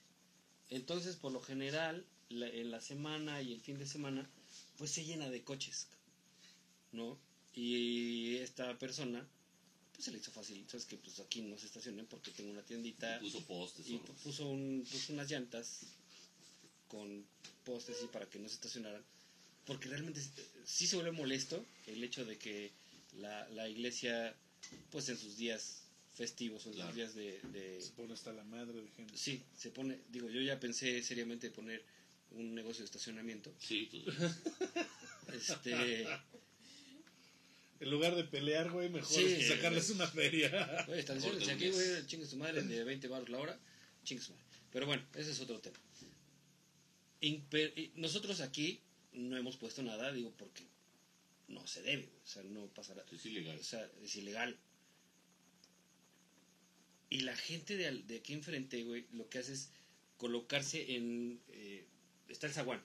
[0.71, 4.29] Entonces, por lo general, la- en la semana y el fin de semana,
[4.79, 5.87] pues se llena de coches,
[6.93, 7.19] ¿no?
[7.55, 9.27] Y esta persona,
[9.93, 12.63] pues se le hizo fácil, sabes que pues aquí no se estacionen porque tengo una
[12.63, 13.87] tiendita puso postes.
[13.89, 15.81] y puso, un, puso unas llantas
[16.89, 17.25] con
[17.65, 19.03] postes y para que no se estacionaran.
[19.65, 20.31] Porque realmente sí-
[20.65, 22.71] sí se vuelve molesto el hecho de que
[23.19, 24.37] la, la iglesia,
[24.91, 25.83] pues en sus días
[26.17, 26.95] festivos o en Claro.
[26.95, 29.17] días de, de- Se pone hasta la madre de gente.
[29.17, 31.85] Sí, se pone, digo, yo ya pensé seriamente poner
[32.31, 33.55] un negocio de estacionamiento.
[33.59, 34.05] Sí,
[35.33, 36.07] Este,
[37.81, 40.87] En lugar de pelear, güey, mejor Sí, es sacarles una feria.
[40.89, 43.61] Diciendo, si aquí, güey, chingue su madre de 20 baros la hora,
[44.05, 44.47] chingue su madre.
[44.73, 45.77] Pero bueno, ese es otro tema.
[47.21, 48.81] Imper- nosotros aquí
[49.13, 50.65] no hemos puesto nada, digo, porque
[51.49, 53.05] no se debe, güey, o sea, no pasará.
[53.13, 53.59] es ilegal.
[53.59, 54.59] O sea, es ilegal.
[57.09, 59.71] Y la gente de, de aquí enfrente, güey, lo que hace es
[60.17, 61.41] colocarse en...
[61.49, 61.85] eh,
[62.29, 62.83] está el zaguán.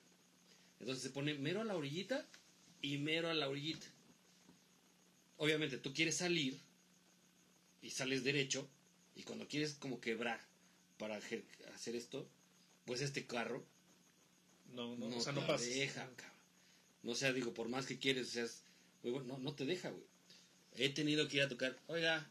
[0.80, 2.28] Entonces se pone mero a la orillita
[2.82, 3.88] y mero a la orillita.
[5.38, 6.60] Obviamente tú quieres salir
[7.82, 8.70] y sales derecho
[9.16, 10.40] y cuando quieres como quebrar
[10.98, 12.30] para hacer esto,
[12.86, 13.66] pues este carro
[14.74, 15.66] No, no, no, o sea, no te pasa.
[15.66, 16.38] deja, cabrón.
[17.04, 18.64] No sea, digo, por más que quieres, o sea, es-
[19.02, 20.04] güey, bueno, no, no te deja, güey.
[20.78, 22.30] He tenido que ir a tocar, oiga,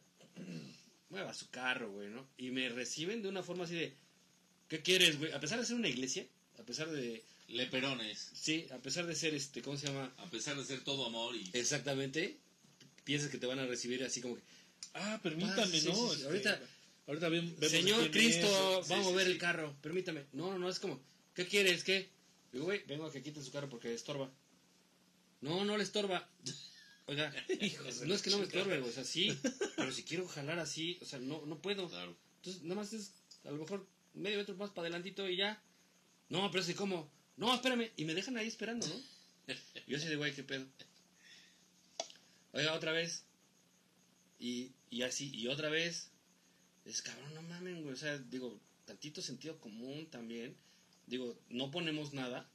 [1.11, 2.27] mueva su carro, güey, ¿no?
[2.39, 3.95] Y me reciben de una forma así de,
[4.69, 5.33] ¿qué quieres, güey?
[5.33, 6.27] A pesar de ser una iglesia,
[6.59, 8.31] a pesar de, Leperones.
[8.35, 10.13] sí, a pesar de ser, este, ¿cómo se llama?
[10.19, 12.39] A pesar de ser todo amor y Exactamente,
[13.05, 14.43] piensas que te van a recibir así como que,
[14.95, 15.95] Ah, permítame, Ah, sí, ¿no?
[15.95, 16.13] sí, sí.
[16.15, 16.61] Este, Ahorita-
[17.07, 18.89] ahorita vemos Señor Cristo, es.
[18.89, 19.33] vamos sí, a ver sí.
[19.33, 20.25] el carro, permítame.
[20.33, 21.01] No, no, no, es como,
[21.35, 21.85] ¿qué quieres?
[21.85, 22.09] ¿Qué?
[22.53, 24.31] Digo, güey, vengo a que quiten su carro porque estorba.
[25.41, 26.29] No, no le estorba.
[27.11, 27.35] Oiga,
[28.07, 29.37] no es que no me estorbe, güey, o sea, sí,
[29.77, 31.89] pero si quiero jalar así, o sea, no, no puedo.
[31.89, 32.17] claro.
[32.37, 33.13] Entonces, nada más es
[33.45, 35.61] a lo mejor medio metro más para adelantito y ya.
[36.29, 37.11] No, pero es que ¿cómo?
[37.37, 37.91] No, espérame.
[37.97, 38.95] Y me dejan ahí esperando, ¿no?
[39.89, 40.65] Yo así de, güey, ¿qué pedo?
[42.53, 43.25] Oiga, otra vez.
[44.39, 46.13] Y, y así, y otra vez.
[46.85, 47.93] Es cabrón, no mamen, güey.
[47.93, 50.57] O sea, digo, tantito sentido común también.
[51.09, 52.49] Digo, no ponemos nada.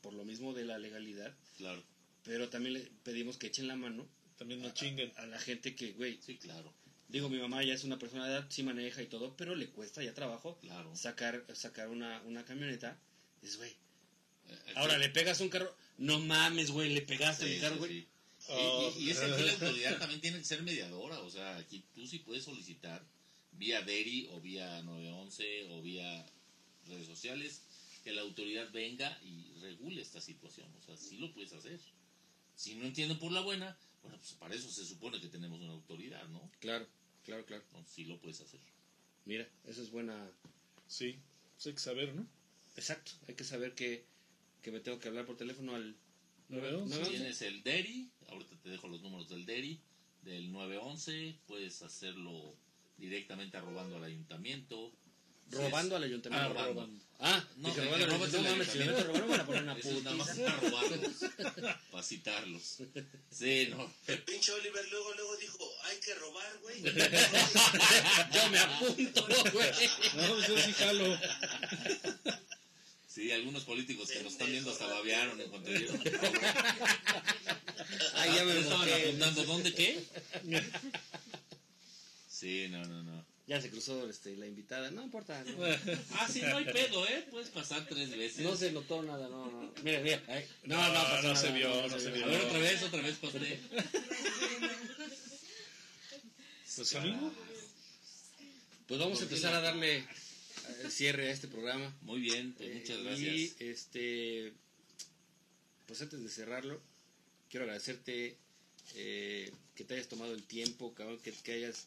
[0.00, 1.32] Por lo mismo de la legalidad.
[1.56, 1.84] Claro.
[2.26, 4.06] Pero también le pedimos que echen la mano
[4.36, 5.10] También no a, chinguen.
[5.16, 6.74] a la gente que, güey, Sí, claro.
[7.08, 9.68] Digo, mi mamá ya es una persona de edad, sí maneja y todo, pero le
[9.68, 10.94] cuesta ya trabajo Claro.
[10.96, 12.98] sacar, sacar una, una camioneta.
[13.40, 13.70] Dices, güey,
[14.48, 15.74] Eh, ahora le pegas un carro.
[15.98, 18.00] No mames, güey, le pegaste Sí, el carro, güey.
[18.00, 18.06] sí.
[18.48, 18.92] Oh.
[18.96, 21.56] Y, y- y es que aquí la autoridad también tiene que ser mediadora, o sea,
[21.56, 23.02] aquí tú sí puedes solicitar
[23.52, 26.26] vía DERI o vía 911 o vía
[26.86, 27.62] redes sociales
[28.04, 31.80] que la autoridad venga y regule esta situación, o sea, sí lo puedes hacer.
[32.56, 35.74] Si no entienden por la buena, bueno, pues para eso se supone que tenemos una
[35.74, 36.50] autoridad, ¿no?
[36.58, 36.86] Claro,
[37.24, 37.62] claro, claro.
[37.66, 38.60] Entonces, sí lo puedes hacer.
[39.26, 40.30] Mira, eso es buena.
[40.86, 41.18] Sí,
[41.54, 42.26] pues hay que saber, ¿no?
[42.76, 44.04] Exacto, hay que saber que,
[44.62, 45.96] que me tengo que hablar por teléfono al.
[46.48, 46.94] 911.
[46.96, 47.10] 911.
[47.10, 49.80] Tienes el DERI, ahorita te dejo los números del DERI,
[50.22, 52.54] del 911, puedes hacerlo
[52.98, 54.92] directamente robando al ayuntamiento.
[55.50, 56.44] Robando es- al ayuntamiento.
[56.44, 56.72] Ah, robando.
[56.74, 57.00] robando.
[57.18, 58.06] Ah, No, dije robando.
[58.06, 60.56] No el mames, si le meto me van a poner una es nada más para
[60.60, 61.12] robarlos,
[61.90, 62.76] para citarlos.
[63.30, 63.90] Sí, no.
[64.06, 66.82] El pinche Oliver luego, luego dijo, hay que robar, güey.
[68.34, 69.70] Yo me apunto, güey.
[70.16, 71.18] No, pues yo sí jalo.
[73.08, 75.98] Sí, algunos políticos que nos están viendo hasta babearon en cuanto vieron.
[78.14, 79.02] Ay, ya me estaban mojé.
[79.06, 80.04] apuntando, ¿dónde qué?
[82.28, 83.24] Sí, no, no, no.
[83.46, 84.90] Ya se cruzó este, la invitada.
[84.90, 85.42] No importa.
[85.44, 85.64] No,
[86.12, 87.26] Ah, sí, no hay pedo, ¿eh?
[87.30, 88.44] Puedes pasar tres veces.
[88.44, 89.28] no se notó nada.
[89.28, 89.72] No, no.
[89.84, 90.22] Mira, mira.
[90.26, 90.44] ahí.
[90.64, 92.26] No, No, no, pasó no nada, se vio, no se A vio.
[92.26, 93.60] ver, otra vez, otra vez pasé.
[96.76, 97.32] Pues amigo,
[98.86, 100.06] Pues vamos a ¿Por qué empezar a darle eh,
[100.90, 101.94] cierre a este programa.
[102.02, 103.34] Muy bien, pues muchas Eh, gracias.
[103.34, 104.52] Y este,
[105.86, 106.80] pues antes de cerrarlo,
[107.48, 108.36] quiero agradecerte
[108.96, 111.86] eh, que te hayas tomado el tiempo, cabrón, que, que hayas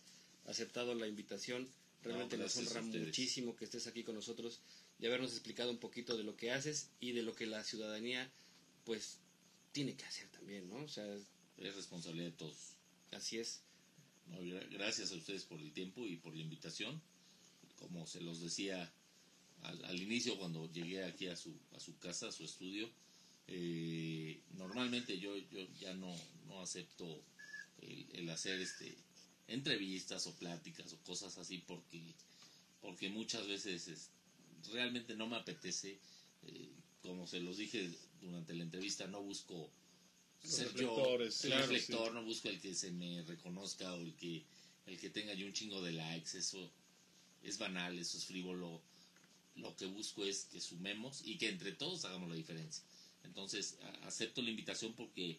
[0.50, 1.68] aceptado la invitación.
[2.04, 4.62] Realmente No, nos honra muchísimo que estés aquí con nosotros
[5.00, 8.32] y habernos explicado un poquito de lo que haces y de lo que la ciudadanía,
[8.86, 9.18] pues,
[9.74, 10.78] tiene que hacer también, ¿no?
[10.84, 11.06] O sea,
[11.58, 12.58] Es responsabilidad de todos.
[13.12, 13.62] así es.
[14.28, 17.02] No, gra- gracias a ustedes por el tiempo y por la invitación.
[17.76, 18.92] Como se los decía
[19.64, 22.90] al, al inicio cuando llegué aquí a su, a su casa, a su estudio,
[23.48, 26.16] eh, normalmente yo, yo ya no,
[26.48, 27.24] no acepto
[27.82, 28.96] el, el hacer este
[29.50, 32.16] entrevistas o pláticas o cosas así porque,
[32.82, 34.10] porque muchas veces es-
[34.72, 35.98] realmente no me apetece.
[36.44, 36.70] eh,
[37.02, 37.90] como se los dije
[38.22, 39.70] durante la entrevista, no busco
[40.44, 44.14] Los ser yo el claro, reflector, no busco el que se me reconozca o el
[44.16, 44.44] que
[44.86, 46.72] el que tenga yo un chingo de likes, eso
[47.44, 48.82] es banal, eso es frívolo.
[49.56, 52.84] Lo que busco es que sumemos y que entre todos hagamos la diferencia.
[53.24, 55.38] Entonces, acepto la invitación porque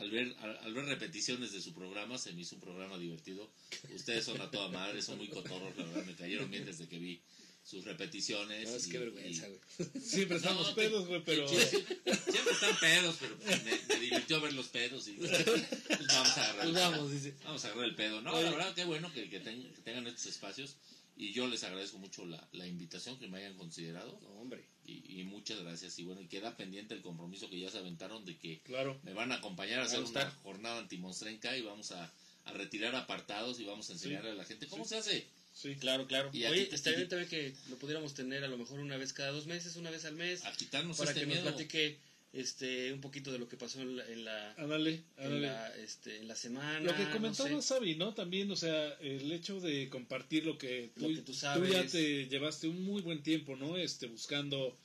[0.00, 3.50] al ver al, al ver repeticiones de su programa se me hizo un programa divertido.
[3.94, 6.98] Ustedes son a toda madre, son muy cotorros, la verdad, me cayeron bien desde que
[6.98, 7.20] vi
[7.62, 8.68] sus repeticiones.
[8.68, 10.02] No, es y- que vergüenza, y- güey.
[10.02, 14.54] siempre estamos no, pedos, güey, pero sí, siempre están pedos, pero me, me divirtió ver
[14.54, 15.30] los pedos y pues,
[16.08, 16.62] vamos a agarrar.
[16.62, 17.34] Pues vamos, dice.
[17.44, 18.20] Vamos a agarrar el pedo.
[18.22, 18.44] No, Oye.
[18.44, 20.76] la verdad, qué bueno que, que, ten- que tengan estos espacios
[21.22, 24.64] y yo les agradezco mucho la, la invitación que me hayan considerado No, hombre.
[24.86, 25.98] y, y muchas gracias.
[25.98, 28.98] Y bueno, y queda pendiente el compromiso que ya se aventaron de que claro.
[29.02, 32.10] me van a acompañar a hacer una jornada antimonstrenca y vamos a,
[32.46, 34.90] a retirar apartados y vamos a enseñarle a la gente cómo Sí.
[34.90, 35.26] se hace.
[35.52, 35.74] Sí.
[35.76, 36.30] Claro, claro.
[36.32, 39.30] Y Oye, estaría bien también que lo pudiéramos tener a lo mejor una vez cada
[39.32, 41.42] dos meses, una vez al mes, A quitarnos para este que miedo.
[41.42, 41.98] nos platique
[42.32, 45.40] este, un poquito de lo que pasó en la, en la, Ándale, en ándale.
[45.40, 46.80] la, este, en la semana.
[46.80, 47.62] Lo que no comentaba sé.
[47.62, 48.14] Sabi, ¿no?
[48.14, 51.72] También, o sea, el hecho de compartir lo que tú, Lo que tú sabes.
[51.72, 53.76] ya te llevaste un muy buen tiempo, ¿no?
[53.76, 54.76] Este, buscando,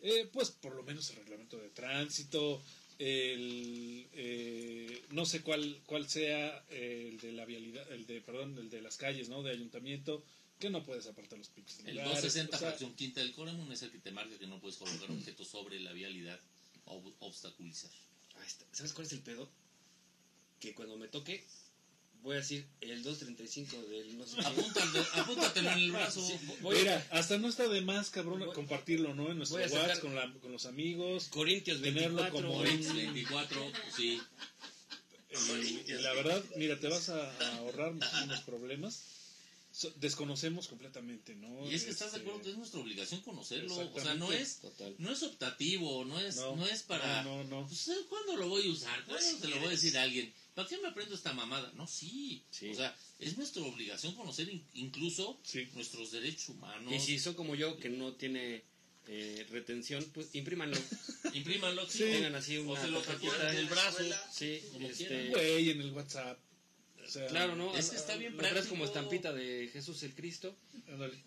[0.00, 2.62] eh, pues, por lo menos el reglamento de tránsito,
[2.98, 8.56] el, eh, no sé cuál, cuál sea eh, el de la vialidad, el de, perdón,
[8.56, 9.42] el de las calles, ¿no?
[9.42, 10.24] De ayuntamiento,
[10.58, 13.70] que no puedes apartar los pinches El lugares, 260 o sea, fracción quinta del Coremun
[13.70, 16.40] es el que te marca que no puedes colocar objetos sobre la vialidad
[16.86, 17.90] ob- obstaculizar.
[18.36, 18.64] Ahí está.
[18.72, 19.48] ¿Sabes cuál es el pedo?
[20.60, 21.44] Que cuando me toque,
[22.22, 24.40] voy a decir el 235 del no sé.
[24.40, 26.26] Apúntalo, apúntatelo en el brazo.
[26.26, 29.30] Sí, voy a- Mira, hasta no está de más, cabrón, Voy- compartirlo, ¿no?
[29.30, 31.28] En nuestro sacar- WhatsApp, con, la- con los amigos.
[31.28, 32.48] Corintios Tenerlo 24.
[32.48, 34.20] como Moritz 24, sí.
[35.30, 39.02] Y, y la verdad, mira, te vas a, a ahorrar muchísimos problemas.
[39.76, 41.70] So- desconocemos completamente, ¿no?
[41.70, 43.74] Y es que estás de Este, acuerdo que es nuestra obligación conocerlo.
[43.92, 44.94] O sea, no es, Total.
[44.96, 47.22] no es optativo, no es, no, No, es para.
[47.24, 47.66] no, no, no.
[47.66, 49.04] Pues, ¿cuándo lo voy a usar?
[49.04, 50.32] ¿Cuándo se lo voy a decir a alguien?
[50.54, 51.70] ¿Para qué me aprendo esta mamada?
[51.76, 52.42] No, sí.
[52.50, 52.70] Sí.
[52.70, 55.68] O sea, es nuestra obligación conocer in- incluso Sí.
[55.74, 56.90] nuestros derechos humanos.
[56.94, 58.62] Y si son como yo, que no tiene
[59.08, 60.76] eh, retención, pues imprímanlo.
[61.34, 61.98] Imprímanlo, sí.
[61.98, 63.98] Tengan así o una se lo en el brazo.
[64.32, 65.30] Sí, Como este, quieran.
[65.32, 66.38] Güey, en el WhatsApp.
[67.06, 67.76] O sea, Claro, ¿no?
[67.76, 68.68] Es que está bien práctico.
[68.70, 70.56] como estampita de Jesús el Cristo.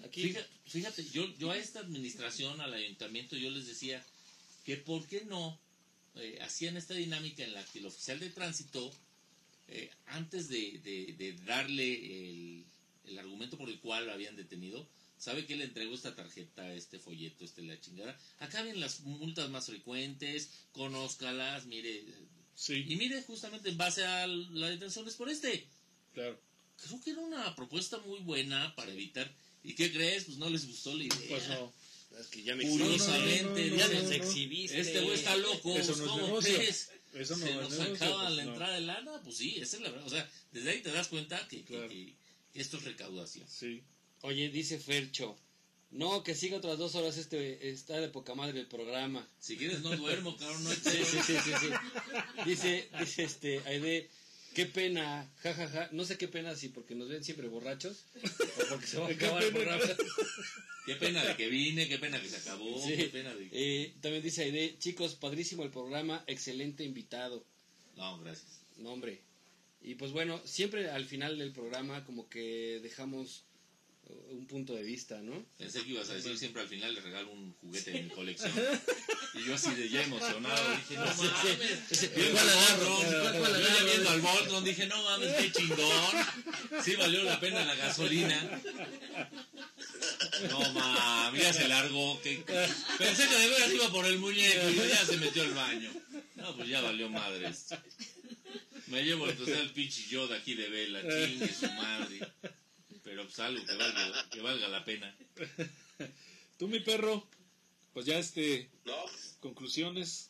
[0.04, 0.24] Aquí.
[0.24, 4.04] Fíjate, fíjate, yo, yo a esta administración, al ayuntamiento, yo les decía
[4.66, 5.60] que por qué no
[6.16, 8.92] eh, hacían esta dinámica en la que el oficial de tránsito,
[9.68, 11.94] eh, antes de, de- de darle
[12.30, 12.66] el,
[13.06, 16.98] el argumento por el cual lo habían detenido, sabe que le entregó esta tarjeta, este
[17.00, 18.18] folleto, este la chingada.
[18.40, 22.04] Acá vienen las multas más frecuentes, conózcalas, mire.
[22.60, 25.66] Sí, Y mire, justamente en base a la detención es por este
[26.14, 26.38] claro.
[26.86, 29.32] creo que era una propuesta muy buena para evitar.
[29.64, 30.26] ¿Y qué crees?
[30.26, 31.20] Pues no les gustó la idea.
[31.30, 31.74] Pues no.
[32.20, 34.12] Es que ya me Curiosamente, ya no, no, nos no.
[34.12, 34.78] exhibiste.
[34.78, 35.74] Este güey está loco.
[35.78, 36.92] Eso pues, no es ¿Cómo crees?
[37.14, 38.52] Eso no Se nos negocio, acaba pues la no.
[38.52, 39.22] entrada de lana.
[39.24, 40.08] Pues sí, esa es la verdad.
[40.08, 42.14] O sea, desde ahí te das cuenta que, que
[42.56, 43.48] esto es recaudación.
[43.48, 43.82] Sí.
[44.22, 45.38] Oye, dice Fercho.
[45.92, 49.28] No, que siga otras dos horas este está de poca madre el programa.
[49.40, 50.64] Si quieres, no duermo, cabrón.
[50.64, 51.70] No hay Sí, sí, sí, sí, sí.
[52.46, 54.08] Dice, dice este, Aide,
[54.54, 55.90] qué pena, jajaja.
[55.92, 59.12] No sé qué pena si porque nos ven siempre borrachos o porque se va a
[59.12, 59.84] acabar el programa.
[60.86, 62.84] Qué pena de que vine, qué pena que se acabó.
[62.86, 62.96] Sí.
[62.96, 63.84] Qué pena de que...
[63.84, 67.44] Eh, también dice Aide, chicos, padrísimo el programa, excelente invitado.
[67.96, 68.62] No, gracias.
[68.78, 69.22] No, hombre.
[69.82, 73.44] Y pues bueno, siempre al final del programa como que dejamos
[74.32, 75.46] un punto de vista, ¿no?
[75.58, 78.52] Pensé que ibas a decir siempre al final le regalo un juguete de mi colección.
[79.36, 82.12] Y yo así de ya emocionado dije, no mames.
[82.16, 82.90] Viendo ¿Cuál al agarro?
[82.90, 86.16] Voltron, ¿Cuál- cuál yo ya viendo al Voltron dije, no mames, qué chingón.
[86.84, 88.62] Sí valió la pena la gasolina.
[90.50, 92.20] No mames, ya se largó.
[92.22, 92.38] que-
[92.98, 95.92] Pensé que de veras iba por el muñeco y ya se metió al baño.
[96.36, 97.78] No, pues ya valió madre esto.
[98.88, 102.20] Me llevo entonces el pinche Yoda aquí de vela, chingue su madre.
[103.10, 105.18] Pero pues algo que valga, que valga la pena.
[106.60, 107.28] Tú, mi perro,
[107.92, 109.04] pues ya este, No,
[109.40, 110.30] conclusiones.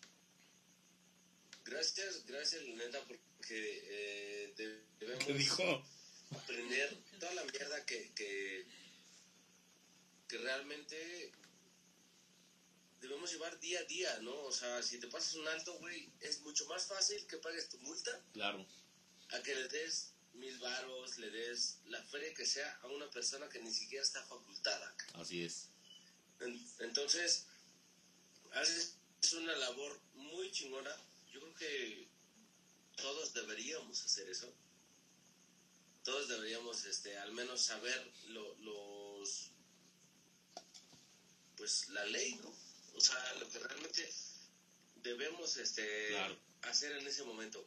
[1.66, 5.83] gracias, gracias, neta, porque eh, de- debemos Te dijo.
[6.32, 8.66] aprender toda la mierda que, que,
[10.30, 11.33] que realmente
[13.01, 14.35] debemos llevar día a día, ¿no?
[14.43, 17.77] O sea, si te pasas un alto, güey, es mucho más fácil que pagues tu
[17.80, 18.66] multa Claro.
[19.32, 23.48] a que le des mil varos, le des la feria que sea a una persona
[23.50, 24.95] que ni siquiera está facultada.
[25.16, 25.68] Así es.
[26.40, 27.45] En- Entonces,
[28.53, 28.95] haces
[29.34, 30.95] una labor muy chingona.
[31.32, 32.08] Yo creo que
[32.95, 34.51] todos deberíamos hacer eso.
[36.03, 39.51] Todos deberíamos, este, al menos saber lo- los,
[41.58, 42.53] pues, la ley, ¿no?
[42.95, 44.11] O sea, lo que realmente
[45.03, 46.40] debemos, este, Claro.
[46.64, 47.66] hacer en ese momento.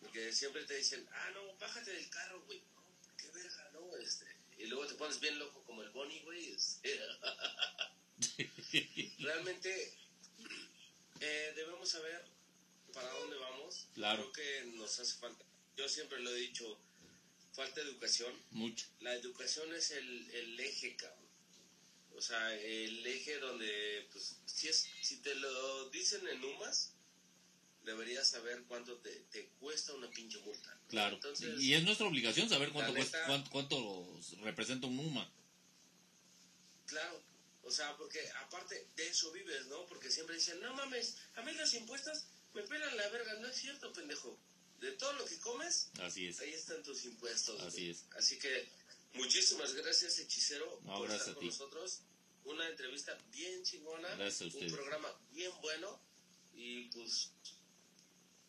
[0.00, 2.62] Porque siempre te dicen, ah, no, bájate del carro, güey.
[2.74, 3.96] No, qué verga, ¿no?
[3.96, 4.26] Este,
[4.58, 6.52] y luego te pones bien loco como el Bonnie, güey.
[6.52, 7.00] este,
[9.18, 9.94] realmente
[11.20, 12.24] eh, debemos saber
[12.92, 13.88] para dónde vamos.
[13.94, 14.32] Claro.
[14.32, 15.44] Creo que nos hace falta.
[15.76, 16.78] Yo siempre lo he dicho,
[17.52, 18.32] falta educación.
[18.50, 18.86] Mucho.
[19.00, 21.28] La educación es el, el eje, cabrón.
[22.14, 26.92] O sea, el eje donde, pues, si, es, si te lo dicen en UMAS,
[27.88, 30.74] deberías saber cuánto te, te cuesta una pinche multa.
[30.74, 30.88] ¿no?
[30.88, 31.14] Claro.
[31.16, 35.30] Entonces, y es nuestra obligación saber cuánto, cuesta- cuánto, cuánto representa un UMA.
[36.86, 37.22] Claro,
[37.62, 39.84] o sea, porque aparte de eso vives, ¿no?
[39.86, 43.34] Porque siempre dicen, no mames, a mí los impuestos me pelan la verga.
[43.40, 44.38] No es cierto, pendejo.
[44.80, 46.38] De todo lo que comes, Así es.
[46.40, 47.60] ahí están tus impuestos.
[47.62, 47.90] Así güey.
[47.90, 48.04] es.
[48.16, 48.68] Así que
[49.14, 52.00] muchísimas gracias, hechicero, No, por estar a con nosotros.
[52.44, 54.08] Una entrevista bien chingona.
[54.14, 54.58] Gracias a.
[54.58, 56.00] Un programa bien bueno.
[56.54, 57.32] Y pues,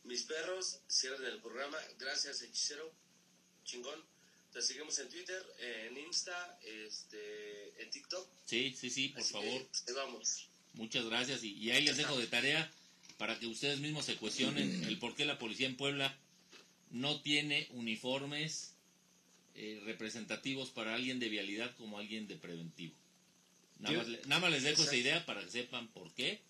[0.09, 1.77] mis perros cierran el programa.
[1.99, 2.91] Gracias, hechicero.
[3.63, 4.03] Chingón.
[4.51, 8.27] Te seguimos en Twitter, en Insta, este, en TikTok.
[8.45, 9.61] Sí, sí, sí, por Así favor.
[9.61, 10.49] que, pues, vamos.
[10.73, 11.43] Muchas gracias.
[11.43, 12.71] Y, y ahí les dejo de tarea
[13.19, 16.17] para que ustedes mismos se cuestionen el por qué la policía en Puebla
[16.89, 18.73] no tiene uniformes
[19.53, 22.95] eh, representativos para alguien de vialidad como alguien de preventivo.
[23.77, 24.97] Nada más, nada más les dejo esa Exacto.
[24.97, 26.41] idea para que sepan por qué.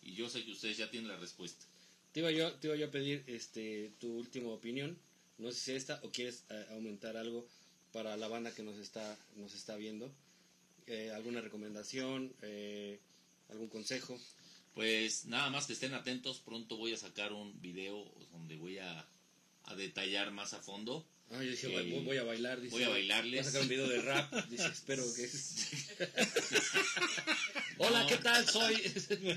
[0.00, 1.64] Y yo sé que ustedes ya tienen la respuesta.
[2.12, 4.98] Te iba yo, te iba yo a pedir este, tu última opinión.
[5.38, 7.46] No sé si esta o quieres eh, aumentar algo
[7.90, 10.12] para la banda que nos está, nos está viendo.
[10.86, 12.34] Eh, ¿Alguna recomendación?
[12.42, 13.00] Eh,
[13.48, 14.18] ¿Algún consejo?
[14.74, 16.40] Pues nada más que estén atentos.
[16.40, 19.08] Pronto voy a sacar un video donde voy a,
[19.64, 21.06] a detallar más a fondo.
[21.30, 22.04] Ah, yo dije, Ok.
[22.04, 22.60] voy, a bailar.
[22.60, 23.32] Dice, Voy a bailarles.
[23.32, 24.30] Voy a sacar un video de rap.
[24.50, 25.30] Dice, espero que...
[27.78, 28.06] Hola, No.
[28.08, 28.46] ¿qué tal?
[28.48, 28.76] Soy,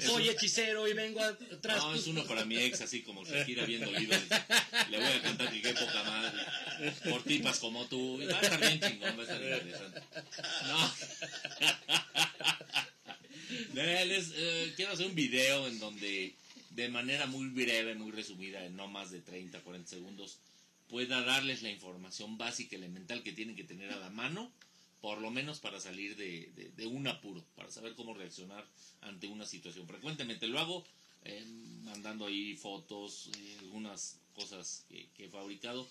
[0.01, 1.77] soy hechicero y vengo atrás.
[1.77, 4.13] No, es uno para mi ex, así como Shakira viendo oído.
[4.89, 6.43] Le voy a cantar que qué poca madre.
[7.09, 8.19] Por tipas como tú.
[8.29, 10.01] Va a estar bien chingón, va a estar interesante.
[10.67, 10.93] No.
[13.73, 16.33] Les, eh, quiero hacer un video en donde,
[16.71, 20.39] de manera muy breve, muy resumida, en no más de 30, 40 segundos,
[20.89, 24.51] pueda darles la información básica, elemental que tienen que tener a la mano,
[25.01, 28.65] por lo menos para salir de, un apuro, para saber cómo reaccionar
[29.01, 29.87] ante una situación.
[29.87, 30.83] Frecuentemente lo hago
[31.23, 31.45] eh,
[31.83, 35.87] mandando ahí fotos, eh, algunas cosas que, he fabricado,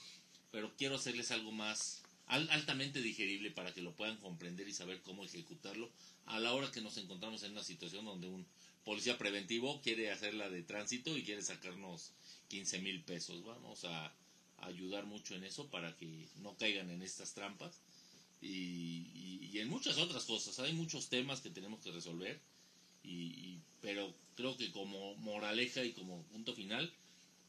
[0.50, 5.00] pero quiero hacerles algo más al- altamente digerible para que lo puedan comprender y saber
[5.02, 5.90] cómo ejecutarlo
[6.26, 8.46] a la hora que nos encontramos en una situación donde un
[8.84, 12.12] policía preventivo quiere hacerla de tránsito y quiere sacarnos
[12.48, 13.44] 15 mil pesos.
[13.44, 14.12] Vamos a
[14.58, 17.80] ayudar mucho en eso para que no caigan en estas trampas
[18.40, 20.58] y, y- en muchas otras cosas.
[20.60, 22.40] Hay muchos temas que tenemos que resolver,
[23.04, 26.92] y, pero creo que como moraleja y como punto final,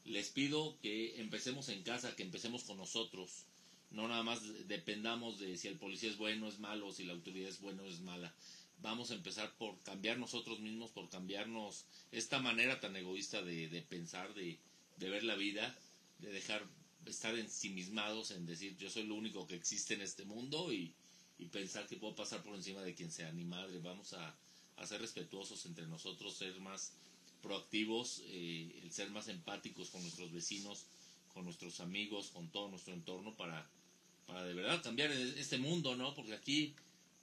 [0.04, 3.44] les pido que empecemos en casa, que empecemos con nosotros.
[3.90, 7.48] No nada más dependamos de si el policía es bueno, es malo, si la autoridad
[7.48, 8.32] es buena o es mala.
[8.82, 14.34] Vamos a empezar por cambiar nosotros mismos, por cambiarnos esta manera tan egoísta de, pensar,
[14.34, 14.58] de
[14.98, 15.74] ver la vida,
[16.18, 16.62] de dejar
[17.06, 20.94] estar ensimismados en decir yo soy lo único que existe en este mundo y,
[21.38, 23.32] y pensar que puedo pasar por encima de quien sea.
[23.32, 24.36] Ni madre, vamos a,
[24.76, 26.92] a ser respetuosos entre nosotros, ser más
[27.42, 30.86] proactivos, eh, el ser más empáticos con nuestros vecinos,
[31.32, 33.68] con nuestros amigos, con todo nuestro entorno para,
[34.26, 36.14] para de verdad cambiar e- este mundo, ¿no?
[36.14, 36.74] Porque aquí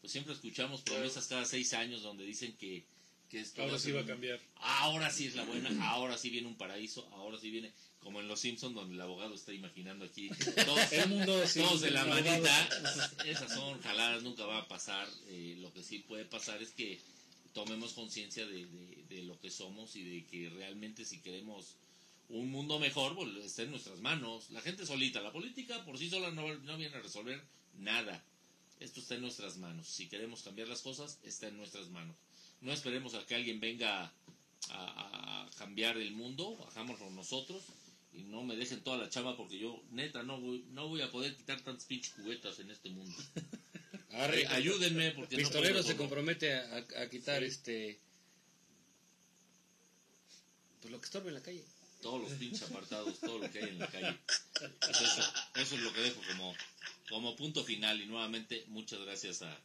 [0.01, 2.85] pues siempre escuchamos promesas cada seis años donde dicen que,
[3.29, 4.39] que esto Ahora sí va a cambiar.
[4.57, 7.71] Ahora sí es la buena, ahora sí viene un paraíso, ahora sí viene,
[8.03, 10.29] como en Los Simpsons donde el abogado está imaginando aquí,
[10.65, 12.69] todos, El mundo sí, todos de la manita,
[13.25, 16.99] esas son jaladas, nunca va a pasar, eh, lo que sí puede pasar es que
[17.53, 21.75] tomemos conciencia de, de- de lo que somos y de que realmente si queremos
[22.29, 26.09] un mundo mejor, pues está en nuestras manos, la gente solita, la política por sí
[26.09, 27.41] sola no, no viene a resolver
[27.77, 28.23] nada,
[28.79, 32.15] esto está en nuestras manos, si queremos cambiar las cosas, está en nuestras manos.
[32.61, 34.11] No esperemos a que alguien venga a,
[34.71, 37.61] a- a cambiar el mundo, hagámoslo nosotros
[38.13, 41.11] y no me dejen toda la chamba porque yo neta no voy, no voy a
[41.11, 43.15] poder quitar tantas pinches cubetas en este mundo.
[44.11, 47.99] Arre, ayúdenme porque no Pistolero puedo se compromete a, a quitar este.
[50.81, 51.63] Pues lo que estorbe en la calle.
[52.01, 54.17] todos los pinches apartados, todo lo que hay en la calle.
[54.59, 55.21] Pues eso,
[55.55, 56.53] eso es lo que dejo como,
[57.09, 59.57] como punto final y nuevamente muchas gracias a,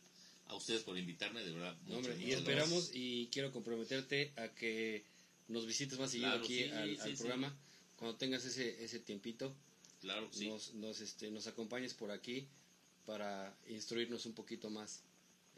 [0.46, 1.76] a ustedes por invitarme, de verdad.
[1.86, 2.96] No, muchas, hombre, y esperamos gracias.
[2.96, 5.04] y quiero comprometerte a que
[5.48, 7.16] nos visites más seguido Claro, aquí sí, al, sí, al sí.
[7.16, 7.56] programa.
[7.98, 9.54] Cuando tengas ese, ese tiempito,
[10.00, 10.48] Claro, sí.
[10.48, 12.46] nos, nos, este, nos acompañes por aquí
[13.04, 15.00] para instruirnos un poquito más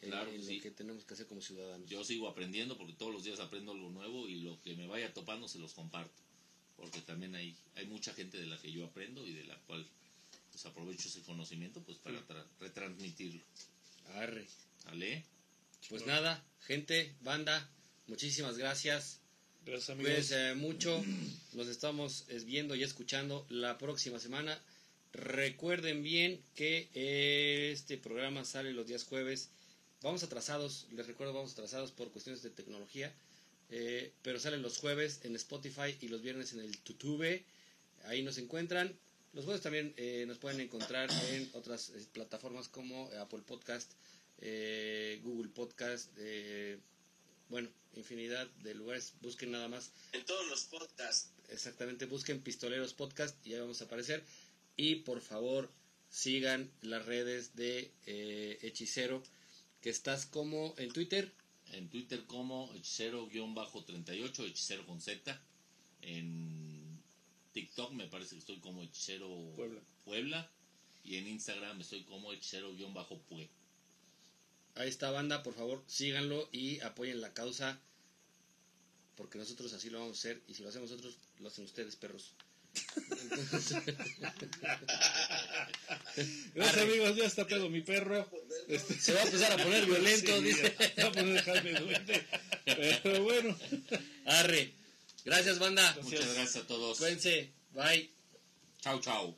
[0.00, 0.56] en, Claro, en sí.
[0.56, 1.88] lo que tenemos que hacer como ciudadanos.
[1.88, 5.12] Yo sigo aprendiendo porque todos los días aprendo algo nuevo y lo que me vaya
[5.12, 6.22] topando se los comparto.
[6.76, 9.86] Porque también hay, hay mucha gente de la que yo aprendo y de la cual
[10.50, 13.42] pues aprovecho ese conocimiento pues para tra- retransmitirlo.
[14.14, 14.46] Arre.
[14.86, 15.22] ¿Vale?
[15.90, 17.68] Pues nada, gente, banda,
[18.06, 19.19] muchísimas gracias.
[19.64, 20.32] Gracias, amigos.
[20.56, 21.02] Mucho.
[21.52, 24.58] Nos estamos viendo y escuchando la próxima semana.
[25.12, 26.88] Recuerden bien que
[27.72, 29.50] este programa sale los días jueves.
[30.02, 33.12] Vamos atrasados, les recuerdo, vamos atrasados por cuestiones de tecnología.
[33.72, 37.42] eh, pero salen los jueves en Spotify y los viernes en el YouTube.
[38.04, 38.92] Ahí nos encuentran.
[39.32, 43.92] Los jueves también eh, nos pueden encontrar en otras eh, plataformas como Apple Podcast,
[45.22, 46.10] Google Podcast,
[47.50, 49.12] bueno, infinidad de lugares.
[49.20, 51.30] Busquen nada más En todos los podcasts.
[51.50, 54.24] Exactamente, busquen Pistoleros Podcast y ahí vamos a aparecer.
[54.76, 55.70] Y por favor,
[56.08, 59.22] sigan las redes de eh, Hechicero,
[59.82, 61.32] que estás como en Twitter.
[61.72, 65.40] En Twitter como hechicero-38, hechicero con Z.
[66.02, 67.02] En
[67.52, 69.80] TikTok me parece que estoy como hechicero Puebla.
[70.04, 70.50] Puebla.
[71.02, 73.48] Y en Instagram estoy como hechicero-pue.
[74.76, 77.78] Ahí está, banda, por favor, síganlo y apoyen la causa,
[79.16, 80.42] porque nosotros así lo vamos a hacer.
[80.48, 82.34] Y si lo hacemos nosotros, lo hacen ustedes, perros.
[83.22, 83.76] Entonces,
[86.54, 86.82] Gracias, Arre.
[86.82, 87.16] amigos.
[87.16, 88.28] Ya está pedo mi perro.
[88.68, 90.76] Este, se va a empezar a poner violento, sí, dice.
[90.98, 92.26] Va a poner Jaime Duende.
[92.64, 93.58] Pero bueno.
[94.26, 94.72] Arre.
[95.24, 95.98] Gracias, banda.
[96.02, 96.98] Muchas gracias a todos.
[96.98, 97.52] Cuídense.
[97.72, 98.10] Bye.
[98.80, 99.36] Chau, chau.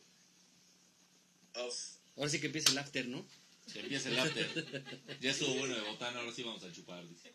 [1.55, 1.97] Off.
[2.17, 3.27] Ahora sí que empieza el after, ¿no?
[3.71, 5.19] Que empiece el after.
[5.21, 7.07] Ya estuvo bueno de botana, ahora sí vamos a chupar.
[7.09, 7.35] dice.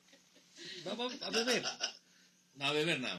[0.85, 1.63] Va, va, a beber.
[2.55, 3.17] No, a beber nada.